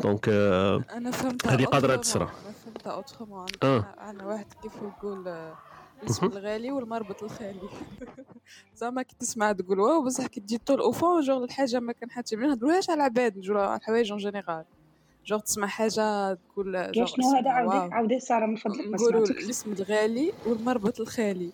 [0.01, 2.25] donc آه، أنا فهمت هذه قادرة تصرى.
[2.25, 3.95] أنا فهمت autrement آه.
[4.11, 5.55] أنا واحد كيف يقول آه،
[6.03, 6.27] الاسم.
[6.27, 7.69] الغالي والمربط الخالي
[8.77, 12.11] زعما كي تسمع تقول واو بصح كي تجي طول au fond genre الحاجة ما كان
[12.11, 14.65] حد ما نهضروهاش على العباد نجرو على الحوايج en général
[15.27, 17.95] genre تسمع حاجة تقول شنو هذا عاودي.
[17.95, 21.51] عاودي سارة من فضلك ما نقولوا الاسم الغالي والمربط الخالي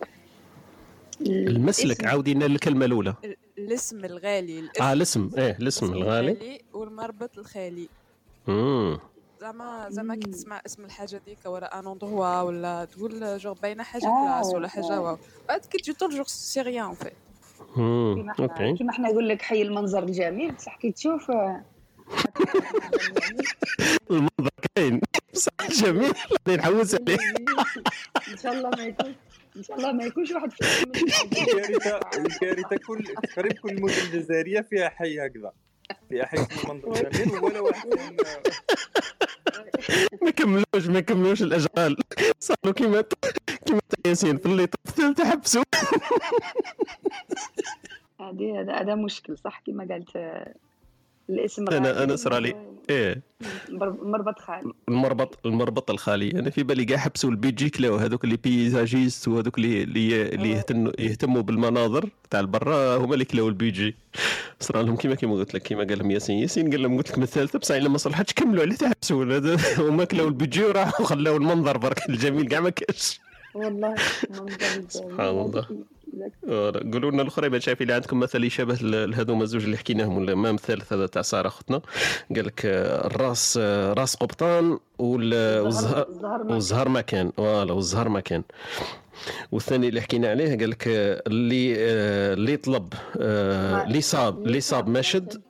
[1.21, 3.13] المسلك الاسم- عاودي لنا الكلمة الأولى.
[3.23, 5.29] ال- الاسم الغالي الاسم آه الاسم.
[5.37, 6.61] إيه الاسم الغالي.
[6.73, 7.89] والمربط الخالي.
[8.49, 8.99] امم
[9.41, 10.31] زعما زعما كي.
[10.31, 14.67] تسمع اسم الحاجة ديك ولا un endroit ولا تقول جوغ باينة حاجة آه، classe ولا
[14.67, 15.01] حاجة آه.
[15.01, 15.17] واو.
[15.49, 17.11] بعد كي تجي طول genre c'est rien في
[17.77, 18.73] امم كيما حنا OK.
[18.77, 21.61] كيما حنا نقول لك حي المنظر الجميل بصح كي تشوف آه،
[24.11, 25.01] المنظر كاين.
[25.33, 26.13] بصح جميل.
[26.47, 27.17] غادي نحوس عليه.
[28.31, 29.15] إن شاء الله ما يكون
[29.57, 34.89] إن شاء الله ما يكونش واحد في الكارثه الكارثه كل تقريبا كل المدن الجزائرية فيها
[34.89, 35.51] حي هكذا.
[36.09, 37.89] فيها حي اسمه منظر جميل ولا واحد
[40.21, 41.97] ما كملوش ما كملوش الاشغال
[42.39, 43.03] صاروا كيما
[43.65, 45.63] كيما ياسين في اللي الثالثه حبسوا
[48.19, 50.17] هذه هذا هذا مشكل صح؟ كما قالت
[51.33, 52.55] الاسم أنا أنا صرا لي
[52.89, 53.21] إيه.
[53.69, 54.73] مر- مربط خالي.
[54.89, 56.31] المربط المربط الخالي.
[56.31, 60.63] أنا في بالي كاع حبسوا البيجي كلاو هذوك اللي بيزاجيست وهذوك اللي اللي اللي
[60.99, 63.95] يهتموا بالمناظر تاع البرا هما اللي كلاو البيجي
[64.59, 66.37] صرا لهم كيما كيما قلت لك كيما قال لهم ياسين.
[66.39, 69.25] ياسين قال لهم قلت لك من الثالثه بصح الا ما صلحتش كملوا عليه تحبسوا.
[69.89, 73.19] هما كلاو البيجي وراحوا خلاو المنظر برك الجميل كاع ما كاش.
[73.55, 73.95] والله
[74.89, 75.65] سبحان الله.
[76.93, 78.75] قولوا لنا الأخرى ما شايف اللي عندكم مثل يشبه
[79.05, 81.81] لهذوما الزوج اللي حكيناهم ولا ما الثالث هذا تاع سارة أختنا.
[82.35, 83.57] قال لك الراس
[83.97, 86.07] راس قبطان وال- والزهر
[86.49, 88.43] والزهر ما كان voilà والزهر ما كان
[89.51, 91.75] والثاني اللي حكينا عليه قال لك اللي
[92.33, 95.41] اللي طلب اللي صاب اللي صاب ما شد.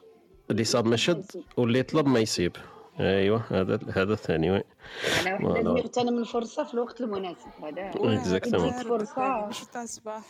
[0.52, 1.26] اللي صاب ما شد
[1.58, 2.52] واللي طلب ما يصيب.
[3.00, 4.64] أيوه هذا هذا الثاني.
[5.04, 5.58] oui أنا واحد.
[5.66, 9.46] لازم يغتنم الفرصة في الوقت المناسب هذا exactement تجيك فرصة.
[9.48, 10.22] مش تاع الصباح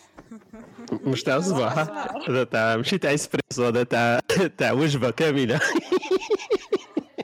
[0.92, 1.78] مش تاع الصباح
[2.30, 4.20] هذا تاع ماشي تاع اسبريسو هذا تاع
[4.58, 5.60] تاع وجبة كاملة.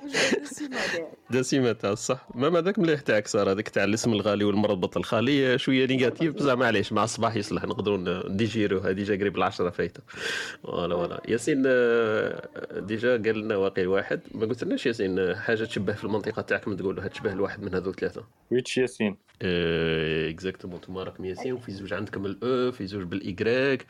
[1.31, 2.27] دسمه تاع الصح.
[2.35, 5.57] ما هذاك مليح تاعك صار هذاك تاع الاسم الغالي والمربط الخالي.
[5.57, 7.65] شوية négatif بصح معليش مع الصباح يصلح.
[7.65, 7.97] نقدروا
[8.29, 10.01] نديجيرو هذه déjà قريب العشرة فايتة.
[10.63, 11.21] voilà voilà.
[11.27, 12.49] ياسين آه،
[12.79, 14.21] déjà قال لنا واقع واحد.
[14.35, 18.23] ما قلت لناش ياسين حاجة تشبه في المنطقة تاعكم تقولها تشبه لواحد من هذو ثلاثة.
[18.51, 19.28] which ياسين.
[19.41, 23.85] exactement أنتم راكم ياسين وفي زوج عندكم الاو في زوج بالايكغيك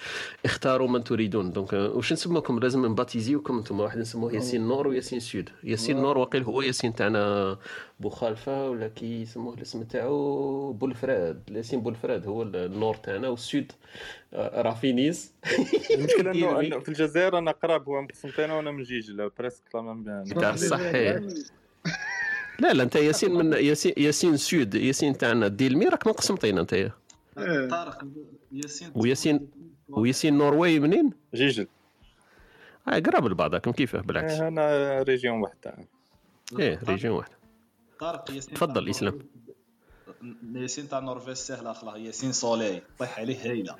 [0.45, 1.51] اختاروا من تريدون.
[1.51, 5.49] دونك واش نسموكم؟ لازم نباتيزيوكم أنتم واحد نسموه ياسين nord وياسين sud.
[5.63, 7.57] ياسين nord واقيل هو ياسين تاعنا
[7.99, 11.43] بوخالفة ولا كي يسموه الاسم تاعو بولفراد.
[11.51, 13.71] ياسين بولفراد هو النور تاعنا والسود
[14.33, 15.33] آه، راه في نيس.
[15.95, 20.25] المشكلة انه في الجزائر أنا قراب هو مقسم أنا وأنا من جيجل بريسك لا ميم
[20.25, 21.19] تاع الصحي
[22.59, 26.91] لا لا انت ياسين من ياسين ياسين سود ياسين تاعنا ديلمي راك من قسمطينه انت.
[27.71, 28.03] طارق
[28.51, 29.47] ياسين وياسين
[29.89, 31.67] وياسين نرويج منين؟ جيجل.
[32.87, 34.31] آه قراب لبعضكم كيفاه بالعكس.
[34.33, 35.73] إيه، أنا ريجيون واحدة
[36.59, 37.31] إيه ريجيون واحد.
[37.99, 38.91] طارق ياسين تفضل،.
[39.01, 39.23] نور-
[40.55, 43.75] ياسين تاع نورفيج سهله اخلاق ياسين سولي طيح عليه هايله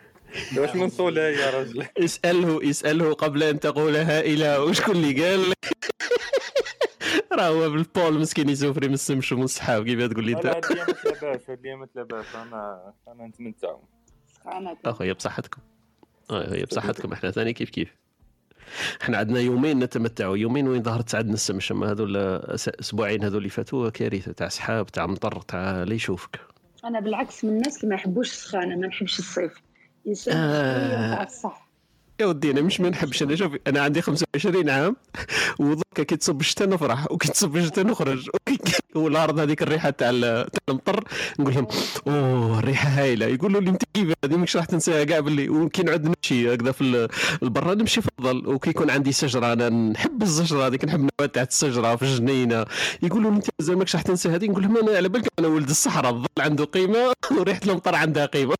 [0.57, 5.53] واش من صولاي يا رجل؟ اسأله اسأله قبل أن تقولها إلى وشكون اللي قال؟
[7.39, 10.79] راه هو بالبول مسكين يسوفري من السمش ومن الصحاب كيف تقول لي لا انت هاد
[11.05, 13.75] لاباس هاد الايامات لاباس أنا أنا نتمتع
[14.85, 15.61] اخويا بصحتكم.
[16.31, 17.13] هي بصحتكم.
[17.13, 17.95] إحنا ثاني كيف كيف؟
[19.01, 20.37] إحنا عندنا يومين نتمتعوا.
[20.37, 22.17] يومين وين ظهرت تعدنا السمش؟ أما هذول
[22.79, 24.31] أسبوعين هذول اللي فاتوا كارثة.
[24.31, 26.39] تاع سحاب تاع مطر تاع اللي يشوفك.
[26.85, 29.53] أنا بالعكس من الناس اللي ما يحبوش السخانة ما نحبش الصيف.
[30.05, 31.23] يصير آه.
[31.23, 31.68] الصح
[32.19, 34.95] يا ودي أنا مش ما نحبش أنا شوف أنا عندي 25 عام
[35.59, 38.57] ودركا كي تصب الشتاء نفرح وكي تصب الشتاء نخرج وكي-
[38.95, 41.03] والارض هذيك الريحة تاع تاع المطر
[41.39, 41.67] نقول لهم
[42.07, 43.25] أوه الريحة هايلة.
[43.25, 45.03] يقولوا لي أنت كيف؟ هذه ماكش راح تنساها.
[45.03, 47.07] كاع باللي وكي نعود نمشي هكذا في ال-
[47.43, 51.95] البرا نمشي فضل وكي يكون عندي شجره أنا نحب الشجره هذيك نحب النبات تاع الشجره
[51.95, 52.65] في الجنينة.
[53.03, 55.69] يقولوا لي أنت مازال ماكش راح تنسى هذه؟ نقول لهم أنا على بالك أنا ولد
[55.69, 58.55] الصحراء الظل عنده قيمة وريحة المطر عندها قيمة.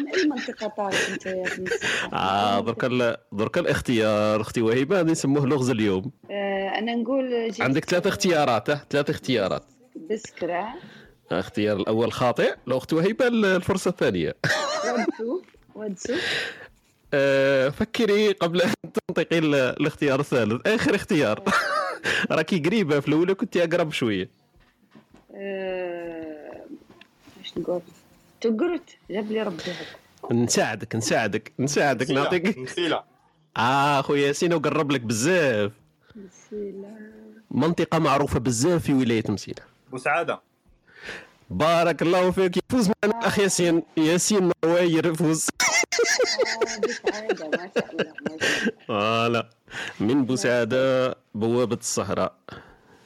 [0.00, 1.64] من أي منطقة طارق أنت يا في؟
[2.12, 2.84] آه درك
[3.32, 6.10] درك الاختيار أختي وهبه هذا يسموه لغز اليوم.
[6.30, 9.41] آه، أنا نقول عندك ثلاث اختيارات آه ثلاث اختيارات.
[10.10, 10.74] بسكرة.
[11.32, 14.36] الاختيار الأول خاطئ الأخت وهبه الفرصة الثانية.
[14.84, 15.40] ودسو
[15.74, 16.14] ودسو
[17.14, 18.72] آه، فكري قبل أن
[19.08, 20.66] تنطقي ال- الاختيار الثالث.
[20.66, 21.42] آخر اختيار.
[22.30, 24.28] راكي قريبة في الأولى كنت أقرب شوية.
[27.40, 27.80] إيش نقول؟
[28.40, 29.62] تقرت جاب لي ربي
[30.32, 32.58] نساعدك نساعدك نساعدك نعطيك.
[32.58, 33.02] مسيلة
[33.56, 35.72] آه خويا ياسين وقرب لك بزاف.
[36.16, 36.96] مسيلة
[37.52, 40.40] منطقة معروفة بزاف في ولاية مسيله بوسعادة
[41.50, 42.56] بارك الله فيك.
[42.56, 43.82] يفوز معنا الاخ ياسين.
[43.96, 45.48] ياسين نواير يفوز.
[47.04, 47.70] ما ما
[48.88, 49.48] voilà.
[50.00, 52.34] من بوسعاده بوابة الصحراء.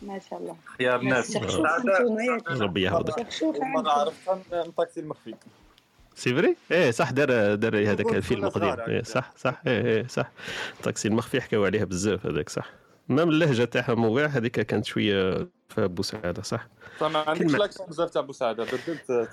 [0.02, 0.56] ما شاء الله.
[0.78, 5.34] خيار ياك ربي يحفظك عندكم عرفتها من طاكسي المخفي.
[6.14, 8.68] c'est vrai؟ إيه صح دار دار هذاك الفيلم القديم.
[8.68, 10.30] صغار إيه صح صح إيه إيه صح.
[10.76, 12.70] الطاكسي المخفي حكاو عليها بزاف هذاك صح.
[13.08, 16.68] même اللهجة تاعهم وكاع هذيك كانت شوية في بوسعاده صح؟
[16.98, 17.58] فما عندكش كلمة.
[17.58, 19.30] l'accent بزاف تاع بوسعادة بدلت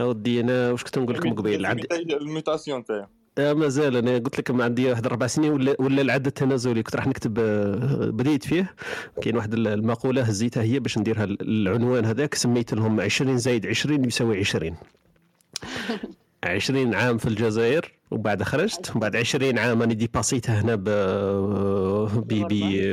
[0.00, 1.86] اودي أنا واش كنت نقول لكم قبيل؟ عندي
[2.16, 3.06] ال mutation تاعي.
[3.38, 6.96] آه مازال أنا قلت لك ما عندي واحد أربع سنين ولا ولا العد التنازلي كنت
[6.96, 8.74] راح نكتب آه، بديت فيه.
[9.22, 14.38] كاين واحد المقولة هزيتها هي باش نديرها العنوان هذاك سميت لهم 20 زائد 20 يساوي
[14.38, 14.76] 20
[16.44, 17.97] 20 عام في الجزائر.
[18.10, 20.88] وبعد خرجت وبعد 20 عام راني ديباسيتها هنا ب...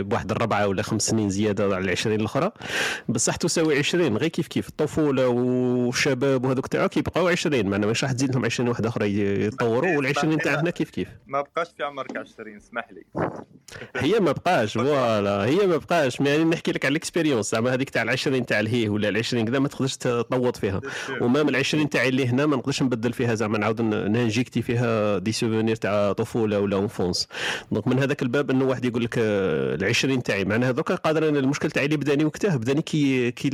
[0.10, 2.52] بواحد الربعة ولا خمس سنين زيادة على ال 20 الأخرى.
[3.10, 8.12] بصح تساوي 20 غير كيف كيف؟ الطفولة والشباب وهذوك تاعو كيبقاو 20 معنا مش راح
[8.12, 11.84] تزيد لهم 20 واحد أخرى يتطوروا وال 20 تاع هنا كيف كيف؟ ما بقاش في
[11.84, 13.04] عمرك 20 اسمح لي.
[13.96, 17.90] هي ما بقاش voilà هي ما بقاش يعني نحكي لك على ال expérience زعما هذيك
[17.90, 20.82] تاع ال 20 تاع الهيه ولا ال 20 كذا ما تقدرش تطوشي فيها.
[21.22, 25.05] وما من ال 20 تاعي اللي هنا ما نقدرش نبدل فيها زعما نعاود ننجيكتي فيها
[25.24, 27.28] des souvenirs تاع طفولة ولا enfance.
[27.72, 30.46] donc من هذاك الباب إنه واحد يقول لك آه، ال 20 تاعي.
[30.46, 33.50] معناها دوكا قادر أنا المشكل تاعي اللي بداني وقتها بداني كي كي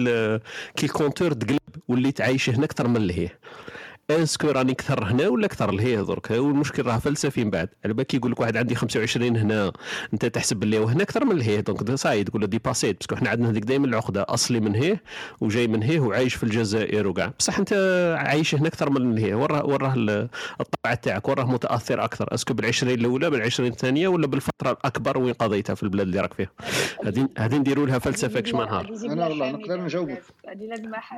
[0.75, 3.39] كي ال compteur تقلب وليت عايش هنا أكثر من لهيه
[4.09, 7.69] est-ce que راني أكثر هنا ولا أكثر لهيه درك؟ والمشكل راه فلسفي من بعد.
[7.85, 9.71] على بالك يقول لك واحد عندي 25 هنا
[10.13, 13.09] أنت تحسب باللي وهنا أكثر من لهيه donc ça y est تقول له ديباسيت parce
[13.09, 15.03] que إحنا عندنا هذيك دائما العقدة أصلي من هيه
[15.41, 17.73] وجاي من هيه وعايش في الجزائر وكاع بصح أنت
[18.19, 20.29] عايش هنا أكثر من هيه وراه وراه ال-
[20.61, 22.33] الطبع تاعك وراه متأثر أكثر.
[22.33, 26.49] اسكو بال20 الأولى بال20 الثانية ولا بالفترة الأكبر وين قضيتها في البلاد اللي راك فيها؟
[27.05, 28.89] هذه هذه نديروا لها فلسفة كش ما نهار.
[29.05, 30.21] أنا والله نقدر نجاوبك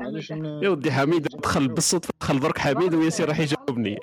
[0.02, 0.32] معليش
[0.64, 4.00] يا ودي حميد دخل بالصدفة دخل درك حميد وياسين راح يجاوبني.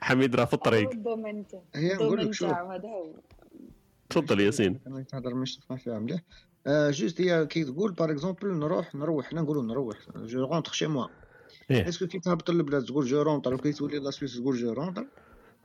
[0.00, 0.90] حميد راه في الطريق.
[1.74, 2.50] هي نقول لك شوف.
[2.50, 3.14] هو.
[4.10, 4.80] تفضل ياسين.
[5.08, 6.20] تهضر مش فيها مليح.
[6.66, 9.26] آه juste هي كي تقول par exemple نروح نروح.
[9.26, 9.96] حنا نقولوا نروح.
[10.16, 11.06] je rentre chez moi
[11.70, 11.88] إيه.
[11.88, 15.06] est-ce que كي تهبط للبلاد تقول je rentre وكي تولي la Suisse تقول je rentre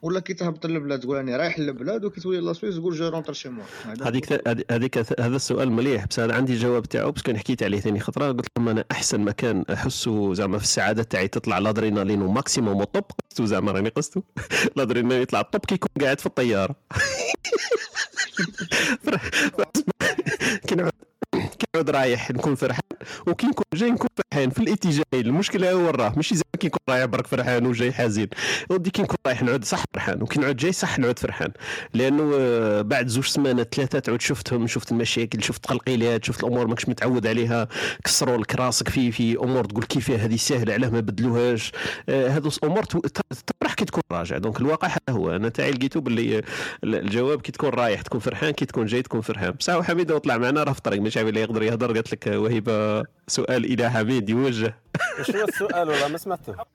[0.01, 3.33] ولا كي تهبط للبلاد تقول راني رايح للبلاد وكي تولي la Suisse تقول je rentre
[3.33, 3.49] chez
[3.85, 7.99] هذا هذيك هذيك هذا السؤال مليح بس أنا عندي الجواب تاعو كان حكيت عليه ثاني
[7.99, 8.31] خطرة.
[8.31, 13.03] قلت لهم أنا أحسن مكان أحسه زعما في السعادة تاعي تطلع الأدرينالين au maximum والطب
[13.29, 14.21] قستو زعما راني قستو
[14.75, 16.75] الأدرينالين يطلع الطب كي يكون قاعد في الطيارة.
[20.67, 20.91] كي نعود
[21.61, 22.81] كي نعود رايح نكون فرحان
[23.27, 25.03] وكي نكون جاي نكون فرحان في الاتجاهين.
[25.13, 28.27] المشكلة هو راه ماشي زعما كي نكون رايح برك فرحان وجاي حزين.
[28.69, 31.51] ودي كي نكون رايح نعود صح فرحان وكي نعود جاي صح نعود فرحان.
[31.93, 36.89] لأنه آه، بعد زوج سمانات ثلاثة تعود شفتهم شفت المشاكل شفت تقلقيلات شفت الأمور ماكش
[36.89, 37.67] متعود عليها.
[38.05, 41.71] كسروا لك راسك في في أمور تقول كيف هذه سهلة علاه ما بدلوهاش.
[42.09, 44.37] آه، هذو أمور تو- ت- تفرح كي تكون راجع.
[44.37, 46.41] donc الواقع هذا هو أنا تاعي لقيته باللي
[46.83, 49.51] الجواب كي تكون رايح تكون فرحان كي تكون جاي تكون فرحان.
[49.51, 53.65] بصح حميد طلع معنا راه في الطريق مش عارف يقدر يهضر قالت لك وهبه سؤال
[53.65, 54.75] إلى حميد يوجه.
[55.19, 56.55] وش هو السؤال ولا ما سمعته؟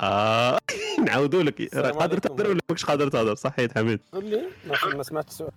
[0.00, 0.58] آه
[1.04, 1.74] نعاودوا لك.
[1.74, 2.18] قادر.
[2.18, 4.00] تهضر ولا ماكش قادر تهضر؟ صحيت حميد.
[4.12, 5.50] قول لي ما ما سمعت السؤال.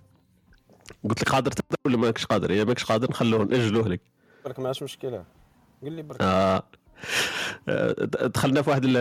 [1.10, 4.02] قلت لك قادر تهضر ولا ماكش قادر اذا ماكش قادر نخلوه نأجلوه لك.
[4.46, 5.24] برك ماش مشكلة.
[5.82, 6.22] قول لي برك.
[6.22, 6.64] آه،
[8.36, 8.98] دخلنا في واحد ال-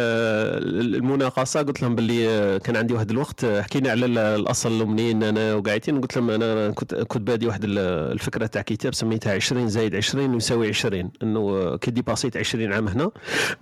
[0.97, 5.23] المناقصة قلت لهم باللي آه، كان عندي واحد الوقت آه، حكينا على ال- الأصل ومنين
[5.23, 7.79] أنا وقاعدين قلت لهم أنا كنت كنت بادي واحد ال-
[8.13, 13.11] الفكرة تاع كتاب سميتها 20 زائد 20 يساوي 20 إنه كي ديباسيت 20 عام هنا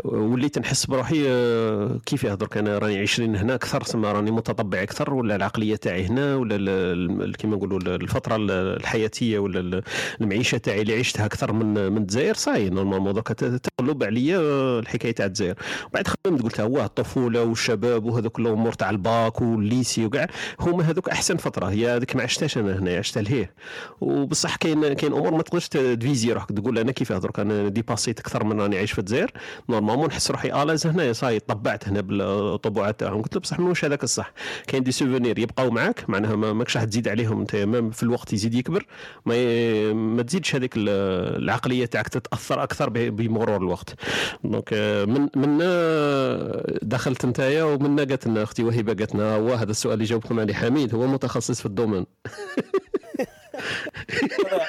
[0.04, 1.22] وليت نحس بروحي
[2.06, 6.36] كيفاه درك أنا راني 20 هنا أكثر سما راني متطبع أكثر ولا العقلية تاعي هنا
[6.36, 9.82] ولا كيما نقولوا ال- الفترة ال- الحياتية ولا ال-
[10.20, 14.27] المعيشة تاعي اللي عشتها أكثر من من الجزائر ça y est normalement درك تقلب عليا
[14.36, 15.54] آه، الحكاية تاع الجزائر.
[15.94, 20.26] بعد خممت قلت هو الطفولة والشباب وهذوك الأمور تاع ال bac وال lycée وكاع
[20.60, 21.66] هما هذوك أحسن فترة.
[21.66, 23.54] هي هذيك ما عشتهاش أنا هنا عشتها لهيه
[24.00, 26.52] وبصح كاين كاين أمور ما تقدرش تفيزي روحك.
[26.52, 29.30] تقول أنا كيفاه درك أنا ديباسيت أكثر من راني عايش في الجزائر.
[29.68, 33.22] normalement نحس روحي à l'aise هنا صاي طبعت هنا بالطبوعات تاعهم.
[33.22, 34.32] قلت له بصح مش هذاك الصح؟
[34.66, 37.56] كاين des souvenirs يبقاو معاك معناها ما ماكش راح تزيد عليهم انت
[37.96, 38.86] في الوقت يزيد يكبر.
[39.26, 39.38] ما.
[39.92, 40.88] ما تزيدش هذيك ال-
[41.42, 43.94] العقلية تاعك تتأثر أكثر بمرور الوقت.
[44.44, 49.54] دونك آه، من من آه، دخلت نتايا ومن قالت لنا أختي وهبة قالت لنا هو
[49.54, 50.94] هذا السؤال اللي جاوبكم عليه حميد.
[50.94, 52.06] هو متخصص في الدومين.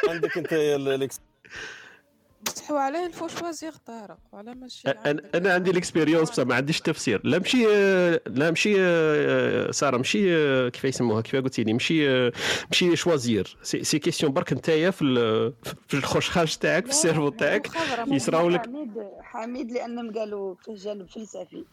[0.10, 0.54] عندك أنت
[2.48, 4.90] الاكس بصح هو علاه الفو شوازيغ طارق وعلى ماشي
[5.36, 7.22] أنا عندي الاكسبيريونس بصح ما عنديش تفسير.
[7.24, 7.64] لا مشي
[8.28, 8.74] لا مشي
[9.74, 10.22] سارة مشي
[10.72, 12.30] كيف يسموها؟ كيف قلتي لي مشي
[12.72, 15.54] مشي choisir c'est, c'est question برك نتايا في ال-
[15.88, 17.70] في الخشخاش تاعك في ال cerveau تاعك.
[18.08, 18.66] يصراو لك.
[18.66, 18.92] حميد
[19.22, 21.64] حميد لأنهم قالوا فيه جانب فلسفي.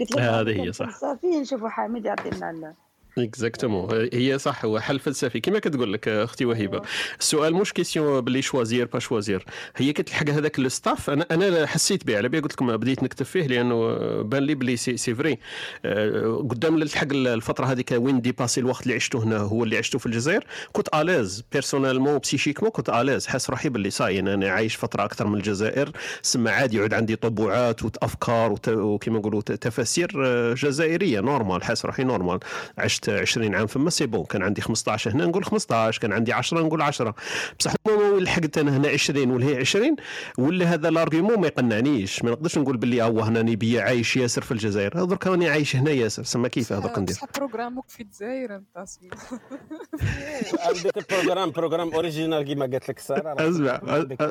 [0.00, 0.86] قلت هذه لهم هي صح.
[0.86, 2.74] فلسفي نشوفوا حميد يعطينا
[3.18, 5.40] exactement هي صح هو حل فلسفي.
[5.40, 6.82] كما كتقول لك أختي وهبه
[7.20, 9.44] السؤال مش question باللي choisir pas choisir
[9.76, 13.46] هي كتلحق هذاك الستاف أنا أنا حسيت به على بالي قلت لكم بديت نكتب فيه
[13.46, 15.38] لأنه بان لي بلي c'est, vrai
[15.84, 20.06] آه، قدام تلحق الفترة هذيك وين dépassé الوقت اللي عشته هنا هو اللي عشته في
[20.06, 20.44] الجزائر.
[20.72, 25.04] كنت à l'aise personnellement psychiquement كنت à l'aise حاس روحي باللي صاي أنا عايش فترة
[25.04, 25.90] أكثر من الجزائر.
[26.22, 32.38] سما عادي يعود عندي طبوعات وافكار وكما نقولوا تفاسير آه، جزائرية normal حاس روحي normal
[32.78, 36.60] عشت 20 عام فما c'est bon كان عندي 15 هنا نقول 15 كان عندي 10
[36.62, 37.14] نقول 10
[37.58, 39.96] بصح وين لحقت أنا هنا 20 ولا هي 20
[40.38, 42.24] ولا هذا ال argument ما يقنعنيش.
[42.24, 45.04] ما نقدرش نقول باللي هو هنا نبي عايش ياسر في الجزائر.
[45.04, 46.22] درك راني عايش هنا ياسر.
[46.22, 49.10] سما كيف هذا ندير؟ بصح بروغرامك في الجزائر أنت أصلاً.
[50.66, 53.34] عندك ال programme programme original كيما قالت لك سارة.
[53.50, 53.76] اسمع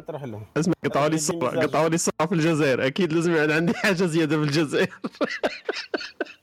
[0.07, 0.43] تروح لهم.
[0.57, 2.87] اسمع قطعوا لي الصورة قطعوا لي الصورة في الجزائر.
[2.87, 4.87] أكيد لازم يكون عندي حاجة زيادة في الجزائر.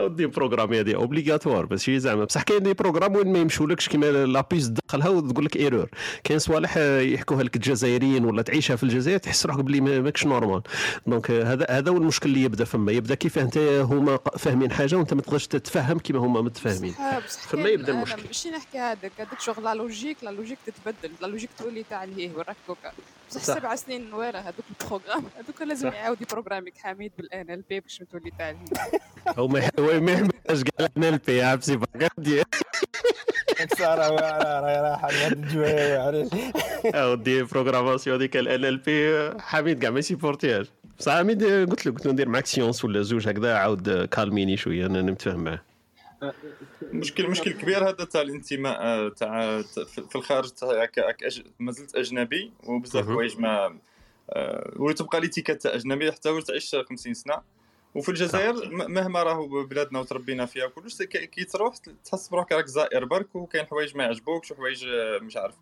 [0.00, 4.06] و des programmes هذه obligatoires ماشي زعما بصح كاين des programmes وين ما يمشولكش كيما
[4.06, 5.88] لابيس تدخلها وتقول لك erreur
[6.24, 10.62] كاين صوالح يحكوها لك الجزائريين ولا تعيشها في الجزائر تحس روحك بلي ما- ماكش نورمال
[11.06, 15.14] دونك هذا هذا هو المشكل اللي يبدا فما يبدا كيف انت هما فاهمين حاجة وانت
[15.14, 16.94] ما تقدرش تتفهم كيما هما متفاهمين
[17.48, 21.50] فما يبدا المشكل ماشي نحكي هذاك هذاك شغل لا لوجيك لا لوجيك تتبدل لا لوجيك
[21.58, 22.92] تولي تاع الهيه وراك دوكا
[23.30, 23.54] بصح صح.
[23.54, 25.88] سبع سنين ورا هذوك البروغرام هذوك لازم.
[25.88, 29.38] يعاود يبروغراميك حميد بالان ال بي باش تولي تاع الهيه
[29.92, 31.80] يحملش كاع أنا البي عبسي
[33.78, 36.34] سارة راهي رايحه لهاد الجوايه عرفت
[36.94, 40.66] اودي programmation هذيك ال ال بي حميد كاع ما يسيبورتيهاش.
[40.98, 44.86] بصح حميد قلت له قلت له ندير معاك séance ولا زوج هكذا عاود كالميني شوية
[44.86, 45.60] أنا نتفاهم معاه.
[46.92, 49.62] مشكل مشكل كبير هذا تاع الانتماء آه، تاع
[50.08, 50.48] في الخارج
[51.58, 53.04] مازلت أجنبي وبزاف.
[53.04, 53.78] حوايج ما
[54.30, 57.34] آه، وتبقى l'étiquette تاع أجنبي حتى ولو تعيش 50 سنة.
[57.98, 63.36] وفي الجزائر مهما راهو بلادنا وتربينا فيها كلش كي تروح تحس بروحك راك زائر برك
[63.36, 65.54] وكاين حوايج ما يعجبوكش وحوايج آه، مش عارف.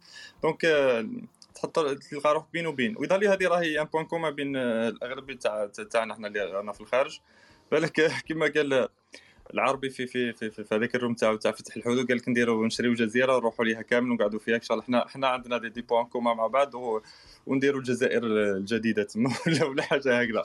[0.42, 1.08] donc آه،
[1.54, 1.78] تحط
[2.10, 2.94] تلقى روحك بين وبين.
[2.98, 6.72] ويظهر لي هذه راهي un point commun بين آه، الاغلبيه تاع تاعنا إحنا اللي رانا
[6.72, 7.20] في الخارج.
[7.72, 8.88] بالك كما قال
[9.54, 12.28] العربي في في في, في, في هذاك ال room تاعو تاع فتح الحدود قال لك
[12.28, 14.56] نديروا نشريو جزيره ونروحوا ليها كامل ونقعدوا فيها.
[14.56, 17.00] إن شاء الله إحنا إحنا عندنا des, des points communs مع بعض و...
[17.46, 20.42] ونديروا الجزائر الجديدة تما ولا ولا حاجة هكذا.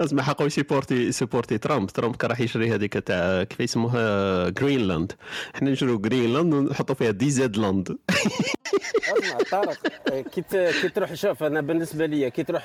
[0.00, 5.12] اسمع حقه يسيبورتي يسيبورتي ترامب ترامب كان راح يشري هذيك تاع كيف يسموها؟ جرينلاند
[5.54, 7.98] إحنا نشرو جرينلاند ونحطوا فيها DZ Land
[9.18, 9.78] أسمع طارق
[10.08, 10.42] كي
[10.82, 12.64] كي تروح شوف أنا بالنسبة لي كي تروح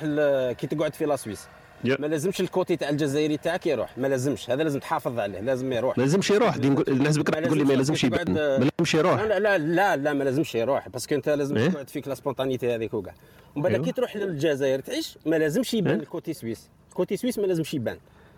[0.52, 1.48] كي تقعد في la Suisse
[1.84, 1.98] يا.
[2.00, 3.98] ما لازمش ال côté تاع الجزائري تاعك يروح.
[3.98, 4.50] ما لازمش.
[4.50, 5.40] هذا لازم تحافظ عليه.
[5.40, 5.98] لازم يروح.
[5.98, 6.58] ما لازمش يروح.
[6.58, 9.22] دي الناس بكرة تقول لي ما لازمش يبان ما لازمش يروح.
[9.22, 10.90] لا لا لا لا ما لازمش يروح.
[10.90, 13.14] parce que انت لازم إيه؟ تقعد فيك la spontanéité هذيك وكاع.
[13.56, 13.86] ومن بعد أيوه.
[13.86, 16.70] كي تروح للجزائر تعيش ما لازمش يبان إيه؟ ال côté suisse.
[16.90, 17.98] ال côté suisse ما لازمش يبان.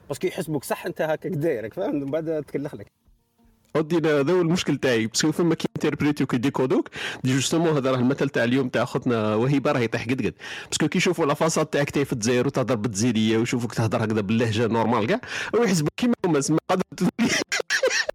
[0.10, 2.88] parce que يحسبوك صح انت هكاك دايرك فاهم من بعد تكلخ لك.
[3.76, 5.08] ودي هذا هو المشكل تاعي.
[5.08, 6.90] parce que فما كي انتربريتي وكي ديكودوك
[7.24, 10.34] دي justement هذا راه المثل تاع اليوم تاع خوتنا وهبه راه يطيح قد قد.
[10.70, 14.22] parce que كي يشوفوا la façade تاعك تاي في الجزائر وتهضر بالتزيديه ويشوفوك تهضر هكذا
[14.22, 15.22] باللهجة normal كاع
[15.54, 16.84] ويحسبوك كيما هما قادر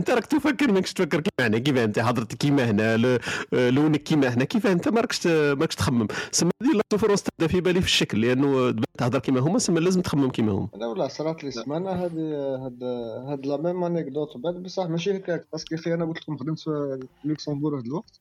[0.00, 3.18] انت راك تفكر ماكش تفكر كيما هنا كيف انت حضرتك كيما هنا ل-
[3.52, 6.06] لونك كيما هنا كيف انت ما راكش ماكش تخمم.
[6.32, 10.00] سما هذه la souffrance تبدا في بالي في الشكل لأنه تهضر كيما هما سما لازم
[10.00, 10.68] تخمم كيما هما.
[10.76, 12.20] لا ولا صرات لي سمانة هذه
[12.64, 12.82] هاد
[13.28, 14.36] هاد la même anecdote.
[14.36, 18.20] بعد بصح ماشي هكاك parce que أخي أنا قلت لكم خدمت في لوكسمبورغ هاد الوقت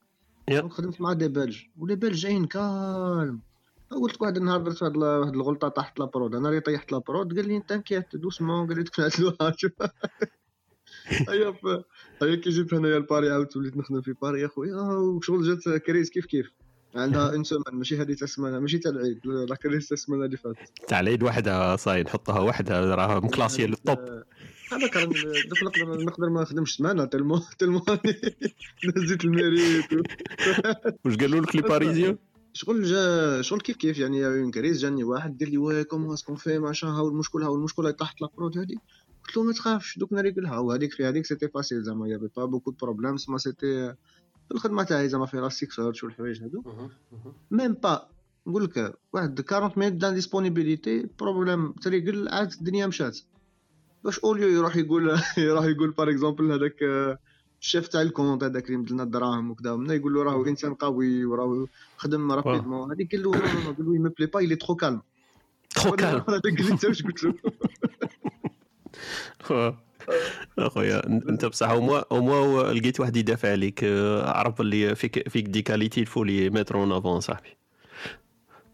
[0.70, 3.40] خدمت مع des Belges و les Belges جايين calmes
[3.92, 7.06] قلت لك واحد النهار درت واحد واحد الغلطة طاحت la prod أنا اللي طيحت la
[7.06, 9.72] prod قال لي t'inquiète doucement قال لي تكنعتلوها شوف
[11.30, 11.84] هيا ف-
[12.24, 16.10] هيا كي جيت هنايا لباري عاودت وليت نخدم في باري يا خويا وشغل جات crise
[16.10, 16.52] كيف كيف؟
[16.96, 20.38] عندها une semaine ماشي هذه تاع السمانه ماشي تاع العيد la crise تاع السمانه اللي
[20.38, 20.58] فاتت.
[20.88, 23.98] تاع العيد وحدها صاي نحطها وحدها راه مكلاسيه لل top
[24.72, 27.82] هذاك راه دوك نقدر نقدر ما نخدمش سمانه تلمو تلمو
[28.98, 29.86] نزيت الميريت.
[31.06, 32.18] واش قالوا لك les Parisiens
[32.54, 36.26] شغل جا شغل كيف كيف يعني une crise جاني واحد قال لي واه comment est-ce
[36.26, 38.78] qu'on fait معشا هاو المشكل هاو المشكل طاحت la prod هادي.
[39.30, 42.46] قلت له ما تخافش دوك نريقلها وهذيك في هذيك c'était facile زعما y avait pas
[42.46, 43.94] beaucoup de problèmes سما c'était
[44.52, 46.64] الخدمة تاعي زعما في Elasticsearch والحوايج هادو.
[47.52, 48.08] même pas
[48.48, 53.20] نقول لك واحد 40 minutes d'indisponibilité problème تريقل عاد الدنيا مشات.
[54.04, 57.18] باش au lieu يروح يقول يروح يقول par exemple هذاك آه،
[57.62, 61.26] الشيف تاع ال compte هذاك اللي مدلنا الدراهم وكذا منا يقول له راهو إنسان قوي
[61.26, 64.42] وراهو خدم rapidement هذيك قال له non non non قال له il me plaît pas
[64.42, 65.02] il est trop calme
[65.76, 67.34] trop calme هذاك قال لي أنت واش قلت له؟
[70.60, 75.30] اخويا انت بصح أو موا أو موا لقيت واحد يدافع عليك آه، عرف باللي فيك
[75.30, 77.60] فيك des qualités il faut les mettre en avant صاحبي.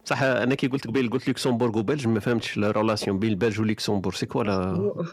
[0.05, 3.34] صح أنا كي قلت قبيل قلت لوكسمبورغ و Belges ما فهمتش la relation بين ال
[3.34, 4.53] Belges ولوكسمبورغ c'est quoi la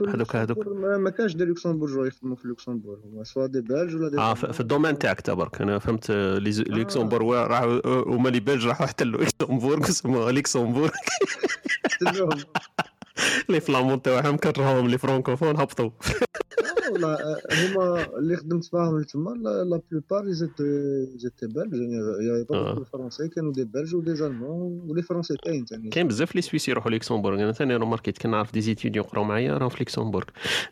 [0.08, 0.66] هذوك هذوك؟
[0.98, 4.60] ما كانش des Luxembourgeois يخدموا في لوكسمبورغ هما soit des Belges ولا des آه في
[4.60, 5.62] ال domaine تاعك تبارك.
[5.62, 7.80] أنا فهمت آه، لوكسمبورغ راحوا
[8.14, 10.90] هما les Belges راحوا حتى لوكسمبورغ سموها لوكسمبورغ
[13.48, 15.90] les Flamands تاعهم كرهوهم les francophones هبطوا.
[16.92, 17.18] والله
[17.52, 20.62] هما اللي خدمت معاهم تما la plupart c'était
[21.16, 22.72] c'était Belges يعني يا آه.
[22.72, 26.34] با الفرنسي كانوا des Belges و des Allemands و les فرنسي كاين ثاني كاين بزاف
[26.36, 29.76] les Suisses يروحوا لوكسمبورغ أنا ثاني روماركيت كان نعرف des étudiants يقراو معايا راهم في
[29.80, 30.24] لوكسمبورغ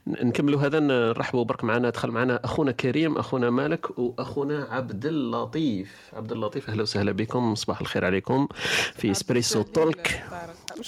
[0.07, 5.97] ن- نكملوا هذا نرحبوا برك معنا دخل معنا أخونا كريم أخونا مالك وأخونا عبد اللطيف.
[6.13, 8.49] عبد اللطيف أهلا وسهلا بكم صباح الخير عليكم.
[8.95, 10.23] في Espresso Talk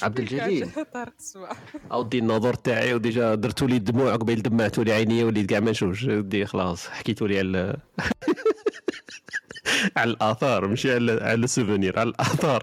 [0.02, 1.56] عبد الجليل؟ طارق السواع
[1.92, 5.70] أودي النظر تاعي و déjà درتوا لي الدموع قبيل دمعتوا لي عينيا وليت كاع ما
[5.70, 6.04] نشوفش.
[6.04, 7.76] ودي خلاص حكيتوا لي على
[9.96, 12.62] على الآثار ماشي على على ال souvenirs على الآثار.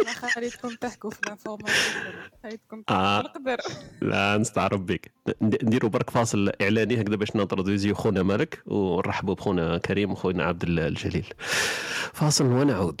[0.00, 2.04] أنا خليتكم تحكوا في ال information
[2.42, 3.20] خليتكم آه.
[3.20, 3.56] نقدر
[4.02, 5.10] لا نستعرب بك
[5.42, 10.62] ند- نديروا برك فاصل إعلاني هكذا باش ننتروديزيو خونا مالك ونرحبوا بخونا كريم وخونا عبد
[10.62, 11.26] ال- الجليل.
[12.12, 13.00] فاصل ونعود.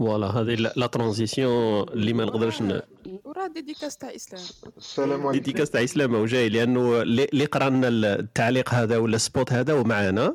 [0.00, 2.80] voilà هذه la la transition اللي ما نقدرش ن...
[3.24, 4.42] وراه dédicace تاع إسلام.
[4.78, 5.32] السلام عليكم.
[5.32, 9.74] dédicace تاع إسلام هو جاي لأنه اللي قرا لنا التعليق هذا ولا ال spot هذا
[9.74, 10.34] ومعنا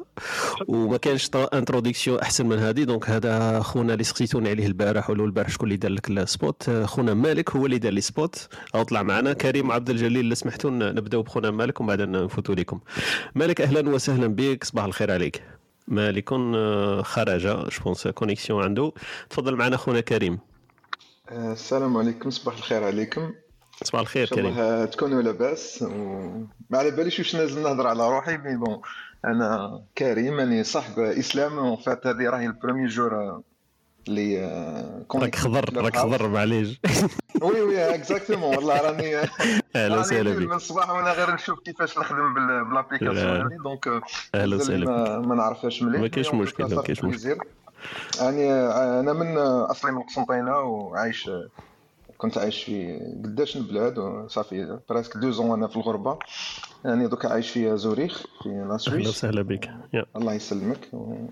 [0.67, 2.83] وما كانش introduction أحسن من هذه.
[2.83, 6.69] donc هذا خونا اللي سقسيتوني عليه البارح ولا البارح شكون اللي دار لك ال spot
[6.69, 9.33] خونا مالك هو اللي دار لي spot أو طلع معنا.
[9.33, 12.79] كريم عبد الجليل اللي سمحتوا نبداو بخونا مالك ومن بعد نفوتوا لكم
[13.35, 15.41] مالك أهلا وسهلا بك صباح الخير عليك.
[15.87, 17.47] مالك آه، خرج.
[17.47, 18.91] je pense connexion عنده
[19.29, 20.39] تفضل معنا خونا كريم.
[21.29, 22.29] آه، السلام عليكم.
[22.29, 23.33] صباح الخير عليكم.
[23.83, 24.45] صباح الخير كريم.
[24.45, 28.81] الله تكونوا لاباس وما على باليش واش نازل نهضر على روحي mais bon
[29.25, 31.59] أنا كريم راني صاحب إسلام.
[31.59, 33.41] en fait هذه راهي ال premier jour
[34.07, 36.81] اللي آه، راك خضر راك خضر معليش.
[37.43, 39.15] oui oui exactement والله راني
[39.75, 44.01] أهلا وسهلا بك من الصباح وأنا غير نشوف كيفاش نخدم بال- بال application donc آه،
[44.35, 46.01] أهلا مازال وسهلا ما, ما نعرفهاش مليح.
[46.01, 47.37] ما كاينش مشكل، ما صافي كاينش مشكل.
[48.21, 51.49] يعني آه، أنا من آه، أصلي من قسنطينة وعايش آه،
[52.17, 56.19] كنت عايش في قداش البلاد وصافي براسك دو زون أنا في الغربة.
[56.85, 59.69] يعني دوكا عايش في زوريخ في لا أهلا وسهلا بك.
[60.15, 60.89] الله يسلمك.
[60.93, 61.27] و...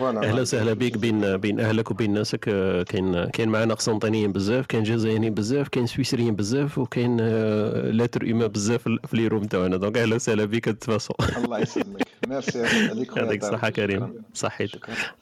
[0.00, 2.44] أهلا وسهلا بك بين بين أهلك وبين ناسك.
[2.48, 8.22] آه، كاين كاين معنا قسنطينيين بزاف كاين جزائريين بزاف كاين سويسريين بزاف وكاين آه، les
[8.30, 9.76] Tromas بزاف في les rooms تاعنا.
[9.76, 11.14] donc أهلا وسهلا بك تفاصل
[11.44, 12.02] الله يسلمك.
[12.28, 13.44] ميرسي عليك يعطيك.
[13.44, 14.14] الصحة كريم.
[14.34, 14.70] صحيت.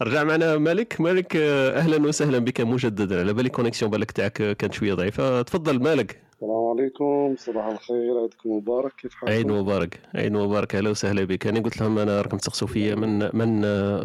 [0.02, 1.00] رجع معنا مالك.
[1.00, 3.20] مالك آه، أهلا وسهلا بك مجددا.
[3.20, 5.42] على بالي connexion بالك تاعك آه، كانت شوية ضعيفة.
[5.42, 6.29] تفضل مالك.
[6.42, 7.34] السلام عليكم.
[7.38, 8.18] صباح الخير.
[8.20, 8.92] عيدكم مبارك.
[8.92, 10.00] كيف حالكم؟ عيد مبارك.
[10.14, 10.74] عيد مبارك.
[10.74, 11.46] أهلا وسهلا بك.
[11.46, 13.60] أنا قلت لهم أنا راكم تسقسوا فيا من من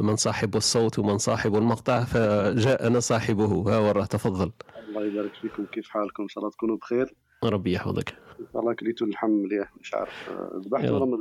[0.05, 3.45] من صاحب الصوت ومن صاحب المقطع فجاءنا صاحبه.
[3.45, 4.51] ها وراه تفضل.
[4.87, 5.65] الله يبارك فيكم.
[5.65, 7.15] كيف حالكم؟ إن شاء الله تكونوا بخير.
[7.43, 8.09] ربي يحفظك.
[8.39, 10.29] ان شاء الله كليتوا اللحم مليح مش عارف
[10.65, 11.19] ذبحت يا ولا ما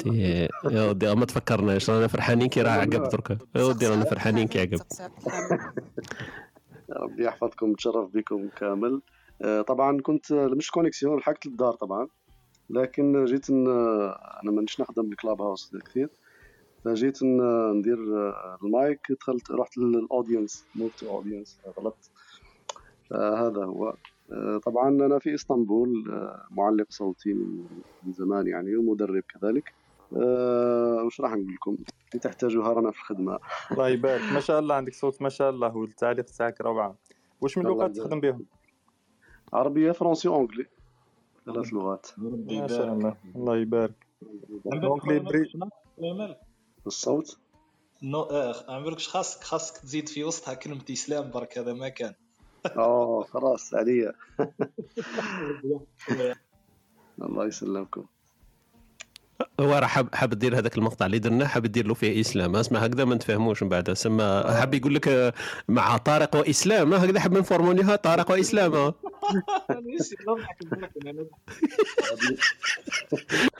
[0.70, 1.90] يا ودي ما تفكرناش.
[1.90, 4.80] رانا فرحانين كي راه عقب دركا يا ودي رانا فرحانين كي عقب.
[6.90, 7.70] ربي يحفظكم.
[7.70, 9.00] نتشرف بكم كامل.
[9.66, 12.08] طبعا كنت آه، مش connexion لحقت للدار طبعا
[12.70, 13.50] لكن جيت.
[13.50, 16.08] أنا مانيش نخدم بال Clubhouse كثير
[16.84, 17.98] فجيت ندير
[18.28, 22.10] آه، المايك دخلت رحت لل audience moved to audience غلطت.
[23.10, 23.94] فهذا هو.
[24.32, 27.32] آه، طبعا أنا في إسطنبول آه، معلق صوتي
[28.02, 29.74] من زمان يعني ومدرب كذلك.
[30.16, 33.38] آه، وش راح نقول لكم؟ اللي تحتاجوها رانا في الخدمة.
[33.72, 34.32] الله يبارك.
[34.32, 36.96] ما شاء الله عندك صوت ما شاء الله والتعليق تاعك روعه
[37.40, 37.96] واش من لغات.
[37.96, 38.46] تخدم بهم؟
[39.54, 40.66] عربية فرنسي anglais
[41.46, 42.06] ثلاث لغات.
[43.36, 43.94] الله يبارك.
[46.86, 47.38] الصوت؟
[48.02, 52.14] non آه، عمركش خاصك خاصك تزيد في وسطها كلمة إسلام برك هذا ما كان.
[52.76, 54.12] آه خلاص عليا.
[57.22, 58.04] الله يسلمكم.
[59.60, 62.56] هو راه حاب حاب دير هذاك المقطع اللي درناه حاب دير له فيه إسلام.
[62.56, 63.92] أسمع هكذا ما نتفاهموش من بعد.
[63.92, 65.32] سما حاب يقول لك آه،
[65.68, 66.94] مع طارق وإسلام.
[66.94, 68.92] هكذا حاب نفورمونيها طارق وإسلام.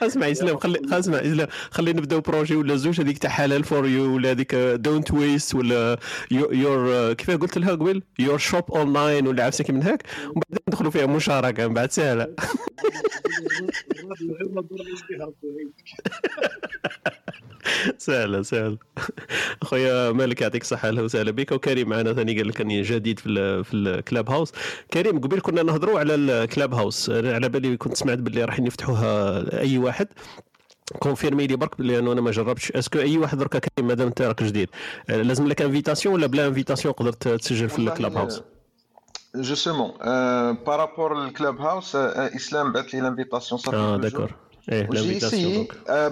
[0.01, 1.47] اسمع إسلام خلي اسمع إسلام.
[1.71, 5.55] خلي نبدأو projet ولا زوج هذيك تاع Halal for you ولا هذيك en don't waste
[5.55, 5.99] ولا
[6.31, 10.59] your كيف قلت لها قبل؟ your shop online ولا عفسه كي من هاك ومن بعد
[10.67, 12.35] ندخلوا فيها مشاركة من بعد سهلة.
[17.97, 18.77] سهلة سهلة.
[19.61, 21.51] أخويا مالك يعطيك الصحة أهلا وسهلا بك.
[21.51, 24.51] وكريم معنا ثاني قال لك أني جديد في في ال Clubhouse
[24.93, 29.77] كريم قبل كنا نهضروا على ال Clubhouse على بالي كنت سمعت باللي راح يفتحوها أي
[29.77, 30.07] واحد.
[30.99, 32.71] confirme لي برك لأنه أنا ما جربتش.
[32.71, 34.69] est-ce que أي واحد دركا كريم؟ مادام أنت راك جديد.
[35.09, 38.41] لازم لك invitation ولا بلا invitation قدرت تسجل في الكلاب هاوس
[39.35, 39.91] جوستومون
[40.53, 43.97] بارابور للكلاب هاوس اسلام بعث لي l'invitation صافي آه.
[43.97, 44.31] d'accord
[44.71, 45.67] إيه l'invitation؟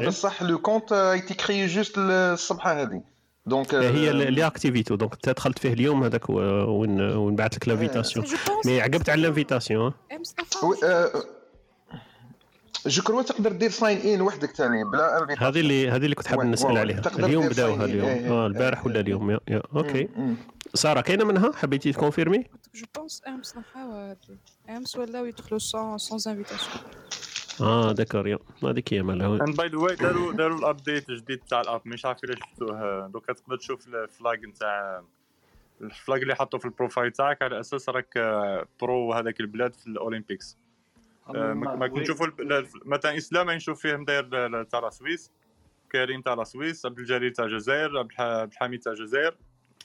[0.07, 3.01] بصح le compte était créé juste الصبحه هذه
[3.45, 8.25] donc هي اللي اكتيفيتو donc انت دخلت فيه اليوم هذاك وين وين بعث لك l'invitation
[8.65, 9.93] mais عقبت على ال invitation
[12.88, 16.27] je crois تقدر دير sign in وحدك ثاني بلا invitation هذه اللي هذه اللي كنت
[16.27, 17.85] حاب نسال عليها اليوم بداوها.
[17.85, 19.61] اليوم آه البارح ولا اليوم يا, يا.
[19.75, 20.09] أوكي.
[20.73, 22.43] ساره كاينة منها حبيتي تكونفيرمي
[22.75, 24.15] جو بونس امس نحاول
[24.69, 26.83] امس ولاو يدخلوا سون سون انفيتاسيون
[27.61, 31.61] آه داكور يا هذيك هي مالها اند باي ذا واي داروا داروا الابديت الجديد تاع
[31.61, 31.81] الأب.
[31.85, 33.07] مش عارف الا شفتوه.
[33.07, 35.03] دوكا تقدر تشوف الفلاج نتاع
[35.81, 40.57] الفلاج اللي حطوه في البروفايل تاعك على أساس راك آه، برو هذاك البلاد في الأولمبيكس.
[41.30, 44.80] آه، ما ما كنت نشوفوا الب- لا- مثلا إسلام نشوف فيه مداير ل- ل- تاع
[44.80, 45.31] la Suisse.
[45.91, 49.35] كريم تاع la Suisse عبد الجليل تاع الجزائر عبد الح- عبد الحميد تاع الجزائر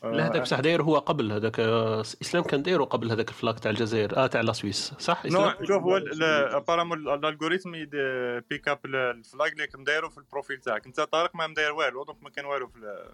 [0.05, 3.59] لا هذاك بصح داير هو قبل هذاك آه، إسلام كان دايره قبل هذاك ال flag
[3.59, 5.97] تاع الجزائر آه تاع la Suisse صح إسلام؟ شوف هو
[6.57, 7.73] apparemment ال algorithm
[8.51, 10.87] pick up ال flag اللي مدايره في ال profil تاعك.
[10.87, 13.05] انت طارق ما مداير والو donc ما كان والو في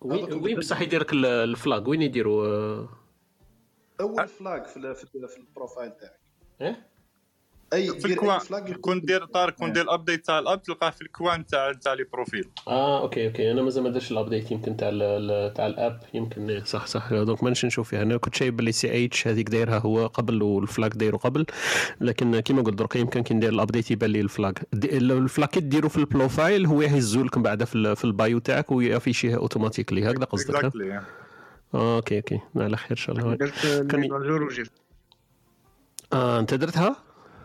[0.00, 2.88] وين وين بصح يدير لك ال flag؟ وين يديروا آه،
[4.00, 6.20] أول flag في ال- في ال- في ال profile تاعك.
[6.60, 6.86] إيه؟
[7.74, 8.40] أي في ال coin
[8.80, 11.72] quand دير طارق كون دير ال update تاع ال app تلقاه في ال coin تاع
[11.72, 13.50] تاع les profils آه okay okay.
[13.50, 14.88] أنا مازال ما درتش ال update يمكن تاع
[15.54, 16.00] تاع ال app.
[16.14, 17.12] يمكن إيه، صح صح.
[17.14, 20.96] donc مانيش نشوف فيها أنا كنت شايف باللي CH هذيك دايرها هو قبل وال flag
[20.96, 21.46] دايره قبل.
[22.00, 25.50] لكن كيما قلت درك يمكن كي ندير ال update يبان لي ال flag ال flag
[25.50, 28.38] كي ديرو في ال profile هو يهزو لك من بعد في, ال- في ال bio
[28.38, 30.64] تاعك ويافيشيها automatically هكذا قصدك
[31.74, 32.38] آه okay okay.
[32.56, 33.34] على خير إن شاء الله.
[33.34, 33.52] درت
[33.90, 34.08] كان-
[36.12, 36.96] آه أنت درتها؟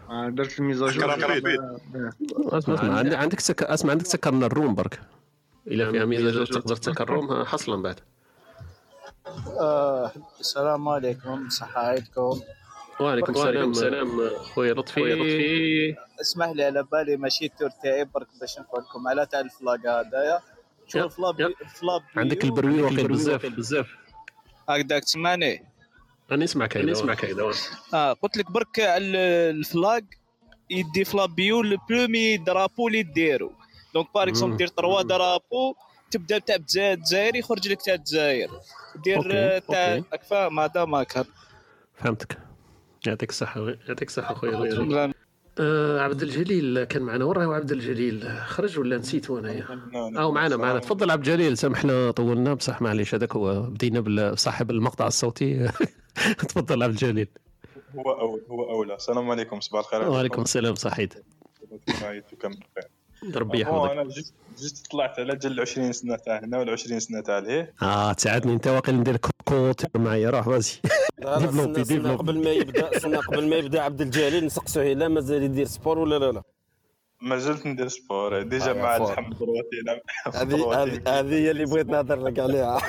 [0.09, 2.97] آه، درت la mise à jour أسمع أسمع.
[2.97, 3.63] عندك عندك سك...
[3.63, 5.01] أسمع عندك سكرنا ال room برك.
[5.67, 7.99] الا فيها ميزه تقدر تسكر الروم حصلا بعد.
[9.59, 11.49] آه السلام عليكم.
[11.49, 12.39] صحة عيدكم.
[12.99, 13.71] وعليكم السلام.
[13.71, 14.29] السلام.
[14.29, 15.95] خويا لطفي.
[16.21, 19.47] اسمح لي على بالي ماشي ال tour تاعي برك باش نقول لكم على تاع ال
[19.47, 20.39] flag هذايا.
[20.87, 23.45] شوف الفلاب الفلاب عندك البروي واقيل بزاف.
[23.45, 23.87] بزاف.
[24.69, 25.68] هكذاك تسمعني؟
[26.31, 27.51] أنا نسمعك هيدا نسمعك هيدا
[27.93, 29.17] آه قلت لك برك على
[29.49, 30.03] الفلاق
[30.69, 33.51] يدي فلاب بيو لو برومي درابو اللي ديرو.
[33.93, 34.57] دونك بار إكزومبل.
[34.57, 35.75] دير تروا درابو
[36.11, 38.49] تبدا تاع الجزائر يخرج لك تاع الجزائر.
[39.03, 39.21] دير
[39.59, 39.95] تاع.
[39.95, 41.25] راك فاهم هذا ماك
[41.95, 42.37] فهمتك.
[43.07, 45.13] يعطيك الصحة يعطيك الصحة خويا.
[45.59, 47.25] آه عبد الجليل كان معنا.
[47.25, 49.65] وين راهو عبد الجليل خرج ولا نسيتو انايا
[49.95, 50.79] أو معنا معنا.
[50.79, 52.53] تفضل عبد الجليل سامحنا طولنا.
[52.53, 55.69] بصح معليش هذاك هو بدينا بصاحب المقطع الصوتي.
[56.49, 57.27] تفضل عبد الجليل.
[57.95, 58.95] هو اول هو أولى.
[58.95, 59.59] السلام عليكم.
[59.59, 60.09] صباح الخير.
[60.09, 61.13] وعليكم السلام صحيت.
[63.35, 63.91] ربي يحفظك.
[63.91, 67.73] أنا juste juste طلعت على جل 20 سنة تاع هنا ولا 20 سنة تاع لهيه
[67.81, 68.53] آه تساعدني.
[68.53, 70.29] أنت واقيلا ندير équipe معايا.
[70.29, 75.07] روح لا développer développer قبل ما يبدا استنى قبل ما يبدأ عبد الجليل نسقسوه لا
[75.07, 76.43] مازال يدير sport ولا لا لا؟
[77.21, 78.41] ما زلت ندير سبور.
[78.41, 78.97] ديجا مع.
[78.97, 79.35] الحمد
[80.33, 82.81] هذه هذه هذه هي اللي بغيت نهضر لك عليها.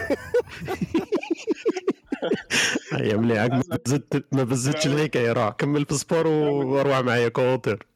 [2.92, 7.86] هيا مليح ما زدت ما بزدتش الحكاية روح كمل في السبور وأروح معايا كوتر.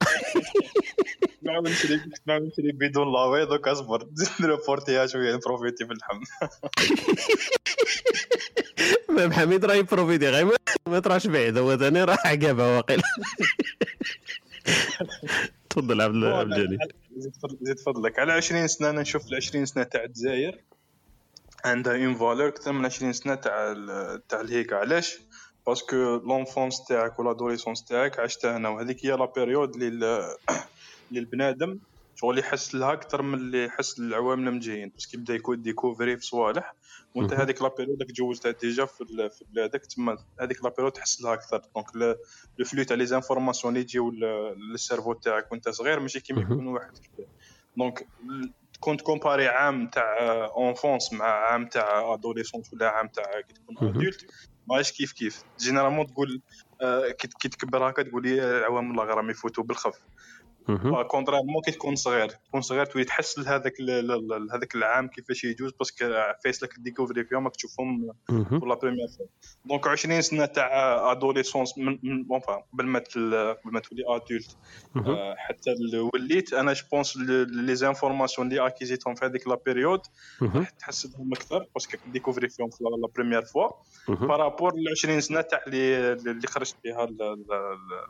[1.42, 4.08] نعمل شريك نعمل شريك بدون لاوي دوك اصبر
[4.40, 6.20] نريبورتيها شوية نبروفيتي بالحم
[9.08, 10.44] مام حميد راه يبروفيتي غير
[10.88, 13.02] ما- تراش بعيد هو ثاني راه عقابها واقيلا
[15.70, 16.78] تفضل عبد الجليل.
[17.62, 18.18] زيد فضلك.
[18.18, 20.60] على 20 سنة أنا نشوف ال 20 سنة تاع الجزائر.
[21.64, 23.74] عندها une valeur أكثر من 20 سنة تاع
[24.28, 24.72] تاع الهيك.
[24.72, 25.18] علاش؟
[25.66, 30.36] parce que l'enfance تاعك ولا l'adolescence تاعك عشتها هنا وهذيك هي la période اللي ال-
[31.10, 31.78] اللي البنادم
[32.14, 36.16] شغل يحس لها أكثر من اللي يحس للعوام اللي جايين parce que يبدأ يكون découvrir
[36.16, 36.76] في صوالح
[37.14, 37.32] وأنت.
[37.32, 41.34] هذيك la période راك جوزتها déjà في في بلادك تما هذيك la période تحس لها
[41.34, 41.62] أكثر.
[41.74, 41.96] donc
[42.58, 44.10] le flux تاع les informations اللي يجيو
[44.72, 46.42] لل cerveau تاعك وأنت صغير ماشي كيما.
[46.42, 46.92] يكون واحد.
[46.98, 47.28] كبير
[47.76, 48.08] donc
[48.80, 50.18] كنت comparer عام تاع
[50.56, 53.88] enfance مع عام تاع adolescence ولا عام تاع كي تكون.
[53.88, 54.26] adulte
[54.66, 56.42] ماهيش كيف كيف généralement تقول
[56.80, 60.04] آه، كي تكبر هكا تقول لي العوام الله راهم يفوتوا بالخف.
[61.10, 63.72] contrairement كي تكون صغير تكون صغير تولي تحس لهذاك
[64.54, 66.04] هذاك العام كيفاش يجوز parce que
[66.44, 68.12] فايس لك découvrir فيهم راك تشوفهم.
[68.28, 69.26] pour la première fois
[69.64, 71.74] donc 20 سنه تاع adolescence
[72.28, 74.56] enfin قبل ما قبل ما تولي adulte
[75.36, 75.70] حتى
[76.14, 80.00] وليت أنا je pense les informations اللي acquis يتهم في هذيك la période
[80.40, 80.66] مهم.
[80.78, 83.68] تحس بهم أكثر parce que découvrir فيهم في la première fois.
[84.08, 87.06] par rapport ل 20 سنه تاع اللي خرجت فيها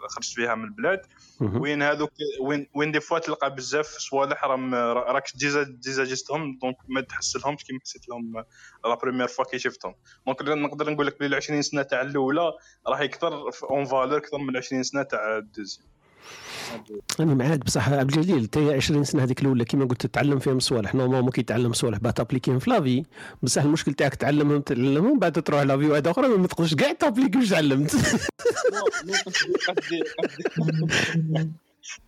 [0.08, 1.00] خرجت فيها من البلاد.
[1.40, 2.10] وين هذوك
[2.44, 7.36] وين وين des fois تلقى بزاف صوالح راهم راك déjà déjà جزتهم donc ما تحس
[7.36, 8.44] لهمش كيما حسيت لهم
[8.84, 9.94] la première fois كي شفتهم.
[10.26, 12.52] donc نقدر نقول لك بلي 20 سنة تاع الأولى
[12.86, 15.86] راهي أكثر une valeur أكثر من 20 سنة تاع ال deuxième.
[17.20, 20.94] أنا معاك بصح عبد الجليل انت 20 سنة هذيك الأولى كيما قلت تتعلم فيهم صوالح.
[20.94, 23.04] normalement كي تتعلم صوالح باه t'appliquer يهم في la vie
[23.42, 27.38] بصح المشكل تاعك تعلمهم تعلمهم بعد تروح la vie واحدة أخرى ما تقدرش كاع t'appliquer
[27.38, 27.96] واش تعلمت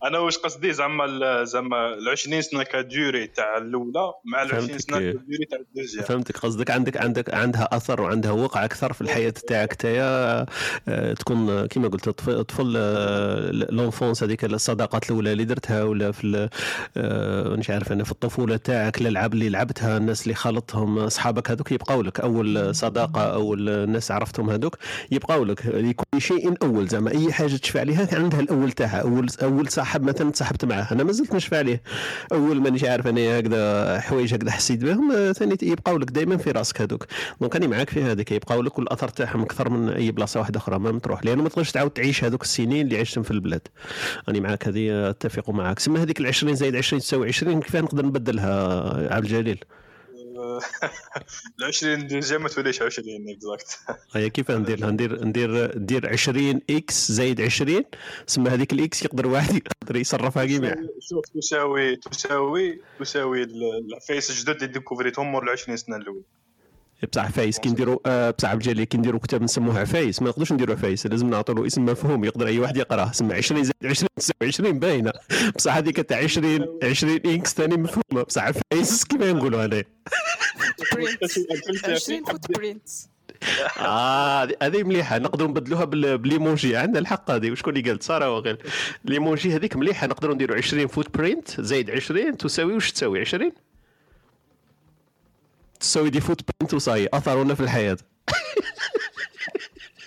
[0.03, 4.97] أنا واش قصدي؟ زعما زعما ال 20 سنة cadrée تاع الأولى مع ال 20 سنة.
[4.97, 6.05] cadrée تاع ال deuxième.
[6.05, 6.37] فهمتك.
[6.37, 10.45] قصدك عندك عندك عندها أثر وعندها وقع أكثر في الحياة تاعك تايا
[10.87, 16.11] آه، تكون آه، كيما قلت طف- طفل آه، لونفونس هذيك الصداقات الأولى اللي درتها ولا
[16.11, 16.49] في
[16.97, 21.71] آه، مش عارف أنا في الطفولة تاعك الالعاب اللي لعبتها الناس اللي خلطهم أصحابك هذوك
[21.71, 22.19] يبقاو لك.
[22.19, 24.77] أول صداقة أول ناس عرفتهم هذوك
[25.11, 25.65] يبقاو لك.
[25.65, 30.31] لكل شيء أول زعما أي حاجة تشفى عليها عندها الأول تاعها اول أول صاحب مثلا
[30.31, 30.87] تصاحبت معاه.
[30.91, 31.81] أنا ما زلت نشفى عليه.
[32.31, 36.51] أول مانيش عارف أنا هكذا حوايج هكذا حسيت بهم آه، ثاني يبقاو لك دائما في
[36.51, 37.05] راسك هذوك.
[37.41, 38.31] donc أنا معاك في هذيك.
[38.31, 40.79] يبقاو لك والأثر تاعهم أكثر من أي بلاصة واحدة أخرى.
[40.79, 43.67] ما تروح لأنه ما تقدرش تعاود تعيش هذوك السنين اللي عشتهم في البلاد.
[44.29, 45.79] أنا معاك هذه أتفق معاك.
[45.79, 49.63] سما هذيك ال 20 زائد 20 تساوي 20 كيف نقدر نبدلها عبد الجليل؟
[51.59, 53.79] ال 20 deuxième ما توليش 20 exact
[54.11, 57.83] هي كيف ندير؟ ندير ندير ندير 20 x زائد 20
[58.25, 64.29] سما هذيك ال x يقدر واحد يقدر يصرفها كيما شوف تساوي تساوي تساوي ال- العفايس
[64.29, 66.21] الجدد اللي découvrir تهم مور ال 20 سنة الأولى.
[67.11, 70.53] بصح عفايس كي نديروا آه، بصح عبد الجليل كي نديروا كتاب نسموه عفايس ما نقدرش
[70.53, 74.07] نديروا عفايس لازم نعطوا له اسم مفهوم يقدر أي واحد يقراه سمع 20 زائد 20
[74.15, 75.11] تساوي 20 باينة.
[75.55, 79.83] بصح هذيك تاع 20 20 x ثاني مفهومة بصح عفايس كيما نقولوا هذا
[81.85, 82.89] 20 footprint.
[83.79, 88.57] آه هذه- مليحة نقدروا نبدلوها بال- بالإيموجي عندنا الحق هذه وشكون اللي قال؟ سارة وغير.
[89.05, 93.51] الإيموجي هذيك مليحة نقدروا نديروا 20 فوت برينت زائد 20 تساوي واش تساوي 20
[95.79, 97.97] تساوي دي فوت برينت وصاي اثرنا في الحياة؟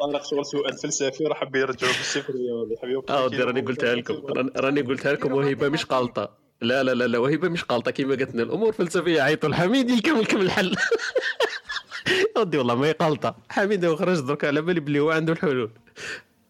[0.01, 4.15] طارق شغل سؤال فلسفي راح حب يرجعوا بالسفريه ولا حبيبي آه ودي راني قلتها لكم
[4.57, 6.31] راني- قلتها لكم وهبه مش غلطه
[6.61, 10.21] لا لا لا لا وهبه مش غلطه كيما قالت لنا الأمور فلسفية عيطوا الحميد يكمل
[10.21, 10.77] لكم الحل.
[12.37, 15.71] ودي والله ما هي غلطه حميد خرج درك على بالي بلي هو عنده الحلول.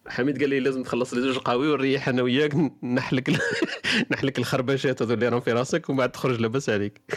[0.07, 3.39] حميد قال لي لازم تخلص لي زوج قهوي ونريح أنا وياك نحلك ال-
[4.11, 7.01] نحلك الخربشات هذو اللي راهم في راسك ومن بعد تخرج لاباس عليك.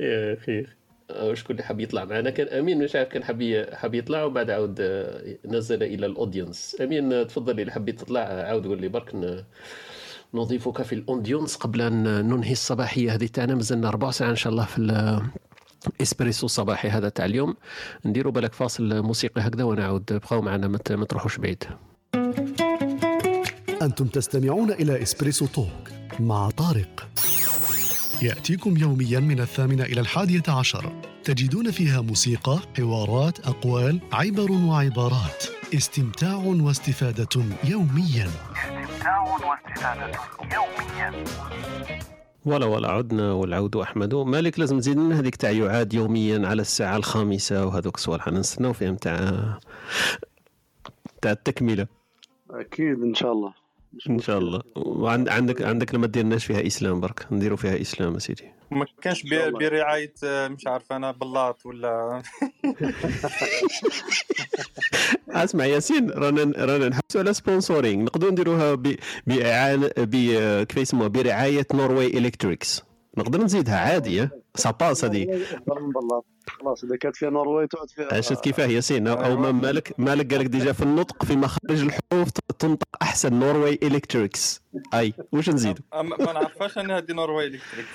[0.00, 0.66] يا أخي.
[1.34, 4.76] شكون اللي حاب يطلع معنا؟ كان أمين مش عارف كان حاب حاب يطلع وبعد عاود
[4.80, 6.76] آه، نزل إلى الأودينس.
[6.80, 9.14] أمين آه، تفضل اللي حبيت تطلع آه، عاود قول لي برك
[10.34, 14.64] نضيفك في الأودينس قبل أن ننهي الصباحية هذه تاعنا مازلنا ربع ساعه إن شاء الله
[14.64, 15.22] في ال-
[16.02, 17.56] إسبريسو الصباحي هذا تاع اليوم
[18.04, 21.64] نديروا بالك فاصل موسيقي هكذا ونعود بقاو معنا ما تروحوش بعيد.
[23.82, 25.88] أنتم تستمعون إلى إسبريسو توك
[26.20, 27.08] مع طارق.
[28.22, 30.92] يأتيكم يوميا من الثامنة إلى الحادية عشر.
[31.24, 35.44] تجدون فيها موسيقى، حوارات، أقوال، عبر وعبارات.
[35.74, 38.26] استمتاع واستفادة يوميا.
[38.26, 40.18] استمتاع واستفادة
[40.54, 41.24] يوميا.
[42.44, 44.14] ولا ولا عدنا والعود أحمد.
[44.14, 48.96] مالك لازم تزيد لنا هذيك تاع يعاد يوميا على الساعة الخامسة وهذوك الصوالح نستناو فيهم
[48.96, 49.58] تاع
[51.22, 51.86] تاع التكملة.
[52.50, 53.61] أكيد إن شاء الله.
[54.10, 54.62] إن شاء الله.
[54.76, 57.26] وعندك عندك لما ديرناش فيها إسلام برك.
[57.32, 59.22] نديروا فيها إسلام سيدي ما كانش
[59.60, 62.22] برعاية مش عارف أنا بلاط ولا
[65.30, 68.96] أسمع ياسين رانا رانا نحبسوا على سبونسورينغ نقدروا نديروها ب
[69.26, 70.14] بإعانة ب
[70.64, 72.82] كيف يسموها؟ برعاية نوروي إلكتريكس
[73.18, 75.24] نقدر نزيدها عادي ça passe هذه.
[75.66, 78.20] بالله خلاص إذا كانت فيها نرويج تعود فيها.
[78.20, 82.28] شفت كيفاه ياسين أو أو ما- مالك مالك قالك ديجا في النطق في مخارج الحروف
[82.58, 84.62] تنطق أحسن نوروي إلكتريكس.
[84.94, 87.86] أي واش أما- ما نعرفهاش أنا هذه نروي الكتريك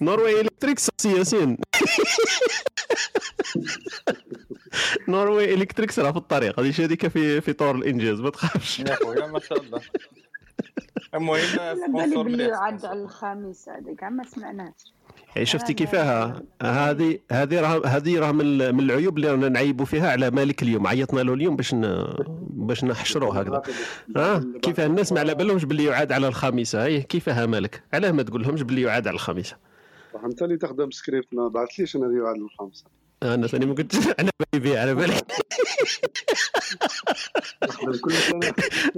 [0.00, 1.58] نوروي إلكتريكس سي ياسين.
[5.08, 6.60] نوروي إلكتريكس راه في الطريق.
[6.60, 8.78] هذه هذيك في في طور الإنجاز ما تخافش.
[8.80, 9.80] يا خويا ما شاء الله.
[11.16, 14.94] المهم مليح يعد على الخميس هذا كاع ما سمعناش.
[15.34, 20.10] يعني شفتي كيفاها؟ هذه هذه راه هذه راه من من العيوب اللي رانا نعيبوا فيها
[20.10, 20.86] على مالك اليوم.
[20.86, 22.04] عيطنا له اليوم باش ن...
[22.50, 23.62] باش نحشروه هكذا.
[24.16, 28.22] ها؟ كيف الناس ما على بالهمش باللي يعاد على الخامسه هي كيفاها مالك؟ علاه ما
[28.22, 29.56] تقول لهمش باللي يعاد على الخامسه
[30.14, 32.84] صح انت اللي تخدم سكريبت ما بعثليش أنا هذه على الخامسه
[33.22, 35.14] أنا ثاني ما قلتش على بالي بيه على بالي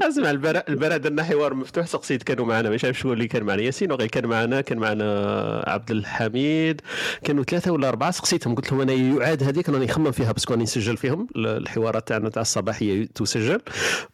[0.03, 1.87] اسمع البارح درنا حوار مفتوح.
[1.87, 3.63] سقسيت كانوا معنا مش عارف شكون اللي كان معنا.
[3.63, 6.81] ياسين وغير كان معنا كان معنا عبد الحميد.
[7.25, 8.55] كانوا ثلاثة ولا أربعة سقسيتهم.
[8.55, 11.27] قلت لهم أنا يعاد هذيك راني نخمم فيها باسكو راني نسجل فيهم.
[11.37, 13.61] الحوارات تاعنا تاع الصباحيه تسجل.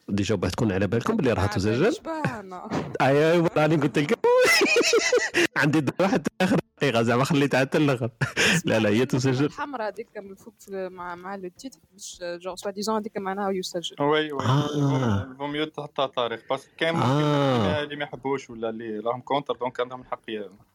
[0.09, 1.94] ديجا باه تكون على بالكم بلي راها تسجل.
[3.01, 4.14] ايوا راني قلت لكم.
[5.56, 8.11] عندي واحد آخر دقيقه زعما خليتها حتى الآخر
[8.65, 9.44] لا لا هي تسجل.
[9.44, 13.51] الحمراء هذيك من الفوق في- مع مع لو تيتر باش جور سوا ديزون هذيك معناها
[13.51, 13.97] يسجل.
[14.03, 14.45] oui oui.
[14.44, 15.35] آه.
[15.39, 17.82] vaut mieux تحطها طارق parce que كاين آه.
[17.82, 20.20] اللي ما يحبوش ولا اللي راهم contre donc عندهم الحق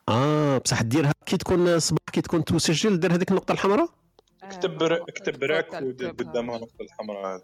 [0.10, 3.90] آه بصح ديرها كي تكون صباح كي تكون تسجل دير هذيك النقطة الحمراء؟
[4.44, 7.44] اكتب ر- اكتب راك ودير قدامها النقطة الحمراء بس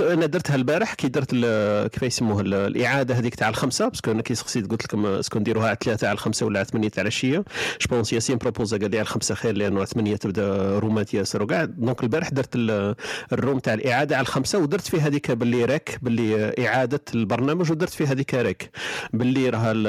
[0.00, 3.88] أنا درتها البارح كي درت ال- كيف يسموها ال- الإعادة هذيك تاع الخمسة.
[3.88, 6.58] parce que أنا كي سقسيت قلت لكم est-ce que نديروها على ثلاثة على الخمسه ولا
[6.58, 7.44] على ثمانية تاع العشية.
[7.80, 11.42] je pense ياسين proposa قال لي على الخمسه خير لأنه على ثمانية تبدأ رومات ياسر.
[11.42, 12.94] وكاع donc البارح درت ال-
[13.32, 17.90] ال room تاع الإعادة على الخمسه ودرت فيه هذيك باللي rec باللي إعادة البرنامج ودرت
[17.92, 18.70] فيه هذيك rec
[19.12, 19.86] باللي راه ال-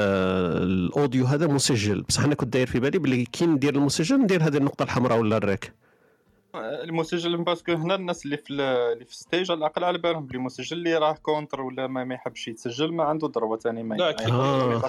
[0.62, 2.02] ال audio هذا مسجل.
[2.02, 5.36] بصح أنا كنت داير في بالي باللي كي ندير المسجل ندير هذه النقطة الحمراء ولا
[5.36, 5.72] ال rec
[6.58, 9.98] المسجل parce que هنا الناس اللي في ال- اللي في ال stage على الأقل على
[9.98, 13.82] بالهم بلي المسجل اللي راه contre ولا ما, ما يحبش يتسجل ما عنده ضربة ثاني
[13.82, 14.82] ما لا آه.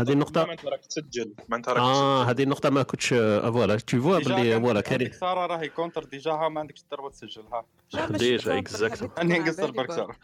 [0.00, 3.76] النقطه هذه انت راك تسجل ما انت راك آه هذه النقطة ما كنتش آه، voilà.
[3.76, 7.64] تو فوا كان- voilà كاين سارة راهي contre déjà ها ما عندكش ضربة تسجل ها.
[8.10, 10.16] déjà exacto اني نقصر برك ساره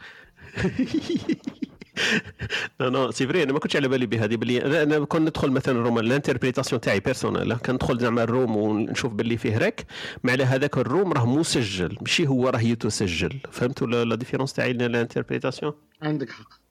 [2.79, 5.51] لا non c'est vrai أنا ما كنتش على بالي بهذه بلي أنا أنا كون ندخل
[5.51, 9.85] مثلا ال room ال interprétation تاعي personnelle كندخل زعما ال room ونشوف باللي فيه rec
[10.23, 14.71] مع على هذاك ال room راه مسجل ماشي هو راه يتسجل فهمتوا la différence تاعي
[14.71, 16.67] ال interprétation عندك حق.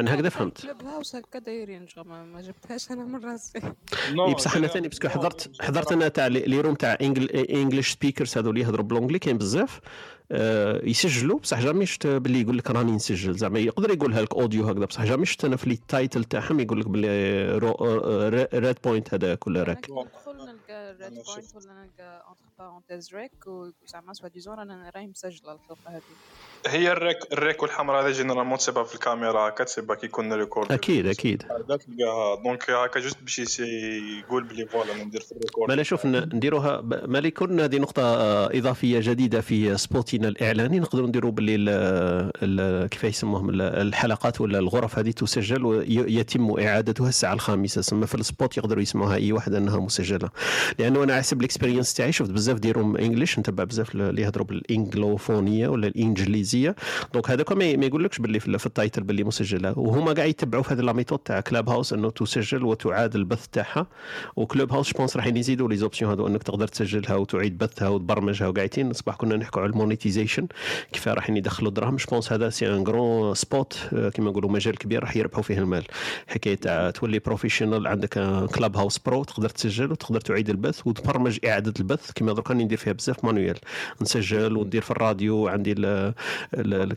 [0.00, 0.62] أنا هكذا فهمت.
[0.62, 3.60] كلوب هاوس هكا دايرين ما جبتهاش أنا من راسي.
[4.34, 6.98] بصح أنا ثاني parce que حضرت حضرت أنا تاع les rooms تاع
[7.50, 9.80] English speakers هذو اللي يهضروا ب l'anglais كاين بزاف.
[10.84, 11.38] يسجلوا.
[11.38, 13.34] بصح jamais شفت باللي يقول لك راني نسجل.
[13.36, 14.84] زعما يقدر يقولها لك audio هكذا.
[14.84, 17.58] بصح jamais شفت أنا في ال title تاعهم يقول لك باللي
[18.54, 24.12] red point هذاك ولا rec ندخل نلقى red point ولا نلقى entre parenthèses rec وزعما
[24.12, 26.16] soi-disant رانا راهي مسجلة الحلقة هذه.
[26.66, 30.32] هي ال rec ال rec والحمراء هذا généralement تسيبها في الكاميرا هكا تسيبها كي يكون
[30.32, 31.42] record أكيد أكيد.
[31.42, 35.70] هذا تلقاها donc هكا juste باش يقول بلي voilà ندير في ال record.
[35.70, 40.28] ما لا شوف نديروها ب- ما يكون هذه نقطة آه، إضافية جديدة في spot نا
[40.28, 46.60] الإعلاني نقدروا نديروا باللي ال- ال- كيف يسموهم ال- الحلقات ولا الغرف هذه تسجل ويتم
[46.60, 47.82] إعادتها الساعة الخامسة.
[47.82, 50.30] ثم في ال spot يقدروا يسمعوها أي واحد أنها مسجلة.
[50.78, 54.46] لأن لأنه أنا حسب ال expérience تاعي شفت بزاف ديرهم English نتبع بزاف اللي يهضروا
[54.46, 56.45] بالإنجلوفونية ولا الإنجليزية.
[57.14, 59.78] donc هذاك ما يقولكش باللي في, ال title باللي مسجلة.
[59.78, 63.86] وهما كاع يتبعوا في هذه la méthode تاع كلاب هاوس إنه تسجل وتعاد البث تاعها.
[64.36, 68.48] وكلوب هاوس je pense راح يزيدوا les options هذو إنك تقدر تسجلها وتعيد بثها وتبرمجها
[68.48, 68.88] وقاعدين.
[68.88, 70.46] بصح كنا نحكوا على ال monetization
[70.92, 73.78] كيف راح يدخلوا دراهم je pense هذا c'est un grand spot
[74.14, 75.84] كيما نقولوا مجال كبير راح يربحوا فيه المال.
[76.26, 78.14] حكاية تاع تولي professional عندك
[78.54, 82.10] كلاب هاوس pro تقدر تسجل وتقدر تعيد البث وتبرمج إعادة البث.
[82.14, 83.56] كما درك ندير فيها بزاف manuel
[84.02, 85.74] نسجل وندير في الراديو عندي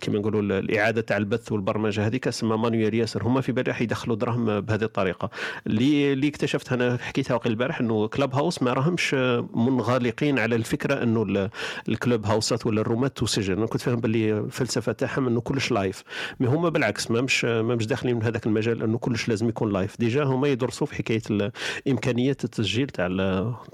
[0.02, 3.24] كيما نقولوا الإعادة تاع البث والبرمجة هذيك اسمها manuel ياسر.
[3.24, 5.30] هما في بالي راح يدخلوا دراهم بهذه الطريقة.
[5.68, 9.14] اللي اللي اكتشفت أنا حكيتها وقت البارح إنه كلاب هاوس ما راهمش
[9.54, 11.50] منغلقين على الفكرة إنه
[11.90, 16.04] الكلوب هاوسات ولا الرومات تسجل أنا كنت فاهم باللي الفلسفة تاعهم إنه كلش live
[16.40, 19.74] mais هما بالعكس ما مش ما مش داخلين من هذاك المجال إنه كلش لازم يكون
[19.74, 21.52] live déjà هما يدرسوا في حكاية
[21.88, 23.08] امكانيه التسجيل تاع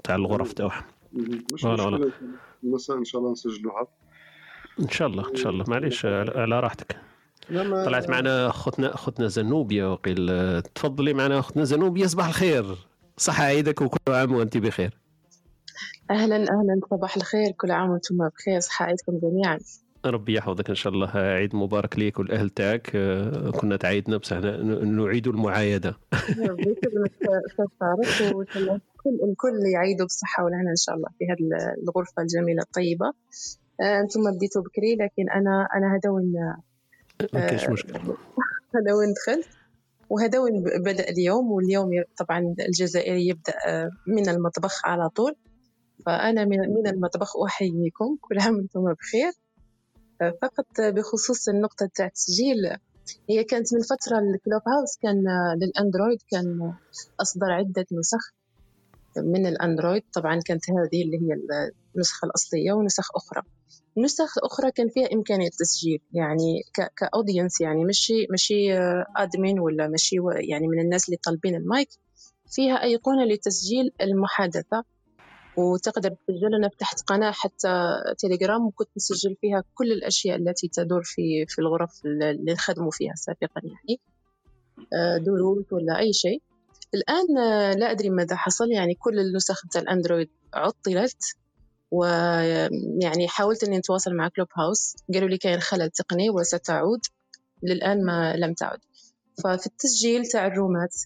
[0.04, 0.84] تاع الغرف تاعهم.
[1.12, 2.12] مش مشكلة.
[2.64, 3.86] إن شاء الله نسجلوها.
[4.80, 5.64] إن شاء الله إن شاء الله.
[5.68, 6.96] معليش على راحتك.
[7.86, 12.64] طلعت معنا أختنا أختنا زنوبيا وقيل تفضلي معنا أختنا زنوبيا صباح الخير.
[13.16, 14.98] صحة عيدك وكل عام وأنت بخير.
[16.10, 17.50] أهلا أهلا صباح الخير.
[17.50, 18.60] كل عام وأنتم بخير.
[18.60, 19.58] صحة عيدكم جميعا.
[20.06, 21.08] ربي يحفظك إن شاء الله.
[21.16, 22.90] عيد مبارك ليك والاهل تاعك
[23.60, 25.96] كنا تعايدنا بس نعيد المعايدة.
[26.38, 26.74] ربي
[27.46, 27.66] أستاذ
[29.06, 31.38] الكل يعيدوا بالصحة والهنا إن شاء الله في هذه
[31.82, 33.12] الغرفة الجميلة الطيبة.
[33.80, 36.32] أنتم بديتوا بكري لكن أنا أنا هذا وين
[37.32, 37.92] ما كاينش مشكل.
[38.76, 39.48] هذا وين دخلت
[40.10, 43.54] وهذا وين بدأ اليوم واليوم طبعا الجزائري يبدأ
[44.06, 45.36] من المطبخ على طول.
[46.06, 49.32] فأنا من المطبخ أحييكم كل عام وأنتم بخير.
[50.42, 52.76] فقط بخصوص النقطة تاع التسجيل
[53.30, 55.24] هي كانت من فترة الكلوب هاوس كان
[55.62, 56.72] للأندرويد كان
[57.20, 58.34] أصدر عدة نسخ.
[59.18, 60.02] من الأندرويد.
[60.14, 61.34] طبعا كانت هذه اللي هي
[61.94, 63.42] النسخة الأصلية ونسخ أخرى.
[63.98, 66.62] نسخ أخرى كان فيها إمكانية التسجيل يعني
[66.96, 68.78] ك audience يعني مشي مشي
[69.16, 70.16] admin ولا مشي
[70.50, 71.88] يعني من الناس اللي طالبين المايك.
[72.50, 74.84] فيها أيقونة لتسجيل المحادثة.
[75.58, 76.54] وتقدر تسجل.
[76.54, 81.90] أنا فتحت قناة حتى تليجرام وكنت نسجل فيها كل الأشياء التي تدور في في الغرف
[82.04, 84.00] اللي نخدموا فيها سابقا يعني.
[85.24, 86.42] دروس ولا أي شيء.
[86.96, 87.26] الآن
[87.78, 88.70] لا أدري ماذا حصل.
[88.70, 91.22] يعني كل النسخ تاع الأندرويد عطلت
[91.90, 94.96] ويعني حاولت أني نتواصل مع كلوب هاوس.
[95.14, 97.00] قالوا لي كاين خلل تقني وستعود.
[97.62, 98.78] للآن ما لم تعد.
[99.44, 100.96] ففي التسجيل تاع الرومات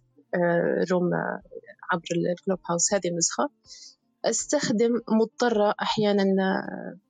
[0.91, 1.11] room
[1.93, 3.51] عبر الكلوب هاوس هذه النسخة
[4.25, 6.25] أستخدم مضطرة أحيانا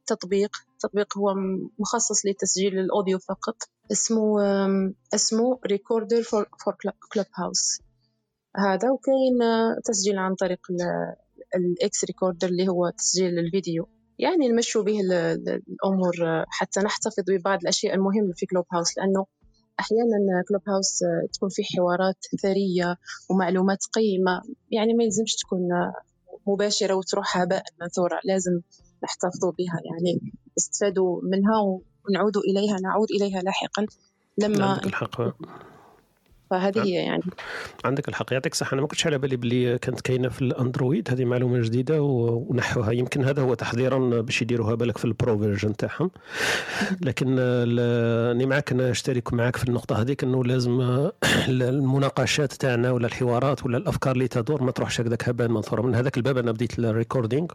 [0.06, 0.56] تطبيق.
[0.80, 1.34] تطبيق هو
[1.78, 3.56] مخصص لتسجيل ال audio فقط.
[3.92, 4.40] اسمه
[5.14, 6.48] اسمه recorder for
[7.12, 7.80] كلوب هاوس
[8.56, 9.38] هذا وكاين
[9.84, 10.60] تسجيل عن طريق
[11.56, 13.88] ال X recorder اللي هو تسجيل الفيديو.
[14.18, 19.26] يعني نمشوا به الأمور حتى نحتفظ ببعض الأشياء المهمة في كلوب هاوس لأنه
[19.80, 20.98] أحيانا كلوب هاوس
[21.32, 22.96] تكون في حوارات ثرية
[23.30, 24.42] ومعلومات قيمة.
[24.70, 25.68] يعني ما يلزمش تكون
[26.46, 28.60] مباشرة وتروح هباء منثورة لازم
[29.04, 29.80] نحتفظوا بها.
[29.84, 31.60] يعني استفادوا منها
[32.08, 33.86] ونعود إليها نعود إليها لاحقا.
[34.38, 34.80] لما
[36.50, 37.22] فهذه هي يعني.
[37.84, 38.32] عندك الحق.
[38.32, 38.74] يعطيك الصحة.
[38.74, 41.10] أنا ما كنتش على بالي بلي كانت كاينة في الأندرويد.
[41.10, 42.92] هذه معلومة جديدة ونحوها.
[42.92, 46.10] يمكن هذا هو تحضيرا باش يديروها بالك في ال pro version تاعهم.
[47.06, 50.80] لكن راني معك أنا أشترك معك في النقطة هذيك إنه لازم
[51.48, 56.16] المناقشات تاعنا ولا الحوارات ولا الأفكار اللي تدور ما تروحش هكذاك هباء منثورا من هذاك
[56.16, 57.46] الباب أنا بديت ال recording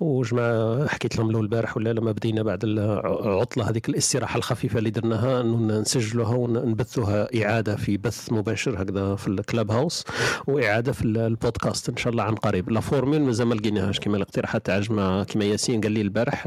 [0.00, 5.40] وجماعه حكيت لهم له البارح ولا لما بدينا بعد العطلة هذيك الاستراحة الخفيفة اللي درناها
[5.40, 10.04] إنه نسجلوها ونبثوها إعادة في بث مباشر هكذا في الكلاب هاوس
[10.46, 12.70] وإعادة في البودكاست إن شاء الله عن قريب.
[12.70, 16.46] لا فورميل مازال ما لقيناهاش كما الاقتراحات تاع جماعة كما ياسين قال لي البارح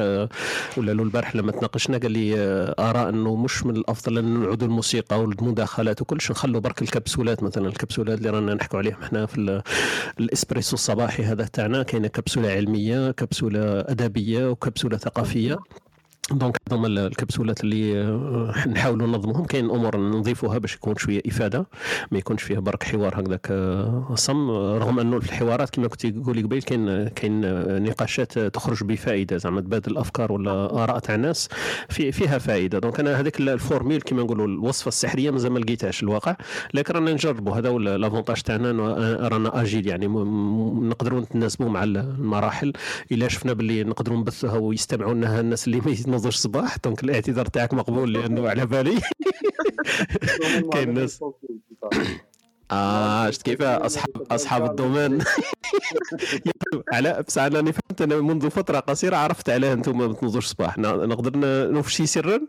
[0.78, 2.34] ولا له البارح لما تناقشنا قال لي
[2.80, 8.18] ارى إنه مش من الأفضل إن نعودوا الموسيقى والمداخلات وكلش نخلوا برك الكبسولات مثلا الكبسولات
[8.18, 9.62] اللي رانا نحكوا عليهم إحنا في
[10.20, 15.58] الإسبريسو الصباحي هذا تاعنا كاينة كبسولة علمية كبسولة أدبية وكبسولة ثقافية.
[16.32, 18.04] donc هذوما الكبسولات اللي
[18.68, 21.68] نحاولوا ننظمهم كاين أمور نضيفوها باش يكون شوية إفادة
[22.12, 23.48] ما يكونش فيها برك حوار هكذاك
[24.16, 24.52] صم.
[24.52, 27.42] رغم أنه في الحوارات كما كنت تقولي قبيل كاين كاين
[27.84, 31.50] نقاشات تخرج بفائدة زعما تبادل الأفكار ولا آراء تاع الناس
[31.90, 32.80] في فيها فائدة.
[32.80, 36.36] donc أنا هذيك ال formule كما نقولوا الوصفة السحرية مازال ما لقيتهاش الواقع
[36.74, 37.56] لكن رانا نجربوا.
[37.56, 38.72] هذا هو l'avantage تاعنا
[39.28, 40.08] رانا agile يعني.
[40.90, 42.74] نقدروا نتناسبوا مع المراحل
[43.12, 47.74] إلا شفنا باللي نقدروا نبثوها ويستمعوا لها الناس اللي ما ينوضوش صباح donc الاعتذار تاعك
[47.74, 49.00] مقبول لأنه على بالي.
[50.74, 51.20] كاين ناس.
[52.72, 55.20] آه شفت كيف؟ اصحاب أصحاب ال domaine
[56.94, 61.38] على بصح أنا فهمت أنا منذ فترة قصيرة عرفت علاه أنتم ما تنوضوش الصباح نقدر
[61.38, 62.40] ن- نفشي سرا؟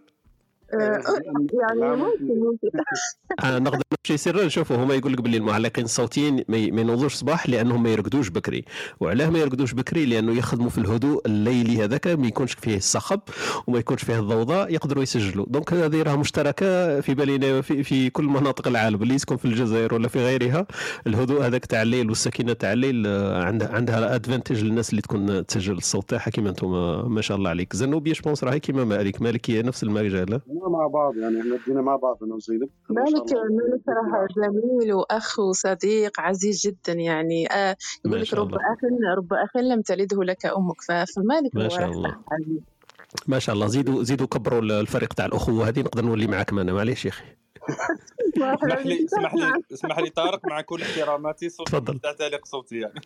[0.72, 2.68] يعني ممكن ممكن.
[3.44, 7.82] آه نقدر نمشي سرا نشوفوا هما يقول لك باللي المعلقين الصوتيين ما ينوضوش صباح لأنهم
[7.82, 8.64] ما يرقدوش بكري.
[9.00, 13.20] وعلاه ما يرقدوش بكري لأنه يخدموا في الهدوء الليلي هذاك ما يكونش فيه الصخب
[13.66, 15.46] وما يكونش فيه الضوضاء يقدروا يسجلوا.
[15.48, 19.94] دونك هذه راه مشتركة في بالنا في, في كل مناطق العالم اللي يسكن في الجزائر
[19.94, 20.66] ولا في غيرها.
[21.06, 25.72] الهدوء هذاك تاع الليل والسكينة تاع الليل آه، عندها عندها avantage للناس اللي تكون تسجل
[25.76, 26.30] الصوت تاعها.
[26.30, 27.76] كيما أنتم آه، ما شاء الله عليك.
[27.76, 29.22] زنوبيا je pense راهي كيما مالك.
[29.22, 33.88] مالك هي نفس المجال مع بعض يعني إحنا بدينا مع بعض أنا وزينب مالك مالك؟
[33.88, 37.52] راه جميل وأخ وصديق عزيز جدا يعني.
[37.52, 38.78] آه ما يقول لك رب أخ
[39.18, 40.80] رب أخ لم تلده لك أمك
[41.16, 42.16] فمالك ما شاء الله.
[42.32, 42.60] عزيز
[43.26, 43.66] ما شاء الله.
[43.66, 47.24] زيدوا زيدوا كبروا الفريق تاع الأخوة هذه نقدر نولي معاكم أنا معليش يا أخي.
[48.36, 51.98] اسمح لي اسمح لي اسمح لي طارق مع كل احتراماتي صوتي تفضل.
[51.98, 53.00] تاع تعليق صوتي يعني.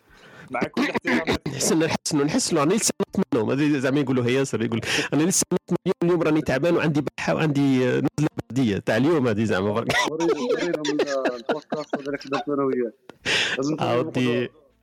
[0.51, 1.49] مع كل احتراماتي.
[1.49, 4.81] نحسن نحسن نحسن راني لسه نط منهم هذه زعما يقولوا هي ياسر يقول
[5.13, 9.27] أنا لسه نط من اليوم اليوم راني تعبان وعندي بحة وعندي نزلة برديه تاع اليوم
[9.27, 9.93] هذه زعما برك.
[10.11, 10.35] ورينا
[11.35, 12.91] البودكاست هذا اللي خدمت أنا وياه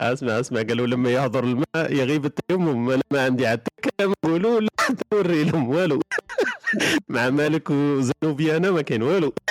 [0.03, 0.63] أسمع أسمع.
[0.63, 2.91] قالوا لما يهضر الماء يغيب التيمم.
[2.91, 4.69] أنا ما عندي حتى كلام يقولوا لا
[5.11, 5.69] توري لهم.
[5.69, 6.01] والو.
[7.09, 9.03] مع مالك وزنوبي أنا ما كاين.
[9.03, 9.33] والو.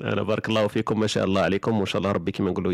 [0.00, 1.00] أنا بارك الله فيكم.
[1.00, 1.76] ما شاء الله عليكم.
[1.76, 2.72] وإن شاء الله ربي كما نقولوا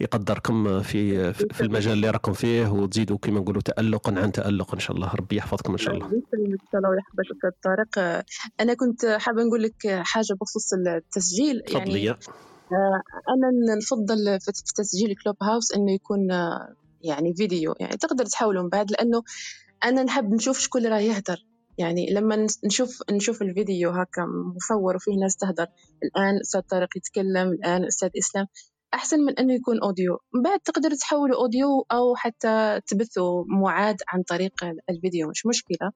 [0.00, 2.72] يقدركم في في المجال اللي راكم فيه.
[2.72, 6.06] وتزيدوا كما نقولوا تالقا عن تالق إن شاء الله ربي يحفظكم إن شاء الله.
[6.06, 6.60] يسلمك.
[6.74, 8.22] الله ويحفظك طارق
[8.60, 11.62] أنا كنت حابة نقول لك حاجة بخصوص التسجيل.
[11.68, 12.16] يعني
[13.28, 17.74] أنا نفضل في تسجيل كلوب هاوس إنه يكون آه، يعني فيديو.
[17.80, 19.22] يعني تقدر تحاولوا من بعد لأنه
[19.84, 21.46] أنا نحب نشوف شكون راه يهدر.
[21.78, 24.26] يعني لما نشوف نشوف الفيديو هكا
[24.56, 25.66] مصور وفيه ناس تهدر.
[26.04, 28.46] الآن أستاذ طارق يتكلم الآن أستاذ إسلام.
[28.94, 30.18] أحسن من إنه يكون audio.
[30.34, 34.52] من بعد تقدر تحولوا audio أو حتى تبثوا معاد عن طريق
[34.90, 35.92] الفيديو مش مشكلة.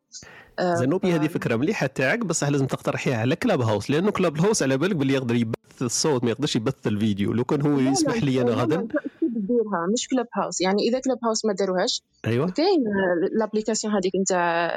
[0.59, 4.63] آه، زنوبي هذه فكرة مليحة تاعك بصح لازم تقترحيها على كلاب هاوس لأنه كلاب هاوس
[4.63, 7.33] على بالك باللي يقدر يبث الصوت ما يقدرش يبث الفيديو.
[7.33, 8.89] لو كان هو يسمح لي أنا غدا.
[9.21, 10.61] تديرها مش كلوب هاوس.
[10.61, 12.51] يعني إذا كلوب هاوس ما داروهاش أيوه.
[12.51, 12.85] كاين
[13.33, 14.69] l'application هذيك نتاع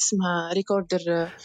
[0.00, 0.98] اسمها recorder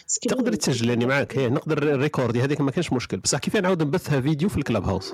[0.07, 3.17] screen تقدر تسجل يعني معاك هي نقدر recorder هذيك ما كانش مشكل.
[3.17, 5.13] بصح كيف نعاود نبثها فيديو في الكلاب هاوس؟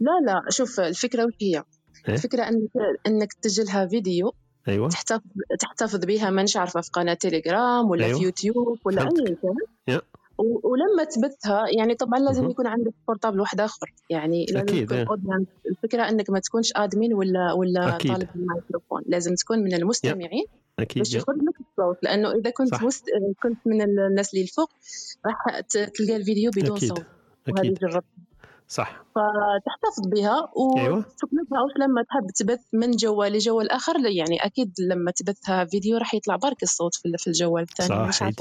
[0.00, 1.62] لا لا شوف الفكرة وش هي
[2.08, 2.70] إيه؟ الفكرة إنك
[3.06, 4.32] إنك تسجلها فيديو
[4.68, 5.22] أيوه تحتفظ
[5.60, 8.18] تحتفظ بها مانيش عارفه في قناة تيليجرام ولا أيوة.
[8.18, 9.02] في يوتيوب ولا.
[9.02, 9.54] أي كان
[9.88, 10.00] يا
[10.38, 12.50] و- ولما تبثها يعني طبعا لازم.
[12.50, 15.46] يكون عندك portable واحد آخر يعني لازم أكيد، تكون إيه.
[15.70, 18.12] الفكرة إنك ما تكونش admin ولا ولا أكيد.
[18.12, 20.44] طالب الميكروفون لازم تكون من المستمعين
[20.78, 21.14] أكيد باش.
[21.14, 22.82] يخرج لك الصوت لأنه إذا كنت صح.
[22.82, 23.04] مست...
[23.42, 24.70] كنت من الناس اللي الفوق
[25.26, 26.88] راح تلقى الفيديو بدون أكيد.
[26.88, 26.98] صوت
[27.48, 28.04] وهذه أكيد جربت
[28.68, 30.48] صح فتحتفظ بها
[30.78, 30.98] أيوة.
[30.98, 36.14] وتكلف هاوس لما تحب تبث من جوال لجوال آخر يعني أكيد لما تبثها فيديو راح
[36.14, 38.34] يطلع برك الصوت في الجوال الثاني تنوصل هذه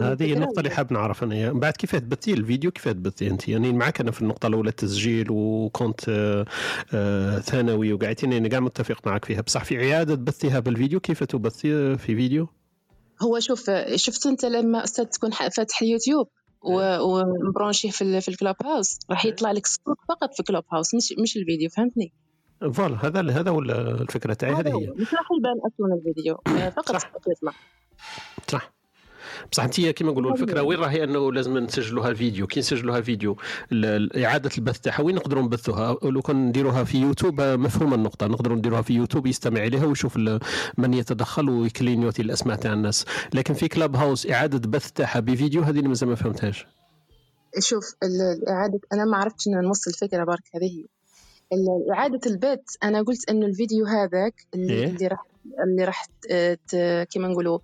[0.00, 3.72] الفكرة النقطة اللي؟ حاب نعرف أنا من بعد كيف تبثي الفيديو كيف تبثي أنت يعني
[3.72, 6.44] معك أنا في النقطة الأولى التسجيل وكنت آه،
[6.94, 11.98] آه، ثانوي وقعدتني أنا قاعد متفق معك فيها بصح في إعادة بثها بالفيديو كيف تبثي
[11.98, 12.48] في فيديو؟
[13.22, 16.28] هو شوف شفت أنت لما أستاذ تكون فاتح اليوتيوب
[17.00, 18.98] و مبرونشيه في ال- في الكلوب هاوس.
[19.10, 22.12] راح يطلع لك الصوت فقط في كلوب هاوس مش مش الفيديو فهمتني؟
[22.72, 24.86] voilà هذا هذا هو الفكرة تاعي هذه هي.
[24.90, 26.34] مش راح يبان أصلا الفيديو.
[26.46, 27.52] آه، فقط الصوت يطلع.
[28.48, 28.75] صح.
[29.52, 33.36] بصح انت كما نقولوا الفكرة وين راهي أنه لازم نسجلوها فيديو كي نسجلوها فيديو
[34.24, 38.26] إعادة البث تاعها وين نقدروا نبثوها؟ لو كان نديروها في يوتيوب آه، مفهومة النقطة.
[38.26, 40.40] نقدروا نديروها في يوتيوب يستمع إليها ويشوف ال-
[40.78, 43.04] من يتدخل ويكلينيوتي الأسماء تاع الناس.
[43.34, 46.66] لكن في كلاب هاوس إعادة بث تاعها بفيديو هذه اللي مازال ما فهمتهاش.
[47.58, 50.84] شوف ال- الإعادة أنا ما عرفتش نوصل الفكرة برك هذه هي
[51.52, 55.24] ال- إعادة البث أنا قلت إنه الفيديو هذاك اللي, إيه؟ اللي راح
[55.64, 56.06] اللي راح
[57.10, 57.58] كيما نقولوا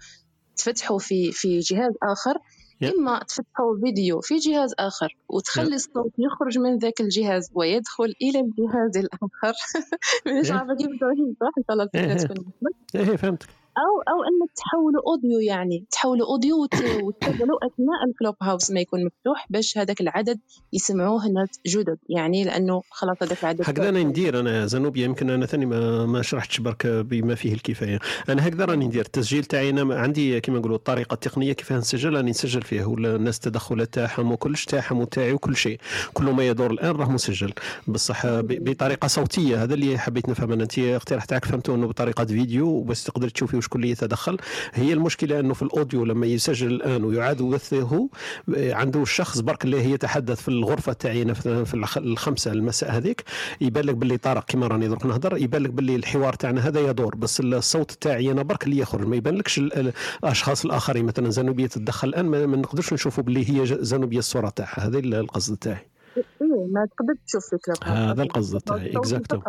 [0.56, 2.38] تفتحه في في جهاز آخر
[2.80, 2.92] يا.
[2.98, 8.96] إما تفتحه فيديو في جهاز آخر وتخلي الصوت يخرج من ذاك الجهاز ويدخل إلى الجهاز
[8.96, 9.54] الآخر
[10.40, 10.52] مش إيه.
[10.52, 12.26] عارفة كيف توجيه صح إن شاء الله الفكرة إيه.
[12.26, 12.52] تكون.
[12.94, 18.70] إيه فهمتك أو أو إنك تحولوا audio يعني تحولوا audio وت- وتشغلوا أثناء الكلوب هاوس
[18.70, 20.40] ما يكون مفتوح باش هذاك العدد
[20.72, 25.46] يسمعوه ناس جدد يعني لأنه خلاص هذاك العدد هكذا أنا ندير أنا زنوبيا يمكن أنا
[25.46, 27.98] ثاني ما ما شرحتش برك بما فيه الكفاية.
[28.28, 32.30] أنا هكذا راني ندير التسجيل تاعي أنا عندي كما نقولوا الطريقة التقنية كيف نسجل راني
[32.30, 35.78] نسجل فيه ولا الناس التدخلات تاعهم وكلش تاعهم وتاعي وكل شيء.
[36.14, 37.52] كل ما يدور الآن راه مسجل.
[37.88, 40.62] بصح بطريقة صوتية هذا اللي حبيت نفهم أنا.
[40.62, 44.36] أنت الاقتراح تاعك فهمته إنه بطريقة فيديو بس تقدر تشوفي شكون اللي يتدخل.
[44.74, 48.08] هي المشكلة أنه في الأوديو لما يسجل الآن ويعاد يبثه
[48.56, 53.22] آه، عنده الشخص برك اللي يتحدث في الغرفة تاعي في في الخ- الخمسة المساء هذيك.
[53.60, 57.14] يبان لك باللي طارق كما راني درك نهضر يبان لك باللي الحوار تاعنا هذا يدور
[57.14, 59.06] بس الصوت تاعي أنا برك اللي يخرج.
[59.06, 59.92] ما يبان لكش ال- ال-
[60.24, 61.04] الأشخاص الآخرين.
[61.04, 64.86] مثلا زنوبيا تتدخل الآن ما نقدرش نشوفوا باللي هي زنوبيا الصورة تاعها.
[64.86, 65.86] هذا القصد تاعي.
[66.16, 69.40] إيه ما تقدر تشوف فكرة هذا القصد تاعي اكزاكتو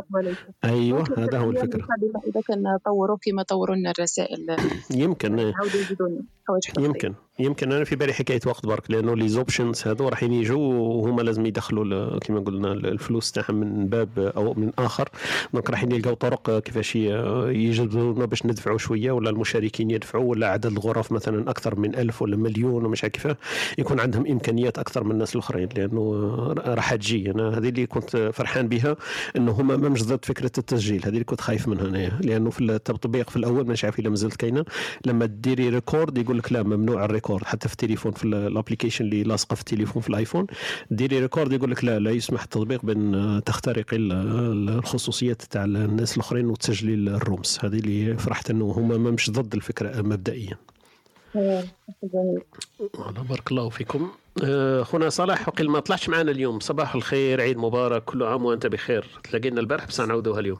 [0.63, 1.87] أيوه هذا هو الفكرة.
[2.27, 4.47] إذا كان طوروا كما طوروا لنا الرسائل.
[5.03, 5.39] يمكن.
[5.39, 5.53] إيه.
[5.99, 6.85] لنا.
[6.85, 7.13] يمكن.
[7.39, 7.71] يمكن.
[7.71, 12.19] أنا في بالي حكاية وقت برك لأنه les options هذو راح يجوا وهما لازم يدخلوا
[12.19, 15.09] كما قلنا الفلوس تاعهم من باب أو من آخر.
[15.53, 16.99] donc راح يلقاو طرق كيفاش ي-
[17.47, 22.37] يجبرونا باش ندفعوا شوية ولا المشاركين يدفعوا ولا عدد الغرف مثلا أكثر من ألف ولا
[22.37, 23.37] مليون ومش عارف كيفاه.
[23.77, 27.31] يكون عندهم إمكانيات أكثر من الناس الأخرين لأنه راح تجي.
[27.31, 28.95] أنا هذه اللي كنت فرحان بها
[29.35, 31.01] انه هما ما مش ضد فكرة التسجيل.
[31.05, 32.19] هذه اللي كنت خايف منها أنايا.
[32.23, 34.65] لأنه في التطبيق في الأول مش عارف إلا مازالت كاينة.
[35.05, 37.43] لما تديري record يقول لك لا ممنوع ال record.
[37.43, 40.47] حتى في التليفون في ال application اللي لاصقة في التليفون في الآيفون.
[40.91, 46.15] ديري record يقول لك لا لا يسمح التطبيق بأن تخترقي ال- ال- الخصوصيات تاع الناس
[46.15, 50.57] الأخرين وتسجلي ال rooms هذه اللي فرحت إنه هما ما مش ضد الفكرة مبدئيا.
[51.35, 54.09] والله بارك الله فيكم.
[54.43, 56.59] آه، اخونا صلاح وقيل ما طلعش معنا اليوم.
[56.59, 59.07] صباح الخير عيد مبارك كل عام وأنت بخير.
[59.23, 60.57] تلاقينا البارح بس نعودوها اليوم.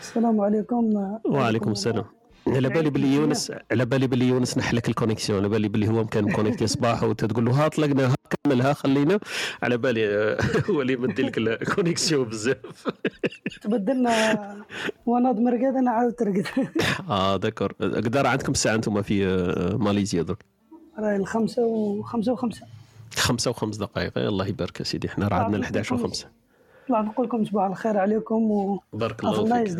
[0.00, 0.94] السلام عليكم.
[1.24, 2.04] وعليكم السلام.
[2.46, 5.38] على بالي باللي يونس على بالي باللي يونس نحلك ال connexion.
[5.38, 9.18] على بالي باللي هو كان مكونيكتي صباح وتقول له ها طلقنا ها كملها خلينا.
[9.62, 10.38] على بالي آه،
[10.70, 12.88] هو اللي مدي لك ال connexion بزاف.
[13.62, 14.12] تبدلنا
[15.06, 16.46] وأنا مرقد أنا عاود ترقد.
[17.10, 17.72] آه d'accord.
[17.72, 20.44] قدر عندكم الساعة أنتم في آه، ماليزيا درك
[20.98, 22.62] راهي الخمسة وخمسة وخمسة.
[23.16, 24.18] خمسة وخمس دقائق.
[24.18, 26.26] الله يبارك يا سيدي إحنا راه عندنا ال 11 وخمسة.
[26.88, 29.78] طلع نقول لكم صباح الخير عليكم و بارك الله فيك.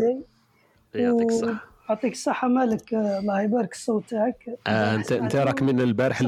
[0.94, 1.64] يعطيك الصحة.
[1.90, 4.58] يعطيك الصحة مالك؟ الله يبارك الصوت تاعك.
[4.66, 6.22] آه انت أنت راك من البارح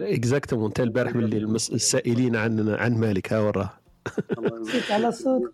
[0.00, 3.70] exactement أنت البارح من اللي المس- السائلين عن عن مالك ها وراه.
[4.60, 5.52] نسيت على الصوت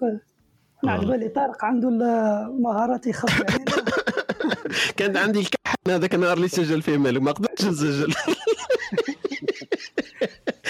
[0.85, 3.65] أنا على بالي طارق عنده المهارات يخبي علينا.
[4.97, 8.15] كان عندي الكحل هذاك النهار اللي سجل فيه مالك ما قدرتش نسجل.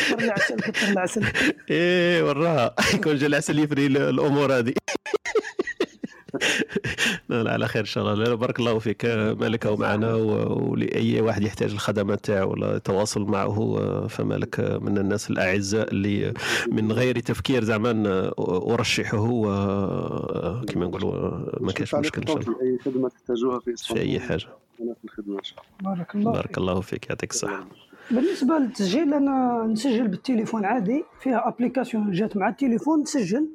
[0.02, 1.24] كثر العسل كثر العسل
[1.70, 2.74] إيه وراها.
[2.94, 4.72] يكون جا العسل يفري ال- الأمور هذه.
[7.28, 8.24] لا لا على خير إن شاء الله.
[8.24, 9.04] لا بارك الله فيك.
[9.40, 15.30] مالك هو معنا و- ولأي واحد يحتاج الخدمات تاعو ولا يتواصل معه فمالك من الناس
[15.30, 16.34] الأعزاء اللي
[16.72, 19.26] من غير تفكير زعما أرشحه
[20.64, 22.56] كما نقولوا ما كاش مشكل إن شاء الله.
[22.62, 24.46] أي خدمة تحتاجوها في أي حاجة.
[24.80, 25.94] أنا في الخدمة إن شاء الله.
[25.94, 27.08] بارك الله بارك الله فيك.
[27.10, 27.66] يعطيك الصحة.
[28.12, 33.48] بالنسبة للتسجيل أنا نسجل بالتليفون عادي فيها application جات مع التليفون تسجل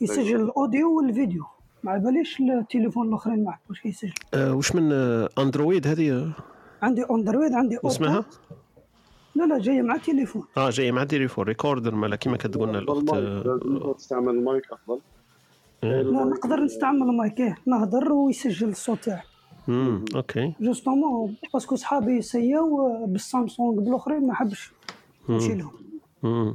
[0.00, 1.44] يسجل ال audio والفيديو.
[1.82, 6.32] ما على باليش التليفون الآخرين ما واش كيسجل؟ آه، وش من آه، أندرويد هذه؟ آه،
[6.82, 8.24] عندي أندرويد عندي أوتو اسمها؟
[9.34, 10.42] لا لا جاية مع التليفون.
[10.56, 15.00] آه جاي مع تليفون recorder مالا كما كتقول لنا الأخت آه، تستعمل المايك أفضل.
[15.82, 19.22] لا نقدر نستعمل المايك إيه، نهضر ويسجل الصوت تاعي
[19.68, 24.72] امم OK justement parce que صحابي سياو بالسامسونج بالأخرين ما حبش
[25.28, 25.36] مم.
[25.36, 25.70] نشيلهم
[26.22, 26.54] مم.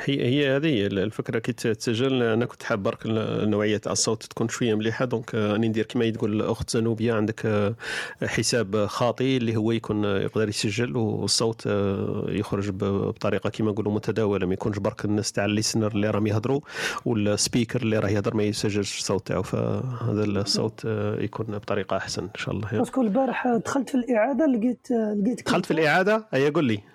[0.00, 1.38] هي هي هذه الفكرة.
[1.38, 2.98] كي تسجل أنا كنت حاب برك
[3.46, 5.04] نوعية تاع الصوت تكون شوية مليحة.
[5.04, 7.74] donc راني ندير كما تقول الاخت زنوبية عندك آه،
[8.22, 14.46] حساب خاطي اللي هو يكون آه، يقدر يسجل والصوت آه، يخرج بطريقة كما نقولوا متداولة.
[14.46, 16.60] ما يكونش برك الناس تاع ال listener اللي راهم يهضروا
[17.04, 19.42] وال speaker اللي راه يهضر ما يسجلش الصوت تاعو.
[19.42, 20.84] فهذا الصوت
[21.18, 22.68] يكون بطريقة أحسن إن شاء الله.
[22.72, 26.93] parce que البارح دخلت في الإعادة لقيت لقيت دخلت في الإعادة؟ هيا قول لي.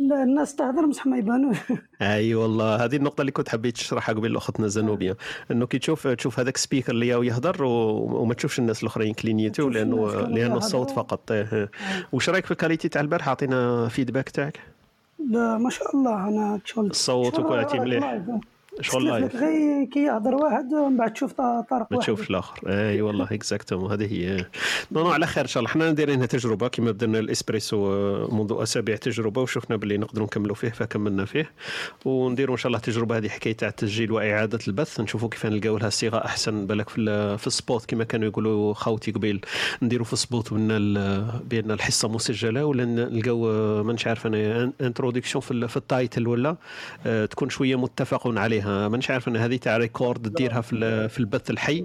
[0.00, 1.56] لا الناس تهضر بصح ما يبانوش
[2.02, 5.16] أي والله هذه النقطة اللي كنت حبيت تشرحها قبل اختنا زنوبيه
[5.50, 10.20] إنه كي تشوف تشوف هذاك ال speaker اللي يهضر وما تشوفش الناس الأخرين clignoter لأنه
[10.20, 10.56] لأنه.
[10.56, 11.32] الصوت فقط.
[12.12, 14.60] واش رأيك في ال qualité تاع البارح اعطينا feedback تاعك.
[15.30, 18.20] لا ما شاء الله أنا شغل الصوت وكل مليح.
[18.80, 22.60] شغل live غير كي يهضر واحد ومن بعد تشوف طارق ما تشوفش الآخر.
[22.66, 24.46] اي والله exactement هذه هي.
[24.92, 25.72] نو نو على خير إن شاء الله.
[25.72, 27.78] حنا دايرين تجربة كما بدنا الإسبريسو
[28.28, 31.50] منذ أسابيع تجربة وشفنا باللي نقدروا نكملوا فيه فكملنا فيه.
[32.04, 35.00] ونديروا إن شاء الله تجربة هذه حكاية تاع التسجيل وإعادة البث.
[35.00, 36.66] نشوفوا كيف نلقاو لها صيغه أحسن.
[36.66, 39.40] بالك في في ال spot كما كانوا يقولوا خوتي قبيل.
[39.82, 40.74] نديروا في ال spot بان
[41.50, 43.38] بان الحصة مسجله ولا نلقاو
[43.82, 46.56] مانيش عارف أنا introduction في ال title ولا
[47.06, 48.59] آه، تكون شوية متفق عليها.
[48.66, 51.84] مانيش عارف أنا هذه تاع record ديرها في ال- في البث الحي.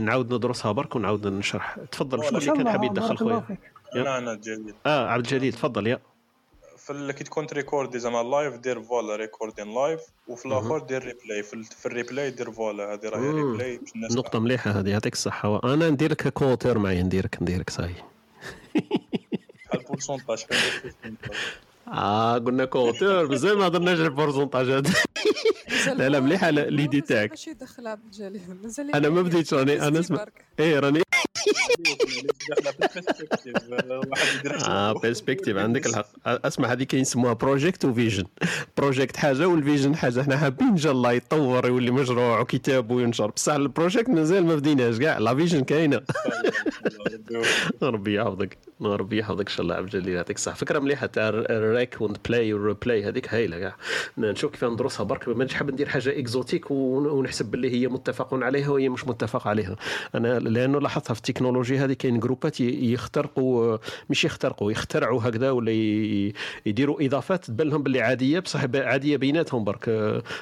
[0.00, 1.76] نعاود ندرسها برك ونعاود نشرح.
[1.92, 3.44] تفضل شكون اللي كان حاب يتدخل خويا؟
[3.96, 4.40] أنا أنا
[4.86, 5.98] آه عبد الجليل تفضل يا.
[6.76, 10.46] في كي تكون تريكوردي زعما live دير voilà recording live وفي.
[10.46, 13.30] الآخر دير replay في, ال- في ال replay دير voilà هذه راهي.
[13.30, 15.60] replay باش الناس نقطة مليحة هذه يعطيك الصحة.
[15.74, 17.94] أنا نديرك co-auteur معي نديرك نديرك صاي
[19.66, 20.44] بحال pourcentage
[21.92, 24.66] آه قلنا co-auteur بزاف ما هضرناش على ال pourcentage
[25.96, 30.00] لا لا مليحة لا- l'idée تاعك ماشي دخلها بالجالي مازال أنا ما بديتش راني أنا
[30.00, 30.26] اسمع
[30.60, 31.02] إيه راني
[34.68, 36.06] آه perspective عندك الحق.
[36.26, 38.24] أسمع هذه كاين يسموها project و vision
[38.78, 40.20] project حاجة وال vision حاجة.
[40.20, 43.26] إحنا حابين إن شاء الله يتطور يولي مشروع وكتاب وينشر.
[43.30, 44.98] بصح ال project مازال ما بديناش.
[44.98, 46.00] كاع la vision كاينة.
[47.82, 48.58] ربي يحفظك.
[48.82, 50.14] ربي يحفظك إن شاء الله عبد الجليل.
[50.14, 50.54] يعطيك الصحة.
[50.54, 53.76] فكرة مليحة تاع ال rec وال play وال replay هذيك هايلة كاع.
[54.18, 55.28] نشوف كيف ندرسها برك.
[55.28, 59.76] مانيش حاب ندير حاجة exotique ون- ونحسب باللي هي متفق عليها وهي مش متفق عليها.
[60.14, 63.78] أنا لأنه لاحظتها في التكنولوجيا هذه كاين جروبات يخترقوا
[64.10, 65.70] مش يخترقوا يخترعوا هكذا ولا
[66.66, 69.88] يديروا إضافات تبان لهم باللي عادية بصح عادية بيناتهم برك.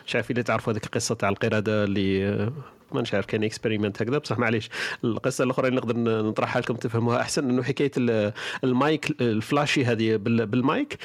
[0.06, 2.50] مش عارف اذا تعرفوا هذيك القصة تاع القردة اللي
[2.92, 4.70] ما نش عارف كان experiment هكذا بصح معليش.
[5.04, 5.96] القصة الأخرى اللي نقدر
[6.28, 8.32] نطرحها لكم تفهموها أحسن إنه حكاية ال-
[8.64, 10.98] المايك الفلاشي هذه بال- بالمايك.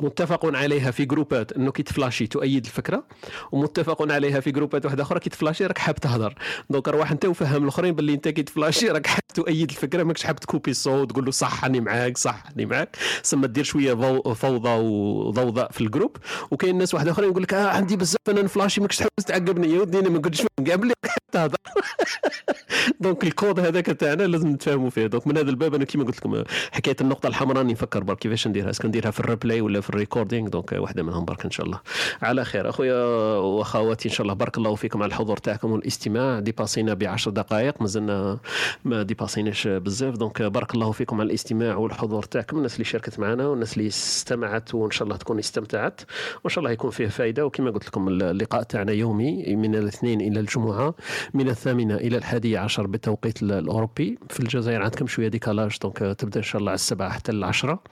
[0.00, 3.04] متفق عليها في جروبات إنه كي تفلاشي تؤيد الفكرة
[3.52, 6.34] ومتفق عليها في جروبات واحدة أخرى كي تفلاشي راك حاب تهضر.
[6.70, 10.36] donc روح انت وفهم الأخرين باللي أنت كي تفلاشي راك حاب تؤيد الفكرة ماكش حاب
[10.36, 12.96] تكوبي الصوت تقول له صح راني معاك صح راني معاك.
[13.22, 13.94] سما دير شوية
[14.34, 16.16] فوضى وضوضاء في ال groupe.
[16.50, 19.74] وكاين ناس واحدة أخرين يقول لك آه عندي بزاف أنا نفلاشي ماكش تحوس تعقبني.
[19.74, 20.94] يا ودي أنا ما قلتش كاع باللي
[21.32, 21.56] تهضر.
[23.00, 25.06] donc الكود هذاك تاعنا لازم نتفاهموا فيه.
[25.06, 28.70] donc من هذا الباب أنا كيما قلت لكم حكاية النقطة الحمراء نفكر برك كيفاش نديرها.
[28.70, 31.50] est-ce que نديرها في ال replay ولا في ال recording donc واحدة منهم برك إن
[31.50, 31.80] شاء الله.
[32.22, 32.68] على خير.
[32.68, 33.04] أخويا
[33.38, 36.40] وأخواتي إن شاء الله بارك الله فيكم على الحضور تاعكم والاستماع.
[36.40, 38.38] ديباسينا ب 10 دقائق مازلنا
[38.84, 42.56] ما ديباسيناش بزاف donc بارك الله فيكم على الاستماع والحضور تاعكم.
[42.56, 46.00] الناس اللي شاركت معنا والناس اللي استمعت وإن شاء الله تكون استمتعت.
[46.44, 50.40] وإن شاء الله يكون فيه فائده وكما قلت لكم اللقاء تاعنا يومي من الاثنين إلى
[50.40, 50.94] الجمعة
[51.34, 54.18] من الثامنة إلى الحادية عشر بالتوقيت الأوروبي.
[54.30, 57.82] في الجزائر عندكم شوية décalage donc تبدأ إن شاء الله على السبعة حتى العشرة.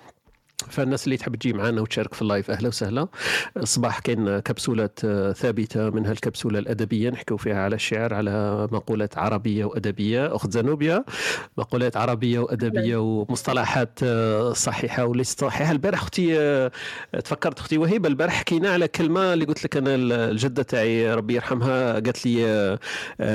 [0.68, 3.08] فالناس اللي تحب تجي معنا وتشارك في ال live أهلا وسهلا.
[3.56, 9.64] الصباح كاين كبسولات آه، ثابتة منها الكبسولة الأدبية نحكيو فيها على الشعر على مقولات عربية
[9.64, 10.36] وأدبية.
[10.36, 11.04] أخت زنوبيا
[11.58, 16.70] مقولات عربية وأدبية ومصطلحات آه، صحيحة وليست صحيحه البارح أختي آه،
[17.24, 19.94] تفكرت أختي وهيبة البارح حكينا على كلمة اللي قلت لك أنا
[20.30, 22.78] الجدة تاعي ربي يرحمها قالت لي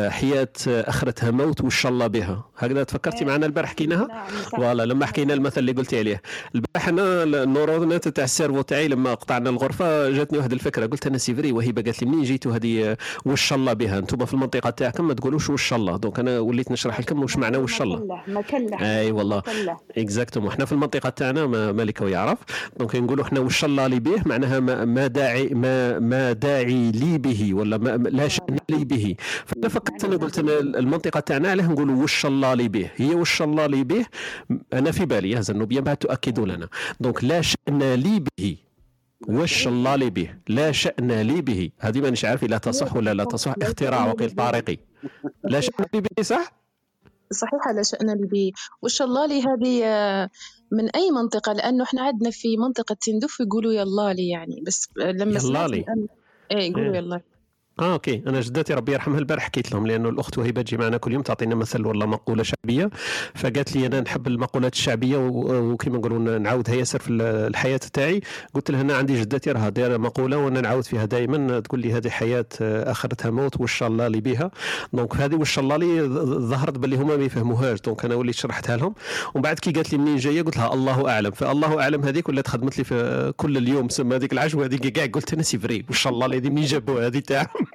[0.09, 2.43] حياة أخرتها موت وش الله بها.
[2.57, 6.21] هكذا تفكرتي معنا البارح حكيناها؟ voilà لما حكينا المثل اللي قلتي عليه.
[6.55, 10.09] البارح أنا النورونات تاع ال cerveau تاعي لما قطعنا الغرفة.
[10.09, 13.73] جاتني واحد الفكرة قلت أنا c'est vrai وهبه قالت لي منين؟ جيتوا هذه وش الله
[13.73, 15.97] بها؟ أنتم في المنطقة تاعكم ما تقولوش وش الله.
[15.97, 18.05] donc أنا وليت نشرح لكم وش معنى وش الله.
[18.27, 19.41] مكلح مكلح أي والله.
[19.97, 22.37] exactement إحنا في المنطقة تاعنا ما مالك ويعرف.
[22.79, 27.17] donc نقولوا إحنا وش الله لي به معناها ما, ما داعي ما ما داعي لي
[27.17, 29.15] به ولا ما ما- لا شأن لي به.
[29.45, 32.89] فأنا فكرت أنا قلت أنا المنطقة تاعنا علاه نقولوا وش الله لي به.
[32.95, 34.05] هي وش الله لي به؟
[34.73, 36.67] أنا في بالي يا زنوبيا بعد تؤكدوا لنا.
[37.01, 38.57] donc لا شأن لي به.
[39.27, 41.71] وش الله لي به؟ لا شأن لي به.
[41.79, 44.77] هذه مانيش عارف لا تصح ولا لا تصح اختراع وقيل طارقي.
[45.43, 46.53] لا شأن لي به صح؟
[47.31, 48.51] صحيح لا شأن لي به.
[48.81, 50.29] وش الله لي هذه آه،
[50.71, 55.39] من أي منطقة؟ لأنه إحنا عندنا في منطقة تندف يقولوا يلا لي يعني بس لما
[55.39, 55.85] يلا لي.
[56.51, 56.97] إيه يقولوا إيه.
[56.97, 57.30] يلا لي.
[57.81, 58.23] آه OK.
[58.27, 61.55] أنا جدتي ربي يرحمها البارح حكيت لهم لأنه الأخت وهبه تجي معنا كل يوم تعطينا
[61.55, 62.89] مثل ولا مقولة شعبية.
[63.35, 68.21] فقالت لي أنا نحب المقولات الشعبية وكما نقولوا نعاودها ياسر في الحياة تاعي.
[68.53, 72.09] قلت لها أنا عندي جدتي راها دايره مقولة وأنا نعاود فيها دائما تقول لي هذه
[72.09, 74.51] حياة آه، آخرتها موت وش الله لي بها
[74.93, 76.01] donc هذه وش الله لي
[76.39, 77.81] ظهرت باللي هما ما يفهموهاش.
[77.81, 78.95] donc أنا وليت شرحتها لهم.
[79.33, 81.31] ومن بعد كي قالت لي منين جاية قلت لها الله أعلم.
[81.31, 83.89] فالله أعلم هذيك ولات خدمت لي في كل اليوم.
[83.89, 87.19] سما هذيك العجوة هذيك كاع قلت أنا c'est vrai وش الله لي منين جابوها؟ هذه
[87.19, 87.70] تاعهم.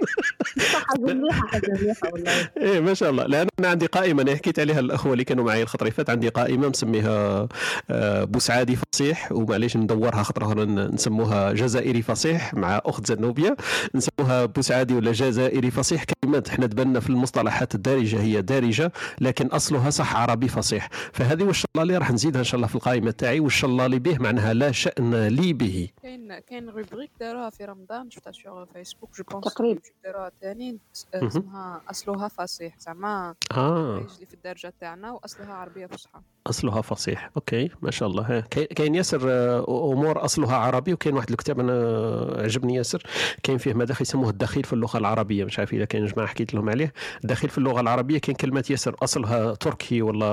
[0.98, 1.34] والله.
[2.56, 3.26] إيه ما شاء الله.
[3.26, 6.28] لأن أنا عندي قائمة أنا حكيت عليها الاخوه اللي كانوا معي الخطره اللي فاتت عندي
[6.28, 7.48] قائمة مسميها
[7.90, 13.56] آه، بوسعادي فصيح ومعليش ندورها خطره نسموها جزائري فصيح مع أخت زنوبيا
[13.94, 16.04] نسموها بوسعادي ولا جزائري فصيح.
[16.04, 20.88] كلمات إحنا تبنى في المصطلحات الدارجة هي دارجة لكن أصلها صح عربي فصيح.
[21.12, 23.98] فهذه وش الله لي راح نزيدها إن شاء الله في القائمة تاعي وش الله لي
[23.98, 25.88] به معناها لا شأن لي به.
[26.02, 30.80] كاين كاين rubrique داروها في رمضان شفتها sur Facebook je pense تقريب تمشي ديروها تاني
[31.22, 31.28] مهم.
[31.28, 33.98] اسمها أصلها فصيح زعما آه.
[34.00, 37.30] يجي في الدرجه تاعنا وأصلها عربية فصحى أصلها فصيح.
[37.36, 38.40] OK ما شاء الله.
[38.50, 43.02] كاين- ياسر آه، أمور أصلها عربي وكاين واحد الكتاب أنا عجبني ياسر.
[43.42, 45.44] كاين فيه مداخل يسموه الدخيل في اللغة العربية.
[45.44, 46.92] مش عارف إذا كاين جماعة حكيت لهم عليه.
[47.24, 50.26] الدخيل في اللغة العربية كاين كلمات ياسر أصلها تركي ولا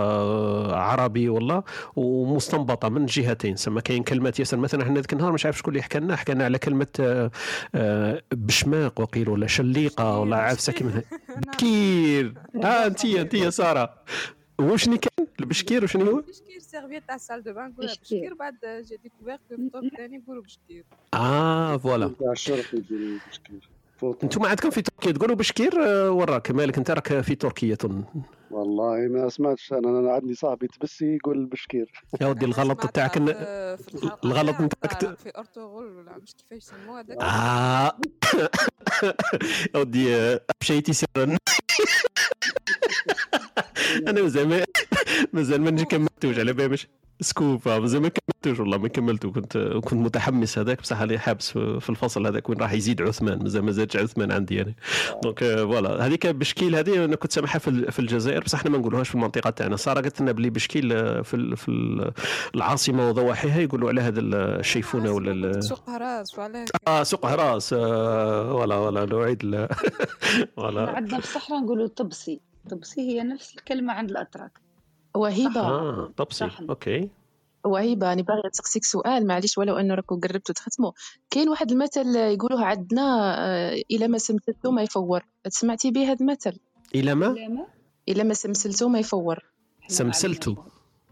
[0.76, 1.64] عربي ولا
[1.96, 3.56] ومستنبطة من جهتين.
[3.56, 6.34] سما كاين كلمات ياسر مثلا إحنا ذاك النهار مش عارف شكون اللي حكى لنا حكى
[6.34, 7.32] لنا على كلمة آه،
[7.76, 10.56] آه، بشماق وقيل ولا شليقة ولا
[11.48, 12.34] بشكير
[12.64, 13.90] آه انت انت يا سارة.
[14.62, 17.70] وشني كان؟ البشكير وشنو هو؟ بشكير serviette تاع ال salle de bain.
[17.70, 18.34] نقولها بشكير.
[18.34, 20.84] بعد j'ai découvert que في الطوب الثاني نقولوا بشكير.
[21.14, 22.12] آه voilà.
[22.20, 22.66] تاع بشكير.
[24.24, 26.52] أنتم عندكم في تركيا تقولوا بشكير آه، وراك.
[26.52, 28.04] مالك انت راك في تركيا تظن.
[28.54, 31.92] والله ما سمعتش أنا أنا عندي صاحبي تبسي يقول بشكير.
[32.22, 33.18] يا ودي الغلط تاعك
[34.26, 37.98] الغلط تاع- نتاعك تاع في أرطغرل ولا مش كيفاش يسموها هذاك آه.
[39.76, 41.38] يا ودي آه، مشيتي سرا.
[44.08, 44.64] أنا مازال ما
[45.34, 46.88] مازال ما نجي كملتوش على بالي مش
[47.22, 51.52] سكوب آه، مازال ما كملتوش والله ما كملته كنت كنت متحمس هذاك بصح اللي حابس
[51.52, 53.44] في في الفصل هذاك وين راح يزيد عثمان.
[53.44, 54.76] مازال ما زادش عثمان عندي يعني.
[55.24, 56.06] donc آه، voilà.
[56.06, 58.44] هذيك بشكير هذه أنا كنت سامعها في ال- في الجزائر.
[58.44, 59.76] بصح إحنا ما نقولوهاش في المنطقة تاعنا.
[59.78, 62.12] سارة قالت لنا بلي بشكير آه، في ال- في ال-
[62.56, 67.74] العاصمة وضواحيها يقولوا على هذا الشيفونة ولا سوق هراس وعلاه آه سوق هراس.
[67.74, 69.56] آه ولا ولا نوعيد ال-
[70.24, 72.40] إحنا ولا عندنا في الصحراء نقولوا طبسي.
[72.70, 74.63] طبسي هي نفس الكلمة عند الأتراك.
[75.16, 76.50] وهبه آه طبسي.
[76.70, 77.10] OK.
[77.66, 80.92] وهبه أنا باغيه نسقسيك سؤال معليش ولو إنه راكم قربتوا تختموا
[81.30, 85.26] كاين واحد المثل يقولوه عندنا آه، إلى ما سمسلتو ما يفور.
[85.48, 86.60] سمعتي به هذا المثل؟
[86.96, 87.32] إلى ما؟
[88.10, 89.40] إلى ما؟ سمسلتو ما يفور.
[89.88, 90.56] سمسلتو.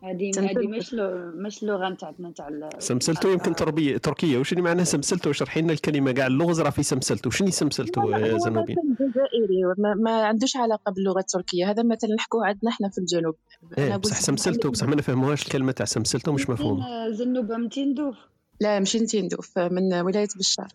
[0.04, 0.32] هذه.
[0.38, 0.94] هذه مش
[1.36, 6.12] مش اللغة نتاعنا نتاع سمسلتو يمكن تربية تركية وش اللي معناها سمسلتو اشرحي لنا الكلمة
[6.12, 11.20] كاع اللغز راه في سمسلتو شنو سمسلتو يا زنوبي جزائري ما, ما عندوش علاقه باللغة
[11.20, 13.36] التركيه هذا مثل نحكوه عندنا إحنا في الجنوب
[13.78, 18.16] إيه بصح سمسلتو بصح ما نفهموهاش الكلمة تاع سمسلتو مش مفهومة آه، زنوبة متندوف
[18.62, 20.68] لا مش ندوف من ولايه بشار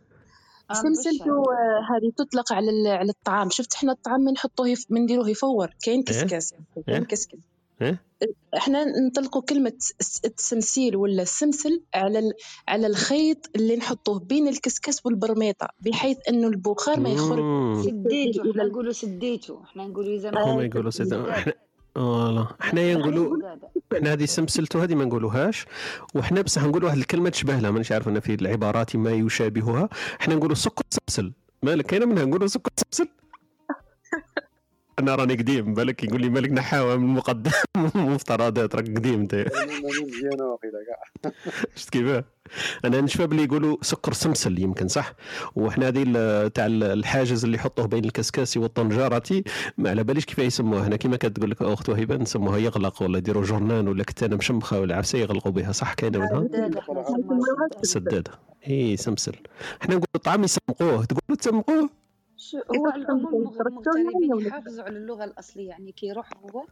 [0.71, 1.43] آه، سمسلتو.
[1.43, 4.77] آه، هذه تطلق على على الطعام شفت إحنا الطعام من نحطوه.
[4.91, 7.56] من نديروه يفور كاين كسكاس إيه؟ كاين كسكس إيه
[8.57, 12.33] إحنا نطلقوا كلمة الس- التسمسيل ولا السمسل على.
[12.69, 17.85] على الخيط اللي نحطوه بين الكسكس والبرميطة بحيث إنه البخار ما يخرج.
[17.85, 20.91] سديتو إحنا نقولوا سديتو إحنا نقولوا إذا هما يقولوا
[21.31, 21.53] إحنا
[21.95, 23.57] voilà حنايا نقولوا
[23.97, 25.67] إحنا هذه سمسلتو هذه ما نقولوهاش.
[26.15, 29.89] وحنا بصح نقولوا واحد الكلمة تشبه لها مانيش عارف أنا في العبارات ما يشابهها.
[30.21, 31.33] إحنا نقولوا سكر سمسل
[31.63, 33.09] مالك كاينة منها نقولوا سكر سمسل
[34.99, 37.51] أنا راني قديم بالك يقول لي مالك نحاوه من المقدم؟
[37.95, 39.35] مفترضات راك قديم أنت.
[39.85, 40.79] مزيانة واقيلا
[41.23, 41.33] كاع
[41.77, 42.25] شفت كيفاه؟
[42.85, 45.13] أنا نشوف بلي يقولوا سكر سمسل يمكن صح؟
[45.57, 46.03] وحنا هذه
[46.49, 49.23] تاع ال- الحاجز اللي يحطوه بين الكسكاسي والطنجره
[49.79, 53.43] ما على باليش كيف يسموها؟ هنا كيما كتقول لك أخت وهبه نسموها يغلق ولا يديروا
[53.45, 56.49] جورنان ولا كتانة مشمخة ولا عفسة يغلقوا بها صح؟ كاينة منها؟
[57.83, 58.31] سدادة.
[58.69, 59.35] إي سمسل.
[59.83, 61.91] إحنا نقولوا الطعام يسمقوه تقولوا تسمقوه؟
[62.51, 65.69] شو- هو العموم المغ- المغتربين يحافظوا على اللغة الأصلية.
[65.69, 66.65] يعني كي يروح هو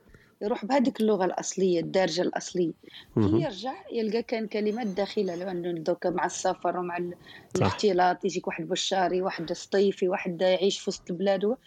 [0.42, 2.72] يروح بهذيك اللغة الأصلية الدارجة الأصلية.
[3.14, 3.42] كي.
[3.42, 5.36] يرجع يلقى كان كلمات داخلة.
[5.36, 7.14] لو أنه دوكا مع السفر ومع ال-
[7.54, 7.56] صح.
[7.56, 11.12] الاختلاط يجيك واحد بشاري واحد سطيفي واحد يعيش في وسط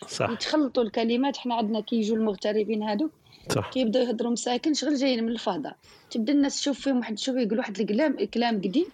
[0.08, 0.30] صح.
[0.30, 1.38] يتخلطوا الكلمات.
[1.38, 3.10] إحنا عندنا كي يجوا المغتربين هادو
[3.52, 3.72] صح.
[3.72, 5.76] كي يبداو يهضروا مساكن شغل جايين من الفضاء.
[6.12, 8.86] تبدا الناس تشوف فيهم واحد تشوف يقول واحد الكلام كلام قديم.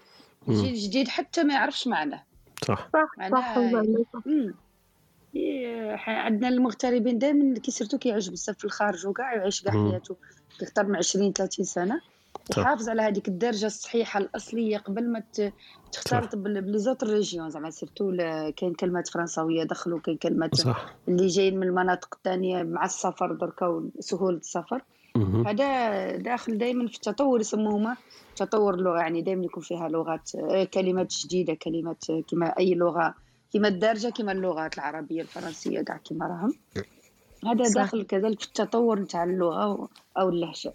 [0.47, 2.23] يجي جديد حتى ما يعرفش معناه.
[2.67, 2.89] صح.
[3.17, 3.77] معناها مم.
[3.87, 4.53] إيه، ح-
[6.07, 9.89] عندنا المغتربين دائما كي surtout كيعجب بزاف في الخارج وكاع يعيش كاع.
[9.89, 10.15] حياته
[10.61, 12.01] أكثر من 20 30 سنة.
[12.57, 15.23] يحافظ على هذيك الدرجة الصحيحة الأصلية قبل ما
[15.91, 18.17] تختلط ب les autres régions زعما surtout
[18.55, 23.67] كاين كلمات فرنساوية دخلوا كاين كلمات صح اللي جايين من المناطق الثانية مع السفر دركا
[23.67, 24.81] وسهوله السفر.
[25.45, 27.97] هذا داخل دائما في التطور يسموهما
[28.35, 33.15] تطور اللغة يعني دائما يكون فيها لغات آه، كلمات جديدة كلمات آه، كما أي لغة
[33.53, 36.53] كما الدارجة كما اللغات العربية الفرنسية كاع كما راهم.
[37.45, 37.81] هذا صح.
[37.81, 40.73] داخل كذلك في التطور نتاع اللغة أو اللهجة.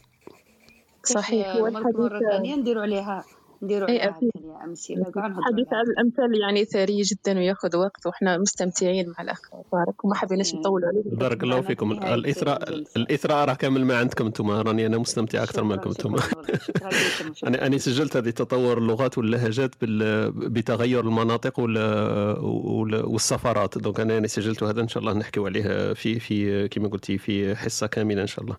[1.05, 1.47] صحيح.
[1.47, 3.24] كيف هو مرة مرة الحديث؟ ثانية نديروا عليها
[3.62, 5.78] نديروا نهضروا الحديث عليها.
[5.78, 9.40] عن الأمثال يعني ثري جدا وياخذ وقت وحنا مستمتعين مع الأخ.
[9.72, 11.92] طارق وما حبيناش نطولوا عليه بارك الله فيكم.
[11.92, 16.16] الإثراء الإثراء راه كامل ما عندكم أنتم راني أنا مستمتع أكثر منكم أنتم.
[17.46, 24.14] أنا أنا سجلت هذه تطور اللغات واللهجات بال- بتغير المناطق وال- وال- والسفرات donc أنا
[24.14, 28.22] يعني سجلت هذا إن شاء الله نحكيو عليه في في كما قلتي في حصة كاملة
[28.22, 28.56] إن شاء الله.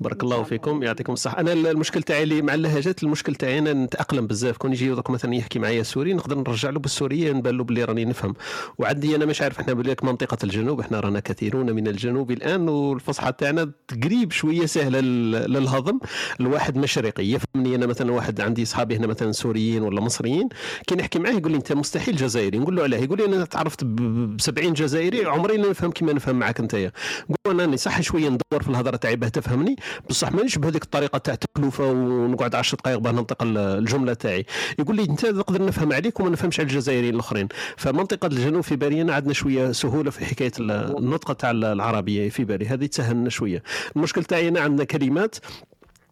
[0.00, 0.42] بارك الله.
[0.42, 0.82] فيكم.
[0.82, 1.40] يعطيكم الصحة.
[1.40, 4.41] أنا المشكل تاعي اللي مع اللهجات المشكل تاعي أنا نتأقلم بزاف.
[4.50, 8.04] كون يجي دوك مثلا يحكي معايا سوري نقدر نرجع له بالسورية نبان له باللي راني
[8.04, 8.34] نفهم.
[8.78, 13.32] وعندي أنا مش عارف إحنا بالك منطقة الجنوب إحنا رانا كثيرون من الجنوب الآن والفصحى
[13.32, 13.72] تاعنا
[14.04, 15.98] قريب شوية سهلة لل- للهضم.
[16.40, 20.48] الواحد مشرقي يفهمني أنا مثلا واحد عندي اصحابي هنا مثلا سوريين ولا مصريين
[20.86, 22.58] كي نحكي معاه يقول لي أنت مستحيل جزائري.
[22.58, 26.38] نقول له علاه يقول لي أنا تعرفت ب 70 جزائري عمري لا نفهم كيما نفهم
[26.38, 26.92] معاك أنت.
[27.30, 29.76] نقول أنا صح شوية ندور في الهضرة تاعي باه تفهمني.
[30.10, 34.31] بصح مانيش بهذيك الطريقة تاع تكلفة ونقعد 10 دقائق باه ننطق ال- الجملة تاعي.
[34.78, 37.48] يقول لي انت نقدر نفهم عليك وما نفهمش على الجزائريين الآخرين.
[37.76, 42.44] فمنطقة الجنوب في بالي أنا عندنا شوية سهولة في حكاية ال- النطق تاع العربية في
[42.44, 43.62] بالي هذه تسهلنا شوية.
[43.96, 45.36] المشكل تاعي انا عندنا كلمات.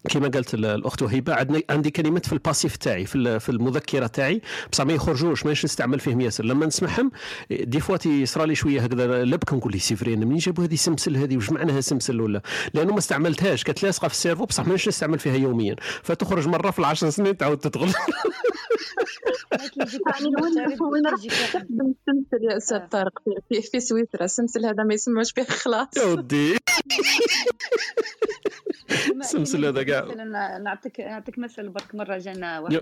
[0.08, 4.06] كما قالت ال- الأخت وهبه عندي كلمات في ال passif تاعي في ال- في المذكرة
[4.06, 6.44] تاعي بصح ما يخرجوش مانيش نستعمل فيهم ياسر.
[6.44, 7.10] لما نسمعهم
[7.50, 10.74] des fois يصرى لي شوية هكذا لبك نقول لي c'est vrai أنا منين جابوا هذه
[10.74, 12.42] سمسل هذه؟ واش معناها سمسل ولا؟
[12.74, 15.76] لأنه ما استعملتهاش كانت لاصقة في ال cerveau بصح مانيش نستعمل فيها يوميا.
[16.02, 17.92] فتخرج مرة في العشر سنين تعاود تدخل.
[20.42, 25.32] وين وين راح تستخدم السمسل يا أستاذ طارق في- في سويسرا؟ السمسل هذا ما يسمعوش
[25.32, 25.96] به خلاص.
[25.96, 26.58] يا ودي.
[29.08, 30.58] كما- سمسل كما هذا كاع.
[30.58, 32.60] نعطيك نعطيك مثل برك مرة جانا.
[32.60, 32.80] واحد.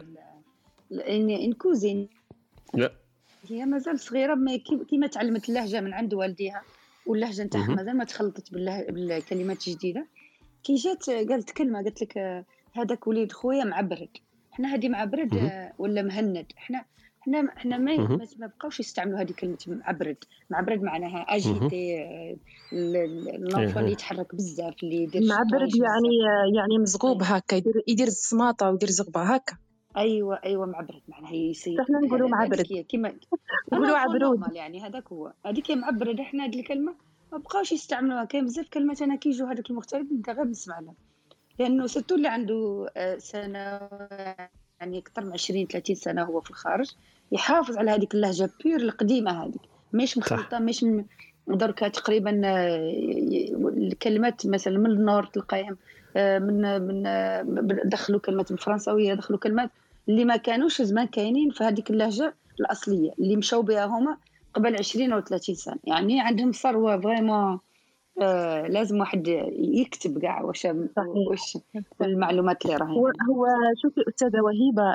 [0.93, 2.09] une une cousine.
[2.75, 2.93] لا
[3.49, 6.63] هي مازال صغيرة ما كي- كيما تعلمت اللهجة من عند والديها
[7.07, 7.75] واللهجة نتاعها.
[7.75, 10.07] مازال ما تخلطت بالله- بالكلمات الجديدة.
[10.65, 14.09] كي جات قالت كلمة قالت لك آه، هذاك وليد خويا معبرد
[14.59, 15.47] إحنا هذه معبرد مهم.
[15.47, 16.85] آه، ولا مهند إحنا
[17.23, 17.97] إحنا إحنا ما.
[17.97, 20.17] ما- بقاوش يستعملوا هذه كلمة معبرد
[20.51, 22.37] معبرد معناها agité آه،
[22.73, 23.79] ال- ال- l'enfant إيه.
[23.81, 26.15] اللي يتحرك بزاف اللي يدير معبرد يعني
[26.57, 29.57] يعني مزغوب هكا يدير يدير السماطه ويدير زغبة هكا
[29.97, 32.61] أيوه أيوه معبرد معناها يسي إحنا نقولوا معبرد.
[32.89, 33.13] كيما
[33.73, 34.55] نقولوا عبرود.
[34.55, 36.95] يعني هذاك هو هذيك معبرد إحنا هذه الكلمة
[37.33, 40.95] ما بقاوش يستعملوها كاين بزاف كلمات أنا كي يجوا هذوك المغترب نبدا غير نسمع لهم
[41.59, 43.89] لأنه surtout اللي عنده آه، سنة
[44.81, 46.91] يعني أكثر من 20 30 سنة هو في الخارج
[47.33, 49.61] يحافظ على هذيك اللهجة pure القديمة هذيك.
[49.93, 51.05] مش مخلطة مش م...
[51.49, 52.93] دركا تقريبا آه،
[53.77, 55.77] الكلمات مثلا من النور تلقاهم
[56.17, 57.43] آه، من من آه،
[57.85, 59.71] دخلوا كلمات بالفرنساويه دخلوا كلمات
[60.09, 64.17] اللي ما كانوش زمان كاينين في هذيك اللهجة الأصلية اللي مشاو بها هما
[64.55, 65.79] قبل 20 أو 30 سنة.
[65.85, 67.59] يعني عندهم ثروة فريمون
[68.23, 70.65] آه لازم واحد يكتب كاع واش
[71.31, 71.59] واش
[72.03, 72.91] المعلومات اللي راهي.
[72.97, 73.47] هو هو
[73.83, 74.95] شوفي أستاذة وهيبة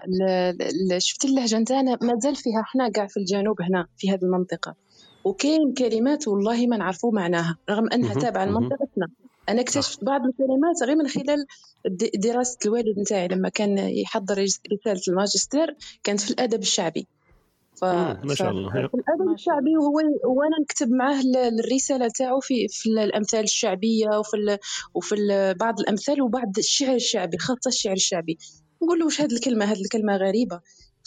[1.00, 4.76] شفتي اللهجة؟ نتاعنا مازال فيها إحنا كاع في الجنوب هنا في هذه المنطقة.
[5.24, 8.46] وكاين كلمات والله ما نعرفوا معناها رغم أنها تابعة.
[8.46, 9.08] لمنطقتنا.
[9.50, 11.46] أنا اكتشفت بعض الكلمات غير من خلال
[12.16, 17.08] دراسة الوالد نتاعي لما كان يحضر رس- رسالة الماجستير كانت في الأدب الشعبي.
[17.84, 17.96] ف...
[17.96, 18.78] مم، ما شاء الله، في.
[18.78, 24.58] الأدب الشعبي وهو وأنا نكتب معاه ال- الرسالة تاعو في في الأمثال الشعبية وفي ال...
[24.94, 25.56] وفي ال...
[25.58, 28.38] بعض الأمثال وبعض الشعر الشعبي خاصة الشعر الشعبي.
[28.84, 30.60] نقول له واش هذه الكلمة هذه الكلمة غريبة.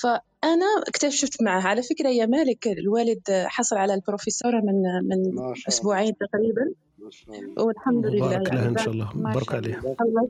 [0.03, 1.63] فأنا اكتشفت معاه.
[1.63, 5.39] على فكرة يا مالك الوالد حصل على البروفيسوره من من
[5.69, 6.73] أسبوعين تقريبا.
[6.99, 7.65] ما شاء الله.
[7.65, 8.61] والحمد لله مبارك يعني.
[8.61, 9.11] لها إن شاء الله.
[9.51, 10.29] شاء عليها الله.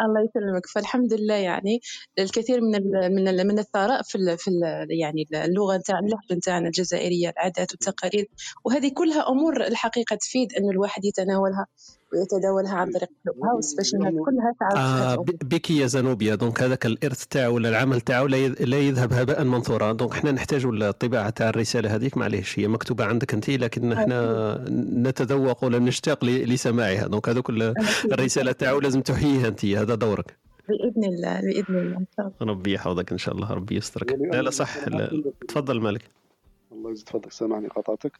[0.00, 0.66] الله يسلمك.
[0.66, 1.80] فالحمد لله يعني
[2.18, 6.34] الكثير من ال من ال من الثراء في ال في ال يعني اللغة نتاع اللهجة
[6.38, 8.26] نتاعنا الجزائرية العادات والتقاليد
[8.64, 11.66] وهذه كلها أمور الحقيقة تفيد انه الواحد يتناولها.
[12.12, 16.34] ويتداولها عن طريق الهاوس باش إنها كلها تعرف آه بك يا زنوبيا.
[16.34, 19.92] donc هذاك الإرث تاعو ولا العمل تاعو لا يذ- لا يذهب هباء منثورا.
[19.92, 22.16] donc إحنا نحتاج الطباعة تاع الرسالة هذيك.
[22.16, 24.64] معليش هي مكتوبة عندك أنت لكن إحنا
[24.96, 27.06] نتذوق ولا نشتاق لسماعها.
[27.06, 27.74] donc هذوك ال-
[28.12, 29.64] الرسالة تاعو لازم تحييها أنت.
[29.64, 30.36] هذا دورك.
[30.68, 31.96] بإذن الله بإذن الله.
[31.96, 32.52] إن شاء الله.
[32.52, 34.12] ربي يحفظك إن شاء الله ربي يسترك.
[34.32, 34.88] لا لا صح.
[34.88, 35.22] لا.
[35.48, 36.02] تفضل مالك.
[36.72, 38.12] الله يزيد فضلك سامحني قاطعتك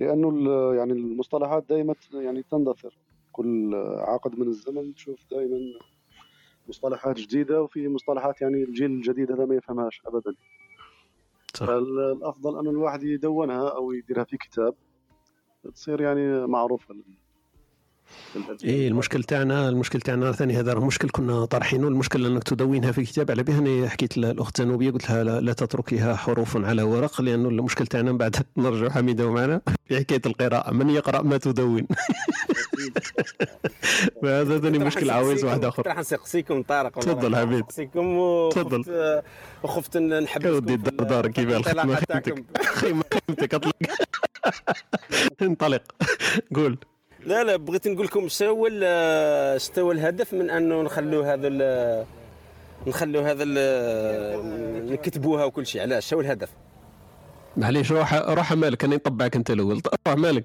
[0.00, 2.96] لأنه ال- يعني المصطلحات دائما يعني تندثر.
[3.38, 5.58] كل عقد من الزمن تشوف دائما
[6.68, 10.34] مصطلحات جديدة وفي مصطلحات يعني الجيل الجديد هذا ما يفهمهاش ابدا
[11.54, 11.66] صح.
[11.66, 14.74] فالأفضل انه الواحد يدونها أو يديرها في كتاب
[15.74, 16.94] تصير يعني معروفة.
[18.64, 23.04] إيه المشكل تاعنا المشكل تاعنا ثاني هذا راه مشكل كنا طارحينه المشكل إنك تدونها في
[23.04, 23.30] كتاب.
[23.30, 27.48] على بها أنا حكيت للاخت زنوبية قلت لها لا, لا تتركيها حروف على ورق لأنه
[27.48, 30.72] المشكل تاعنا من بعد نرجع حميدة معنا في حكاية القراءة.
[30.72, 31.86] من يقرأ ما تدون.
[34.22, 35.86] فهذا ثاني مشكل عويص واحد آخر.
[35.86, 37.56] راح نسقسيكم طارق تفضل حبيبي.
[37.56, 38.18] نسقسيكم
[38.52, 38.84] تفضل.
[39.62, 41.68] وخفت يا ودي الدار دار كيف
[42.80, 43.74] خيمه خدمتك أطلق.
[45.42, 45.82] انطلق.
[46.54, 46.78] قول.
[47.28, 52.06] لا لا بغيت نقول لكم شنو ال- شنو الهدف من أنه نخلوا هذا ال-
[52.86, 55.82] نخلوا هذا ال- نكتبوها وكل شيء.
[55.82, 56.50] علاش؟ شنو الهدف.
[57.56, 59.80] معليش روح روح مالك أنا نطبعك أنت الأول.
[60.06, 60.44] روح مالك.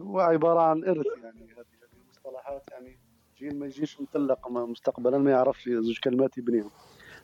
[0.00, 1.64] هو عبارة عن إرث يعني هذه
[2.04, 2.96] المصطلحات يعني.
[3.38, 6.70] جيل ما يجيش مطلق ما- مستقبلا ما يعرفش زوج كلمات يبنيهم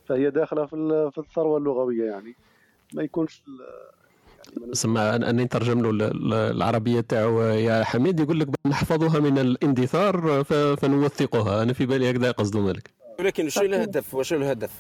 [0.05, 2.35] فهي داخلة في ال- في الثروة اللغوية يعني.
[2.95, 3.43] ما يكونش
[4.73, 10.45] سما اني نترجم له ال- ال- العربية تاعو يا حميد يقول لك نحفظها من الاندثار
[10.81, 11.63] فنوثقها.
[11.63, 12.91] أنا في بالي هكذا قصده مالك.
[13.19, 14.71] ولكن شو الهدف؟ وشو الهدف؟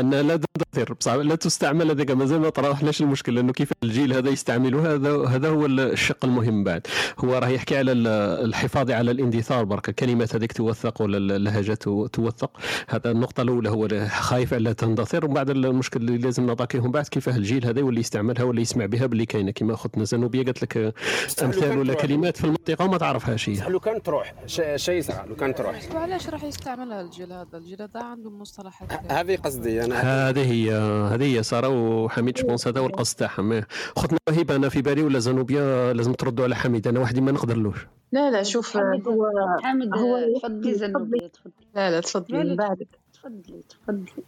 [0.00, 2.40] انها لا تندثر بصح لا تستعمل هذاك مازال.
[2.40, 6.86] ما طرحناش المشكل لأنه كيف الجيل هذا يستعمله هذا هذا هو الشق المهم بعد.
[7.18, 8.06] هو راه يحكي على ال-
[8.44, 9.88] الحفاظ على الاندثار برك.
[9.88, 12.50] الكلمات هذيك توثق ولا اللهجة تو- توثق.
[12.88, 13.68] هذا النقطة الأولى.
[13.68, 18.00] هو خايف على تندثر ومن بعد المشكل اللي لازم نعطيهم بعد كيفاه الجيل هذا يولي
[18.00, 19.50] يستعملها ولا يسمع بها باللي كاينة.
[19.50, 20.94] كما اختنا زنوبيه قالت لك
[21.42, 24.34] أمثال ولا كلمات في المنطقة وما تعرفهاش هي لو كان تروح.
[24.46, 25.80] ش- شيء يصرى لو كان تروح.
[25.94, 29.12] وعلاش راح يستعملها الجيل هذا؟ الجيل هذا عنده مصطلحات.
[29.12, 30.74] هذه قصدي أنا هذه هي
[31.14, 33.52] هذه هي سارة وحميد جوبونس هذا هو القصد تاعهم.
[33.52, 33.66] إيه.
[33.96, 37.86] اختنا وهبه أنا في بالي ولا زنوبيا؟ لازم تردوا على حميد أنا وحدي ما نقدرلوش.
[38.12, 39.26] لا لا شوف حمد هو
[39.62, 41.66] حمد هو تفضلي زنوبية تفضلي.
[41.74, 42.88] لا لا تفضلي من بعدك.
[43.12, 44.24] تفضلي تفضلي.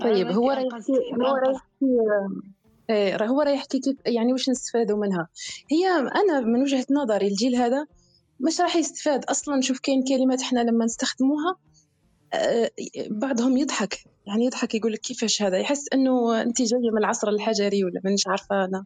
[0.00, 1.54] طيب هو راه هو راه أنقذت.
[1.54, 1.86] يحكي
[2.90, 5.28] إيه، راه هو راه يحكي كيف يعني واش نستفادوا منها؟
[5.70, 7.86] هي أنا من وجهة نظري الجيل هذا
[8.40, 9.24] مش راح يستفاد.
[9.24, 11.56] أصلا شوف كاين كلمات إحنا لما نستخدموها
[13.10, 13.98] بعضهم يضحك.
[14.26, 18.26] يعني يضحك يقول لك كيفاش هذا؟ يحس إنه انت جاية من العصر الحجري ولا مانيش
[18.26, 18.84] عارفة أنا.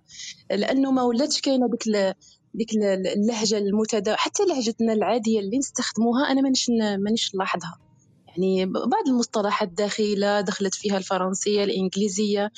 [0.50, 2.14] لأنه ما ولاتش كاينة ديك
[2.54, 6.66] ديك ال- اللهجة المتدا حتى لهجتنا العادية اللي نستخدموها أنا مانيش
[6.98, 7.78] مانيش نلاحظها.
[8.28, 12.50] يعني بعض المصطلحات داخله دخلت فيها الفرنسية الإنجليزية.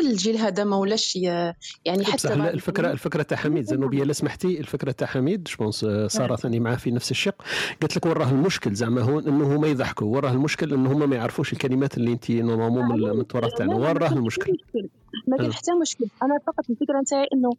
[0.00, 4.12] الجيل هذا ما ولاش يعني بصح حتى لا، بعض الفكرة الفكرة تاع حميد زنوبية لا
[4.12, 7.42] سمحتي الفكرة تاع حميد je pense ساره ثاني معاه في نفس الشق.
[7.80, 11.52] قالت لك وراه المشكل زعما هو إنه هما يضحكوا وراه المشكل إنه هما ما يعرفوش
[11.52, 14.88] الكلمات اللي انت نورمالمون من التراث تاعنا وراه كاين المشكل؟ مشكل.
[15.28, 15.54] ما كاين أه.
[15.54, 16.04] حتى مشكل.
[16.22, 17.50] أنا فقط الفكرة نتاعي إنه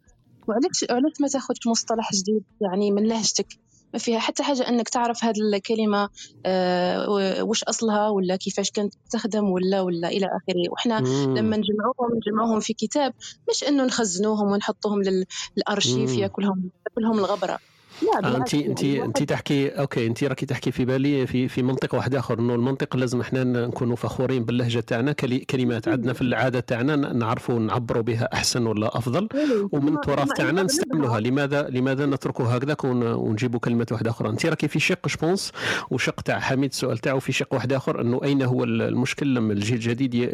[0.48, 3.46] وعلاش علاش ما تاخذش مصطلح جديد يعني من لهجتك
[3.94, 6.10] ما فيها حتى حاجة إنك تعرف هذه الكلمة
[6.46, 7.10] آه
[7.44, 11.02] واش أصلها ولا كيفاش كانت تستخدم ولا ولا إلى آخره وحنا.
[11.36, 13.12] لما نجمعوهم نجمعوهم في كتاب
[13.50, 16.18] مش إنه نخزنوهم ونحطوهم لل- للأرشيف.
[16.18, 17.58] ياكلهم ياكلهم الغبرة
[18.02, 21.94] لا آه، انت انت انت تحكي okay انت راكي تحكي في بالي في في منطق
[21.94, 25.12] واحد آخر إنه المنطق لازم إحنا نكونوا فخورين باللهجة تاعنا
[25.50, 29.28] كلمات عندنا في العادة تاعنا نعرفوا نعبروا بها أحسن ولا أفضل
[29.72, 31.20] ومن التراث تاعنا نستعملوها.
[31.20, 35.52] لماذا لماذا نتركوا هكذاك ون- ونجيبوا كلمات واحدة أخرى؟ انت راكي في شق je pense
[35.90, 39.74] وشق تاع حميد السؤال تاعو في شق واحد آخر إنه أين هو المشكل لما الجيل
[39.74, 40.26] الجديد ي-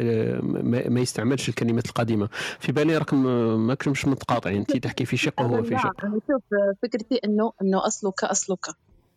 [0.91, 3.25] ما يستعملش الكلمات القديمة؟ في بالي راكم
[3.67, 4.57] ماكش مش متقاطعين.
[4.57, 5.93] انت تحكي في شق وهو في شق.
[6.27, 6.43] شوف
[6.83, 8.67] فكرتي إنه إنه اصلك اصلك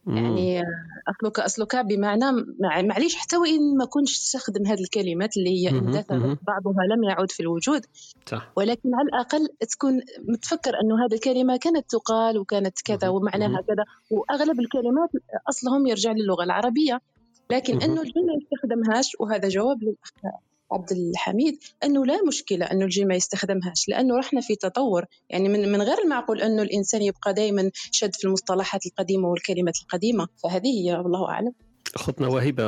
[0.08, 0.62] يعني
[1.08, 2.26] اصلك اصلك بمعنى
[2.60, 6.40] مع- معليش حتى وان ما كنتش تستخدم هذه الكلمات اللي هي اندثرت.
[6.48, 7.86] بعضها لم يعد في الوجود.
[8.26, 8.52] صح.
[8.56, 13.84] ولكن على الأقل تكون متفكر إنه هذه الكلمة كانت تقال وكانت كذا ومعناها كذا.
[14.12, 15.10] وأغلب الكلمات
[15.50, 17.02] أصلهم يرجع للغة العربية.
[17.52, 17.82] لكن.
[17.82, 20.34] إنه الجيل ما يستخدمهاش وهذا جواب للاخ
[20.74, 25.06] عبد الحميد أنه لا مشكلة أنه الجيل ما يستخدمهاش لأنه رحنا في تطور.
[25.30, 30.28] يعني من من غير المعقول أنه الإنسان يبقى دائما شد في المصطلحات القديمة والكلمات القديمة
[30.44, 31.54] فهذه هي والله أعلم.
[31.96, 32.66] اختنا وهبه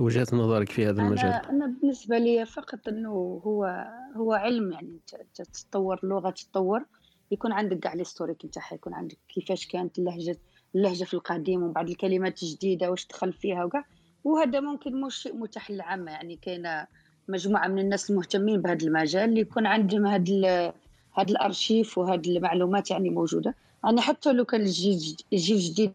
[0.00, 1.24] وجهه نظرك في هذا المجال.
[1.26, 3.84] أنا أنا بالنسبة لي فقط إنه هو
[4.16, 5.00] هو علم يعني
[5.34, 6.84] تتطور اللغة تتطور.
[7.30, 10.38] يكون عندك كاع الهيستوريك نتاعها يكون عندك كيفاش كانت اللهجة
[10.74, 13.84] اللهجة في القديم ومن بعد الكلمات الجديدة واش دخل فيها وكاع
[14.24, 16.86] وهذا ممكن مش شيء متاح للعامة يعني كاينة
[17.28, 20.72] مجموعة من الناس المهتمين بهذا المجال اللي يكون عندهم هذا
[21.18, 23.54] هذا الأرشيف وهذه المعلومات يعني موجودة.
[23.84, 25.92] يعني حتى لو كان الجيل الجديد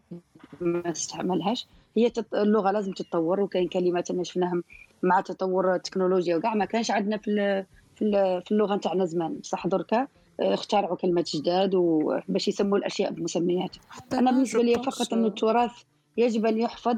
[0.60, 2.12] ما استعملهاش هي.
[2.34, 4.64] اللغة لازم تتطور وكاين كلمات أنا شفناهم
[5.02, 6.54] مع تطور التكنولوجيا وكاع.
[6.54, 7.64] ما كانش عندنا في.
[7.96, 8.42] في, ال...
[8.42, 9.38] في اللغة نتاعنا زمان.
[9.38, 10.06] بصح دركا
[10.40, 13.76] آه، اخترعوا كلمات جداد وباش يسموا الأشياء بمسميات
[14.12, 15.72] أنا بالنسبة لي فقط إن التراث
[16.16, 16.96] يجب أن يحفظ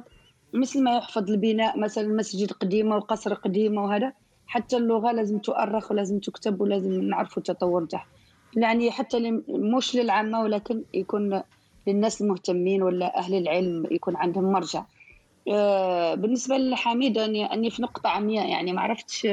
[0.53, 4.13] مثل ما يحفظ البناء مثلا مسجد قديمة وقصر قديمة وهذا.
[4.47, 8.07] حتى اللغة لازم تؤرخ ولازم تكتب ولازم نعرفوا التطور نتاعها
[8.57, 11.43] يعني حتى مش للعامة ولكن يكون
[11.87, 14.85] للناس المهتمين ولا أهل العلم يكون عندهم مرجع.
[15.49, 18.49] آه، بالنسبة لحميد اني أني في نقطة عمياء.
[18.49, 19.29] يعني ما عرفتش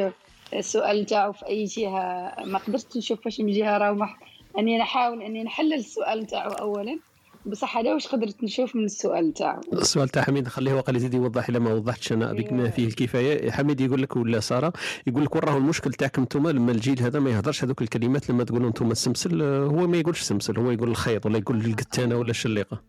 [0.54, 2.36] السؤال تاعو في أي جهة.
[2.46, 4.10] ما قدرتش نشوف فاش من جهة راه
[4.58, 7.00] أني نحاول أني نحلل السؤال تاعو اولا.
[7.46, 11.50] بصح هذا واش قدرت نشوف من السؤال تاعو السؤال تاع حميد خليه وقال يزيد يوضح
[11.50, 13.52] الا ما وضحتش أنا بما فيه الكفاية.
[13.52, 14.74] حميد يقول لك ولا سارة؟
[15.08, 18.68] يقول لك وراه المشكل تاعكم أنتم لما الجيل هذا ما يهضرش هذوك الكلمات لما تقولوا
[18.68, 22.82] أنتم السمسل هو ما يقولش سمسل هو يقول الخيط ولا يقول القتانة ولا الشليقة.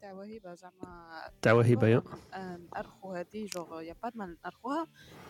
[0.00, 2.02] تاع وهبه زعما تاع وهبه يا.
[2.74, 4.86] نأرخو هادي جوغ يا با ما نأرخوها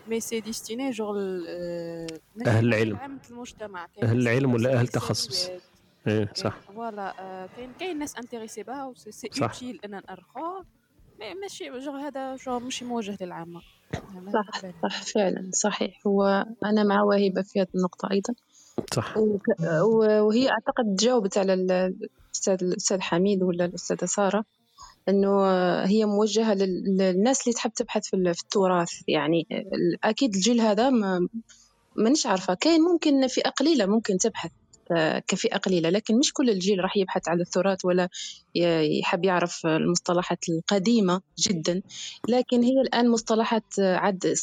[0.07, 2.95] مي سي ديستيني جوغ أهل اللي العلم.
[2.95, 5.59] عامة المجتمع أهل العلم ولا أهل بيها،
[6.07, 6.59] إيه صح.
[6.59, 9.29] فوالا آه، كاين كاين ناس انتريسي بها و سي.
[9.41, 10.01] اوتيل إن
[11.19, 13.61] مي ماشي جوغ هذا جوغ ماشي موجه للعامة.
[14.33, 15.99] صح صح فعلا صحيح.
[16.07, 18.33] هو أنا مع وهبة في هذه النقطة أيضا.
[18.93, 19.17] صح.
[20.21, 24.45] وهي أعتقد جاوبت على ال- الأستاذ الأستاذ حميد ولا الأستاذة سارة
[25.09, 25.45] إنه
[25.83, 28.91] هي موجهة لل- للناس اللي تحب تبحث في ال- في التراث.
[29.07, 29.47] يعني
[30.03, 31.27] أكيد الجيل هذا ما
[31.95, 34.51] مانيش عارفة كاين ممكن فئه قليله ممكن تبحث.
[35.27, 38.09] كفئة قليلة لكن مش كل الجيل راح يبحث على التراث ولا
[38.99, 41.81] يحب يعرف المصطلحات القديمة جدا.
[42.29, 44.33] لكن هي الآن مصطلحات عد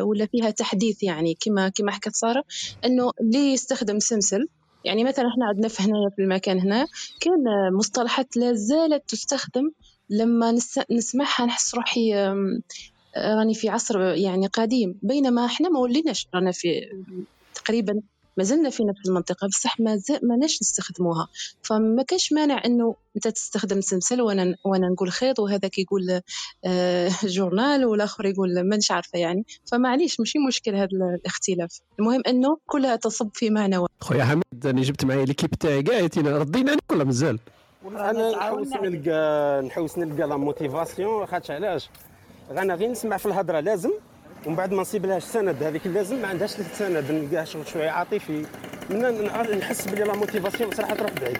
[0.00, 2.44] ولا فيها تحديث يعني كما كما حكت سارة
[2.84, 4.48] إنه اللي يستخدم سمسل
[4.84, 6.86] يعني مثلا إحنا عندنا في هنا في المكان هنا
[7.20, 7.44] كان
[7.78, 9.70] مصطلحات لا زالت تستخدم
[10.10, 12.62] لما نس- نسمعها نحس روحي أم،
[13.16, 14.98] راني في عصر يعني قديم.
[15.02, 16.80] بينما إحنا ما وليناش رانا في
[17.54, 18.00] تقريبا
[18.36, 19.98] ما زلنا في نفس المنطقة بصح ما.
[20.22, 21.28] ماناش نستخدموها.
[21.62, 26.20] فما كاش مانع إنه أنت تستخدم سمسل وأنا وأنا نقول خيط وهذاك يقول
[26.64, 29.44] آه جورنال والآخر يقول مانيش عارفة يعني.
[29.72, 30.88] فمعليش ماشي مشكل هذا
[31.20, 31.80] الاختلاف.
[31.98, 36.08] المهم إنه كلها تصب في معنى واحد خويا حميد راني جبت معايا l'équipe تاعي كاع
[36.16, 37.38] ردينا عليك ولا مازال.
[37.86, 41.90] أنا نحوس نلقى نحوس نلقى la motivation خاطش علاش؟
[42.50, 43.90] أنا غير نسمع في الهضرة لازم.
[44.46, 48.46] ومن بعد ما نصيب لهاش سند هذيك اللازم ما عندهاش السند نلقاها شغل شوية عاطفي.
[48.90, 49.24] من
[49.58, 51.38] نحس بلي la motivation صراحة تروح بعيد.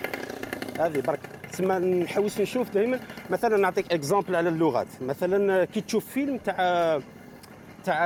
[0.81, 1.21] هذه برك.
[1.53, 3.01] تسمى نحوس نشوف دائما
[3.31, 4.87] مثلا نعطيك exemple على اللغات.
[5.01, 7.01] مثلا كي تشوف فيلم تاع
[7.85, 8.05] تاع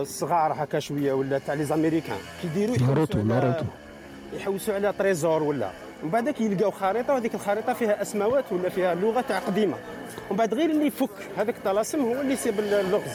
[0.00, 3.64] الصغار هكا شوية ولا تاع les Américains كيديروا ناروتو يحوسوا على- ناروتو.
[4.32, 5.70] يحوسوا على trésor ولا.
[6.02, 9.76] ومن بعد يلقاو خريطة وهذيك الخريطة فيها أسماوات ولا فيها لغة تاع قديمة.
[10.30, 11.10] ومن بعد غير اللي يفك.
[11.36, 13.12] هذاك الطلاسم هو اللي يسيب اللغز.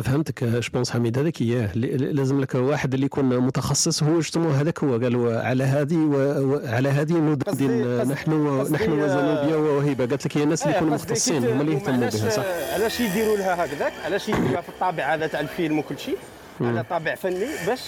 [0.00, 4.92] فهمتك je pense حميد هذاك اياه لازم لك واحد اللي يكون متخصص justement هذاك هو
[4.92, 10.42] قالوا على هذه وعلى هذه ندندن نحن قصدي، نحن آه، وزنوبيا ووهيبه قالت لك هي
[10.42, 14.28] الناس اللي إيه، يكونوا مختصين هما اللي يهتموا بها صح؟ علاش يديروا لها هكذاك؟ علاش
[14.28, 16.18] يديروها في الطابع هذا تاع الفيلم وكل شيء؟
[16.60, 17.80] على طابع فني باش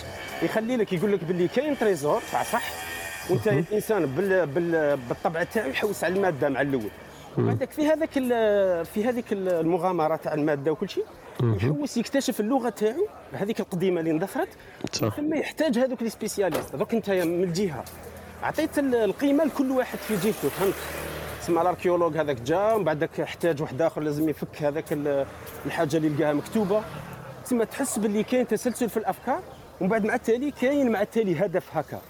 [0.42, 2.62] يخلي لك يقول لك باللي كاين trésor تاع صح؟
[3.30, 6.90] وانت الانسان بال بال بالطبع تاعو يحوس على المادة مع الأول.
[7.39, 8.10] وبعدك في هذاك
[8.84, 11.05] في هذيك المغامره تاع الماده وكل شيء
[11.42, 14.49] يحوس يكتشف اللغة تاعو هذيك القديمة اللي اندثرت
[15.17, 16.76] ثم يحتاج هذوك les spécialistes.
[16.76, 17.84] دوك انت من الجهه
[18.42, 20.75] عطيت ال- القيمة لكل واحد في جهته فهمت؟
[21.41, 25.26] تسمى ال archéologue هذاك جا ومن بعدك احتاج واحد آخر لازم يفك هذاك ال-
[25.67, 26.83] الحاجة اللي لقاها مكتوبة.
[27.44, 29.41] تسمى تحس باللي كاين تسلسل في الأفكار
[29.81, 32.00] ومن بعد مع التالي كاين مع التالي هدف هكا.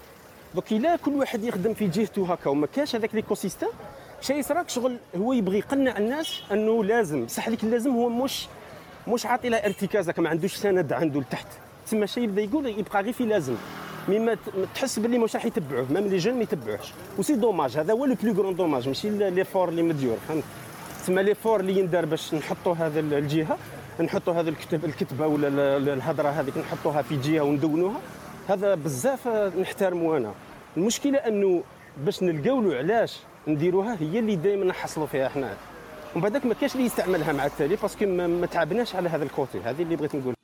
[0.55, 3.35] دوك إلا كل واحد يخدم في جهته هكا وما كاش هذاك ليكو
[4.21, 7.25] شيء يصراك شغل هو يبغي يقنع الناس أنه لازم.
[7.25, 8.47] بصح هذيك اللازم هو مش
[9.07, 11.47] مش عاطي لها ارتكاز هكا ما عندوش سند عنده لتحت.
[11.87, 13.55] تسمى شيء يبدا يقول يبقى غير في لازم.
[14.09, 14.37] مما
[14.75, 18.05] تحس باللي مش راح يتبعوه même les jeunes ما يتبعوش و c'est dommage هذا هو
[18.05, 20.43] le plus grand dommage ماشي l'effort اللي مديور فهمت؟
[21.03, 23.57] تسمى l'effort اللي يندار باش نحطوا هذا ال- الجهة
[23.99, 27.99] نحطوا هذا الكتب الكتبة ولا ال- ال- الهضرة هذيك نحطوها في جهة وندونوها.
[28.49, 29.27] هذا بزاف
[29.59, 30.33] نحترمه أنا.
[30.77, 31.63] المشكلة أنه
[32.05, 35.53] باش نلقاو له علاش نديروها هي اللي دائما نحصلوا فيها حنا.
[36.15, 39.29] ومن بعدك ما كاش اللي يستعملها مع التالي parce que ما, تعبناش على هذا ال
[39.29, 39.59] côté.
[39.59, 40.38] هذه اللي بغيت نقول.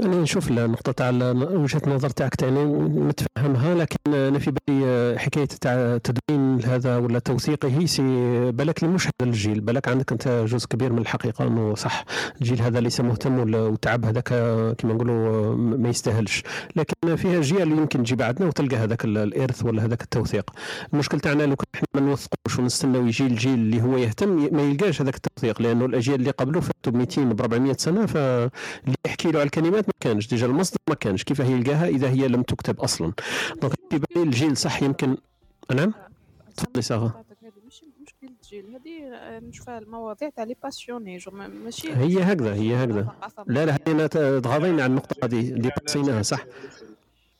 [0.00, 2.64] أنا نشوف النقطه تاع وجهة النظر تاعك تاني
[3.08, 8.02] نتفهمها لكن أنا في بالي حكاية تاع تدوين هذا ولا توثيقه سي
[8.52, 12.04] بالك مش هذا الجيل بالك عندك أنت جزء كبير من الحقيقة إنه صح
[12.40, 14.28] الجيل هذا ليس مهتم وتعب هذاك
[14.78, 16.42] كما نقولوا ما يستاهلش.
[16.76, 20.50] لكن فيها اللي يمكن تجي بعدنا وتلقى هذاك ال- الإرث ولا هذاك التوثيق.
[20.92, 25.02] المشكل تاعنا لو كان إحنا ما نوثقوش ونستناو يجي الجيل اللي هو يهتم ما يلقاش
[25.02, 29.38] هذاك التوثيق لأنه الأجيال اللي قبله فاتوا ب 200 ب 400 سنة فاللي يحكي له
[29.38, 30.26] على الكلمات ما كانش.
[30.26, 31.24] déjà المصدر ما كانش.
[31.24, 33.12] كيف يلقاها إذا هي لم تكتب أصلا.
[33.62, 35.16] donc في بالي الجيل صح يمكن
[35.74, 35.94] نعم؟
[36.56, 37.24] تفضلي سارة.
[37.42, 43.08] هذه مش مشكل الجيل هذه نشوفها المواضيع تاع les passionnés ماشي هي هكذا هي هكذا.
[43.46, 46.46] لا لا هنا تغاضينا عن النقطة هذه اللي قصيناها صح؟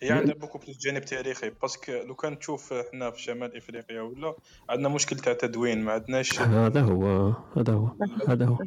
[0.03, 4.01] هي عندها beaucoup plus جانب تاريخي parce que لو كان تشوف إحنا في شمال إفريقيا
[4.01, 4.35] ولا
[4.69, 7.91] عندنا مشكل تاع تدوين ما عندناش هذا هو هذا هو
[8.29, 8.59] هذا هو.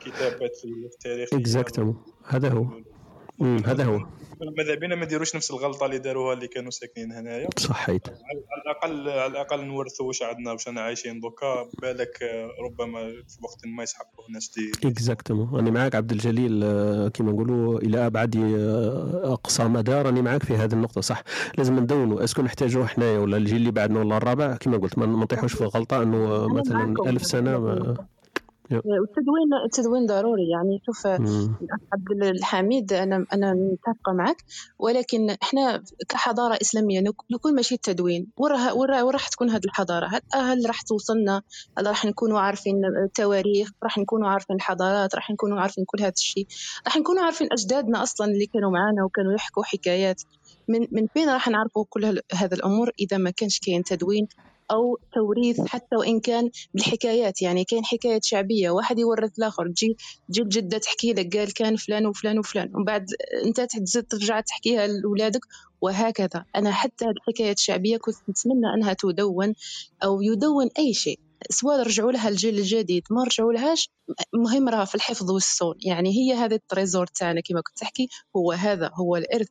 [0.00, 1.34] كتابات في التاريخ.
[1.34, 2.66] exactement هذا هو.
[3.42, 4.06] هذا هو.
[4.58, 7.48] ماذا بينا ما نديروش نفس الغلطة اللي داروها اللي كانوا ساكنين هنايا.
[7.56, 13.00] صحيت على الاقل على الأقل نورثوا واش عندنا واش أنا عايشين دوكا بالك آه، ربما
[13.08, 14.88] في وقت ما يسحقوا الناس دي.
[14.88, 20.42] exactement راني معاك عبد الجليل آه، كيما نقولوا إلى أبعد آه، أقصى مدى راني معاك
[20.42, 21.22] في هذه النقطة صح.
[21.58, 22.24] لازم ندونوا.
[22.24, 25.60] est-ce que نحتاجوه حنايا ولا الجيل اللي بعدنا ولا الرابع؟ كيما قلت ما نطيحوش في
[25.60, 26.94] الغلطة إنه مثلا.
[27.06, 27.96] ألف سنة ما
[28.70, 30.50] والتدوين التدوين ضروري.
[30.50, 31.06] يعني شوف
[31.92, 34.36] عبد الحميد أنا أنا متفقة معك.
[34.78, 38.26] ولكن إحنا كحضارة إسلامية لو لو كون ماشي التدوين.
[38.36, 40.10] وين راح تكون هذه الحضارة.
[40.34, 41.42] هل راح توصلنا؟
[41.78, 46.46] هل راح نكونوا عارفين التواريخ؟ راح نكونوا عارفين الحضارات؟ راح نكونوا عارفين كل هذا الشيء؟
[46.86, 50.22] راح نكونوا عارفين أجدادنا أصلا اللي كانوا معانا وكانوا يحكوا حكايات.
[50.68, 54.28] من من فين راح نعرفوا كل هذا الأمور إذا ما كانش كاين تدوين؟
[54.72, 57.42] أو توريث حتى وإن كان بالحكايات.
[57.42, 59.96] يعني كاين حكايات شعبية واحد يورث الآخر تجي
[60.28, 62.74] تجي الجده تحكي لك قال كان فلان وفلان وفلان.
[62.74, 63.06] ومن بعد
[63.46, 65.40] أنت تزيد ترجع تحكيها لاولادك
[65.80, 66.44] وهكذا.
[66.56, 69.54] أنا حتى الحكايات الشعبية كنت نتمنى أنها تدون
[70.04, 71.20] أو يدون أي شيء.
[71.50, 73.90] سواء رجعوا لها الجيل الجديد ما رجعوا لهاش
[74.34, 75.74] مهم راه في الحفظ والصون.
[75.84, 79.48] يعني هي هذا ال trésor تاعنا كما كنت تحكي هو هذا هو الإرث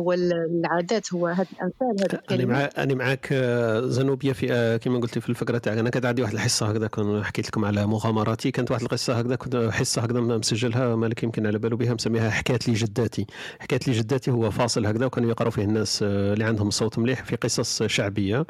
[0.00, 2.76] هو العادات هو هذه الأمثال هذه أنا الكلمات.
[2.76, 5.78] مع أنا معاك آه، زنوبيا في آه، كما قلتي في الفكرة تاعك.
[5.78, 8.50] أنا كانت عندي واحد الحصة هكذا كنت حكيت لكم على مغامراتي.
[8.50, 12.68] كانت واحد القصة هكذا كنت حصة هكذا مسجلها مالك يمكن على بالو بها مسميها حكايات
[12.68, 13.26] لي جداتي.
[13.60, 17.24] حكايات لي جداتي هو فاصل هكذا وكانوا يقراوا فيه الناس آه، اللي عندهم صوت مليح
[17.24, 18.46] في قصص شعبية.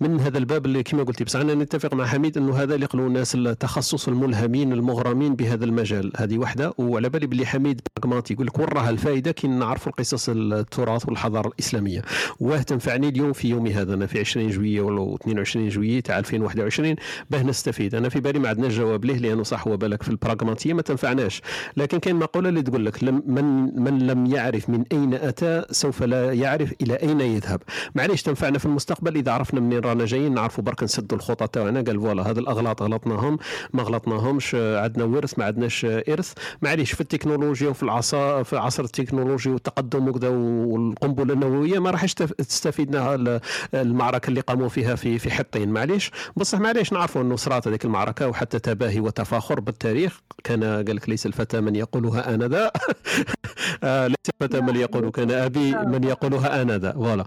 [0.00, 3.06] من هذا الباب اللي كما قلتي بس أنا نتفق مع حميد إنه هذا اللي يقولوا
[3.06, 6.12] الناس التخصص الملهمين المغرمين بهذا المجال.
[6.16, 10.28] هذه واحدة وعلى بالي باللي حميد براغماتي يقول لك وين راها الفائده كي نعرفوا القصص
[10.28, 12.02] التراث والحضارة الإسلامية.
[12.40, 16.96] واه تنفعني اليوم في يومي هذا أنا في 20 جوية ولا 22 جوية تاع 2021
[17.30, 17.94] باه نستفيد.
[17.94, 21.42] أنا في بالي ما عندناش جواب ليه لأنه صح هو بالك في البراغماتية ما تنفعناش.
[21.76, 26.32] لكن كاين مقولة اللي تقول لك من من لم يعرف من أين أتى سوف لا
[26.32, 27.62] يعرف إلى أين يذهب.
[27.94, 32.00] معليش تنفعنا في المستقبل إذا عرفنا منين رانا جايين نعرفوا برك نسدوا الخطى تاعنا قال
[32.00, 33.38] فوالا هذا الأغلاط غلطناهم
[33.72, 36.32] ما غلطناهمش عندنا ورث ما عندناش إرث.
[36.62, 42.32] معليش في التكنولوجيا وفي العصا في عصر التكنولوجيا والتقدم وكذا والقنبلة النووية ما راحش تف-
[42.32, 43.40] تستفيدنا ال-
[43.74, 45.68] المعركة اللي قاموا فيها في في حطين.
[45.68, 50.20] معليش بصح معليش نعرفوا أنه صرات هذيك المعركة وحتى تباهي وتفاخر بالتاريخ.
[50.44, 52.70] كان قال لك ليس الفتى من يقولها أنا ذا
[53.84, 57.24] آه، ليس الفتى من يقول كان أبي من يقولها أنا ذا voilà.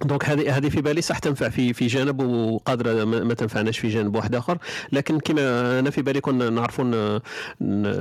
[0.00, 4.16] donc هذه هذه في بالي صح تنفع في في جانب وقادرة ما تنفعناش في جانب
[4.16, 4.58] واحد آخر.
[4.92, 7.18] لكن كما أنا في بالي كنا نعرفوا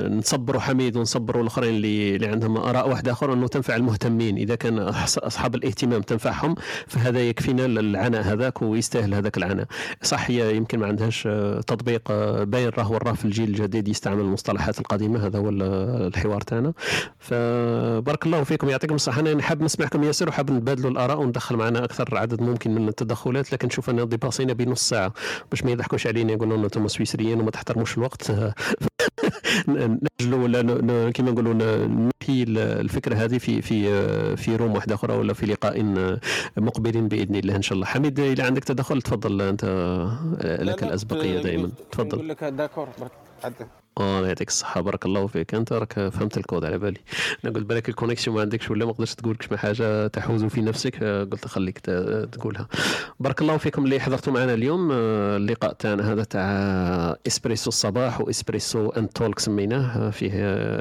[0.10, 4.38] نصبروا حميد ونصبروا الأخرين اللي اللي عندهم آراء واحد آخر أنه تنفع المهتمين.
[4.38, 6.56] إذا كان أصحاب الاهتمام تنفعهم
[6.88, 9.66] فهذا يكفينا العناء هذاك ويستاهل هذاك العناء.
[10.03, 11.24] صح هي يمكن ما عندهاش
[11.68, 12.11] تطبيق
[12.44, 15.61] باين راه وراه في الجيل الجديد يستعمل المصطلحات القديمة هذا هو ال-
[16.08, 16.74] الحوار تاعنا.
[17.20, 19.20] فبارك الله فيكم يعطيكم الصحة.
[19.22, 23.69] أنا حاب نسمعكم ياسر وحاب نتبادلوا الآراء وندخل معنا أكثر عدد ممكن من التدخلات لكن
[23.69, 25.14] شوف انا ديباسينا بنص ساعة.
[25.51, 28.32] باش ما يضحكوش علينا يقولوا لنا أنتم سويسريين وما تحترموش الوقت.
[29.68, 30.61] نجلوا ولا
[31.11, 31.92] كما نقولوا ن-
[32.27, 35.84] ننهي ال- الفكرة هذه في في في room واحدة أخرى ولا في لقاء
[36.58, 37.85] مقبل بإذن الله إن شاء الله.
[37.85, 39.42] حميد إذا عندك تدخل تفضل.
[39.42, 39.66] أنت
[40.43, 41.72] لك الأسبقية دائما.
[41.92, 42.18] تفضل.
[42.18, 42.88] نقول لك d'accord
[43.98, 45.56] آه يعطيك الصحة بارك الله فيك.
[45.56, 47.00] أنت راك فهمت الكود على بالي.
[47.45, 50.61] أنا قلت بالك ال connexion ما عندكش ولا ما قدرتش تقول كش حاجة تحوز في
[50.61, 51.80] نفسك آه، قلت خليك
[52.32, 52.68] تقولها.
[53.20, 56.42] بارك الله فيكم اللي حضرتوا معنا اليوم آه، اللقاء تاعنا هذا تاع
[57.28, 60.32] إسبريسو الصباح و Espresso and Talk سميناه آه، فيه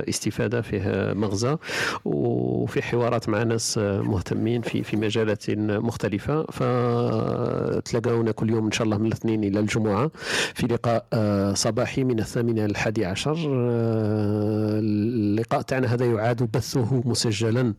[0.08, 1.56] استفادة فيه مغزى
[2.05, 6.42] وفي حوارات مع ناس مهتمين في في مجالات مختلفة.
[6.42, 10.10] فتلاقونا كل يوم إن شاء الله من الاثنين إلى الجمعة
[10.55, 11.06] في لقاء
[11.55, 12.64] صباحي من الثامنة
[13.00, 17.74] الحادي عشر آه، اللقاء تاعنا هذا يعاد بثه مسجلا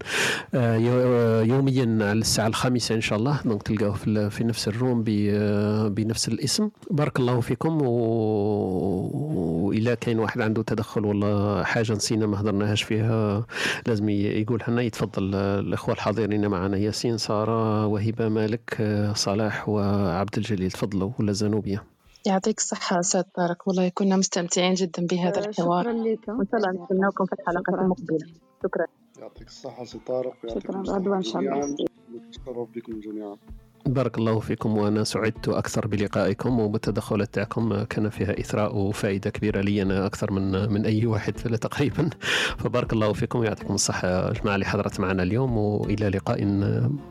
[0.54, 3.94] آه، آه، يوميا على الساعة الخامسة إن شاء الله donc تلقاوه
[4.30, 5.04] في, نفس الروم
[5.94, 6.70] بنفس الاسم.
[6.92, 7.82] بارك الله فيكم
[9.62, 13.46] وإلا كاين واحد عنده تدخل ولا حاجة نسينا ما هضرناهاش فيها
[13.88, 14.82] لازم يقولها لنا.
[14.82, 18.78] يتفضل الإخوة الحاضرين معنا ياسين سارة وهبة مالك
[19.16, 20.72] صلاح وعبد الجليل.
[20.72, 21.91] تفضلوا ولا زنوبيا
[22.26, 23.68] يعطيك الصحة أستاذ طارق.
[23.68, 25.84] والله كنا مستمتعين جدا بهذا آه، الحوار.
[25.84, 28.28] شكرا لكم وإن شاء الله نستناكم في الحلقات المقبلة.
[28.64, 28.86] شكرا.
[29.20, 30.82] يعطيك الصحة سي طارق شكراً.
[30.82, 31.76] الصحة غدوة إن شاء الله.
[32.16, 33.38] نتشرف بكم جميعا.
[33.86, 39.82] بارك الله فيكم وأنا سعدت أكثر بلقائكم وبالتدخلات تاعكم كان فيها إثراء وفائدة كبيرة لي
[39.82, 42.10] أنا أكثر من من أي واحد تقريبا.
[42.64, 46.46] فبارك الله فيكم ويعطيكم الصحة يا جماعة اللي حضرت معنا اليوم وإلى لقاء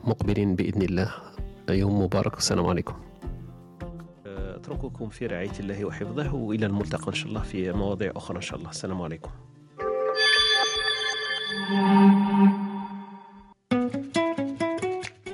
[0.05, 1.15] مقبل بإذن الله.
[1.71, 3.10] يوم مبارك والسلام عليكم.
[4.71, 8.59] اترككم في رعاية الله وحفظه وإلى الملتقى إن شاء الله في مواضيع أخرى إن شاء
[8.59, 8.71] الله.
[8.71, 9.31] السلام عليكم.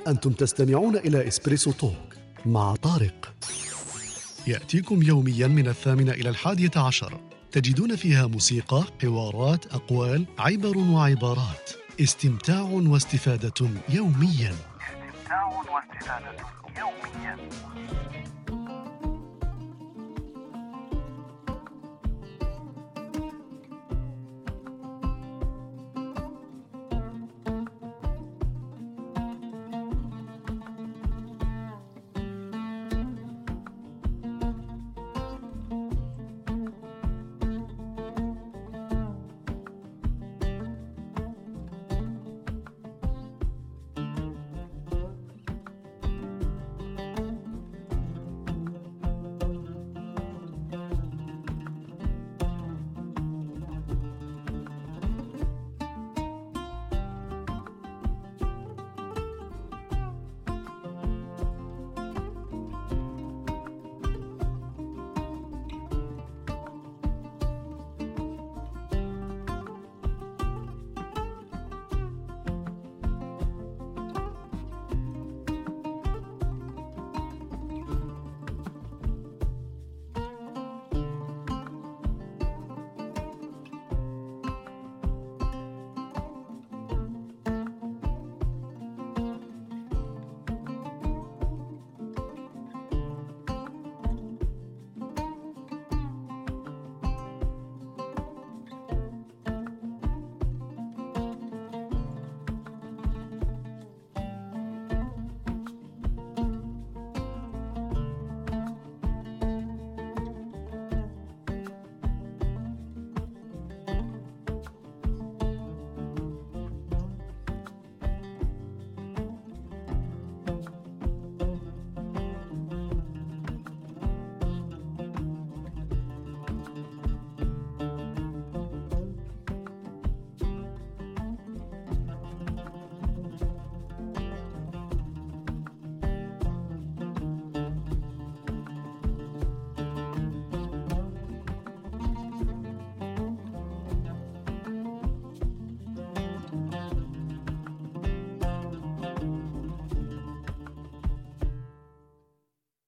[0.07, 1.93] أنتم تستمعون إلى إسبريسو توك
[2.45, 3.33] مع طارق.
[4.47, 7.19] يأتيكم يوميا من الثامنة إلى الحادية عشر.
[7.51, 11.71] تجدون فيها موسيقى حوارات أقوال عبر وعبارات.
[12.01, 14.53] استمتاع واستفادة يوميا.
[14.53, 16.35] استمتاع واستفادة
[16.77, 17.37] يوميا.